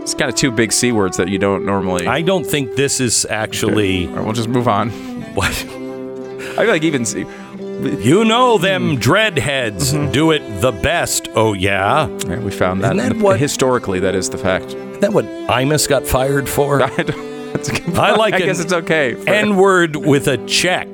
It's 0.08 0.14
kind 0.14 0.30
of 0.30 0.36
two 0.36 0.52
big 0.52 0.72
C 0.72 0.94
words 0.94 1.18
that 1.18 1.28
you 1.28 1.38
don't 1.38 1.66
normally. 1.66 2.08
I 2.08 2.22
don't 2.22 2.46
think 2.46 2.78
this 2.78 3.02
is 3.02 3.28
actually 3.30 4.08
All 4.08 4.14
right, 4.14 4.24
we'll 4.24 4.32
just 4.32 4.48
move 4.48 4.70
on. 4.70 4.90
what. 5.36 5.50
I 5.50 6.62
feel 6.62 6.68
like 6.68 6.84
even 6.84 7.04
C. 7.04 7.26
You 7.60 8.24
know 8.24 8.58
them 8.58 8.96
hmm. 8.96 9.02
dreadheads 9.02 9.94
mm-hmm. 9.94 10.14
do 10.14 10.32
it 10.32 10.62
the 10.62 10.72
best. 10.72 11.28
Oh 11.36 11.52
yeah. 11.52 12.08
Yeah, 12.26 12.40
we 12.40 12.52
found 12.52 12.86
that, 12.86 12.96
that 12.96 13.18
the- 13.18 13.20
what- 13.22 13.38
historically 13.38 14.00
that 14.00 14.16
is 14.16 14.30
the 14.30 14.38
fact. 14.38 14.68
Isn't 14.68 15.02
that 15.02 15.12
what 15.12 15.26
Imus 15.26 15.90
got 15.90 16.08
fired 16.08 16.48
for? 16.48 16.82
I, 16.84 16.88
don't, 17.04 17.52
that's 17.52 17.68
a 17.68 17.74
good 17.74 17.98
I 17.98 18.16
like 18.16 18.34
I 18.34 18.40
guess 18.40 18.62
it's 18.62 18.72
okay. 18.72 19.22
N 19.28 19.58
word 19.58 19.98
with 19.98 20.30
a 20.30 20.38
check. 20.46 20.88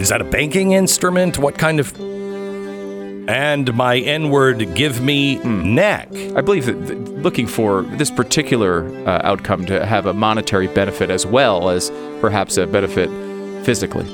Is 0.00 0.10
that 0.10 0.20
a 0.20 0.24
banking 0.24 0.74
instrument? 0.74 1.38
What 1.38 1.58
kind 1.58 1.80
of? 1.80 1.92
And 3.30 3.72
my 3.74 3.98
N 3.98 4.30
word 4.30 4.74
give 4.74 5.00
me 5.00 5.36
Hmm. 5.36 5.74
neck. 5.74 6.08
I 6.34 6.40
believe 6.40 6.66
that 6.66 6.86
th- 6.88 6.98
looking 7.24 7.46
for 7.46 7.82
this 7.82 8.10
particular 8.10 8.86
uh, 9.06 9.20
outcome 9.22 9.66
to 9.66 9.86
have 9.86 10.06
a 10.06 10.12
monetary 10.12 10.66
benefit 10.66 11.10
as 11.10 11.24
well 11.26 11.70
as 11.70 11.90
perhaps 12.20 12.56
a 12.56 12.66
benefit 12.66 13.08
physically. 13.64 14.06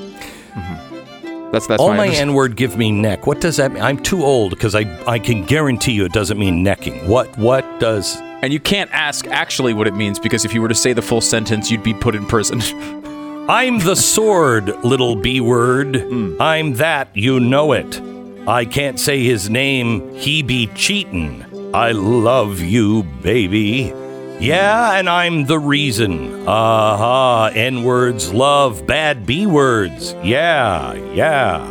That's 1.52 1.66
that's 1.68 1.80
All 1.80 1.90
my 1.94 2.08
my. 2.08 2.14
N 2.14 2.34
word 2.34 2.56
give 2.56 2.76
me 2.76 2.90
neck. 2.90 3.26
What 3.26 3.40
does 3.40 3.56
that 3.56 3.72
mean? 3.72 3.82
I'm 3.82 3.98
too 4.02 4.22
old 4.24 4.50
because 4.50 4.74
I 4.74 4.82
I 5.06 5.18
can 5.18 5.44
guarantee 5.44 5.92
you 5.92 6.04
it 6.04 6.12
doesn't 6.12 6.38
mean 6.38 6.62
necking. 6.62 7.08
What 7.08 7.36
what 7.38 7.64
does? 7.80 8.16
And 8.42 8.52
you 8.52 8.60
can't 8.60 8.90
ask 8.92 9.26
actually 9.28 9.72
what 9.72 9.86
it 9.86 9.94
means 9.94 10.18
because 10.18 10.44
if 10.44 10.52
you 10.52 10.60
were 10.60 10.68
to 10.68 10.74
say 10.74 10.92
the 10.92 11.02
full 11.02 11.20
sentence, 11.22 11.70
you'd 11.70 11.82
be 11.84 11.94
put 11.94 12.14
in 12.14 12.26
prison. 12.26 12.60
I'm 13.48 13.78
the 13.78 13.94
sword, 13.94 14.84
little 14.84 15.14
B 15.16 15.40
word. 15.40 15.96
Hmm. 15.96 16.36
I'm 16.40 16.74
that, 16.74 17.08
you 17.14 17.38
know 17.40 17.72
it. 17.72 18.00
I 18.48 18.64
can't 18.64 19.00
say 19.00 19.24
his 19.24 19.50
name, 19.50 20.14
he 20.14 20.42
be 20.42 20.68
cheatin'. 20.68 21.44
I 21.74 21.92
love 21.92 22.60
you, 22.60 23.02
baby. 23.02 23.92
Yeah, 24.38 24.92
and 24.92 25.08
I'm 25.08 25.46
the 25.46 25.58
reason. 25.58 26.46
Aha, 26.46 27.50
N 27.54 27.82
words 27.82 28.32
love 28.32 28.86
bad 28.86 29.26
B 29.26 29.46
words. 29.46 30.14
Yeah, 30.22 30.92
yeah. 31.12 31.66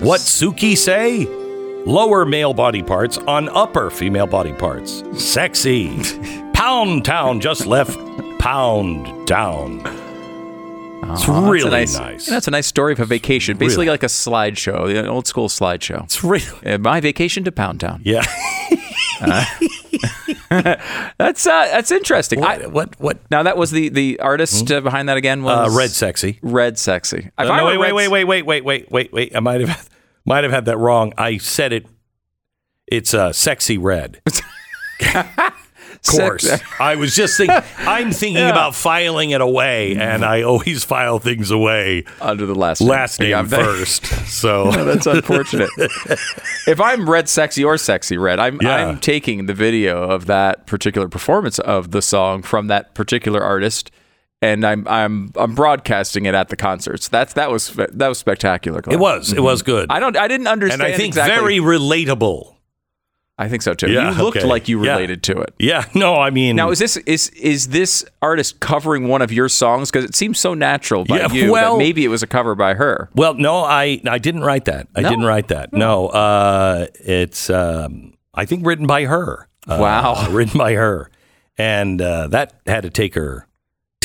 What 0.00 0.20
Suki 0.20 0.76
say? 0.76 1.26
Lower 1.86 2.26
male 2.26 2.54
body 2.54 2.82
parts 2.82 3.18
on 3.18 3.48
upper 3.50 3.90
female 3.90 4.26
body 4.26 4.52
parts. 4.52 5.04
Sexy. 5.16 5.96
Pound 6.54 7.04
Town 7.04 7.40
just 7.40 7.66
left 7.66 7.96
Pound 8.40 9.28
It's 11.02 11.28
Aw, 11.28 11.40
that's 11.40 11.48
really 11.50 11.70
nice, 11.70 11.98
nice. 11.98 12.26
That's 12.26 12.48
a 12.48 12.50
nice 12.50 12.66
story 12.66 12.92
of 12.92 13.00
a 13.00 13.04
vacation, 13.04 13.56
basically 13.56 13.84
Really. 13.86 13.92
like 13.94 14.02
a 14.02 14.06
slideshow, 14.06 14.88
an 14.98 15.06
old 15.06 15.26
school 15.26 15.48
slideshow. 15.48 16.04
It's 16.04 16.22
really 16.24 16.44
Uh, 16.64 16.78
my 16.78 17.00
vacation 17.00 17.44
to 17.44 17.52
Pound 17.52 17.80
Town. 17.80 18.00
yeah. 18.04 18.24
That's 21.18 21.46
uh, 21.46 21.68
that's 21.72 21.90
interesting. 21.90 22.44
I, 22.44 22.58
What 22.66 22.70
what 22.72 23.00
what? 23.00 23.30
now 23.30 23.42
that 23.42 23.56
was 23.56 23.70
the 23.70 23.88
the 23.88 24.20
artist 24.20 24.70
uh, 24.70 24.80
behind 24.80 25.08
that 25.08 25.16
again 25.16 25.40
Uh, 25.40 25.44
was 25.66 25.76
red 25.76 25.90
sexy. 25.90 26.38
Red 26.42 26.78
Sexy. 26.78 27.18
If 27.18 27.32
Uh, 27.38 27.52
I 27.52 27.56
no, 27.58 27.64
wait, 27.66 27.78
wait, 27.78 27.92
wait, 27.92 28.08
wait, 28.08 28.24
wait, 28.24 28.44
wait, 28.46 28.64
wait, 28.64 28.90
wait, 28.90 29.12
wait. 29.12 29.34
I 29.36 29.40
might 29.40 29.60
have 29.62 29.88
might 30.24 30.44
have 30.44 30.52
had 30.52 30.66
that 30.66 30.78
wrong. 30.78 31.12
I 31.18 31.38
said 31.38 31.72
it. 31.72 31.86
It's 32.86 33.12
uh, 33.14 33.32
sexy 33.32 33.78
red. 33.78 34.20
Of 36.08 36.14
course. 36.14 36.60
I 36.80 36.96
was 36.96 37.14
just 37.14 37.36
thinking. 37.36 37.56
I'm 37.78 38.12
thinking 38.12 38.46
about 38.46 38.74
filing 38.74 39.30
it 39.30 39.40
away, 39.40 39.96
and 39.96 40.24
I 40.24 40.42
always 40.42 40.84
file 40.84 41.18
things 41.18 41.50
away 41.50 42.04
under 42.20 42.46
the 42.46 42.54
last 42.54 42.80
name. 42.80 42.90
last 42.90 43.20
name 43.20 43.30
Yeah, 43.30 43.44
first. 43.44 44.06
So 44.26 44.70
That's 44.70 45.06
unfortunate. 45.06 45.70
if 45.78 46.80
I'm 46.80 47.08
red 47.08 47.28
sexy 47.28 47.64
or 47.64 47.78
sexy 47.78 48.18
red, 48.18 48.38
I'm 48.38 48.60
Yeah. 48.60 48.74
I'm 48.74 48.98
taking 48.98 49.46
the 49.46 49.54
video 49.54 50.02
of 50.02 50.26
that 50.26 50.66
particular 50.66 51.08
performance 51.08 51.58
of 51.60 51.90
the 51.92 52.02
song 52.02 52.42
from 52.42 52.66
that 52.66 52.94
particular 52.94 53.42
artist 53.42 53.90
and 54.42 54.64
I'm 54.64 54.86
I'm 54.88 55.32
I'm 55.36 55.54
broadcasting 55.54 56.26
it 56.26 56.34
at 56.34 56.48
the 56.48 56.56
concerts. 56.56 57.08
That's 57.08 57.32
that 57.34 57.50
was 57.50 57.70
that 57.74 58.08
was 58.08 58.18
spectacular. 58.18 58.80
Glenn. 58.80 58.98
it 58.98 59.00
was. 59.00 59.32
It 59.32 59.40
was 59.40 59.62
mm-hmm. 59.62 59.70
good. 59.70 59.86
I 59.90 60.00
don't 60.00 60.16
I 60.16 60.28
didn't 60.28 60.46
understand 60.46 60.82
and 60.82 60.92
I 60.92 60.96
think 60.96 61.08
exactly. 61.08 61.36
very 61.36 61.58
relatable. 61.58 62.55
I 63.38 63.48
think 63.48 63.60
so 63.62 63.74
too. 63.74 63.90
Yeah, 63.90 64.12
you 64.16 64.22
looked 64.22 64.38
okay. 64.38 64.46
like 64.46 64.66
you 64.66 64.82
Yeah. 64.82 64.92
related 64.92 65.22
to 65.24 65.38
it. 65.40 65.52
Yeah. 65.58 65.84
No, 65.94 66.14
I 66.16 66.30
mean. 66.30 66.56
Now 66.56 66.70
is 66.70 66.78
this 66.78 66.96
is 66.98 67.28
is 67.30 67.68
this 67.68 68.04
artist 68.22 68.60
covering 68.60 69.08
one 69.08 69.20
of 69.20 69.30
your 69.30 69.48
songs 69.50 69.90
because 69.90 70.04
it 70.06 70.14
seems 70.14 70.38
so 70.38 70.54
natural 70.54 71.04
by 71.04 71.18
Yeah, 71.18 71.32
you 71.32 71.52
well- 71.52 71.72
that 71.74 71.78
maybe 71.78 72.04
it 72.04 72.08
was 72.08 72.22
a 72.22 72.26
cover 72.26 72.54
by 72.54 72.74
her. 72.74 73.10
Well, 73.14 73.34
no, 73.34 73.58
I 73.62 74.00
I 74.08 74.18
didn't 74.18 74.42
write 74.42 74.64
that. 74.66 74.88
I 74.96 75.02
No? 75.02 75.10
didn't 75.10 75.24
write 75.26 75.48
that. 75.48 75.72
No, 75.74 76.06
uh, 76.08 76.86
it's 76.94 77.50
um, 77.50 78.14
I 78.32 78.46
think 78.46 78.64
written 78.66 78.86
by 78.86 79.04
her. 79.04 79.48
Uh, 79.68 79.78
Wow. 79.80 80.28
written 80.30 80.56
by 80.56 80.72
her, 80.74 81.10
and 81.58 82.00
uh, 82.00 82.28
that 82.28 82.54
had 82.66 82.84
to 82.84 82.90
take 82.90 83.14
her 83.16 83.46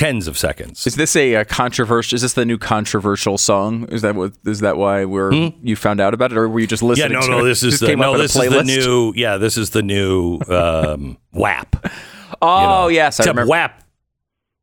tens 0.01 0.27
of 0.27 0.37
seconds. 0.37 0.85
Is 0.87 0.95
this 0.95 1.15
a, 1.15 1.35
uh 1.35 1.43
controversial? 1.45 2.15
Is 2.15 2.21
this 2.23 2.33
the 2.33 2.45
new 2.45 2.57
controversial 2.57 3.37
song? 3.37 3.85
Is 3.89 4.01
that 4.01 4.15
what? 4.15 4.33
Is 4.45 4.59
that 4.59 4.77
why 4.77 5.05
we're 5.05 5.31
you 5.61 5.75
found 5.75 5.99
out 6.01 6.13
about 6.13 6.31
it, 6.31 6.37
or 6.37 6.49
were 6.49 6.59
you 6.59 6.67
just 6.67 6.81
Hmm? 6.81 6.87
yeah, 6.95 7.05
listening? 7.07 7.19
no, 7.19 7.21
to 7.21 7.27
no. 7.31 7.39
it? 7.39 7.43
This 7.49 7.63
is 7.63 7.79
the 7.79 7.95
no. 7.95 8.15
a 8.15 8.17
This 8.17 8.35
is 8.35 8.49
the 8.49 8.63
new. 8.63 9.13
Yeah, 9.15 9.37
this 9.37 9.57
is 9.57 9.69
the 9.71 9.81
new 9.83 10.39
um, 10.47 11.17
WAP. 11.33 11.85
Oh 12.43 12.61
you 12.61 12.67
know. 12.67 12.87
yes, 12.87 13.19
I 13.19 13.23
remember 13.25 13.45
WAP. 13.49 13.83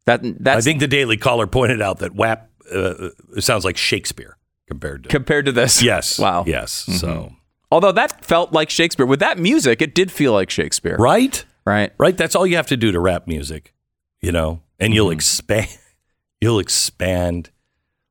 that. 0.07 0.25
I 0.47 0.61
think 0.61 0.81
the 0.81 0.89
Daily 0.89 1.17
Caller 1.17 1.47
pointed 1.47 1.81
out 1.81 1.99
that 1.99 2.15
WAP 2.15 2.51
uh, 2.75 3.11
sounds 3.39 3.65
like 3.65 3.77
Shakespeare 3.77 4.37
compared 4.67 5.05
to. 5.05 5.09
compared 5.09 5.45
to 5.47 5.53
this. 5.53 5.81
yes. 5.83 6.19
Wow. 6.25 6.45
Yes. 6.47 6.73
So 6.73 7.33
Although 7.71 7.93
that 7.93 8.25
felt 8.25 8.53
like 8.53 8.71
Shakespeare 8.71 9.07
with 9.07 9.21
that 9.21 9.39
music, 9.39 9.81
it 9.83 9.95
did 9.95 10.11
feel 10.11 10.33
like 10.33 10.51
Shakespeare. 10.51 10.97
right. 10.99 11.45
Right. 11.67 11.93
Right. 11.99 12.17
That's 12.17 12.35
all 12.35 12.47
you 12.47 12.57
have 12.57 12.67
to 12.69 12.77
do 12.79 12.91
to 12.91 12.99
rap 12.99 13.27
music, 13.29 13.75
you 14.23 14.33
know, 14.33 14.63
and 14.79 14.95
you'll 14.95 15.11
expand, 15.11 15.69
you'll 16.41 16.59
expand 16.59 17.51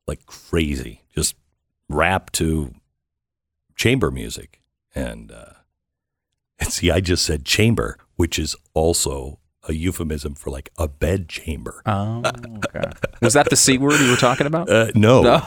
like 0.07 0.25
crazy. 0.25 1.01
Just 1.15 1.35
rap 1.89 2.31
to 2.33 2.73
chamber 3.75 4.11
music. 4.11 4.61
And, 4.95 5.31
uh, 5.31 5.53
and 6.59 6.71
see, 6.71 6.91
I 6.91 6.99
just 6.99 7.25
said 7.25 7.45
chamber, 7.45 7.97
which 8.15 8.39
is 8.39 8.55
also 8.73 9.39
a 9.69 9.73
euphemism 9.73 10.33
for 10.33 10.49
like 10.49 10.69
a 10.77 10.87
bed 10.87 11.27
chamber. 11.27 11.81
Oh, 11.85 12.21
okay. 12.25 12.89
Was 13.21 13.33
that 13.33 13.49
the 13.49 13.57
c 13.57 13.77
word 13.77 13.99
you 13.99 14.09
were 14.09 14.15
talking 14.15 14.47
about? 14.47 14.69
Uh, 14.77 14.91
no, 14.95 15.21
No. 15.23 15.39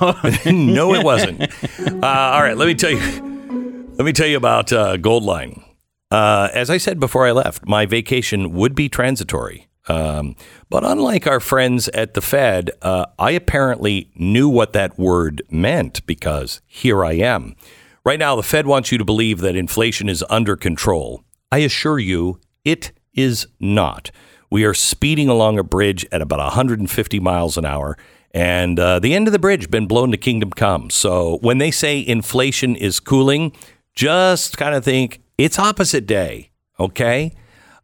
no, 0.53 0.95
it 0.95 1.03
wasn't. 1.05 1.41
Uh, 1.43 2.07
all 2.07 2.43
right, 2.43 2.57
let 2.57 2.67
me 2.67 2.75
tell 2.75 2.91
you. 2.91 3.89
Let 3.97 4.05
me 4.05 4.13
tell 4.13 4.27
you 4.27 4.37
about 4.37 4.73
uh, 4.73 4.97
Goldline. 4.99 5.63
Uh, 6.11 6.49
as 6.53 6.69
I 6.71 6.77
said 6.77 7.01
before 7.01 7.27
I 7.27 7.33
left, 7.33 7.67
my 7.67 7.87
vacation 7.87 8.53
would 8.53 8.75
be 8.75 8.89
transitory. 8.91 9.69
Um, 9.89 10.37
but 10.69 10.85
unlike 10.85 11.27
our 11.27 11.41
friends 11.41 11.89
at 11.89 12.15
the 12.15 12.21
Fed, 12.21 12.71
uh, 12.83 13.07
I 13.19 13.33
apparently 13.33 14.11
knew 14.15 14.49
what 14.49 14.73
that 14.75 14.99
word 14.99 15.43
meant 15.51 16.05
because 16.07 16.61
here 16.67 17.05
I 17.05 17.13
am. 17.13 17.57
Right 18.05 18.19
now, 18.19 18.37
the 18.37 18.43
Fed 18.43 18.67
wants 18.67 18.93
you 18.93 18.99
to 18.99 19.05
believe 19.05 19.41
that 19.41 19.57
inflation 19.57 20.09
is 20.09 20.25
under 20.31 20.57
control. 20.57 21.25
I 21.53 21.59
assure 21.59 21.99
you, 21.99 22.41
it 22.65 22.93
is 23.15 23.47
not. 23.59 24.11
We 24.51 24.65
are 24.65 24.75
speeding 24.75 25.29
along 25.29 25.59
a 25.59 25.65
bridge 25.65 26.07
at 26.11 26.23
about 26.23 26.39
150 26.39 27.21
miles 27.21 27.57
an 27.57 27.65
hour, 27.65 27.97
and 28.33 28.79
uh, 28.79 28.99
the 28.99 29.15
end 29.15 29.29
of 29.29 29.33
the 29.33 29.39
bridge 29.39 29.71
been 29.71 29.87
blown 29.87 30.11
to 30.13 30.17
kingdom 30.17 30.51
come. 30.51 30.91
So 30.91 31.39
when 31.43 31.59
they 31.59 31.71
say 31.71 32.05
inflation 32.05 32.75
is 32.75 33.01
cooling, 33.01 33.53
just 33.95 34.57
kind 34.57 34.75
of 34.75 34.85
think 34.85 35.21
it's 35.37 35.59
opposite 35.59 36.07
day. 36.07 36.51
Okay, 36.79 37.35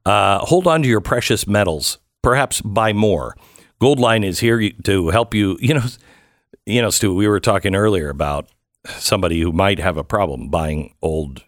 uh, 0.06 0.38
hold 0.38 0.66
on 0.66 0.82
to 0.82 0.88
your 0.88 1.00
precious 1.00 1.46
metals. 1.46 1.98
Perhaps 2.22 2.60
buy 2.60 2.92
more. 2.92 3.36
Goldline 3.80 4.24
is 4.24 4.38
here 4.40 4.70
to 4.84 5.08
help 5.10 5.34
you. 5.34 5.58
You 5.66 5.74
know, 5.74 5.84
you 6.64 6.82
know, 6.82 6.90
Stu. 6.90 7.14
We 7.14 7.28
were 7.28 7.40
talking 7.40 7.74
earlier 7.74 8.08
about 8.08 8.48
somebody 8.98 9.40
who 9.40 9.52
might 9.52 9.78
have 9.78 9.96
a 9.96 10.04
problem 10.04 10.48
buying 10.48 10.94
old 11.02 11.44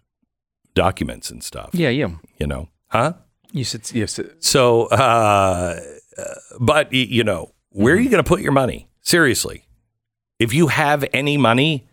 documents 0.74 1.30
and 1.30 1.42
stuff. 1.42 1.70
yeah, 1.72 1.88
yeah. 1.88 2.10
You 2.38 2.46
know, 2.46 2.68
huh? 2.88 3.14
You 3.52 3.64
said 3.64 3.90
yes. 3.92 4.20
So, 4.40 4.86
uh, 4.86 5.80
uh, 6.18 6.34
but 6.60 6.92
you 6.92 7.24
know, 7.24 7.52
where 7.70 7.94
are 7.94 8.00
you 8.00 8.10
going 8.10 8.22
to 8.22 8.28
put 8.28 8.40
your 8.40 8.52
money? 8.52 8.88
Seriously, 9.00 9.64
if 10.38 10.52
you 10.52 10.68
have 10.68 11.04
any 11.12 11.36
money, 11.36 11.88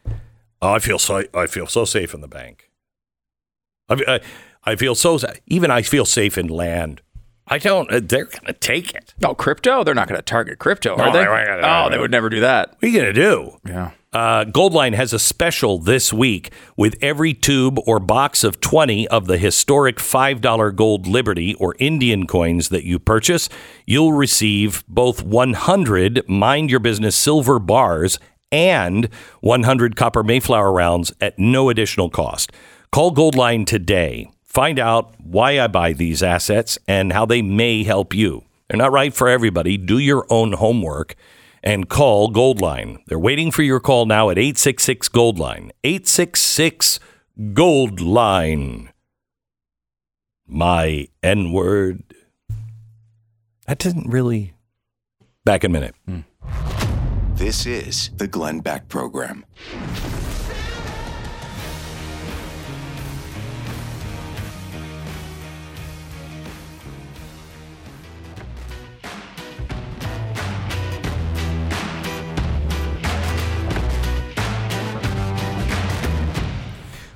oh, 0.62 0.74
I 0.74 0.80
feel 0.80 1.00
so. 1.00 1.24
I 1.34 1.48
feel 1.48 1.68
so 1.68 1.86
safe 1.86 2.14
in 2.14 2.22
the 2.22 2.28
bank. 2.28 2.70
I, 3.90 3.94
I, 4.08 4.20
I 4.66 4.76
feel 4.76 4.96
so. 4.96 5.18
Even 5.48 5.72
I 5.72 5.82
feel 5.82 6.06
safe 6.06 6.38
in 6.38 6.48
land. 6.48 7.02
I 7.48 7.60
don't. 7.60 7.92
Uh, 7.92 8.00
they're 8.04 8.26
going 8.26 8.46
to 8.48 8.54
take 8.54 8.96
it. 8.96 9.14
Oh, 9.24 9.36
crypto? 9.36 9.84
They're 9.84 9.94
not 9.94 10.08
going 10.08 10.18
to 10.18 10.24
target 10.24 10.58
crypto, 10.58 10.94
are 10.96 10.98
No, 10.98 11.06
they? 11.14 11.20
they're 11.20 11.48
not 11.48 11.62
gonna- 11.62 11.86
Oh, 11.86 11.90
they 11.92 12.00
would 12.00 12.10
never 12.10 12.30
do 12.30 12.40
that. 12.40 12.70
What 12.72 12.84
are 12.84 12.88
you 12.88 12.94
going 13.00 13.14
to 13.14 13.22
do? 13.22 13.58
Yeah. 13.68 13.92
Uh, 14.12 14.46
Goldline 14.46 14.96
has 14.96 15.14
a 15.14 15.20
special 15.20 15.78
this 15.78 16.12
week 16.14 16.52
with 16.78 16.96
every 17.02 17.34
tube 17.36 17.78
or 17.86 18.00
box 18.00 18.44
of 18.46 18.62
20 18.62 19.08
of 19.10 19.28
the 19.28 19.38
historic 19.38 19.98
$5 19.98 20.72
gold 20.76 21.06
Liberty 21.06 21.54
or 21.56 21.76
Indian 21.80 22.26
coins 22.26 22.70
that 22.70 22.86
you 22.86 22.98
purchase. 22.98 23.48
You'll 23.86 24.14
receive 24.14 24.84
both 24.88 25.22
100 25.22 26.28
Mind 26.30 26.72
Your 26.72 26.80
Business 26.80 27.16
silver 27.16 27.60
bars 27.60 28.18
and 28.52 29.10
100 29.42 29.96
copper 29.98 30.24
Mayflower 30.24 30.72
rounds 30.72 31.12
at 31.22 31.38
no 31.38 31.70
additional 31.70 32.10
cost. 32.10 32.52
Call 32.92 33.14
Goldline 33.14 33.66
today. 33.68 34.30
Find 34.56 34.80
out 34.80 35.14
why 35.22 35.60
I 35.60 35.68
buy 35.68 35.92
these 35.92 36.24
assets 36.24 36.80
and 36.88 37.12
how 37.12 37.26
they 37.26 37.42
may 37.42 37.84
help 37.84 38.14
you. 38.14 38.46
They're 38.70 38.78
not 38.78 38.94
right 38.94 39.14
for 39.14 39.28
everybody. 39.28 39.76
Do 39.76 40.00
your 40.00 40.26
own 40.30 40.54
homework 40.54 41.16
and 41.62 41.90
call 41.90 42.32
Goldline. 42.32 43.00
They're 43.08 43.20
waiting 43.20 43.52
for 43.52 43.64
your 43.64 43.82
call 43.82 44.06
now 44.06 44.30
at 44.30 44.38
866 44.38 45.10
Goldline. 45.10 45.72
866 45.84 47.02
Goldline. 47.38 48.92
My 50.48 51.10
N 51.22 51.52
word. 51.52 52.04
That 53.68 53.78
didn't 53.78 54.10
really. 54.10 54.54
Back 55.44 55.66
in 55.66 55.72
a 55.72 55.74
minute. 55.74 55.96
Hmm. 56.08 56.20
This 57.34 57.66
is 57.66 58.10
the 58.16 58.30
Glenn 58.30 58.62
Beck 58.62 58.88
Program. 58.88 59.44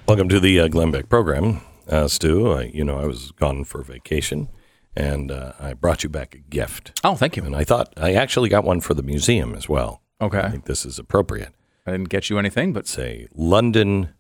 Welcome 0.09 0.27
to 0.29 0.39
the 0.39 0.59
uh, 0.61 0.67
Glenn 0.69 0.89
Beck 0.89 1.07
program, 1.07 1.61
uh, 1.87 2.07
Stu. 2.07 2.51
Uh, 2.51 2.61
you 2.61 2.83
know, 2.83 2.97
I 2.97 3.05
was 3.05 3.29
gone 3.33 3.63
for 3.63 3.83
vacation, 3.83 4.49
and 4.95 5.31
uh, 5.31 5.53
I 5.59 5.75
brought 5.75 6.03
you 6.03 6.09
back 6.09 6.33
a 6.33 6.39
gift. 6.39 6.99
Oh, 7.03 7.13
thank 7.13 7.37
you. 7.37 7.43
And 7.43 7.55
I 7.55 7.63
thought 7.63 7.93
I 7.95 8.13
actually 8.13 8.49
got 8.49 8.63
one 8.63 8.81
for 8.81 8.95
the 8.95 9.03
museum 9.03 9.53
as 9.53 9.69
well. 9.69 10.01
Okay, 10.19 10.39
I 10.39 10.49
think 10.49 10.65
this 10.65 10.83
is 10.83 10.97
appropriate. 10.97 11.53
I 11.85 11.91
didn't 11.91 12.09
get 12.09 12.27
you 12.27 12.39
anything, 12.39 12.73
but 12.73 12.87
say 12.87 13.27
London 13.35 14.15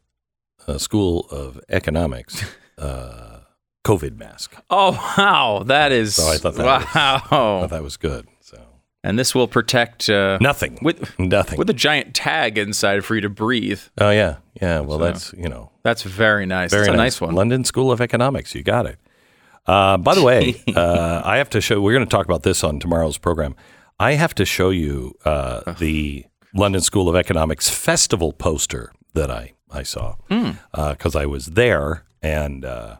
uh, 0.67 0.77
School 0.77 1.25
of 1.31 1.59
Economics 1.69 2.45
uh, 2.77 3.39
COVID 3.83 4.15
mask. 4.15 4.57
oh 4.69 4.91
wow, 5.17 5.63
that 5.65 5.91
is 5.91 6.13
So 6.13 6.27
I 6.27 6.37
thought 6.37 6.53
that 6.53 6.65
wow. 6.95 7.13
was- 7.15 7.23
I 7.25 7.27
thought 7.61 7.69
that 7.71 7.83
was 7.83 7.97
good. 7.97 8.27
And 9.03 9.17
this 9.17 9.33
will 9.33 9.47
protect 9.47 10.09
uh, 10.09 10.37
nothing 10.41 10.77
with 10.81 11.17
nothing. 11.17 11.57
with 11.57 11.69
a 11.69 11.73
giant 11.73 12.13
tag 12.13 12.57
inside 12.57 13.05
for 13.05 13.15
you 13.15 13.21
to 13.21 13.29
breathe. 13.29 13.79
oh 13.97 14.09
yeah, 14.09 14.37
yeah. 14.61 14.81
Well, 14.81 14.97
So- 14.99 15.03
that's 15.05 15.33
you 15.33 15.47
know 15.47 15.71
That's 15.83 16.03
very 16.03 16.45
nice. 16.45 16.71
very 16.71 16.85
That's 16.85 16.93
a 16.93 16.97
nice, 16.97 17.21
one. 17.21 17.33
London 17.33 17.63
School 17.63 17.91
of 17.93 18.01
Economics. 18.01 18.53
You 18.55 18.61
got 18.63 18.85
it. 18.85 18.99
Uh, 19.65 19.97
by 19.97 20.15
the 20.15 20.23
way, 20.23 20.61
uh, 20.75 21.21
I 21.23 21.37
have 21.37 21.49
to 21.51 21.61
show. 21.61 21.79
We're 21.79 21.93
going 21.93 22.05
to 22.05 22.09
talk 22.09 22.25
about 22.25 22.43
this 22.43 22.63
on 22.63 22.79
tomorrow's 22.79 23.17
program. 23.17 23.55
I 23.99 24.13
have 24.13 24.35
to 24.35 24.45
show 24.45 24.69
you 24.69 25.15
uh, 25.25 25.73
the 25.73 26.25
London 26.53 26.81
School 26.81 27.07
of 27.07 27.15
Economics 27.15 27.69
festival 27.69 28.33
poster 28.33 28.91
that 29.13 29.31
I 29.31 29.53
I 29.71 29.83
saw 29.83 30.15
Hmm. 30.29 30.51
because 30.73 31.15
I 31.15 31.25
was 31.25 31.45
there 31.47 32.03
and 32.21 32.65
uh, 32.65 32.97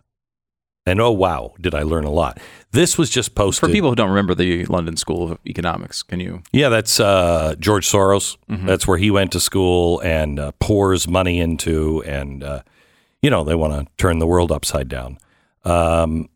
and 0.90 0.99
oh 1.02 1.11
wow, 1.11 1.53
did 1.61 1.74
I 1.74 1.84
learn 1.84 2.06
a 2.06 2.11
lot. 2.11 2.40
This 2.72 2.98
was 2.98 3.10
just 3.10 3.36
posted 3.36 3.70
For 3.70 3.74
people 3.74 3.90
who 3.90 3.95
don't 3.95 4.10
remember 4.10 4.36
the 4.36 4.66
London 4.66 4.95
School 4.98 5.32
of 5.32 5.40
Economics, 5.45 6.03
can 6.03 6.20
you? 6.20 6.41
Yeah, 6.52 6.70
that's 6.70 6.99
uh, 6.99 7.56
George 7.60 7.88
Soros. 7.88 8.38
Mhm. 8.49 8.66
That's 8.66 8.88
where 8.88 8.98
he 8.98 9.10
went 9.11 9.32
to 9.32 9.40
school 9.40 9.99
and 10.02 10.40
uh, 10.40 10.52
pours 10.60 11.07
money 11.07 11.40
into, 11.40 12.03
and 12.03 12.44
uh, 12.44 12.61
you 13.22 13.30
know 13.30 13.44
they 13.44 13.56
want 13.56 13.74
to 13.74 13.91
turn 13.98 14.20
the 14.20 14.28
world 14.28 14.52
upside 14.52 14.88
down. 14.88 15.18
Um, 15.64 16.30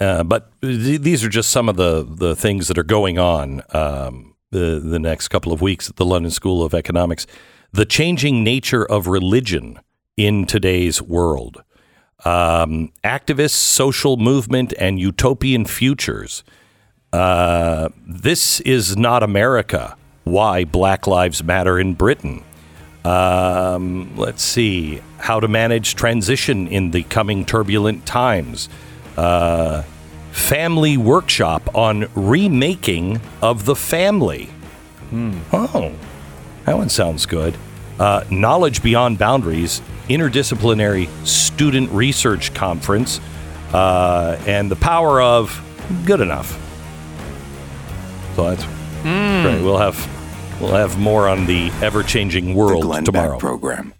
uh, 0.00 0.24
but 0.24 0.50
th- 0.60 1.00
these 1.00 1.24
are 1.24 1.28
just 1.28 1.50
some 1.50 1.68
of 1.68 1.76
the 1.76 2.04
the 2.08 2.34
things 2.34 2.68
that 2.68 2.78
are 2.78 2.82
going 2.98 3.18
on 3.18 3.62
um, 3.72 4.34
the 4.50 4.80
the 4.84 4.98
next 4.98 5.28
couple 5.28 5.52
of 5.52 5.60
weeks 5.60 5.88
at 5.90 5.96
the 5.96 6.04
London 6.04 6.30
School 6.30 6.62
of 6.64 6.74
Economics. 6.74 7.26
The 7.72 7.84
changing 7.84 8.44
nature 8.44 8.84
of 8.84 9.06
religion 9.08 9.80
in 10.16 10.46
today's 10.46 11.02
world. 11.02 11.62
Um, 12.24 12.92
activists, 13.02 13.50
social 13.50 14.16
movement, 14.16 14.72
and 14.78 14.98
utopian 14.98 15.64
futures. 15.64 16.44
Uh, 17.12 17.90
this 18.06 18.60
is 18.60 18.96
not 18.96 19.22
America. 19.22 19.96
Why 20.24 20.64
Black 20.64 21.06
Lives 21.06 21.44
Matter 21.44 21.78
in 21.78 21.94
Britain. 21.94 22.42
Um, 23.04 24.16
let's 24.16 24.42
see 24.42 25.02
how 25.18 25.38
to 25.38 25.46
manage 25.46 25.94
transition 25.94 26.66
in 26.68 26.90
the 26.92 27.02
coming 27.02 27.44
turbulent 27.44 28.06
times. 28.06 28.70
Uh, 29.16 29.82
family 30.32 30.96
workshop 30.96 31.74
on 31.74 32.08
remaking 32.14 33.20
of 33.42 33.66
the 33.66 33.76
family. 33.76 34.48
Oh, 35.52 35.92
that 36.64 36.76
one 36.76 36.88
sounds 36.88 37.26
good. 37.26 37.56
Uh, 37.98 38.24
Knowledge 38.30 38.82
Beyond 38.82 39.18
Boundaries, 39.18 39.80
Interdisciplinary 40.08 41.08
Student 41.26 41.90
Research 41.90 42.52
Conference, 42.54 43.20
uh, 43.72 44.40
and 44.46 44.70
the 44.70 44.76
power 44.76 45.22
of 45.22 45.60
good 46.04 46.20
enough. 46.20 46.60
So 48.36 48.50
that's 48.50 48.64
great. 49.02 49.62
We'll 49.62 49.78
have 49.78 49.96
we'll 50.60 50.74
have 50.74 50.98
more 50.98 51.28
on 51.28 51.46
the 51.46 51.70
ever 51.82 52.02
changing 52.02 52.54
world 52.54 52.82
Glenn 52.82 53.04
tomorrow. 53.04 53.32
Beck 53.32 53.40
Program. 53.40 53.94